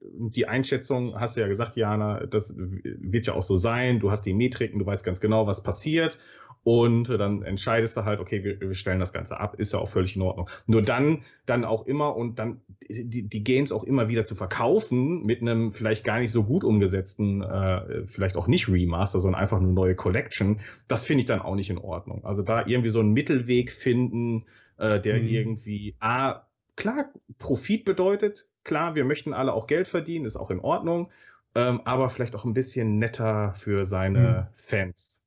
die 0.00 0.48
Einschätzung 0.48 1.20
hast 1.20 1.36
du 1.36 1.42
ja 1.42 1.48
gesagt, 1.48 1.76
Jana, 1.76 2.24
das 2.26 2.54
wird 2.56 3.26
ja 3.26 3.34
auch 3.34 3.42
so 3.42 3.56
sein. 3.56 4.00
Du 4.00 4.10
hast 4.10 4.22
die 4.22 4.32
Metriken, 4.32 4.78
du 4.78 4.86
weißt 4.86 5.04
ganz 5.04 5.20
genau, 5.20 5.46
was 5.46 5.62
passiert. 5.62 6.18
Und 6.64 7.08
dann 7.08 7.42
entscheidest 7.42 7.96
du 7.96 8.04
halt, 8.04 8.20
okay, 8.20 8.44
wir, 8.44 8.60
wir, 8.60 8.74
stellen 8.74 9.00
das 9.00 9.12
Ganze 9.12 9.40
ab, 9.40 9.58
ist 9.58 9.72
ja 9.72 9.80
auch 9.80 9.88
völlig 9.88 10.14
in 10.14 10.22
Ordnung. 10.22 10.48
Nur 10.66 10.82
dann, 10.82 11.22
dann 11.44 11.64
auch 11.64 11.86
immer 11.86 12.14
und 12.14 12.38
dann 12.38 12.60
die, 12.88 13.28
die 13.28 13.44
Games 13.44 13.72
auch 13.72 13.82
immer 13.82 14.08
wieder 14.08 14.24
zu 14.24 14.36
verkaufen 14.36 15.24
mit 15.24 15.40
einem 15.40 15.72
vielleicht 15.72 16.04
gar 16.04 16.20
nicht 16.20 16.30
so 16.30 16.44
gut 16.44 16.62
umgesetzten, 16.62 17.42
äh, 17.42 18.06
vielleicht 18.06 18.36
auch 18.36 18.46
nicht 18.46 18.68
Remaster, 18.68 19.18
sondern 19.18 19.40
einfach 19.40 19.58
eine 19.58 19.72
neue 19.72 19.96
Collection, 19.96 20.60
das 20.86 21.04
finde 21.04 21.22
ich 21.22 21.26
dann 21.26 21.42
auch 21.42 21.56
nicht 21.56 21.70
in 21.70 21.78
Ordnung. 21.78 22.24
Also 22.24 22.42
da 22.42 22.64
irgendwie 22.64 22.90
so 22.90 23.00
einen 23.00 23.12
Mittelweg 23.12 23.72
finden, 23.72 24.44
äh, 24.76 25.00
der 25.00 25.20
mhm. 25.20 25.28
irgendwie 25.28 25.96
A, 25.98 26.46
klar, 26.76 27.10
Profit 27.38 27.84
bedeutet, 27.84 28.46
klar, 28.62 28.94
wir 28.94 29.04
möchten 29.04 29.32
alle 29.32 29.52
auch 29.52 29.66
Geld 29.66 29.88
verdienen, 29.88 30.26
ist 30.26 30.36
auch 30.36 30.50
in 30.52 30.60
Ordnung, 30.60 31.10
ähm, 31.56 31.80
aber 31.84 32.08
vielleicht 32.08 32.36
auch 32.36 32.44
ein 32.44 32.54
bisschen 32.54 32.98
netter 32.98 33.52
für 33.52 33.84
seine 33.84 34.48
mhm. 34.50 34.54
Fans. 34.54 35.21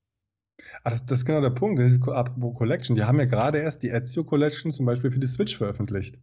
Ah, 0.83 0.89
das, 0.89 1.05
das, 1.05 1.19
ist 1.19 1.25
genau 1.25 1.41
der 1.41 1.49
Punkt. 1.49 1.79
Das 1.79 1.91
ist, 1.91 2.07
apropos 2.07 2.55
Collection. 2.55 2.95
Die 2.95 3.03
haben 3.03 3.19
ja 3.19 3.25
gerade 3.25 3.59
erst 3.59 3.83
die 3.83 3.89
Ezio 3.89 4.23
Collection 4.23 4.71
zum 4.71 4.85
Beispiel 4.85 5.11
für 5.11 5.19
die 5.19 5.27
Switch 5.27 5.57
veröffentlicht. 5.57 6.21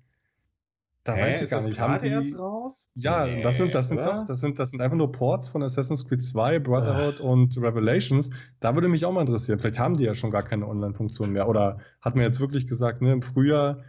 Da 1.04 1.16
Hä, 1.16 1.22
weiß 1.22 1.42
ich 1.42 1.50
gar 1.50 1.62
nicht. 1.62 1.80
Haben 1.80 2.00
die 2.00 2.08
erst 2.08 2.38
raus? 2.38 2.92
Ja, 2.94 3.26
nee, 3.26 3.42
das 3.42 3.56
sind, 3.56 3.74
das 3.74 3.88
sind 3.88 4.00
doch, 4.00 4.24
das 4.24 4.40
sind, 4.40 4.58
das 4.60 4.70
sind 4.70 4.80
einfach 4.80 4.96
nur 4.96 5.10
Ports 5.10 5.48
von 5.48 5.62
Assassin's 5.62 6.06
Creed 6.06 6.22
2, 6.22 6.60
Brotherhood 6.60 7.16
Ach. 7.18 7.24
und 7.24 7.56
Revelations. 7.56 8.30
Da 8.60 8.74
würde 8.74 8.88
mich 8.88 9.04
auch 9.04 9.12
mal 9.12 9.22
interessieren. 9.22 9.58
Vielleicht 9.58 9.80
haben 9.80 9.96
die 9.96 10.04
ja 10.04 10.14
schon 10.14 10.30
gar 10.30 10.44
keine 10.44 10.68
Online-Funktion 10.68 11.30
mehr. 11.30 11.48
Oder 11.48 11.78
hat 12.00 12.14
man 12.14 12.24
jetzt 12.24 12.38
wirklich 12.38 12.68
gesagt, 12.68 13.02
ne, 13.02 13.12
im 13.12 13.22
Frühjahr 13.22 13.82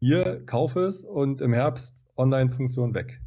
hier, 0.00 0.44
kauf 0.44 0.76
es 0.76 1.04
und 1.04 1.40
im 1.40 1.52
Herbst 1.52 2.06
Online-Funktion 2.16 2.94
weg. 2.94 3.20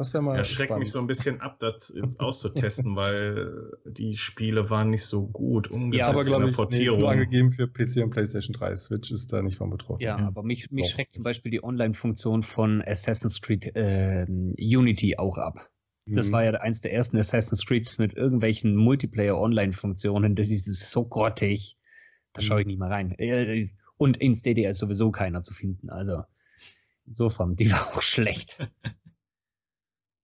Das 0.00 0.14
wäre 0.14 0.22
mal. 0.22 0.38
Er 0.38 0.46
schreckt 0.46 0.78
mich 0.78 0.92
so 0.92 0.98
ein 0.98 1.06
bisschen 1.06 1.42
ab, 1.42 1.58
das 1.58 1.92
auszutesten, 2.16 2.96
weil 2.96 3.70
die 3.84 4.16
Spiele 4.16 4.70
waren 4.70 4.88
nicht 4.88 5.04
so 5.04 5.26
gut 5.26 5.70
umgesetzt 5.70 6.08
ja, 6.08 6.08
aber, 6.08 6.26
in 6.26 6.38
der 6.38 6.48
ich, 6.48 6.56
Portierung. 6.56 6.96
Nee, 6.96 7.02
nur 7.02 7.10
angegeben 7.10 7.50
für 7.50 7.68
PC 7.68 8.04
und 8.04 8.08
PlayStation 8.08 8.54
3. 8.54 8.76
Switch 8.76 9.10
ist 9.10 9.30
da 9.30 9.42
nicht 9.42 9.58
von 9.58 9.68
betroffen. 9.68 10.00
Ja, 10.00 10.18
ja. 10.18 10.26
aber 10.26 10.42
mich, 10.42 10.70
mich 10.70 10.88
schreckt 10.88 11.12
zum 11.12 11.22
Beispiel 11.22 11.50
die 11.50 11.62
Online-Funktion 11.62 12.42
von 12.42 12.80
Assassin's 12.80 13.42
Creed 13.42 13.76
äh, 13.76 14.24
Unity 14.26 15.18
auch 15.18 15.36
ab. 15.36 15.70
Das 16.06 16.28
mhm. 16.28 16.32
war 16.32 16.44
ja 16.44 16.52
eins 16.52 16.80
der 16.80 16.94
ersten 16.94 17.18
Assassin's 17.18 17.66
Creeds 17.66 17.98
mit 17.98 18.14
irgendwelchen 18.14 18.76
Multiplayer-Online-Funktionen. 18.76 20.34
Das 20.34 20.48
ist 20.48 20.90
so 20.90 21.04
grottig. 21.04 21.76
Da 22.32 22.40
schaue 22.40 22.60
ich 22.60 22.64
mhm. 22.64 22.70
nicht 22.70 22.78
mal 22.78 22.90
rein. 22.90 23.14
Und 23.98 24.16
in 24.16 24.34
Stadia 24.34 24.70
ist 24.70 24.78
sowieso 24.78 25.10
keiner 25.10 25.42
zu 25.42 25.52
finden. 25.52 25.90
Also 25.90 26.22
insofern, 27.06 27.54
die 27.54 27.70
war 27.70 27.86
auch 27.88 28.00
schlecht. 28.00 28.66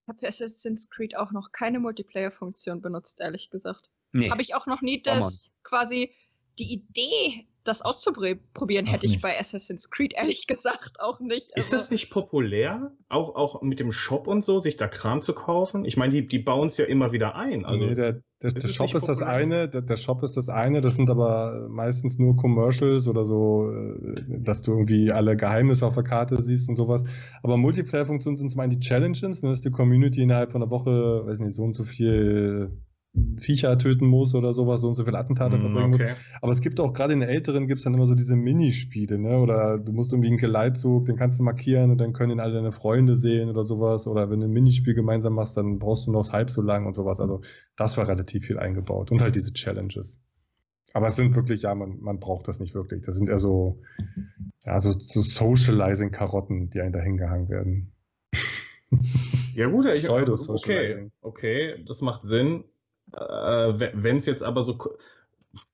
habe 0.07 0.27
Assassin's 0.27 0.89
Creed 0.89 1.15
auch 1.17 1.31
noch 1.31 1.51
keine 1.51 1.79
Multiplayer-Funktion 1.79 2.81
benutzt, 2.81 3.19
ehrlich 3.19 3.49
gesagt. 3.49 3.89
Nee. 4.11 4.29
Habe 4.29 4.41
ich 4.41 4.55
auch 4.55 4.65
noch 4.65 4.81
nie 4.81 5.01
das 5.01 5.49
quasi 5.63 6.13
die 6.59 6.73
Idee 6.73 7.47
das 7.67 7.81
auszuprobieren, 7.81 8.85
hätte 8.85 9.05
ich 9.05 9.21
bei 9.21 9.37
Assassin's 9.39 9.89
Creed 9.89 10.13
ehrlich 10.15 10.47
gesagt 10.47 10.99
auch 10.99 11.19
nicht. 11.19 11.49
Ist 11.55 11.73
also 11.73 11.77
das 11.77 11.91
nicht 11.91 12.09
populär? 12.09 12.91
Auch, 13.09 13.35
auch 13.35 13.61
mit 13.61 13.79
dem 13.79 13.91
Shop 13.91 14.27
und 14.27 14.43
so, 14.43 14.59
sich 14.59 14.77
da 14.77 14.87
Kram 14.87 15.21
zu 15.21 15.33
kaufen? 15.33 15.85
Ich 15.85 15.97
meine, 15.97 16.13
die, 16.13 16.27
die 16.27 16.39
bauen 16.39 16.67
es 16.67 16.77
ja 16.77 16.85
immer 16.85 17.11
wieder 17.11 17.35
ein. 17.35 17.65
Also, 17.65 17.85
nee, 17.85 17.95
der, 17.95 18.21
der, 18.41 18.51
der 18.51 18.67
Shop 18.67 18.93
ist 18.95 19.07
das 19.07 19.21
eine, 19.21 19.69
der, 19.69 19.81
der, 19.81 19.97
Shop 19.97 20.23
ist 20.23 20.37
das 20.37 20.49
eine, 20.49 20.81
das 20.81 20.95
sind 20.95 21.09
aber 21.09 21.67
meistens 21.69 22.17
nur 22.17 22.35
Commercials 22.35 23.07
oder 23.07 23.25
so, 23.25 23.69
äh, 23.71 24.15
dass 24.27 24.61
du 24.61 24.71
irgendwie 24.71 25.11
alle 25.11 25.35
Geheimnisse 25.35 25.85
auf 25.85 25.95
der 25.95 26.03
Karte 26.03 26.41
siehst 26.41 26.69
und 26.69 26.75
sowas. 26.75 27.03
Aber 27.43 27.57
Multiplayer-Funktionen 27.57 28.37
sind 28.37 28.49
zum 28.49 28.61
einen 28.61 28.71
die 28.71 28.79
Challenges, 28.79 29.43
ne, 29.43 29.49
dass 29.49 29.61
die 29.61 29.71
Community 29.71 30.21
innerhalb 30.21 30.51
von 30.51 30.61
einer 30.61 30.71
Woche, 30.71 31.25
weiß 31.25 31.39
nicht, 31.39 31.55
so 31.55 31.63
und 31.63 31.73
so 31.73 31.83
viel 31.83 32.71
Viecher 33.37 33.77
töten 33.77 34.07
muss 34.07 34.35
oder 34.35 34.53
sowas, 34.53 34.81
so 34.81 34.89
und 34.89 34.93
so 34.93 35.05
viele 35.05 35.17
Attentate 35.17 35.57
mm, 35.57 35.61
verbringen 35.61 35.93
okay. 35.93 36.03
muss. 36.03 36.11
Aber 36.41 36.51
es 36.51 36.61
gibt 36.61 36.79
auch 36.79 36.93
gerade 36.93 37.13
in 37.13 37.19
den 37.19 37.29
Älteren 37.29 37.67
gibt 37.67 37.79
es 37.79 37.83
dann 37.83 37.93
immer 37.93 38.05
so 38.05 38.15
diese 38.15 38.35
Minispiele, 38.35 39.17
ne? 39.17 39.37
Oder 39.39 39.77
du 39.77 39.91
musst 39.91 40.13
irgendwie 40.13 40.29
einen 40.29 40.37
Geleitzug, 40.37 41.05
den 41.05 41.15
kannst 41.15 41.39
du 41.39 41.43
markieren 41.43 41.91
und 41.91 41.97
dann 41.97 42.13
können 42.13 42.33
ihn 42.33 42.39
alle 42.39 42.53
deine 42.53 42.71
Freunde 42.71 43.15
sehen 43.15 43.49
oder 43.49 43.63
sowas. 43.63 44.07
Oder 44.07 44.29
wenn 44.29 44.39
du 44.39 44.47
ein 44.47 44.51
Minispiel 44.51 44.93
gemeinsam 44.93 45.33
machst, 45.33 45.57
dann 45.57 45.79
brauchst 45.79 46.07
du 46.07 46.11
noch 46.11 46.31
halb 46.31 46.49
so 46.49 46.61
lang 46.61 46.85
und 46.85 46.93
sowas. 46.93 47.19
Also 47.19 47.41
das 47.75 47.97
war 47.97 48.07
relativ 48.07 48.45
viel 48.45 48.59
eingebaut. 48.59 49.11
Und 49.11 49.21
halt 49.21 49.35
diese 49.35 49.53
Challenges. 49.53 50.23
Aber 50.93 51.07
es 51.07 51.15
sind 51.15 51.35
wirklich, 51.35 51.63
ja, 51.63 51.75
man, 51.75 51.99
man 51.99 52.19
braucht 52.19 52.47
das 52.47 52.59
nicht 52.59 52.73
wirklich. 52.73 53.03
Das 53.03 53.15
sind 53.15 53.29
eher 53.29 53.39
so, 53.39 53.81
ja, 54.63 54.79
so, 54.79 54.91
so 54.91 55.21
Socializing-Karotten, 55.21 56.69
die 56.69 56.81
einen 56.81 56.93
da 56.93 56.99
hingehangen 56.99 57.49
werden. 57.49 57.91
Ja, 59.53 59.67
gut, 59.67 59.85
ich, 59.87 60.09
okay, 60.09 61.09
okay, 61.21 61.83
das 61.85 62.01
macht 62.01 62.23
Sinn. 62.23 62.63
Äh, 63.13 63.89
wenn 63.93 64.17
es 64.17 64.25
jetzt 64.25 64.43
aber 64.43 64.63
so, 64.63 64.77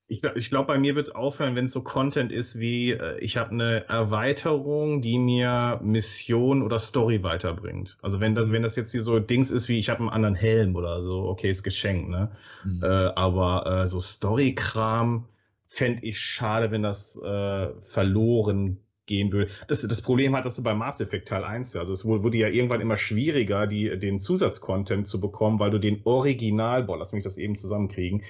ich, 0.06 0.22
ich 0.22 0.50
glaube, 0.50 0.66
bei 0.66 0.78
mir 0.78 0.94
wird 0.94 1.06
es 1.06 1.14
aufhören, 1.14 1.56
wenn 1.56 1.64
es 1.64 1.72
so 1.72 1.82
Content 1.82 2.30
ist 2.30 2.58
wie, 2.58 2.92
äh, 2.92 3.18
ich 3.18 3.36
habe 3.36 3.50
eine 3.50 3.88
Erweiterung, 3.88 5.00
die 5.00 5.18
mir 5.18 5.80
Mission 5.82 6.62
oder 6.62 6.78
Story 6.78 7.22
weiterbringt. 7.22 7.96
Also 8.02 8.20
wenn 8.20 8.34
das, 8.34 8.52
wenn 8.52 8.62
das 8.62 8.76
jetzt 8.76 8.92
hier 8.92 9.02
so 9.02 9.18
Dings 9.18 9.50
ist 9.50 9.68
wie, 9.68 9.78
ich 9.78 9.88
habe 9.88 10.00
einen 10.00 10.10
anderen 10.10 10.34
Helm 10.34 10.76
oder 10.76 11.02
so, 11.02 11.24
okay, 11.24 11.50
ist 11.50 11.62
geschenkt, 11.62 12.10
ne? 12.10 12.30
Mhm. 12.64 12.82
Äh, 12.82 12.86
aber 12.86 13.66
äh, 13.66 13.86
so 13.86 14.00
Story-Kram 14.00 15.26
fände 15.66 16.04
ich 16.04 16.20
schade, 16.20 16.70
wenn 16.70 16.82
das 16.82 17.20
äh, 17.20 17.68
verloren 17.80 18.78
gehen 19.06 19.32
würde. 19.32 19.50
Das, 19.68 19.82
das 19.82 20.02
Problem 20.02 20.34
hat, 20.36 20.44
dass 20.44 20.56
du 20.56 20.62
bei 20.62 20.74
Mass 20.74 21.00
Effect 21.00 21.28
Teil 21.28 21.44
1, 21.44 21.76
also 21.76 21.92
es 21.92 22.04
wurde 22.04 22.38
ja 22.38 22.48
irgendwann 22.48 22.80
immer 22.80 22.96
schwieriger, 22.96 23.66
die, 23.66 23.98
den 23.98 24.20
Zusatzcontent 24.20 25.06
zu 25.06 25.20
bekommen, 25.20 25.58
weil 25.58 25.70
du 25.70 25.78
den 25.78 26.00
Original, 26.04 26.84
boah, 26.84 26.98
lass 26.98 27.12
mich 27.12 27.24
das 27.24 27.38
eben 27.38 27.56
zusammenkriegen. 27.58 28.22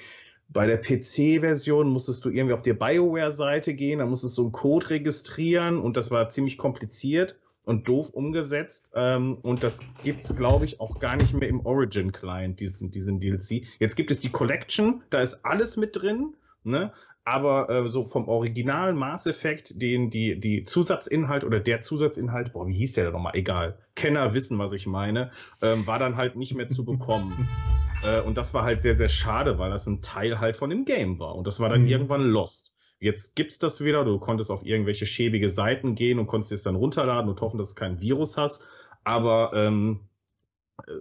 Bei 0.48 0.66
der 0.66 0.76
PC-Version 0.76 1.88
musstest 1.88 2.24
du 2.24 2.30
irgendwie 2.30 2.54
auf 2.54 2.62
die 2.62 2.74
BioWare-Seite 2.74 3.74
gehen, 3.74 4.00
da 4.00 4.06
musstest 4.06 4.36
du 4.36 4.42
einen 4.42 4.52
Code 4.52 4.90
registrieren 4.90 5.78
und 5.78 5.96
das 5.96 6.10
war 6.10 6.28
ziemlich 6.28 6.58
kompliziert 6.58 7.38
und 7.64 7.88
doof 7.88 8.10
umgesetzt. 8.10 8.92
Ähm, 8.94 9.38
und 9.42 9.62
das 9.62 9.80
gibt's, 10.02 10.36
glaube 10.36 10.64
ich, 10.64 10.80
auch 10.80 11.00
gar 11.00 11.16
nicht 11.16 11.32
mehr 11.34 11.48
im 11.48 11.64
Origin-Client, 11.64 12.60
diesen, 12.60 12.90
diesen 12.90 13.20
DLC. 13.20 13.64
Jetzt 13.78 13.96
gibt 13.96 14.10
es 14.10 14.20
die 14.20 14.30
Collection, 14.30 15.02
da 15.10 15.20
ist 15.20 15.44
alles 15.44 15.76
mit 15.76 16.00
drin. 16.00 16.34
Ne? 16.62 16.92
Aber 17.24 17.70
äh, 17.70 17.88
so 17.88 18.04
vom 18.04 18.28
originalen 18.28 18.96
Mass 18.96 19.26
Effect, 19.26 19.80
den 19.80 20.10
die, 20.10 20.38
die 20.38 20.64
Zusatzinhalt 20.64 21.44
oder 21.44 21.58
der 21.58 21.80
Zusatzinhalt, 21.80 22.52
boah, 22.52 22.66
wie 22.66 22.74
hieß 22.74 22.94
der 22.94 23.04
denn 23.04 23.12
nochmal? 23.14 23.34
Egal. 23.34 23.78
Kenner 23.94 24.34
wissen, 24.34 24.58
was 24.58 24.72
ich 24.72 24.86
meine, 24.86 25.30
ähm, 25.62 25.86
war 25.86 25.98
dann 25.98 26.16
halt 26.16 26.36
nicht 26.36 26.54
mehr 26.54 26.68
zu 26.68 26.84
bekommen. 26.84 27.48
äh, 28.02 28.20
und 28.20 28.36
das 28.36 28.52
war 28.52 28.64
halt 28.64 28.80
sehr, 28.80 28.94
sehr 28.94 29.08
schade, 29.08 29.58
weil 29.58 29.70
das 29.70 29.86
ein 29.86 30.02
Teil 30.02 30.38
halt 30.38 30.56
von 30.56 30.68
dem 30.68 30.84
Game 30.84 31.18
war. 31.18 31.34
Und 31.34 31.46
das 31.46 31.60
war 31.60 31.70
dann 31.70 31.82
mhm. 31.82 31.88
irgendwann 31.88 32.22
lost. 32.22 32.72
Jetzt 33.00 33.36
gibt's 33.36 33.58
das 33.58 33.82
wieder, 33.82 34.04
du 34.04 34.18
konntest 34.18 34.50
auf 34.50 34.64
irgendwelche 34.64 35.06
schäbige 35.06 35.48
Seiten 35.48 35.94
gehen 35.94 36.18
und 36.18 36.26
konntest 36.26 36.52
es 36.52 36.62
dann 36.62 36.76
runterladen 36.76 37.28
und 37.30 37.40
hoffen, 37.40 37.58
dass 37.58 37.70
du 37.70 37.74
keinen 37.74 38.00
Virus 38.00 38.36
hast. 38.36 38.66
Aber 39.02 39.52
ähm, 39.54 40.00
äh, 40.00 40.13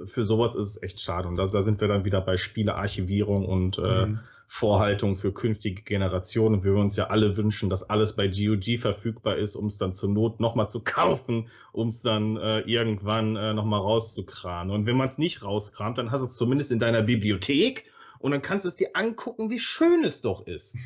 für 0.06 0.24
sowas 0.24 0.56
ist 0.56 0.68
es 0.68 0.84
echt 0.84 1.00
schade. 1.00 1.28
Und 1.28 1.38
da, 1.38 1.48
da 1.48 1.62
sind 1.62 1.82
wir 1.82 1.88
dann 1.88 2.06
wieder 2.06 2.22
bei 2.22 2.38
Spielearchivierung 2.38 3.45
und 3.45 3.78
äh, 3.78 4.06
Mhm. 4.06 4.20
Vorhaltung 4.45 5.16
für 5.16 5.34
künftige 5.34 5.82
Generationen. 5.82 6.64
Wir 6.64 6.76
uns 6.76 6.95
ja 6.95 7.08
alle 7.08 7.38
wünschen, 7.38 7.70
dass 7.72 7.90
alles 7.90 8.16
bei 8.16 8.28
GOG 8.28 8.78
verfügbar 8.78 9.38
ist, 9.38 9.56
um 9.56 9.68
es 9.68 9.78
dann 9.78 9.94
zur 9.94 10.10
Not 10.10 10.40
nochmal 10.40 10.70
zu 10.70 10.82
kaufen, 10.84 11.48
um 11.72 11.88
es 11.88 12.02
dann 12.04 12.38
äh, 12.38 12.60
irgendwann 12.60 13.36
äh, 13.36 13.54
nochmal 13.54 13.80
rauszukramen. 13.80 14.74
Und 14.74 14.86
wenn 14.86 14.95
man 14.95 15.08
es 15.08 15.18
nicht 15.18 15.44
rauskramt, 15.44 15.98
dann 15.98 16.12
hast 16.12 16.22
du 16.22 16.28
es 16.28 16.36
zumindest 16.36 16.72
in 16.72 16.80
deiner 16.80 17.02
Bibliothek 17.02 17.86
und 18.20 18.32
dann 18.32 18.41
kannst 18.41 18.66
du 18.66 18.70
es 18.70 18.76
dir 18.76 18.90
angucken, 18.94 19.50
wie 19.50 19.60
schön 19.60 20.04
es 20.04 20.22
doch 20.22 20.45
ist. 20.45 20.78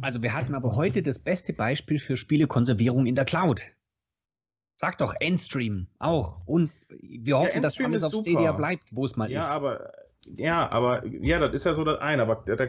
Also 0.00 0.22
wir 0.22 0.32
hatten 0.32 0.54
aber 0.54 0.74
heute 0.74 1.02
das 1.02 1.18
beste 1.18 1.52
Beispiel 1.52 1.98
für 1.98 2.16
Spielekonservierung 2.16 3.04
in 3.06 3.14
der 3.14 3.26
Cloud. 3.26 3.60
Sag 4.76 4.98
doch 4.98 5.14
Endstream 5.20 5.86
auch. 5.98 6.40
Und 6.46 6.70
wir 7.00 7.38
hoffen, 7.38 7.62
dass 7.62 7.78
Endstream 7.78 7.90
alles 7.90 8.02
auf 8.04 8.12
super. 8.12 8.30
Stadia 8.30 8.52
bleibt, 8.52 8.94
wo 8.94 9.04
es 9.04 9.16
mal 9.16 9.30
Ja, 9.30 9.42
ist. 9.42 9.50
aber 9.50 9.92
ja, 10.26 10.70
aber 10.70 11.04
ja, 11.06 11.38
das 11.38 11.52
ist 11.52 11.66
ja 11.66 11.74
so 11.74 11.84
das 11.84 12.00
eine. 12.00 12.22
Aber 12.22 12.42
da, 12.46 12.56
da, 12.56 12.66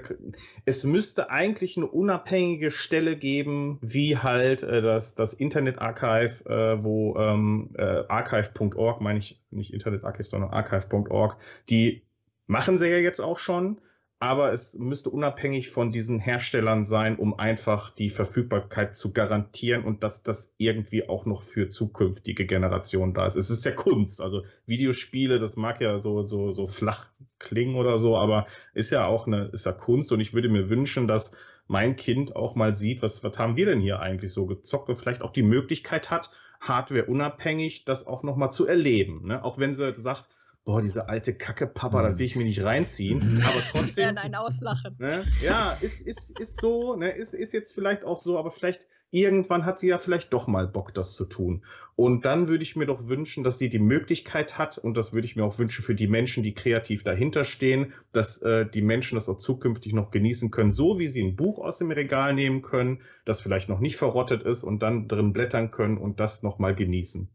es 0.65 0.83
müsste 0.83 1.29
eigentlich 1.29 1.77
eine 1.77 1.87
unabhängige 1.87 2.71
Stelle 2.71 3.15
geben, 3.15 3.79
wie 3.81 4.17
halt 4.17 4.63
äh, 4.63 4.81
das, 4.81 5.15
das 5.15 5.33
Internet 5.33 5.79
Archive, 5.79 6.45
äh, 6.49 6.83
wo 6.83 7.15
ähm, 7.17 7.71
äh, 7.77 8.03
archive.org, 8.07 9.01
meine 9.01 9.19
ich 9.19 9.41
nicht 9.51 9.73
Internet 9.73 10.03
Archive, 10.03 10.27
sondern 10.27 10.51
archive.org, 10.51 11.37
die 11.69 12.03
machen 12.47 12.77
sie 12.77 12.87
ja 12.89 12.97
jetzt 12.97 13.21
auch 13.21 13.39
schon. 13.39 13.79
Aber 14.19 14.53
es 14.53 14.75
müsste 14.75 15.09
unabhängig 15.09 15.69
von 15.69 15.91
diesen 15.91 16.19
Herstellern 16.19 16.83
sein, 16.85 17.17
um 17.17 17.37
einfach 17.37 17.91
die 17.91 18.09
Verfügbarkeit 18.09 18.95
zu 18.95 19.11
garantieren 19.11 19.83
und 19.83 20.03
dass 20.03 20.23
das 20.23 20.55
irgendwie 20.57 21.09
auch 21.09 21.25
noch 21.25 21.43
für 21.43 21.69
zukünftige 21.69 22.45
Generationen 22.45 23.13
da 23.13 23.25
ist. 23.25 23.35
Es 23.35 23.49
ist 23.49 23.65
ja 23.65 23.71
Kunst, 23.71 24.21
also 24.21 24.43
Videospiele, 24.65 25.37
das 25.37 25.57
mag 25.57 25.81
ja 25.81 25.99
so, 25.99 26.25
so, 26.27 26.51
so 26.51 26.65
flach 26.65 27.09
klingen 27.39 27.75
oder 27.75 27.99
so, 27.99 28.15
aber 28.15 28.47
ist 28.73 28.89
ja 28.89 29.05
auch 29.05 29.27
eine, 29.27 29.49
ist 29.49 29.65
ja 29.65 29.73
Kunst 29.73 30.13
und 30.13 30.21
ich 30.21 30.33
würde 30.33 30.49
mir 30.49 30.69
wünschen, 30.69 31.07
dass 31.07 31.35
mein 31.67 31.95
Kind 31.95 32.35
auch 32.35 32.55
mal 32.55 32.73
sieht, 32.73 33.01
was, 33.01 33.23
was 33.23 33.37
haben 33.37 33.57
wir 33.57 33.65
denn 33.65 33.81
hier 33.81 33.99
eigentlich 33.99 34.31
so 34.31 34.45
gezockt 34.45 34.87
und 34.87 34.95
vielleicht 34.95 35.23
auch 35.23 35.33
die 35.33 35.43
Möglichkeit 35.43 36.09
hat, 36.09 36.29
Hardware 36.61 37.05
unabhängig 37.05 37.85
das 37.85 38.07
auch 38.07 38.23
nochmal 38.23 38.51
zu 38.51 38.65
erleben. 38.65 39.27
Ne? 39.27 39.43
Auch 39.43 39.57
wenn 39.57 39.73
sie 39.73 39.93
sagt, 39.95 40.29
boah, 40.65 40.81
diese 40.81 41.07
alte 41.07 41.35
Kacke, 41.35 41.67
Papa, 41.67 42.01
da 42.01 42.17
will 42.17 42.25
ich 42.25 42.35
mir 42.35 42.43
nicht 42.43 42.63
reinziehen. 42.63 43.43
Aber 43.45 43.61
trotzdem. 43.71 43.97
werden 43.97 44.17
einen 44.17 44.35
auslachen. 44.35 44.95
Ne? 44.97 45.25
Ja, 45.41 45.77
ist, 45.79 46.05
ist, 46.05 46.37
ist 46.39 46.59
so, 46.59 46.95
ne? 46.95 47.11
ist, 47.11 47.33
ist 47.33 47.53
jetzt 47.53 47.73
vielleicht 47.73 48.03
auch 48.03 48.17
so, 48.17 48.37
aber 48.39 48.51
vielleicht 48.51 48.87
irgendwann 49.11 49.65
hat 49.65 49.79
sie 49.79 49.87
ja 49.87 49.97
vielleicht 49.97 50.33
doch 50.33 50.47
mal 50.47 50.67
Bock, 50.67 50.93
das 50.93 51.13
zu 51.13 51.25
tun. 51.25 51.63
Und 51.95 52.25
dann 52.25 52.49
würde 52.49 52.63
ich 52.63 52.75
mir 52.75 52.87
doch 52.87 53.07
wünschen, 53.07 53.43
dass 53.43 53.59
sie 53.59 53.69
die 53.69 53.79
Möglichkeit 53.79 54.57
hat, 54.57 54.77
und 54.77 54.97
das 54.97 55.13
würde 55.13 55.25
ich 55.25 55.35
mir 55.35 55.45
auch 55.45 55.59
wünschen 55.59 55.83
für 55.83 55.95
die 55.95 56.07
Menschen, 56.07 56.43
die 56.43 56.53
kreativ 56.53 57.03
dahinter 57.03 57.45
stehen, 57.45 57.93
dass 58.11 58.41
äh, 58.41 58.65
die 58.65 58.81
Menschen 58.81 59.15
das 59.15 59.29
auch 59.29 59.37
zukünftig 59.37 59.93
noch 59.93 60.11
genießen 60.11 60.51
können, 60.51 60.71
so 60.71 60.99
wie 60.99 61.07
sie 61.07 61.23
ein 61.23 61.35
Buch 61.35 61.59
aus 61.59 61.77
dem 61.77 61.91
Regal 61.91 62.33
nehmen 62.33 62.61
können, 62.61 63.01
das 63.23 63.39
vielleicht 63.39 63.69
noch 63.69 63.79
nicht 63.79 63.95
verrottet 63.95 64.43
ist 64.43 64.63
und 64.63 64.81
dann 64.81 65.07
drin 65.07 65.31
blättern 65.31 65.71
können 65.71 65.97
und 65.97 66.19
das 66.19 66.43
nochmal 66.43 66.75
genießen. 66.75 67.29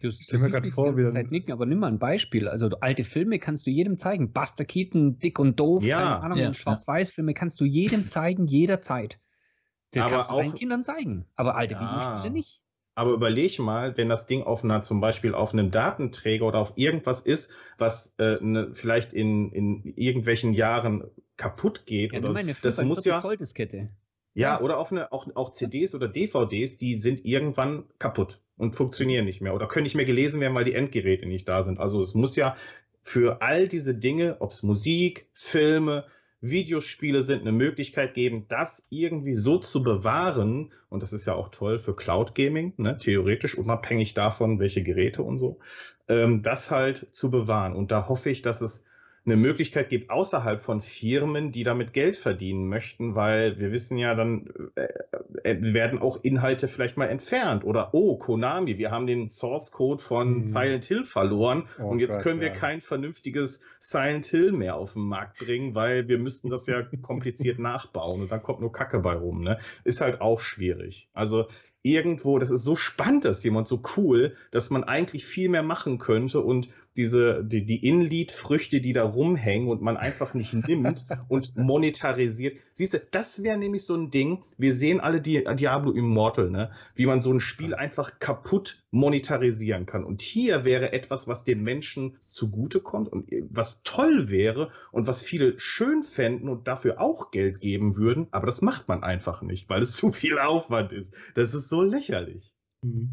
Du, 0.00 0.08
du 0.08 0.12
stell 0.12 0.40
mir 0.40 0.60
mich 0.60 0.72
vor, 0.72 0.86
die 0.92 0.96
ganze 0.96 1.08
wie 1.08 1.12
Zeit 1.12 1.30
nicken, 1.30 1.52
aber 1.52 1.66
nimm 1.66 1.78
mal 1.78 1.88
ein 1.88 1.98
Beispiel. 1.98 2.48
Also 2.48 2.68
alte 2.80 3.04
Filme 3.04 3.38
kannst 3.38 3.66
du 3.66 3.70
jedem 3.70 3.98
zeigen. 3.98 4.32
Buster 4.32 4.64
Keaton, 4.64 5.18
Dick 5.18 5.38
und 5.38 5.60
Doof, 5.60 5.82
Ja, 5.84 5.98
keine 6.14 6.20
Ahnung, 6.24 6.38
ja, 6.38 6.54
Schwarz-Weiß-Filme 6.54 7.34
kannst 7.34 7.60
du 7.60 7.64
jedem 7.64 8.08
zeigen, 8.08 8.46
jederzeit. 8.46 9.18
Das 9.92 10.02
Aber 10.04 10.10
kannst 10.12 10.30
du 10.30 10.36
deinen 10.36 10.50
auch- 10.52 10.54
Kindern 10.56 10.84
zeigen. 10.84 11.26
Aber 11.36 11.56
alte 11.56 11.74
Ja. 11.74 11.80
Videospiele 11.80 12.32
nicht. 12.32 12.62
Aber 12.94 13.12
überleg 13.12 13.58
mal, 13.58 13.96
wenn 13.96 14.08
das 14.08 14.26
Ding 14.26 14.42
auf 14.42 14.64
einer, 14.64 14.82
zum 14.82 15.00
Beispiel 15.00 15.34
auf 15.34 15.52
einem 15.52 15.70
Datenträger 15.70 16.44
oder 16.44 16.58
auf 16.58 16.72
irgendwas 16.76 17.20
ist, 17.20 17.50
was 17.78 18.14
äh, 18.18 18.38
ne, 18.42 18.70
vielleicht 18.74 19.12
in, 19.12 19.52
in 19.52 19.82
irgendwelchen 19.96 20.52
Jahren 20.54 21.04
kaputt 21.36 21.86
geht. 21.86 22.12
Ja, 22.12 22.18
oder 22.18 22.28
nimm 22.28 22.34
mal 22.34 22.40
eine 22.40 22.52
das 22.60 22.76
45 22.76 22.88
muss 22.88 23.04
ja, 23.04 23.18
Zoll 23.18 23.36
Diskette. 23.36 23.88
Ja, 24.34 24.60
oder 24.60 24.78
auf 24.78 24.92
eine, 24.92 25.12
auch, 25.12 25.26
auch 25.34 25.50
CDs 25.50 25.94
oder 25.94 26.08
DVDs, 26.08 26.78
die 26.78 26.98
sind 26.98 27.24
irgendwann 27.24 27.84
kaputt 27.98 28.40
und 28.56 28.76
funktionieren 28.76 29.24
nicht 29.24 29.40
mehr 29.40 29.54
oder 29.54 29.66
können 29.66 29.84
nicht 29.84 29.96
mehr 29.96 30.04
gelesen 30.04 30.40
werden, 30.40 30.54
weil 30.54 30.64
die 30.64 30.74
Endgeräte 30.74 31.26
nicht 31.26 31.48
da 31.48 31.62
sind. 31.62 31.80
Also 31.80 32.00
es 32.00 32.14
muss 32.14 32.36
ja 32.36 32.56
für 33.02 33.42
all 33.42 33.66
diese 33.66 33.94
Dinge, 33.94 34.36
ob 34.40 34.52
es 34.52 34.62
Musik, 34.62 35.26
Filme, 35.32 36.04
Videospiele 36.40 37.22
sind, 37.22 37.42
eine 37.42 37.52
Möglichkeit 37.52 38.14
geben, 38.14 38.46
das 38.48 38.86
irgendwie 38.88 39.34
so 39.34 39.58
zu 39.58 39.82
bewahren. 39.82 40.72
Und 40.88 41.02
das 41.02 41.12
ist 41.12 41.26
ja 41.26 41.34
auch 41.34 41.48
toll 41.48 41.78
für 41.78 41.94
Cloud 41.94 42.34
Gaming, 42.34 42.72
ne? 42.78 42.96
theoretisch 42.96 43.56
unabhängig 43.56 44.14
davon, 44.14 44.58
welche 44.58 44.82
Geräte 44.82 45.22
und 45.22 45.38
so, 45.38 45.58
ähm, 46.08 46.42
das 46.42 46.70
halt 46.70 47.08
zu 47.12 47.30
bewahren. 47.30 47.74
Und 47.74 47.90
da 47.90 48.08
hoffe 48.08 48.30
ich, 48.30 48.42
dass 48.42 48.60
es 48.62 48.86
eine 49.26 49.36
Möglichkeit 49.36 49.90
gibt 49.90 50.10
außerhalb 50.10 50.60
von 50.60 50.80
Firmen, 50.80 51.52
die 51.52 51.62
damit 51.62 51.92
Geld 51.92 52.16
verdienen 52.16 52.68
möchten, 52.68 53.14
weil 53.14 53.58
wir 53.58 53.70
wissen 53.70 53.98
ja, 53.98 54.14
dann 54.14 54.48
äh, 54.76 54.88
äh, 55.44 55.74
werden 55.74 55.98
auch 56.00 56.18
Inhalte 56.22 56.68
vielleicht 56.68 56.96
mal 56.96 57.06
entfernt 57.06 57.64
oder 57.64 57.90
oh, 57.92 58.16
Konami, 58.16 58.78
wir 58.78 58.90
haben 58.90 59.06
den 59.06 59.28
Source 59.28 59.72
Code 59.72 60.02
von 60.02 60.36
Hm. 60.36 60.42
Silent 60.42 60.84
Hill 60.86 61.02
verloren 61.02 61.68
Oh 61.78 61.88
und 61.88 61.98
jetzt 61.98 62.16
Gott, 62.16 62.22
können 62.22 62.40
wir 62.40 62.48
ja. 62.48 62.54
kein 62.54 62.80
vernünftiges 62.80 63.62
Silent 63.78 64.26
Hill 64.26 64.52
mehr 64.52 64.76
auf 64.76 64.94
den 64.94 65.02
Markt 65.02 65.38
bringen, 65.38 65.74
weil 65.74 66.08
wir 66.08 66.18
müssten 66.18 66.48
das 66.48 66.66
ja 66.66 66.82
kompliziert 67.02 67.58
nachbauen 67.58 68.22
und 68.22 68.32
dann 68.32 68.42
kommt 68.42 68.60
nur 68.60 68.72
Kacke 68.72 69.00
bei 69.02 69.14
rum, 69.14 69.42
ne? 69.42 69.58
Ist 69.84 70.00
halt 70.00 70.20
auch 70.20 70.40
schwierig. 70.40 71.08
Also 71.12 71.46
irgendwo, 71.82 72.38
das 72.38 72.50
ist 72.50 72.62
so 72.62 72.76
spannend, 72.76 73.24
das 73.24 73.42
jemand 73.42 73.68
so 73.68 73.82
cool, 73.96 74.34
dass 74.50 74.70
man 74.70 74.84
eigentlich 74.84 75.24
viel 75.24 75.48
mehr 75.48 75.62
machen 75.62 75.98
könnte 75.98 76.40
und 76.40 76.68
diese, 76.96 77.44
die, 77.44 77.64
die 77.64 77.86
Inlead-Früchte, 77.86 78.80
die 78.80 78.92
da 78.92 79.04
rumhängen 79.04 79.68
und 79.68 79.80
man 79.82 79.96
einfach 79.96 80.34
nicht 80.34 80.52
nimmt 80.52 81.06
und 81.28 81.56
monetarisiert. 81.56 82.56
Siehst 82.72 82.94
du, 82.94 83.00
das 83.10 83.42
wäre 83.42 83.58
nämlich 83.58 83.84
so 83.84 83.94
ein 83.94 84.10
Ding. 84.10 84.44
Wir 84.58 84.74
sehen 84.74 85.00
alle 85.00 85.20
die 85.20 85.44
Diablo 85.54 85.92
Immortal, 85.92 86.50
ne? 86.50 86.72
Wie 86.96 87.06
man 87.06 87.20
so 87.20 87.32
ein 87.32 87.40
Spiel 87.40 87.74
einfach 87.74 88.18
kaputt 88.18 88.82
monetarisieren 88.90 89.86
kann. 89.86 90.04
Und 90.04 90.22
hier 90.22 90.64
wäre 90.64 90.92
etwas, 90.92 91.28
was 91.28 91.44
den 91.44 91.62
Menschen 91.62 92.16
zugutekommt 92.32 93.08
und 93.08 93.30
was 93.50 93.82
toll 93.82 94.30
wäre 94.30 94.70
und 94.92 95.06
was 95.06 95.22
viele 95.22 95.58
schön 95.58 96.02
fänden 96.02 96.48
und 96.48 96.66
dafür 96.66 97.00
auch 97.00 97.30
Geld 97.30 97.60
geben 97.60 97.96
würden. 97.96 98.26
Aber 98.30 98.46
das 98.46 98.62
macht 98.62 98.88
man 98.88 99.02
einfach 99.02 99.42
nicht, 99.42 99.68
weil 99.68 99.82
es 99.82 99.92
zu 99.96 100.12
viel 100.12 100.38
Aufwand 100.38 100.92
ist. 100.92 101.14
Das 101.34 101.54
ist 101.54 101.68
so 101.68 101.82
lächerlich. 101.82 102.54
Mhm. 102.82 103.10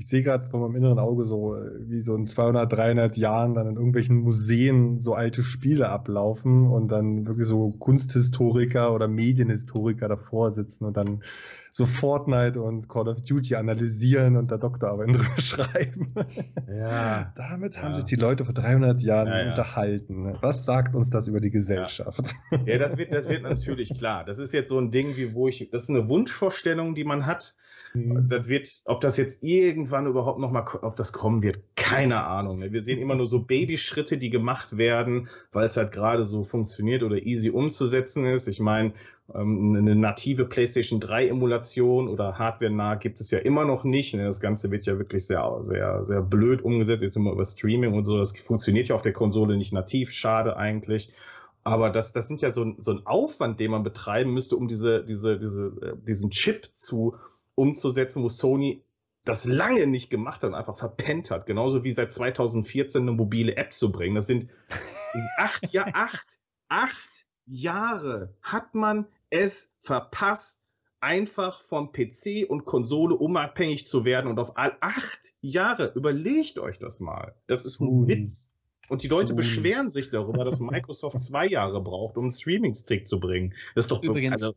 Ich 0.00 0.06
sehe 0.06 0.22
gerade 0.22 0.44
vor 0.44 0.60
meinem 0.60 0.76
inneren 0.76 1.00
Auge 1.00 1.24
so, 1.24 1.56
äh, 1.56 1.70
wie 1.88 2.00
so 2.02 2.14
in 2.14 2.24
200, 2.24 2.72
300 2.72 3.16
Jahren 3.16 3.54
dann 3.54 3.66
in 3.66 3.74
irgendwelchen 3.74 4.16
Museen 4.20 4.96
so 4.96 5.14
alte 5.14 5.42
Spiele 5.42 5.88
ablaufen 5.88 6.68
und 6.68 6.92
dann 6.92 7.26
wirklich 7.26 7.48
so 7.48 7.72
Kunsthistoriker 7.80 8.94
oder 8.94 9.08
Medienhistoriker 9.08 10.06
davor 10.06 10.52
sitzen 10.52 10.84
und 10.84 10.96
dann 10.96 11.22
so 11.72 11.84
Fortnite 11.84 12.60
und 12.60 12.88
Call 12.88 13.08
of 13.08 13.22
Duty 13.22 13.56
analysieren 13.56 14.36
und 14.36 14.50
da 14.52 14.56
Doktorarbeiten 14.56 15.12
drüber 15.14 15.40
schreiben. 15.40 16.14
Ja. 16.68 17.32
Damit 17.34 17.82
haben 17.82 17.90
Ja. 17.90 17.96
sich 17.96 18.04
die 18.04 18.14
Leute 18.16 18.44
vor 18.44 18.54
300 18.54 19.02
Jahren 19.02 19.26
Ja, 19.28 19.48
unterhalten. 19.48 20.32
Was 20.40 20.64
sagt 20.64 20.94
uns 20.94 21.10
das 21.10 21.26
über 21.26 21.40
die 21.40 21.50
Gesellschaft? 21.50 22.34
Ja, 22.66 22.78
das 22.78 22.98
wird, 22.98 23.12
das 23.12 23.28
wird 23.28 23.42
natürlich 23.42 23.92
klar. 23.98 24.24
Das 24.24 24.38
ist 24.38 24.52
jetzt 24.54 24.68
so 24.68 24.78
ein 24.78 24.92
Ding, 24.92 25.16
wie 25.16 25.34
wo 25.34 25.48
ich, 25.48 25.68
das 25.72 25.82
ist 25.82 25.90
eine 25.90 26.08
Wunschvorstellung, 26.08 26.94
die 26.94 27.04
man 27.04 27.26
hat. 27.26 27.56
Mhm. 27.94 28.28
Das 28.28 28.48
wird, 28.48 28.68
ob 28.84 29.00
das 29.00 29.16
jetzt 29.16 29.42
irgendwann 29.42 30.06
überhaupt 30.06 30.38
noch 30.38 30.50
mal, 30.50 30.62
ko- 30.62 30.80
ob 30.82 30.96
das 30.96 31.12
kommen 31.12 31.42
wird, 31.42 31.60
keine 31.76 32.24
Ahnung. 32.24 32.58
ne? 32.58 32.72
Wir 32.72 32.82
sehen 32.82 32.98
immer 33.00 33.14
nur 33.14 33.26
so 33.26 33.40
Babyschritte, 33.40 34.18
die 34.18 34.30
gemacht 34.30 34.76
werden, 34.76 35.28
weil 35.52 35.66
es 35.66 35.76
halt 35.76 35.92
gerade 35.92 36.24
so 36.24 36.44
funktioniert 36.44 37.02
oder 37.02 37.16
easy 37.24 37.50
umzusetzen 37.50 38.26
ist. 38.26 38.46
Ich 38.48 38.60
meine, 38.60 38.92
ähm, 39.34 39.74
eine 39.76 39.94
native 39.94 40.44
PlayStation 40.46 41.00
3 41.00 41.28
Emulation 41.28 42.08
oder 42.08 42.38
Hardware 42.38 42.70
nah 42.72 42.94
gibt 42.94 43.20
es 43.20 43.30
ja 43.30 43.38
immer 43.38 43.64
noch 43.64 43.84
nicht. 43.84 44.14
ne? 44.14 44.24
Das 44.24 44.40
Ganze 44.40 44.70
wird 44.70 44.86
ja 44.86 44.98
wirklich 44.98 45.26
sehr, 45.26 45.58
sehr, 45.62 46.04
sehr 46.04 46.22
blöd 46.22 46.62
umgesetzt, 46.62 47.02
jetzt 47.02 47.16
immer 47.16 47.32
über 47.32 47.44
Streaming 47.44 47.94
und 47.94 48.04
so. 48.04 48.18
Das 48.18 48.36
funktioniert 48.38 48.88
ja 48.88 48.94
auf 48.94 49.02
der 49.02 49.12
Konsole 49.12 49.56
nicht 49.56 49.72
nativ. 49.72 50.10
Schade 50.12 50.56
eigentlich. 50.56 51.12
Aber 51.64 51.90
das, 51.90 52.12
das 52.12 52.28
sind 52.28 52.40
ja 52.40 52.50
so 52.50 52.62
ein, 52.62 52.76
so 52.78 52.92
ein 52.92 53.06
Aufwand, 53.06 53.60
den 53.60 53.70
man 53.72 53.82
betreiben 53.82 54.32
müsste, 54.32 54.56
um 54.56 54.68
diese, 54.68 55.04
diese, 55.04 55.38
diese, 55.38 55.66
äh, 55.82 55.92
diesen 56.06 56.30
Chip 56.30 56.66
zu 56.72 57.16
umzusetzen, 57.58 58.22
wo 58.22 58.28
Sony 58.28 58.82
das 59.24 59.44
lange 59.44 59.86
nicht 59.86 60.10
gemacht 60.10 60.42
hat 60.42 60.50
und 60.50 60.54
einfach 60.54 60.78
verpennt 60.78 61.30
hat. 61.30 61.44
Genauso 61.46 61.84
wie 61.84 61.92
seit 61.92 62.12
2014 62.12 63.02
eine 63.02 63.12
mobile 63.12 63.56
App 63.56 63.74
zu 63.74 63.92
bringen. 63.92 64.14
Das 64.14 64.26
sind 64.26 64.48
acht, 65.38 65.72
ja, 65.72 65.86
acht, 65.92 66.40
acht 66.68 67.26
Jahre 67.46 68.34
hat 68.42 68.74
man 68.74 69.06
es 69.30 69.74
verpasst, 69.80 70.62
einfach 71.00 71.62
vom 71.62 71.92
PC 71.92 72.48
und 72.48 72.64
Konsole 72.64 73.14
unabhängig 73.14 73.86
zu 73.86 74.04
werden 74.04 74.28
und 74.28 74.38
auf 74.38 74.56
all 74.56 74.76
acht 74.80 75.32
Jahre, 75.40 75.92
überlegt 75.94 76.58
euch 76.58 76.78
das 76.78 76.98
mal. 77.00 77.34
Das 77.46 77.64
ist 77.64 77.80
ein 77.80 77.88
Sony. 77.88 78.08
Witz. 78.08 78.52
Und 78.88 79.02
die 79.02 79.08
Leute 79.08 79.28
Sony. 79.28 79.36
beschweren 79.36 79.90
sich 79.90 80.10
darüber, 80.10 80.44
dass 80.44 80.60
Microsoft 80.60 81.20
zwei 81.20 81.46
Jahre 81.46 81.82
braucht, 81.82 82.16
um 82.16 82.24
einen 82.24 82.32
Streaming-Stick 82.32 83.06
zu 83.06 83.20
bringen. 83.20 83.54
Das 83.74 83.84
ist 83.84 83.90
doch 83.90 84.02
Übrigens, 84.02 84.42
also, 84.42 84.54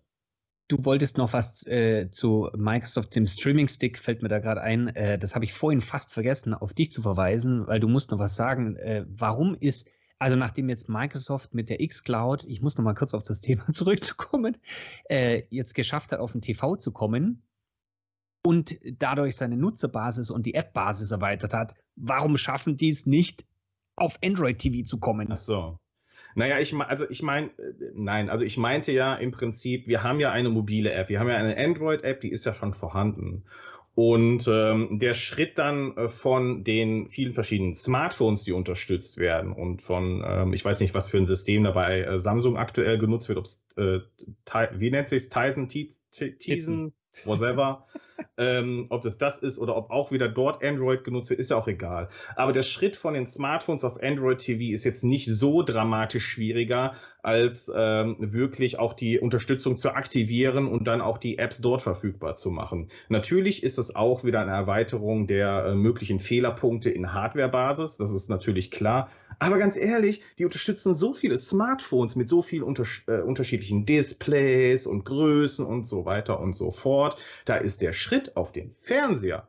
du 0.72 0.85
wolltest 0.85 1.18
noch 1.18 1.34
was 1.34 1.65
äh, 1.68 2.10
zu 2.11 2.49
Microsoft, 2.56 3.15
dem 3.15 3.27
Streaming-Stick, 3.27 3.98
fällt 3.98 4.22
mir 4.22 4.30
da 4.30 4.39
gerade 4.39 4.61
ein. 4.61 4.88
Äh, 4.89 5.19
das 5.19 5.35
habe 5.35 5.45
ich 5.45 5.53
vorhin 5.53 5.81
fast 5.81 6.14
vergessen, 6.14 6.53
auf 6.53 6.73
dich 6.73 6.91
zu 6.91 7.02
verweisen, 7.02 7.68
weil 7.68 7.80
du 7.80 7.88
musst 7.88 8.11
noch 8.11 8.19
was 8.19 8.35
sagen. 8.35 8.76
Äh, 8.77 9.06
warum 9.07 9.56
ist, 9.56 9.89
also 10.18 10.35
nachdem 10.35 10.69
jetzt 10.69 10.88
Microsoft 10.88 11.53
mit 11.53 11.69
der 11.69 11.81
X-Cloud, 11.81 12.45
ich 12.45 12.61
muss 12.61 12.77
noch 12.77 12.85
mal 12.85 12.93
kurz 12.93 13.14
auf 13.14 13.23
das 13.23 13.41
Thema 13.41 13.65
zurückzukommen, 13.73 14.57
äh, 15.10 15.43
jetzt 15.49 15.73
geschafft 15.73 16.11
hat, 16.11 16.19
auf 16.19 16.31
den 16.31 16.41
TV 16.41 16.77
zu 16.77 16.91
kommen 16.91 17.43
und 18.43 18.77
dadurch 18.99 19.35
seine 19.35 19.57
Nutzerbasis 19.57 20.31
und 20.31 20.45
die 20.45 20.53
App-Basis 20.53 21.11
erweitert 21.11 21.53
hat, 21.53 21.76
warum 21.95 22.38
schaffen 22.38 22.77
die 22.77 22.89
es 22.89 23.06
nicht, 23.06 23.45
auf 23.98 24.18
Android 24.23 24.60
TV 24.60 24.84
zu 24.88 24.99
kommen? 24.99 25.27
Ach 25.31 25.38
so. 25.38 25.77
Naja, 26.36 26.60
ich 26.60 26.74
also 26.74 27.10
ich 27.10 27.24
meine, 27.24 27.48
äh, 27.58 27.91
nein, 27.94 28.30
also 28.30 28.45
ich 28.45 28.58
meinte 28.58 28.91
ja 28.91 29.16
im 29.16 29.32
Prinzip, 29.32 29.88
wir 29.88 30.03
haben 30.03 30.20
ja 30.20 30.32
eine 30.32 30.49
mobile 30.49 30.91
App, 30.91 31.10
wir 31.10 31.20
haben 31.20 31.30
ja 31.30 31.36
eine 31.36 31.58
Android-App, 31.58 32.22
die 32.22 32.32
ist 32.32 32.45
ja 32.45 32.53
schon 32.53 32.74
vorhanden. 32.74 33.44
Und 33.94 34.48
ähm, 34.48 34.99
der 34.99 35.14
Schritt 35.14 35.58
dann 35.58 35.98
äh, 35.98 36.08
von 36.08 36.64
den 36.64 37.10
vielen 37.10 37.34
verschiedenen 37.34 37.74
Smartphones, 37.74 38.44
die 38.44 38.53
unterstützt 38.53 39.18
werden 39.18 39.52
und 39.52 39.82
von, 39.82 40.24
ähm, 40.26 40.53
ich 40.53 40.64
weiß 40.64 40.80
nicht, 40.80 40.94
was 40.94 41.10
für 41.10 41.18
ein 41.18 41.26
System 41.26 41.66
dabei 41.66 42.02
äh, 42.02 42.18
Samsung 42.18 42.56
aktuell 42.56 42.98
genutzt 42.98 43.28
wird, 43.28 43.38
ob 43.38 43.45
es, 43.45 43.66
äh, 43.76 43.99
wie 44.76 44.91
nennt 44.91 45.10
sich 45.10 45.24
es, 45.24 45.30
Tizen, 45.30 45.68
Tizen, 46.40 46.94
whatever. 47.26 47.86
ähm, 48.38 48.88
ob 48.90 49.02
das 49.02 49.18
das 49.18 49.40
ist 49.40 49.58
oder 49.58 49.76
ob 49.76 49.90
auch 49.90 50.12
wieder 50.12 50.30
dort 50.30 50.64
Android 50.64 51.04
genutzt 51.04 51.30
wird, 51.30 51.40
ist 51.40 51.52
ja 51.52 51.58
auch 51.58 51.68
egal. 51.68 52.10
Aber 52.36 52.54
der 52.54 52.64
Schritt 52.64 52.96
von 52.96 53.14
den 53.14 53.26
Smartphones 53.26 53.84
auf 53.84 54.02
Android 54.02 54.40
TV 54.40 54.74
ist 54.74 54.86
jetzt 54.86 55.04
nicht 55.04 55.28
so 55.28 55.64
dramatisch 55.64 56.26
schwieriger, 56.26 56.94
als 57.24 57.72
ähm, 57.76 58.16
wirklich 58.20 58.80
auch 58.80 58.94
die 58.94 59.20
Unterstützung 59.20 59.78
zu 59.78 59.92
aktivieren 59.92 60.68
und 60.68 60.86
dann 60.88 61.02
auch 61.02 61.18
die 61.18 61.38
Apps 61.38 61.60
dort 61.60 61.82
verfügbar 61.82 62.36
zu 62.36 62.50
machen. 62.52 62.90
Natürlich 63.10 63.64
ist 63.64 63.78
es 63.78 63.96
auch 63.96 64.24
wieder 64.24 64.42
eine 64.42 64.52
Erweiterung 64.52 65.28
der 65.28 65.66
äh, 65.66 65.76
möglichen 65.76 66.20
Fehlerpunkte 66.20 66.90
in 66.90 67.14
Hardware-Basis, 67.14 67.98
das 67.98 68.12
ist 68.12 68.30
natürlich 68.30 68.72
klar. 68.72 69.10
Aber 69.41 69.57
ganz 69.57 69.76
ehrlich, 69.76 70.22
die 70.38 70.45
unterstützen 70.45 70.93
so 70.93 71.15
viele 71.15 71.35
Smartphones 71.35 72.15
mit 72.15 72.30
so 72.30 72.43
vielen 72.43 72.61
unter 72.61 72.85
äh, 73.07 73.22
unterschiedlichen 73.22 73.88
Displays 73.88 74.85
und 74.85 75.03
Größen 75.03 75.65
und 75.65 75.88
so 75.88 76.05
weiter 76.05 76.39
und 76.39 76.53
so 76.53 76.69
fort. 76.69 77.18
Da 77.45 77.57
ist 77.57 77.81
der 77.81 77.91
Schritt 77.91 78.38
auf 78.38 78.51
den 78.51 78.69
Fernseher 78.69 79.47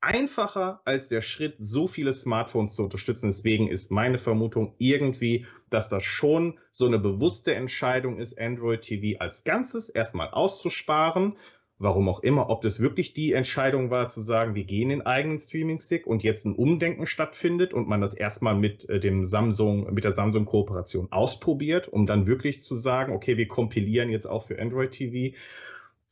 einfacher 0.00 0.82
als 0.84 1.08
der 1.08 1.20
Schritt, 1.20 1.56
so 1.58 1.88
viele 1.88 2.12
Smartphones 2.12 2.76
zu 2.76 2.84
unterstützen. 2.84 3.26
Deswegen 3.26 3.66
ist 3.66 3.90
meine 3.90 4.18
Vermutung 4.18 4.76
irgendwie, 4.78 5.46
dass 5.68 5.88
das 5.88 6.04
schon 6.04 6.56
so 6.70 6.86
eine 6.86 7.00
bewusste 7.00 7.56
Entscheidung 7.56 8.20
ist, 8.20 8.38
Android 8.38 8.82
TV 8.82 9.18
als 9.18 9.42
Ganzes 9.42 9.88
erstmal 9.88 10.30
auszusparen. 10.30 11.36
Warum 11.80 12.08
auch 12.08 12.20
immer, 12.20 12.50
ob 12.50 12.60
das 12.62 12.80
wirklich 12.80 13.12
die 13.12 13.32
Entscheidung 13.32 13.90
war, 13.90 14.08
zu 14.08 14.20
sagen, 14.20 14.56
wir 14.56 14.64
gehen 14.64 14.90
in 14.90 15.02
eigenen 15.02 15.38
Streaming-Stick 15.38 16.08
und 16.08 16.24
jetzt 16.24 16.44
ein 16.44 16.56
Umdenken 16.56 17.06
stattfindet 17.06 17.72
und 17.72 17.88
man 17.88 18.00
das 18.00 18.14
erstmal 18.14 18.56
mit 18.56 18.88
äh, 18.88 18.98
dem 18.98 19.24
Samsung, 19.24 19.92
mit 19.94 20.02
der 20.02 20.12
Samsung-Kooperation 20.12 21.12
ausprobiert, 21.12 21.86
um 21.86 22.06
dann 22.06 22.26
wirklich 22.26 22.62
zu 22.64 22.74
sagen, 22.74 23.12
okay, 23.12 23.36
wir 23.36 23.46
kompilieren 23.46 24.10
jetzt 24.10 24.26
auch 24.26 24.44
für 24.44 24.60
Android 24.60 24.90
TV. 24.90 25.36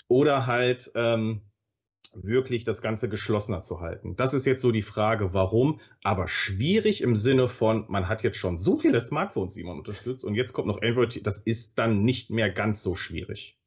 Oder 0.08 0.46
halt, 0.46 0.92
ähm, 0.94 1.40
wirklich 2.22 2.64
das 2.64 2.82
Ganze 2.82 3.08
geschlossener 3.08 3.62
zu 3.62 3.80
halten. 3.80 4.16
Das 4.16 4.34
ist 4.34 4.46
jetzt 4.46 4.62
so 4.62 4.72
die 4.72 4.82
Frage, 4.82 5.34
warum, 5.34 5.80
aber 6.02 6.28
schwierig 6.28 7.02
im 7.02 7.16
Sinne 7.16 7.48
von, 7.48 7.84
man 7.88 8.08
hat 8.08 8.22
jetzt 8.22 8.38
schon 8.38 8.58
so 8.58 8.76
viele 8.76 9.00
Smartphones, 9.00 9.54
die 9.54 9.64
man 9.64 9.78
unterstützt 9.78 10.24
und 10.24 10.34
jetzt 10.34 10.52
kommt 10.52 10.68
noch 10.68 10.80
Android, 10.82 11.26
das 11.26 11.38
ist 11.38 11.78
dann 11.78 12.02
nicht 12.02 12.30
mehr 12.30 12.50
ganz 12.50 12.82
so 12.82 12.94
schwierig. 12.94 13.58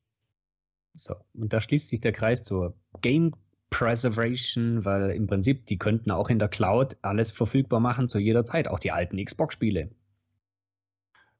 So, 0.99 1.15
und 1.33 1.53
da 1.53 1.61
schließt 1.61 1.89
sich 1.89 2.01
der 2.01 2.11
Kreis 2.11 2.43
zur 2.43 2.75
Game 3.01 3.33
Preservation, 3.69 4.83
weil 4.83 5.11
im 5.11 5.27
Prinzip, 5.27 5.65
die 5.67 5.77
könnten 5.77 6.11
auch 6.11 6.29
in 6.29 6.39
der 6.39 6.49
Cloud 6.49 6.97
alles 7.01 7.31
verfügbar 7.31 7.79
machen 7.79 8.07
zu 8.07 8.19
jeder 8.19 8.43
Zeit, 8.43 8.67
auch 8.67 8.79
die 8.79 8.91
alten 8.91 9.23
Xbox-Spiele. 9.23 9.91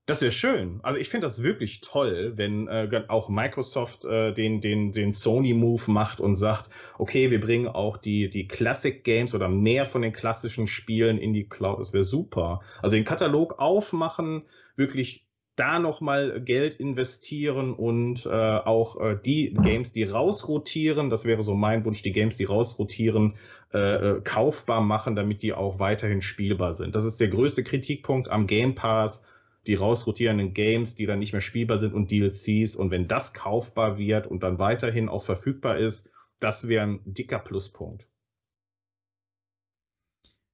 Das 0.05 0.21
wäre 0.21 0.31
schön. 0.31 0.79
Also 0.81 0.97
ich 0.97 1.07
finde 1.07 1.27
das 1.27 1.43
wirklich 1.43 1.81
toll, 1.81 2.33
wenn 2.35 2.67
äh, 2.67 3.03
auch 3.09 3.29
Microsoft 3.29 4.05
äh, 4.05 4.33
den, 4.33 4.59
den, 4.59 4.91
den 4.91 5.11
Sony-Move 5.11 5.91
macht 5.91 6.19
und 6.19 6.35
sagt, 6.35 6.71
okay, 6.97 7.29
wir 7.29 7.39
bringen 7.39 7.67
auch 7.67 7.95
die, 7.95 8.27
die 8.29 8.47
Classic 8.47 9.03
Games 9.03 9.35
oder 9.35 9.49
mehr 9.49 9.85
von 9.85 10.01
den 10.01 10.11
klassischen 10.11 10.65
Spielen 10.65 11.19
in 11.19 11.33
die 11.33 11.47
Cloud. 11.47 11.79
Das 11.79 11.93
wäre 11.93 12.03
super. 12.03 12.61
Also 12.81 12.95
den 12.95 13.05
Katalog 13.05 13.59
aufmachen, 13.59 14.43
wirklich 14.75 15.28
da 15.59 15.79
nochmal 15.79 16.41
Geld 16.41 16.75
investieren 16.75 17.73
und 17.73 18.25
äh, 18.25 18.29
auch 18.29 18.99
äh, 18.99 19.17
die 19.23 19.53
Games, 19.53 19.91
die 19.91 20.03
rausrotieren, 20.03 21.09
das 21.09 21.25
wäre 21.25 21.43
so 21.43 21.53
mein 21.53 21.83
Wunsch, 21.85 22.01
die 22.01 22.11
Games, 22.11 22.37
die 22.37 22.45
rausrotieren, 22.45 23.35
äh, 23.73 23.77
äh 24.17 24.21
kaufbar 24.21 24.81
machen, 24.81 25.15
damit 25.15 25.41
die 25.41 25.53
auch 25.53 25.79
weiterhin 25.79 26.21
spielbar 26.21 26.73
sind. 26.73 26.95
Das 26.95 27.05
ist 27.05 27.19
der 27.19 27.27
größte 27.27 27.63
Kritikpunkt 27.63 28.29
am 28.29 28.47
Game 28.47 28.75
Pass 28.75 29.25
die 29.67 29.75
rausrotierenden 29.75 30.53
Games, 30.55 30.95
die 30.95 31.05
dann 31.05 31.19
nicht 31.19 31.33
mehr 31.33 31.41
spielbar 31.41 31.77
sind 31.77 31.93
und 31.93 32.09
DLCs. 32.11 32.75
Und 32.75 32.89
wenn 32.89 33.07
das 33.07 33.33
kaufbar 33.33 33.99
wird 33.99 34.25
und 34.25 34.41
dann 34.41 34.57
weiterhin 34.57 35.09
auch 35.09 35.23
verfügbar 35.23 35.77
ist, 35.77 36.09
das 36.39 36.67
wäre 36.67 36.87
ein 36.87 37.01
dicker 37.05 37.37
Pluspunkt. 37.37 38.07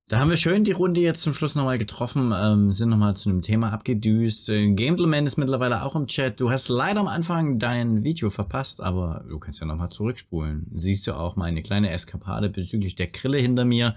Da 0.07 0.19
haben 0.19 0.29
wir 0.29 0.37
schön 0.37 0.63
die 0.63 0.71
Runde 0.71 1.01
jetzt 1.01 1.23
zum 1.23 1.33
Schluss 1.33 1.55
nochmal 1.55 1.79
getroffen, 1.79 2.31
ähm, 2.31 2.71
sind 2.71 2.89
nochmal 2.89 3.15
zu 3.15 3.27
einem 3.27 3.41
Thema 3.41 3.73
abgedüst. 3.73 4.49
Äh, 4.49 4.71
Gambleman 4.73 5.25
ist 5.25 5.37
mittlerweile 5.37 5.81
auch 5.81 5.95
im 5.95 6.05
Chat. 6.05 6.39
Du 6.39 6.51
hast 6.51 6.69
leider 6.69 6.99
am 6.99 7.07
Anfang 7.07 7.57
dein 7.57 8.03
Video 8.03 8.29
verpasst, 8.29 8.81
aber 8.81 9.25
du 9.27 9.39
kannst 9.39 9.61
ja 9.61 9.65
nochmal 9.65 9.89
zurückspulen. 9.89 10.67
Siehst 10.75 11.07
du 11.07 11.13
auch 11.13 11.37
meine 11.37 11.63
kleine 11.63 11.89
Eskapade 11.89 12.51
bezüglich 12.51 12.95
der 12.95 13.07
Grille 13.07 13.39
hinter 13.39 13.65
mir. 13.65 13.95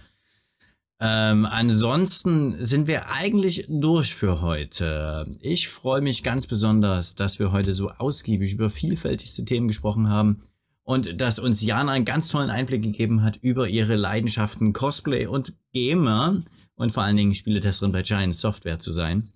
Ähm, 0.99 1.45
ansonsten 1.45 2.55
sind 2.59 2.87
wir 2.87 3.11
eigentlich 3.11 3.67
durch 3.69 4.15
für 4.15 4.41
heute. 4.41 5.27
Ich 5.43 5.69
freue 5.69 6.01
mich 6.01 6.25
ganz 6.25 6.47
besonders, 6.47 7.17
dass 7.17 7.39
wir 7.39 7.53
heute 7.53 7.75
so 7.75 7.91
ausgiebig 7.91 8.55
über 8.55 8.71
vielfältigste 8.71 9.45
Themen 9.45 9.69
gesprochen 9.69 10.09
haben 10.09 10.43
und 10.89 11.21
dass 11.21 11.39
uns 11.39 11.61
Jana 11.61 11.93
einen 11.93 12.07
ganz 12.07 12.29
tollen 12.29 12.49
Einblick 12.49 12.83
gegeben 12.83 13.23
hat 13.23 13.37
über 13.43 13.69
ihre 13.69 13.95
Leidenschaften 13.95 14.73
Cosplay 14.73 15.27
und 15.27 15.53
Gamer 15.75 16.39
und 16.77 16.93
vor 16.93 17.03
allen 17.03 17.19
Dingen 17.19 17.35
Spieletesterin 17.35 17.93
bei 17.93 18.01
Giant 18.01 18.35
Software 18.35 18.79
zu 18.79 18.91
sein. 18.91 19.29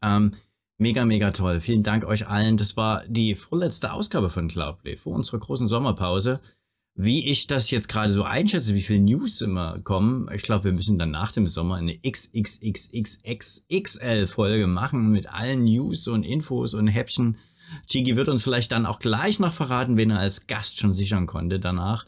Ähm, 0.00 0.36
mega, 0.78 1.04
mega 1.04 1.30
toll. 1.32 1.60
Vielen 1.60 1.82
Dank 1.82 2.06
euch 2.06 2.26
allen. 2.26 2.56
Das 2.56 2.78
war 2.78 3.04
die 3.06 3.34
vorletzte 3.34 3.92
Ausgabe 3.92 4.30
von 4.30 4.48
Cloudplay 4.48 4.96
vor 4.96 5.12
unserer 5.12 5.40
großen 5.40 5.66
Sommerpause. 5.66 6.40
Wie 6.94 7.30
ich 7.30 7.48
das 7.48 7.70
jetzt 7.70 7.90
gerade 7.90 8.10
so 8.10 8.22
einschätze, 8.22 8.74
wie 8.74 8.80
viele 8.80 9.00
News 9.00 9.42
immer 9.42 9.82
kommen, 9.82 10.30
ich 10.34 10.40
glaube, 10.40 10.64
wir 10.64 10.72
müssen 10.72 10.98
dann 10.98 11.10
nach 11.10 11.32
dem 11.32 11.48
Sommer 11.48 11.74
eine 11.74 11.98
XXXXXL-Folge 11.98 14.66
machen 14.66 15.10
mit 15.10 15.28
allen 15.28 15.64
News 15.64 16.08
und 16.08 16.22
Infos 16.22 16.72
und 16.72 16.86
Häppchen. 16.86 17.36
Chigi 17.86 18.16
wird 18.16 18.28
uns 18.28 18.42
vielleicht 18.42 18.72
dann 18.72 18.86
auch 18.86 18.98
gleich 18.98 19.38
noch 19.38 19.52
verraten, 19.52 19.96
wen 19.96 20.10
er 20.10 20.20
als 20.20 20.46
Gast 20.46 20.78
schon 20.78 20.94
sichern 20.94 21.26
konnte 21.26 21.58
danach. 21.58 22.06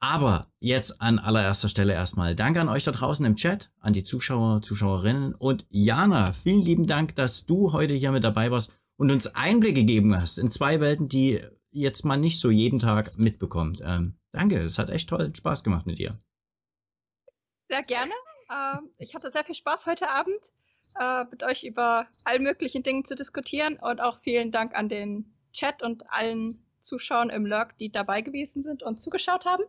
Aber 0.00 0.50
jetzt 0.58 1.00
an 1.00 1.20
allererster 1.20 1.68
Stelle 1.68 1.92
erstmal 1.92 2.34
Danke 2.34 2.60
an 2.60 2.68
euch 2.68 2.84
da 2.84 2.90
draußen 2.90 3.24
im 3.24 3.36
Chat, 3.36 3.70
an 3.78 3.92
die 3.92 4.02
Zuschauer, 4.02 4.60
Zuschauerinnen 4.62 5.34
und 5.34 5.64
Jana, 5.70 6.32
vielen 6.32 6.60
lieben 6.60 6.86
Dank, 6.86 7.14
dass 7.14 7.46
du 7.46 7.72
heute 7.72 7.94
hier 7.94 8.10
mit 8.10 8.24
dabei 8.24 8.50
warst 8.50 8.72
und 8.96 9.10
uns 9.10 9.28
Einblick 9.28 9.76
gegeben 9.76 10.16
hast 10.16 10.38
in 10.38 10.50
zwei 10.50 10.80
Welten, 10.80 11.08
die 11.08 11.40
jetzt 11.70 12.04
mal 12.04 12.16
nicht 12.16 12.40
so 12.40 12.50
jeden 12.50 12.80
Tag 12.80 13.16
mitbekommt. 13.16 13.80
Ähm, 13.84 14.16
Danke, 14.32 14.58
es 14.58 14.78
hat 14.78 14.90
echt 14.90 15.08
toll 15.10 15.30
Spaß 15.34 15.62
gemacht 15.62 15.86
mit 15.86 15.98
dir. 15.98 16.18
Sehr 17.68 17.82
gerne. 17.82 18.12
Ähm, 18.50 18.90
ich 18.98 19.14
hatte 19.14 19.30
sehr 19.30 19.44
viel 19.44 19.54
Spaß 19.54 19.86
heute 19.86 20.08
Abend, 20.08 20.52
äh, 21.00 21.24
mit 21.30 21.42
euch 21.42 21.64
über 21.64 22.06
all 22.24 22.38
möglichen 22.38 22.82
Dingen 22.82 23.04
zu 23.04 23.14
diskutieren 23.14 23.78
und 23.80 24.00
auch 24.00 24.20
vielen 24.20 24.50
Dank 24.50 24.74
an 24.74 24.88
den 24.88 25.32
Chat 25.52 25.82
und 25.82 26.04
allen 26.10 26.64
Zuschauern 26.80 27.30
im 27.30 27.46
Lurk, 27.46 27.78
die 27.78 27.90
dabei 27.90 28.22
gewesen 28.22 28.62
sind 28.62 28.82
und 28.82 29.00
zugeschaut 29.00 29.44
haben. 29.44 29.62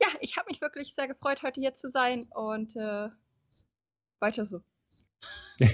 Ja, 0.00 0.08
ich 0.20 0.36
habe 0.36 0.48
mich 0.48 0.60
wirklich 0.60 0.94
sehr 0.94 1.08
gefreut, 1.08 1.42
heute 1.42 1.60
hier 1.60 1.74
zu 1.74 1.88
sein 1.88 2.26
und 2.34 2.74
äh, 2.76 3.08
weiter 4.18 4.46
so. 4.46 4.62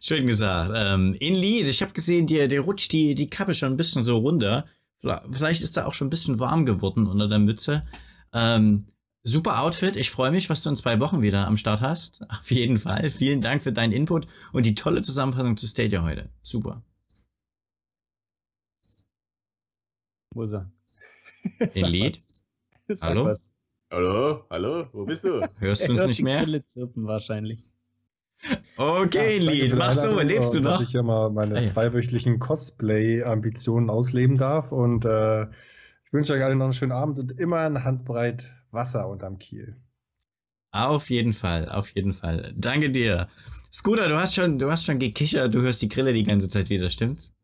Schön 0.00 0.26
gesagt. 0.26 0.72
Ähm, 0.74 1.14
in 1.20 1.34
Lied, 1.34 1.66
ich 1.68 1.82
habe 1.82 1.92
gesehen, 1.92 2.26
dir, 2.26 2.48
dir 2.48 2.60
rutscht 2.60 2.92
die, 2.92 3.14
die 3.14 3.28
Kappe 3.28 3.54
schon 3.54 3.72
ein 3.72 3.76
bisschen 3.76 4.02
so 4.02 4.18
runter. 4.18 4.66
Vielleicht 5.30 5.62
ist 5.62 5.76
da 5.76 5.86
auch 5.86 5.94
schon 5.94 6.08
ein 6.08 6.10
bisschen 6.10 6.38
warm 6.38 6.66
geworden 6.66 7.06
unter 7.06 7.28
der 7.28 7.38
Mütze. 7.38 7.86
Ähm, 8.32 8.88
super 9.26 9.60
Outfit. 9.60 9.96
Ich 9.96 10.10
freue 10.10 10.30
mich, 10.30 10.48
was 10.48 10.62
du 10.62 10.70
in 10.70 10.76
zwei 10.76 11.00
Wochen 11.00 11.20
wieder 11.20 11.46
am 11.46 11.56
Start 11.56 11.80
hast. 11.80 12.22
Auf 12.30 12.50
jeden 12.50 12.78
Fall. 12.78 13.10
Vielen 13.10 13.40
Dank 13.40 13.62
für 13.62 13.72
deinen 13.72 13.92
Input 13.92 14.26
und 14.52 14.64
die 14.64 14.74
tolle 14.74 15.02
Zusammenfassung 15.02 15.56
zu 15.56 15.66
Stadia 15.66 16.02
heute. 16.02 16.30
Super. 16.42 16.82
Wo 20.34 20.42
ist 20.42 20.52
er? 20.52 20.70
In 21.74 21.84
Lied? 21.86 22.24
Hallo? 23.02 23.24
Was. 23.26 23.52
Hallo? 23.90 24.44
Hallo? 24.50 24.88
Wo 24.92 25.04
bist 25.04 25.24
du? 25.24 25.40
Hörst 25.58 25.88
du 25.88 25.92
uns 25.92 26.04
nicht 26.06 26.22
mehr? 26.22 26.44
Zirpen 26.64 27.06
wahrscheinlich. 27.06 27.60
Okay, 28.76 29.38
Ja, 29.38 29.50
Lied, 29.50 29.74
mach 29.76 29.94
so, 29.94 30.20
lebst 30.20 30.54
du 30.54 30.60
noch? 30.60 30.78
Dass 30.78 30.88
ich 30.88 30.92
ja 30.92 31.02
mal 31.02 31.30
meine 31.30 31.56
Ah, 31.56 31.60
ja. 31.62 31.66
zweiwöchentlichen 31.68 32.38
Cosplay-Ambitionen 32.38 33.88
ausleben 33.88 34.36
darf. 34.36 34.72
Und 34.72 35.04
äh, 35.06 35.44
ich 35.44 36.12
wünsche 36.12 36.34
euch 36.34 36.44
allen 36.44 36.58
noch 36.58 36.64
einen 36.66 36.74
schönen 36.74 36.92
Abend 36.92 37.18
und 37.18 37.32
immer 37.38 37.60
eine 37.60 37.82
Handbreit 37.84 38.50
Wasser 38.76 39.08
unterm 39.08 39.38
Kiel. 39.38 39.74
Auf 40.70 41.10
jeden 41.10 41.32
Fall, 41.32 41.68
auf 41.68 41.90
jeden 41.96 42.12
Fall. 42.12 42.52
Danke 42.56 42.90
dir. 42.90 43.26
Scooter, 43.72 44.08
du 44.08 44.16
hast 44.16 44.34
schon, 44.34 44.58
du 44.58 44.70
hast 44.70 44.84
schon 44.84 44.98
gekichert, 44.98 45.54
du 45.54 45.62
hörst 45.62 45.82
die 45.82 45.88
Grille 45.88 46.12
die 46.12 46.22
ganze 46.24 46.48
Zeit 46.48 46.68
wieder, 46.70 46.88
stimmt's? 46.90 47.34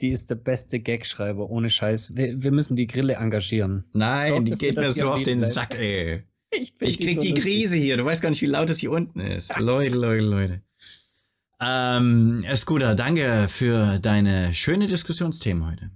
Die 0.00 0.08
ist 0.08 0.28
der 0.30 0.34
beste 0.34 0.80
Gagschreiber, 0.80 1.48
ohne 1.48 1.70
Scheiß. 1.70 2.16
Wir, 2.16 2.42
wir 2.42 2.50
müssen 2.50 2.74
die 2.74 2.88
Grille 2.88 3.14
engagieren. 3.14 3.84
Nein, 3.92 4.32
Sorgt 4.32 4.48
die 4.48 4.50
dafür, 4.52 4.68
geht 4.68 4.76
mir 4.76 4.90
so 4.90 5.10
auf 5.10 5.22
den 5.22 5.38
bleibt. 5.38 5.52
Sack, 5.54 5.74
ey. 5.78 6.24
Ich, 6.54 6.74
Ich 6.80 6.98
krieg 6.98 7.18
die 7.18 7.32
Krise 7.32 7.76
hier. 7.76 7.96
Du 7.96 8.04
weißt 8.04 8.20
gar 8.20 8.28
nicht, 8.28 8.42
wie 8.42 8.46
laut 8.46 8.68
es 8.68 8.78
hier 8.80 8.90
unten 8.90 9.20
ist. 9.20 9.58
Leute, 9.58 9.94
Leute, 9.94 10.24
Leute. 10.24 10.62
Ähm, 11.62 12.44
Scooter, 12.54 12.94
danke 12.94 13.46
für 13.48 13.98
deine 14.00 14.52
schöne 14.52 14.86
Diskussionsthemen 14.86 15.64
heute. 15.66 15.90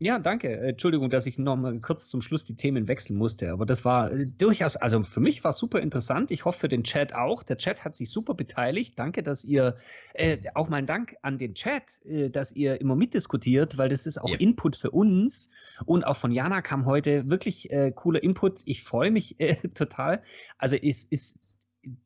Ja, 0.00 0.20
danke. 0.20 0.48
Äh, 0.48 0.70
Entschuldigung, 0.70 1.10
dass 1.10 1.26
ich 1.26 1.38
noch 1.38 1.56
mal 1.56 1.78
kurz 1.80 2.08
zum 2.08 2.22
Schluss 2.22 2.44
die 2.44 2.54
Themen 2.54 2.86
wechseln 2.86 3.18
musste, 3.18 3.50
aber 3.50 3.66
das 3.66 3.84
war 3.84 4.12
äh, 4.12 4.26
durchaus, 4.38 4.76
also 4.76 5.02
für 5.02 5.18
mich 5.20 5.42
war 5.42 5.50
es 5.50 5.58
super 5.58 5.80
interessant. 5.80 6.30
Ich 6.30 6.44
hoffe 6.44 6.60
für 6.60 6.68
den 6.68 6.84
Chat 6.84 7.14
auch. 7.14 7.42
Der 7.42 7.58
Chat 7.58 7.84
hat 7.84 7.96
sich 7.96 8.10
super 8.10 8.34
beteiligt. 8.34 8.96
Danke, 8.96 9.24
dass 9.24 9.44
ihr, 9.44 9.74
äh, 10.14 10.38
auch 10.54 10.68
mein 10.68 10.86
Dank 10.86 11.16
an 11.22 11.38
den 11.38 11.54
Chat, 11.54 12.00
äh, 12.04 12.30
dass 12.30 12.52
ihr 12.52 12.80
immer 12.80 12.94
mitdiskutiert, 12.94 13.76
weil 13.76 13.88
das 13.88 14.06
ist 14.06 14.18
auch 14.18 14.30
Ja. 14.30 14.36
Input 14.38 14.76
für 14.76 14.92
uns. 14.92 15.50
Und 15.84 16.04
auch 16.06 16.16
von 16.16 16.30
Jana 16.30 16.62
kam 16.62 16.86
heute 16.86 17.28
wirklich 17.28 17.70
äh, 17.72 17.90
cooler 17.90 18.22
Input. 18.22 18.60
Ich 18.66 18.84
freue 18.84 19.10
mich 19.10 19.40
äh, 19.40 19.56
total. 19.74 20.22
Also 20.58 20.76
es 20.76 21.04
ist 21.04 21.40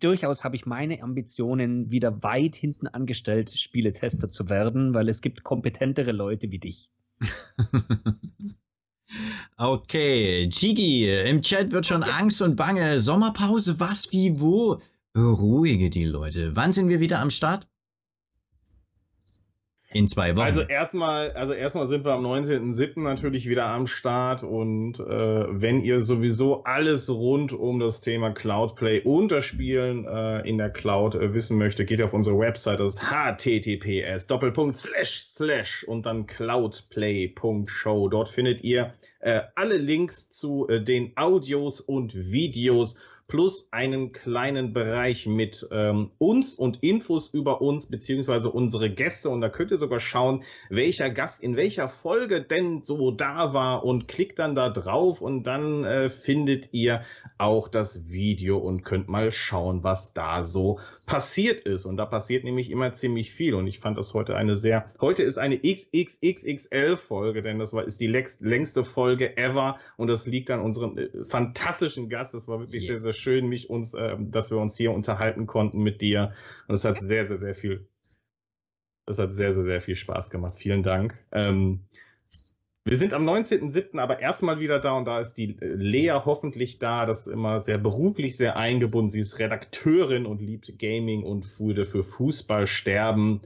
durchaus 0.00 0.44
habe 0.44 0.54
ich 0.56 0.66
meine 0.66 1.02
Ambitionen 1.02 1.90
wieder 1.90 2.22
weit 2.22 2.54
hinten 2.56 2.86
angestellt, 2.86 3.50
Spieletester 3.50 4.28
zu 4.28 4.48
werden, 4.48 4.94
weil 4.94 5.08
es 5.08 5.20
gibt 5.22 5.42
kompetentere 5.44 6.12
Leute 6.12 6.50
wie 6.52 6.58
dich. 6.58 6.90
Okay, 9.58 10.48
Chigi, 10.48 11.08
im 11.08 11.42
Chat 11.42 11.70
wird 11.70 11.86
schon 11.86 12.02
Angst 12.02 12.40
und 12.42 12.56
Bange. 12.56 12.98
Sommerpause, 12.98 13.78
was, 13.78 14.10
wie, 14.10 14.40
wo? 14.40 14.80
Beruhige 15.12 15.90
die 15.90 16.06
Leute. 16.06 16.56
Wann 16.56 16.72
sind 16.72 16.88
wir 16.88 17.00
wieder 17.00 17.20
am 17.20 17.30
Start? 17.30 17.68
In 19.92 20.08
zwei 20.08 20.32
Wochen. 20.32 20.44
Also 20.44 20.62
erstmal, 20.62 21.32
also 21.32 21.52
erstmal 21.52 21.86
sind 21.86 22.04
wir 22.04 22.12
am 22.12 22.24
19.07. 22.24 23.02
natürlich 23.02 23.48
wieder 23.48 23.66
am 23.66 23.86
Start 23.86 24.42
und 24.42 24.98
äh, 25.00 25.04
wenn 25.48 25.82
ihr 25.82 26.00
sowieso 26.00 26.64
alles 26.64 27.10
rund 27.10 27.52
um 27.52 27.78
das 27.78 28.00
Thema 28.00 28.30
Cloudplay 28.30 29.00
und 29.00 29.30
das 29.30 29.44
Spielen 29.44 30.06
äh, 30.06 30.40
in 30.48 30.58
der 30.58 30.70
Cloud 30.70 31.14
äh, 31.14 31.34
wissen 31.34 31.58
möchtet, 31.58 31.88
geht 31.88 32.00
auf 32.00 32.12
unsere 32.14 32.38
Website, 32.38 32.80
das 32.80 32.96
ist 32.96 33.02
https 33.10 34.26
Doppelpunkt 34.26 34.76
slash 34.76 35.22
slash 35.22 35.84
und 35.84 36.06
dann 36.06 36.26
cloudplay.show. 36.26 38.08
Dort 38.08 38.28
findet 38.28 38.64
ihr 38.64 38.92
äh, 39.20 39.42
alle 39.54 39.76
Links 39.76 40.30
zu 40.30 40.68
äh, 40.68 40.82
den 40.82 41.12
Audios 41.16 41.80
und 41.80 42.14
Videos 42.14 42.96
plus 43.32 43.68
einen 43.70 44.12
kleinen 44.12 44.74
Bereich 44.74 45.26
mit 45.26 45.66
ähm, 45.72 46.10
uns 46.18 46.54
und 46.54 46.82
Infos 46.82 47.30
über 47.32 47.62
uns 47.62 47.86
beziehungsweise 47.86 48.50
unsere 48.50 48.90
Gäste. 48.90 49.30
Und 49.30 49.40
da 49.40 49.48
könnt 49.48 49.70
ihr 49.70 49.78
sogar 49.78 50.00
schauen, 50.00 50.42
welcher 50.68 51.08
Gast 51.08 51.42
in 51.42 51.56
welcher 51.56 51.88
Folge 51.88 52.42
denn 52.42 52.82
so 52.82 53.10
da 53.10 53.54
war 53.54 53.86
und 53.86 54.06
klickt 54.06 54.38
dann 54.38 54.54
da 54.54 54.68
drauf 54.68 55.22
und 55.22 55.44
dann 55.44 55.82
äh, 55.82 56.10
findet 56.10 56.74
ihr 56.74 57.04
auch 57.38 57.68
das 57.68 58.10
Video 58.10 58.58
und 58.58 58.84
könnt 58.84 59.08
mal 59.08 59.30
schauen, 59.30 59.82
was 59.82 60.12
da 60.12 60.44
so 60.44 60.78
passiert 61.06 61.62
ist. 61.62 61.86
Und 61.86 61.96
da 61.96 62.04
passiert 62.04 62.44
nämlich 62.44 62.70
immer 62.70 62.92
ziemlich 62.92 63.32
viel. 63.32 63.54
Und 63.54 63.66
ich 63.66 63.78
fand 63.78 63.96
das 63.96 64.12
heute 64.12 64.36
eine 64.36 64.58
sehr, 64.58 64.84
heute 65.00 65.22
ist 65.22 65.38
eine 65.38 65.58
XXXXL-Folge, 65.58 67.40
denn 67.40 67.58
das 67.58 67.72
war, 67.72 67.84
ist 67.86 67.98
die 67.98 68.08
längst, 68.08 68.42
längste 68.42 68.84
Folge 68.84 69.38
ever. 69.38 69.78
Und 69.96 70.08
das 70.08 70.26
liegt 70.26 70.50
an 70.50 70.60
unserem 70.60 70.98
äh, 70.98 71.08
fantastischen 71.30 72.10
Gast. 72.10 72.34
Das 72.34 72.46
war 72.46 72.60
wirklich 72.60 72.82
Yeah. 72.82 72.98
sehr, 72.98 73.12
sehr 73.12 73.21
schön, 73.22 73.48
mich 73.48 73.70
uns, 73.70 73.94
äh, 73.94 74.16
dass 74.18 74.50
wir 74.50 74.58
uns 74.58 74.76
hier 74.76 74.92
unterhalten 74.92 75.46
konnten 75.46 75.82
mit 75.82 76.00
dir. 76.00 76.32
Und 76.68 76.74
es 76.74 76.84
hat 76.84 77.00
sehr, 77.00 77.24
sehr, 77.26 77.38
sehr 77.38 77.54
viel, 77.54 77.86
das 79.06 79.18
hat 79.18 79.32
sehr, 79.32 79.52
sehr, 79.52 79.64
sehr 79.64 79.80
viel 79.80 79.96
Spaß 79.96 80.30
gemacht. 80.30 80.54
Vielen 80.54 80.82
Dank. 80.82 81.16
Ähm, 81.32 81.80
wir 82.84 82.96
sind 82.96 83.14
am 83.14 83.28
19.07. 83.28 84.00
aber 84.00 84.18
erstmal 84.18 84.58
wieder 84.58 84.80
da 84.80 84.94
und 84.94 85.04
da 85.04 85.20
ist 85.20 85.34
die 85.34 85.56
äh, 85.60 85.66
Lea 85.66 86.20
hoffentlich 86.24 86.80
da. 86.80 87.06
Das 87.06 87.26
ist 87.26 87.32
immer 87.32 87.60
sehr 87.60 87.78
beruflich 87.78 88.36
sehr 88.36 88.56
eingebunden. 88.56 89.08
Sie 89.08 89.20
ist 89.20 89.38
Redakteurin 89.38 90.26
und 90.26 90.40
liebt 90.40 90.78
Gaming 90.78 91.22
und 91.22 91.60
würde 91.60 91.84
für 91.84 92.02
Fußball 92.02 92.66
sterben. 92.66 93.40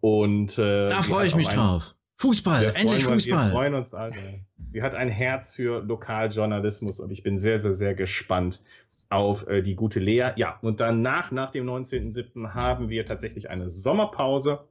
Und 0.00 0.56
äh, 0.58 0.88
da 0.88 1.02
freue 1.02 1.26
ich 1.26 1.34
mich 1.34 1.48
drauf. 1.48 1.95
Fußball, 2.18 2.62
wir 2.62 2.76
endlich 2.76 3.02
freuen 3.04 3.14
uns- 3.14 3.26
Wir 3.26 3.34
Fußball. 3.34 3.50
freuen 3.52 3.74
uns 3.74 3.94
alle. 3.94 4.40
Sie 4.72 4.82
hat 4.82 4.94
ein 4.94 5.08
Herz 5.08 5.54
für 5.54 5.80
Lokaljournalismus 5.82 7.00
und 7.00 7.10
ich 7.10 7.22
bin 7.22 7.38
sehr, 7.38 7.58
sehr, 7.60 7.74
sehr 7.74 7.94
gespannt 7.94 8.62
auf 9.10 9.46
äh, 9.48 9.62
die 9.62 9.74
gute 9.76 10.00
Lea. 10.00 10.30
Ja, 10.36 10.58
und 10.62 10.80
danach, 10.80 11.30
nach 11.30 11.50
dem 11.50 11.66
19.07. 11.66 12.54
haben 12.54 12.88
wir 12.88 13.04
tatsächlich 13.06 13.50
eine 13.50 13.68
Sommerpause. 13.68 14.66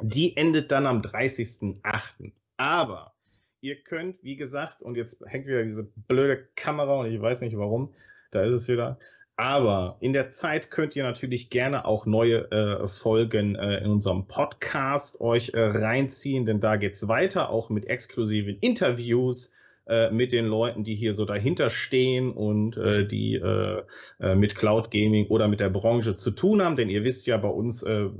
Die 0.00 0.36
endet 0.36 0.70
dann 0.70 0.86
am 0.86 1.00
30.08. 1.02 2.32
Aber 2.56 3.14
ihr 3.60 3.76
könnt, 3.82 4.22
wie 4.22 4.36
gesagt, 4.36 4.80
und 4.82 4.94
jetzt 4.96 5.20
hängt 5.26 5.46
wieder 5.46 5.64
diese 5.64 5.84
blöde 5.84 6.48
Kamera 6.54 6.94
und 7.00 7.06
ich 7.12 7.20
weiß 7.20 7.40
nicht 7.42 7.56
warum, 7.58 7.92
da 8.30 8.42
ist 8.44 8.52
es 8.52 8.68
wieder. 8.68 8.98
Aber 9.40 9.98
in 10.00 10.12
der 10.12 10.30
Zeit 10.30 10.68
könnt 10.72 10.96
ihr 10.96 11.04
natürlich 11.04 11.48
gerne 11.48 11.84
auch 11.84 12.06
neue 12.06 12.50
äh, 12.50 12.88
Folgen 12.88 13.54
äh, 13.54 13.78
in 13.84 13.90
unserem 13.92 14.26
Podcast 14.26 15.20
euch 15.20 15.54
äh, 15.54 15.60
reinziehen, 15.60 16.44
denn 16.44 16.58
da 16.58 16.74
geht's 16.74 17.06
weiter, 17.06 17.48
auch 17.48 17.70
mit 17.70 17.86
exklusiven 17.86 18.58
Interviews 18.60 19.52
äh, 19.86 20.10
mit 20.10 20.32
den 20.32 20.46
Leuten, 20.46 20.82
die 20.82 20.96
hier 20.96 21.12
so 21.12 21.24
dahinter 21.24 21.70
stehen 21.70 22.32
und 22.32 22.76
äh, 22.78 23.06
die 23.06 23.36
äh, 23.36 23.82
äh, 24.18 24.34
mit 24.34 24.56
Cloud 24.56 24.90
Gaming 24.90 25.28
oder 25.28 25.46
mit 25.46 25.60
der 25.60 25.70
Branche 25.70 26.16
zu 26.16 26.32
tun 26.32 26.60
haben. 26.60 26.74
Denn 26.74 26.90
ihr 26.90 27.04
wisst 27.04 27.28
ja, 27.28 27.36
bei 27.36 27.46
uns 27.46 27.84
äh, 27.84 27.92
äh, 27.92 28.10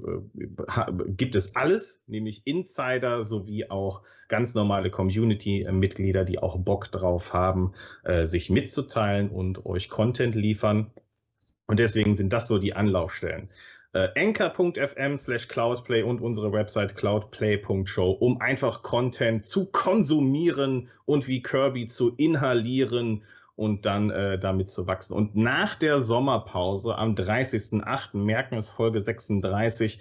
gibt 1.09 1.35
es 1.35 1.57
alles, 1.57 2.05
nämlich 2.07 2.43
Insider 2.45 3.25
sowie 3.25 3.69
auch 3.69 4.03
ganz 4.29 4.55
normale 4.55 4.91
Community-Mitglieder, 4.91 6.25
die 6.25 6.39
auch 6.39 6.59
Bock 6.59 6.93
drauf 6.93 7.33
haben, 7.33 7.73
sich 8.25 8.51
mitzuteilen 8.51 9.31
und 9.31 9.65
euch 9.65 9.89
Content 9.89 10.35
liefern. 10.35 10.91
Und 11.69 11.79
deswegen 11.79 12.15
sind 12.15 12.33
das 12.33 12.49
so 12.49 12.59
die 12.59 12.75
Anlaufstellen. 12.75 13.51
Äh, 13.93 14.09
Anchor.fm 14.17 15.17
slash 15.19 15.49
Cloudplay 15.49 16.03
und 16.03 16.21
unsere 16.21 16.51
Website 16.53 16.97
cloudplay.show, 16.97 18.11
um 18.11 18.41
einfach 18.41 18.83
Content 18.83 19.47
zu 19.47 19.67
konsumieren 19.67 20.89
und 21.05 21.29
wie 21.29 21.43
Kirby 21.43 21.87
zu 21.87 22.15
inhalieren 22.17 23.23
und 23.55 23.87
dann 23.87 24.11
äh, 24.11 24.39
damit 24.39 24.71
zu 24.71 24.87
wachsen. 24.87 25.15
Und 25.15 25.37
nach 25.37 25.77
der 25.77 26.01
Sommerpause 26.01 26.97
am 26.97 27.15
30.08. 27.15 28.17
merken 28.17 28.57
es 28.57 28.71
Folge 28.71 29.01
36, 29.01 30.01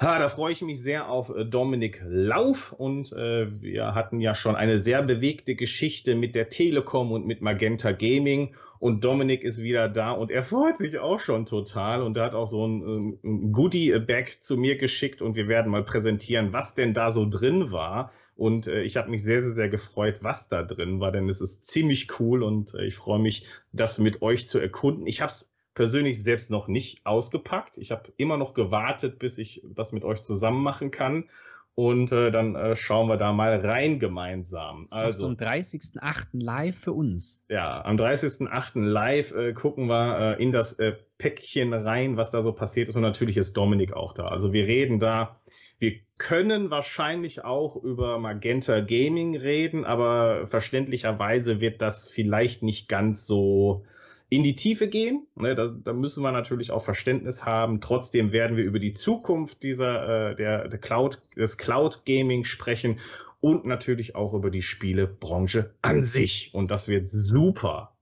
Ha, 0.00 0.20
da 0.20 0.28
freue 0.28 0.52
ich 0.52 0.62
mich 0.62 0.80
sehr 0.80 1.08
auf 1.08 1.28
äh, 1.34 1.44
Dominik 1.44 2.04
Lauf 2.06 2.72
und 2.72 3.10
äh, 3.12 3.50
wir 3.62 3.96
hatten 3.96 4.20
ja 4.20 4.32
schon 4.36 4.54
eine 4.54 4.78
sehr 4.78 5.02
bewegte 5.02 5.56
Geschichte 5.56 6.14
mit 6.14 6.36
der 6.36 6.50
Telekom 6.50 7.10
und 7.10 7.26
mit 7.26 7.42
Magenta 7.42 7.90
Gaming 7.90 8.54
und 8.78 9.04
Dominik 9.04 9.42
ist 9.42 9.60
wieder 9.60 9.88
da 9.88 10.12
und 10.12 10.30
er 10.30 10.44
freut 10.44 10.78
sich 10.78 11.00
auch 11.00 11.18
schon 11.18 11.46
total 11.46 12.02
und 12.02 12.16
er 12.16 12.26
hat 12.26 12.34
auch 12.34 12.46
so 12.46 12.64
ein, 12.64 13.18
ein 13.24 13.52
Goodie-Bag 13.52 14.40
zu 14.40 14.56
mir 14.56 14.78
geschickt 14.78 15.20
und 15.20 15.34
wir 15.34 15.48
werden 15.48 15.72
mal 15.72 15.82
präsentieren, 15.82 16.52
was 16.52 16.76
denn 16.76 16.92
da 16.92 17.10
so 17.10 17.28
drin 17.28 17.72
war. 17.72 18.12
Und 18.36 18.68
äh, 18.68 18.82
ich 18.82 18.96
habe 18.96 19.10
mich 19.10 19.24
sehr, 19.24 19.42
sehr, 19.42 19.56
sehr 19.56 19.68
gefreut, 19.68 20.20
was 20.22 20.48
da 20.48 20.62
drin 20.62 21.00
war, 21.00 21.10
denn 21.10 21.28
es 21.28 21.40
ist 21.40 21.64
ziemlich 21.64 22.20
cool 22.20 22.44
und 22.44 22.72
äh, 22.74 22.84
ich 22.84 22.94
freue 22.94 23.18
mich, 23.18 23.46
das 23.72 23.98
mit 23.98 24.22
euch 24.22 24.46
zu 24.46 24.60
erkunden. 24.60 25.08
Ich 25.08 25.22
habe 25.22 25.32
es 25.32 25.57
persönlich 25.78 26.20
selbst 26.24 26.50
noch 26.50 26.66
nicht 26.66 27.06
ausgepackt. 27.06 27.78
Ich 27.78 27.92
habe 27.92 28.12
immer 28.16 28.36
noch 28.36 28.52
gewartet, 28.52 29.20
bis 29.20 29.38
ich 29.38 29.62
das 29.64 29.92
mit 29.92 30.02
euch 30.02 30.22
zusammen 30.24 30.60
machen 30.60 30.90
kann. 30.90 31.30
Und 31.76 32.10
äh, 32.10 32.32
dann 32.32 32.56
äh, 32.56 32.74
schauen 32.74 33.06
wir 33.08 33.16
da 33.16 33.32
mal 33.32 33.54
rein 33.60 34.00
gemeinsam. 34.00 34.86
Also 34.90 34.96
Also, 34.96 35.26
am 35.28 35.34
30.08. 35.34 36.26
live 36.32 36.76
für 36.76 36.92
uns. 36.92 37.44
ja, 37.48 37.84
am 37.84 37.94
30.08. 37.96 38.80
live 38.80 39.30
äh, 39.30 39.52
gucken 39.52 39.86
wir 39.86 40.36
äh, 40.36 40.42
in 40.42 40.50
das 40.50 40.80
äh, 40.80 40.96
Päckchen 41.18 41.72
rein, 41.72 42.16
was 42.16 42.32
da 42.32 42.42
so 42.42 42.52
passiert 42.52 42.88
ist. 42.88 42.96
Und 42.96 43.02
natürlich 43.02 43.36
ist 43.36 43.56
Dominik 43.56 43.92
auch 43.92 44.14
da. 44.14 44.26
Also 44.26 44.52
wir 44.52 44.66
reden 44.66 44.98
da. 44.98 45.36
Wir 45.78 45.92
können 46.18 46.72
wahrscheinlich 46.72 47.44
auch 47.44 47.76
über 47.76 48.18
Magenta 48.18 48.80
Gaming 48.80 49.36
reden, 49.36 49.84
aber 49.84 50.48
verständlicherweise 50.48 51.60
wird 51.60 51.80
das 51.80 52.08
vielleicht 52.08 52.64
nicht 52.64 52.88
ganz 52.88 53.28
so 53.28 53.84
in 54.30 54.42
die 54.42 54.54
Tiefe 54.54 54.88
gehen. 54.88 55.26
Ne, 55.34 55.54
da, 55.54 55.68
da 55.68 55.92
müssen 55.92 56.22
wir 56.22 56.32
natürlich 56.32 56.70
auch 56.70 56.82
Verständnis 56.82 57.44
haben. 57.44 57.80
Trotzdem 57.80 58.32
werden 58.32 58.56
wir 58.56 58.64
über 58.64 58.78
die 58.78 58.92
Zukunft 58.92 59.62
dieser 59.62 60.30
äh, 60.30 60.36
der, 60.36 60.68
der 60.68 60.78
Cloud 60.78 61.20
des 61.36 61.56
Cloud 61.56 62.04
Gaming 62.04 62.44
sprechen 62.44 63.00
und 63.40 63.64
natürlich 63.64 64.14
auch 64.14 64.34
über 64.34 64.50
die 64.50 64.62
Spielebranche 64.62 65.74
an 65.82 66.04
sich. 66.04 66.50
Und 66.52 66.70
das 66.70 66.88
wird 66.88 67.08
super. 67.08 67.96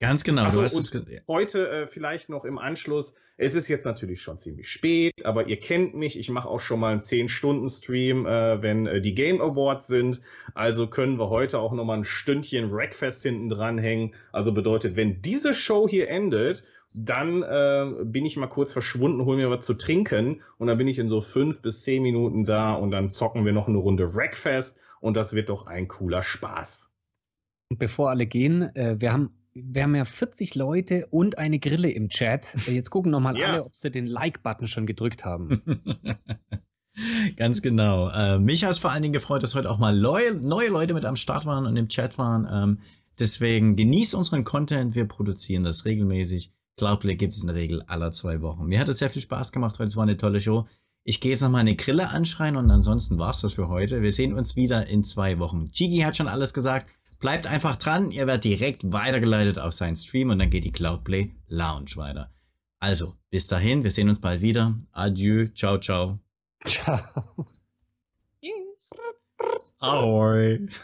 Ganz 0.00 0.22
genau. 0.22 0.42
Ach 0.44 0.50
so, 0.50 0.60
du 0.60 0.64
hast 0.64 0.94
und 0.94 1.08
Heute 1.26 1.68
äh, 1.70 1.86
vielleicht 1.86 2.28
noch 2.28 2.44
im 2.44 2.58
Anschluss. 2.58 3.16
Es 3.40 3.54
ist 3.54 3.68
jetzt 3.68 3.84
natürlich 3.84 4.20
schon 4.20 4.36
ziemlich 4.36 4.68
spät, 4.68 5.24
aber 5.24 5.46
ihr 5.46 5.60
kennt 5.60 5.94
mich. 5.94 6.18
Ich 6.18 6.28
mache 6.28 6.48
auch 6.48 6.58
schon 6.58 6.80
mal 6.80 6.90
einen 6.90 7.00
10-Stunden-Stream, 7.00 8.26
äh, 8.26 8.62
wenn 8.62 8.86
äh, 8.88 9.00
die 9.00 9.14
Game 9.14 9.40
Awards 9.40 9.86
sind. 9.86 10.20
Also 10.54 10.88
können 10.88 11.20
wir 11.20 11.30
heute 11.30 11.60
auch 11.60 11.72
noch 11.72 11.84
mal 11.84 11.98
ein 11.98 12.04
Stündchen 12.04 12.70
Rackfest 12.72 13.22
hinten 13.22 13.48
dranhängen. 13.48 14.16
Also 14.32 14.52
bedeutet, 14.52 14.96
wenn 14.96 15.22
diese 15.22 15.54
Show 15.54 15.88
hier 15.88 16.08
endet, 16.08 16.64
dann 16.92 17.44
äh, 17.44 18.04
bin 18.04 18.26
ich 18.26 18.36
mal 18.36 18.48
kurz 18.48 18.72
verschwunden, 18.72 19.24
hol 19.24 19.36
mir 19.36 19.50
was 19.50 19.64
zu 19.64 19.74
trinken 19.74 20.42
und 20.56 20.66
dann 20.66 20.78
bin 20.78 20.88
ich 20.88 20.98
in 20.98 21.08
so 21.08 21.20
fünf 21.20 21.62
bis 21.62 21.84
zehn 21.84 22.02
Minuten 22.02 22.44
da 22.44 22.74
und 22.74 22.90
dann 22.90 23.08
zocken 23.08 23.44
wir 23.44 23.52
noch 23.52 23.68
eine 23.68 23.78
Runde 23.78 24.08
Rackfest 24.10 24.80
und 25.00 25.16
das 25.16 25.32
wird 25.32 25.48
doch 25.48 25.66
ein 25.66 25.86
cooler 25.86 26.24
Spaß. 26.24 26.90
Und 27.70 27.78
bevor 27.78 28.10
alle 28.10 28.26
gehen, 28.26 28.74
äh, 28.74 28.96
wir 28.98 29.12
haben 29.12 29.30
wir 29.66 29.82
haben 29.82 29.94
ja 29.94 30.04
40 30.04 30.54
Leute 30.54 31.06
und 31.10 31.38
eine 31.38 31.58
Grille 31.58 31.90
im 31.90 32.08
Chat. 32.08 32.54
Jetzt 32.66 32.90
gucken 32.90 33.10
nochmal 33.10 33.36
Ja. 33.38 33.46
alle, 33.48 33.64
ob 33.64 33.74
sie 33.74 33.90
den 33.90 34.06
Like-Button 34.06 34.66
schon 34.66 34.86
gedrückt 34.86 35.24
haben. 35.24 35.62
Ganz 37.36 37.62
genau. 37.62 38.08
Äh, 38.10 38.38
mich 38.38 38.64
hat 38.64 38.72
es 38.72 38.78
vor 38.80 38.90
allen 38.90 39.02
Dingen 39.02 39.12
gefreut, 39.12 39.42
dass 39.42 39.54
heute 39.54 39.70
auch 39.70 39.78
mal 39.78 39.96
neue 39.96 40.68
Leute 40.68 40.94
mit 40.94 41.04
am 41.04 41.16
Start 41.16 41.46
waren 41.46 41.66
und 41.66 41.76
im 41.76 41.88
Chat 41.88 42.18
waren. 42.18 42.48
Ähm, 42.50 42.78
deswegen 43.18 43.76
genießt 43.76 44.14
unseren 44.16 44.44
Content. 44.44 44.94
Wir 44.96 45.06
produzieren 45.06 45.62
das 45.64 45.84
regelmäßig. 45.84 46.50
Cloudplay 46.76 47.14
gibt 47.16 47.34
es 47.34 47.40
in 47.40 47.46
der 47.48 47.56
Regel 47.56 47.82
alle 47.86 48.10
zwei 48.10 48.40
Wochen. 48.40 48.66
Mir 48.66 48.80
hat 48.80 48.88
es 48.88 48.98
sehr 48.98 49.10
viel 49.10 49.22
Spaß 49.22 49.52
gemacht 49.52 49.78
heute. 49.78 49.88
Es 49.88 49.96
war 49.96 50.02
eine 50.04 50.16
tolle 50.16 50.40
Show. 50.40 50.66
Ich 51.04 51.20
gehe 51.20 51.30
jetzt 51.30 51.40
noch 51.40 51.50
mal 51.50 51.58
eine 51.58 51.74
Grille 51.76 52.08
anschreien 52.10 52.56
und 52.56 52.70
ansonsten 52.70 53.18
war's 53.18 53.40
das 53.40 53.54
für 53.54 53.68
heute. 53.68 54.02
Wir 54.02 54.12
sehen 54.12 54.32
uns 54.34 54.56
wieder 54.56 54.88
in 54.88 55.04
zwei 55.04 55.38
Wochen. 55.38 55.70
Chigi 55.72 55.98
hat 55.98 56.16
schon 56.16 56.28
alles 56.28 56.52
gesagt. 56.52 56.86
Bleibt 57.20 57.46
einfach 57.46 57.76
dran. 57.76 58.10
Ihr 58.10 58.26
werdet 58.26 58.44
direkt 58.44 58.92
weitergeleitet 58.92 59.58
auf 59.58 59.72
seinen 59.72 59.96
Stream 59.96 60.30
und 60.30 60.38
dann 60.38 60.50
geht 60.50 60.64
die 60.64 60.72
Cloudplay 60.72 61.34
Lounge 61.48 61.96
weiter. 61.96 62.32
Also, 62.80 63.12
bis 63.30 63.48
dahin. 63.48 63.82
Wir 63.82 63.90
sehen 63.90 64.08
uns 64.08 64.20
bald 64.20 64.40
wieder. 64.40 64.78
Adieu. 64.92 65.46
Ciao, 65.54 65.78
ciao. 65.78 66.20
Ciao. 66.64 67.00
Tschüss. 68.40 68.90
Ahoi. 69.80 70.68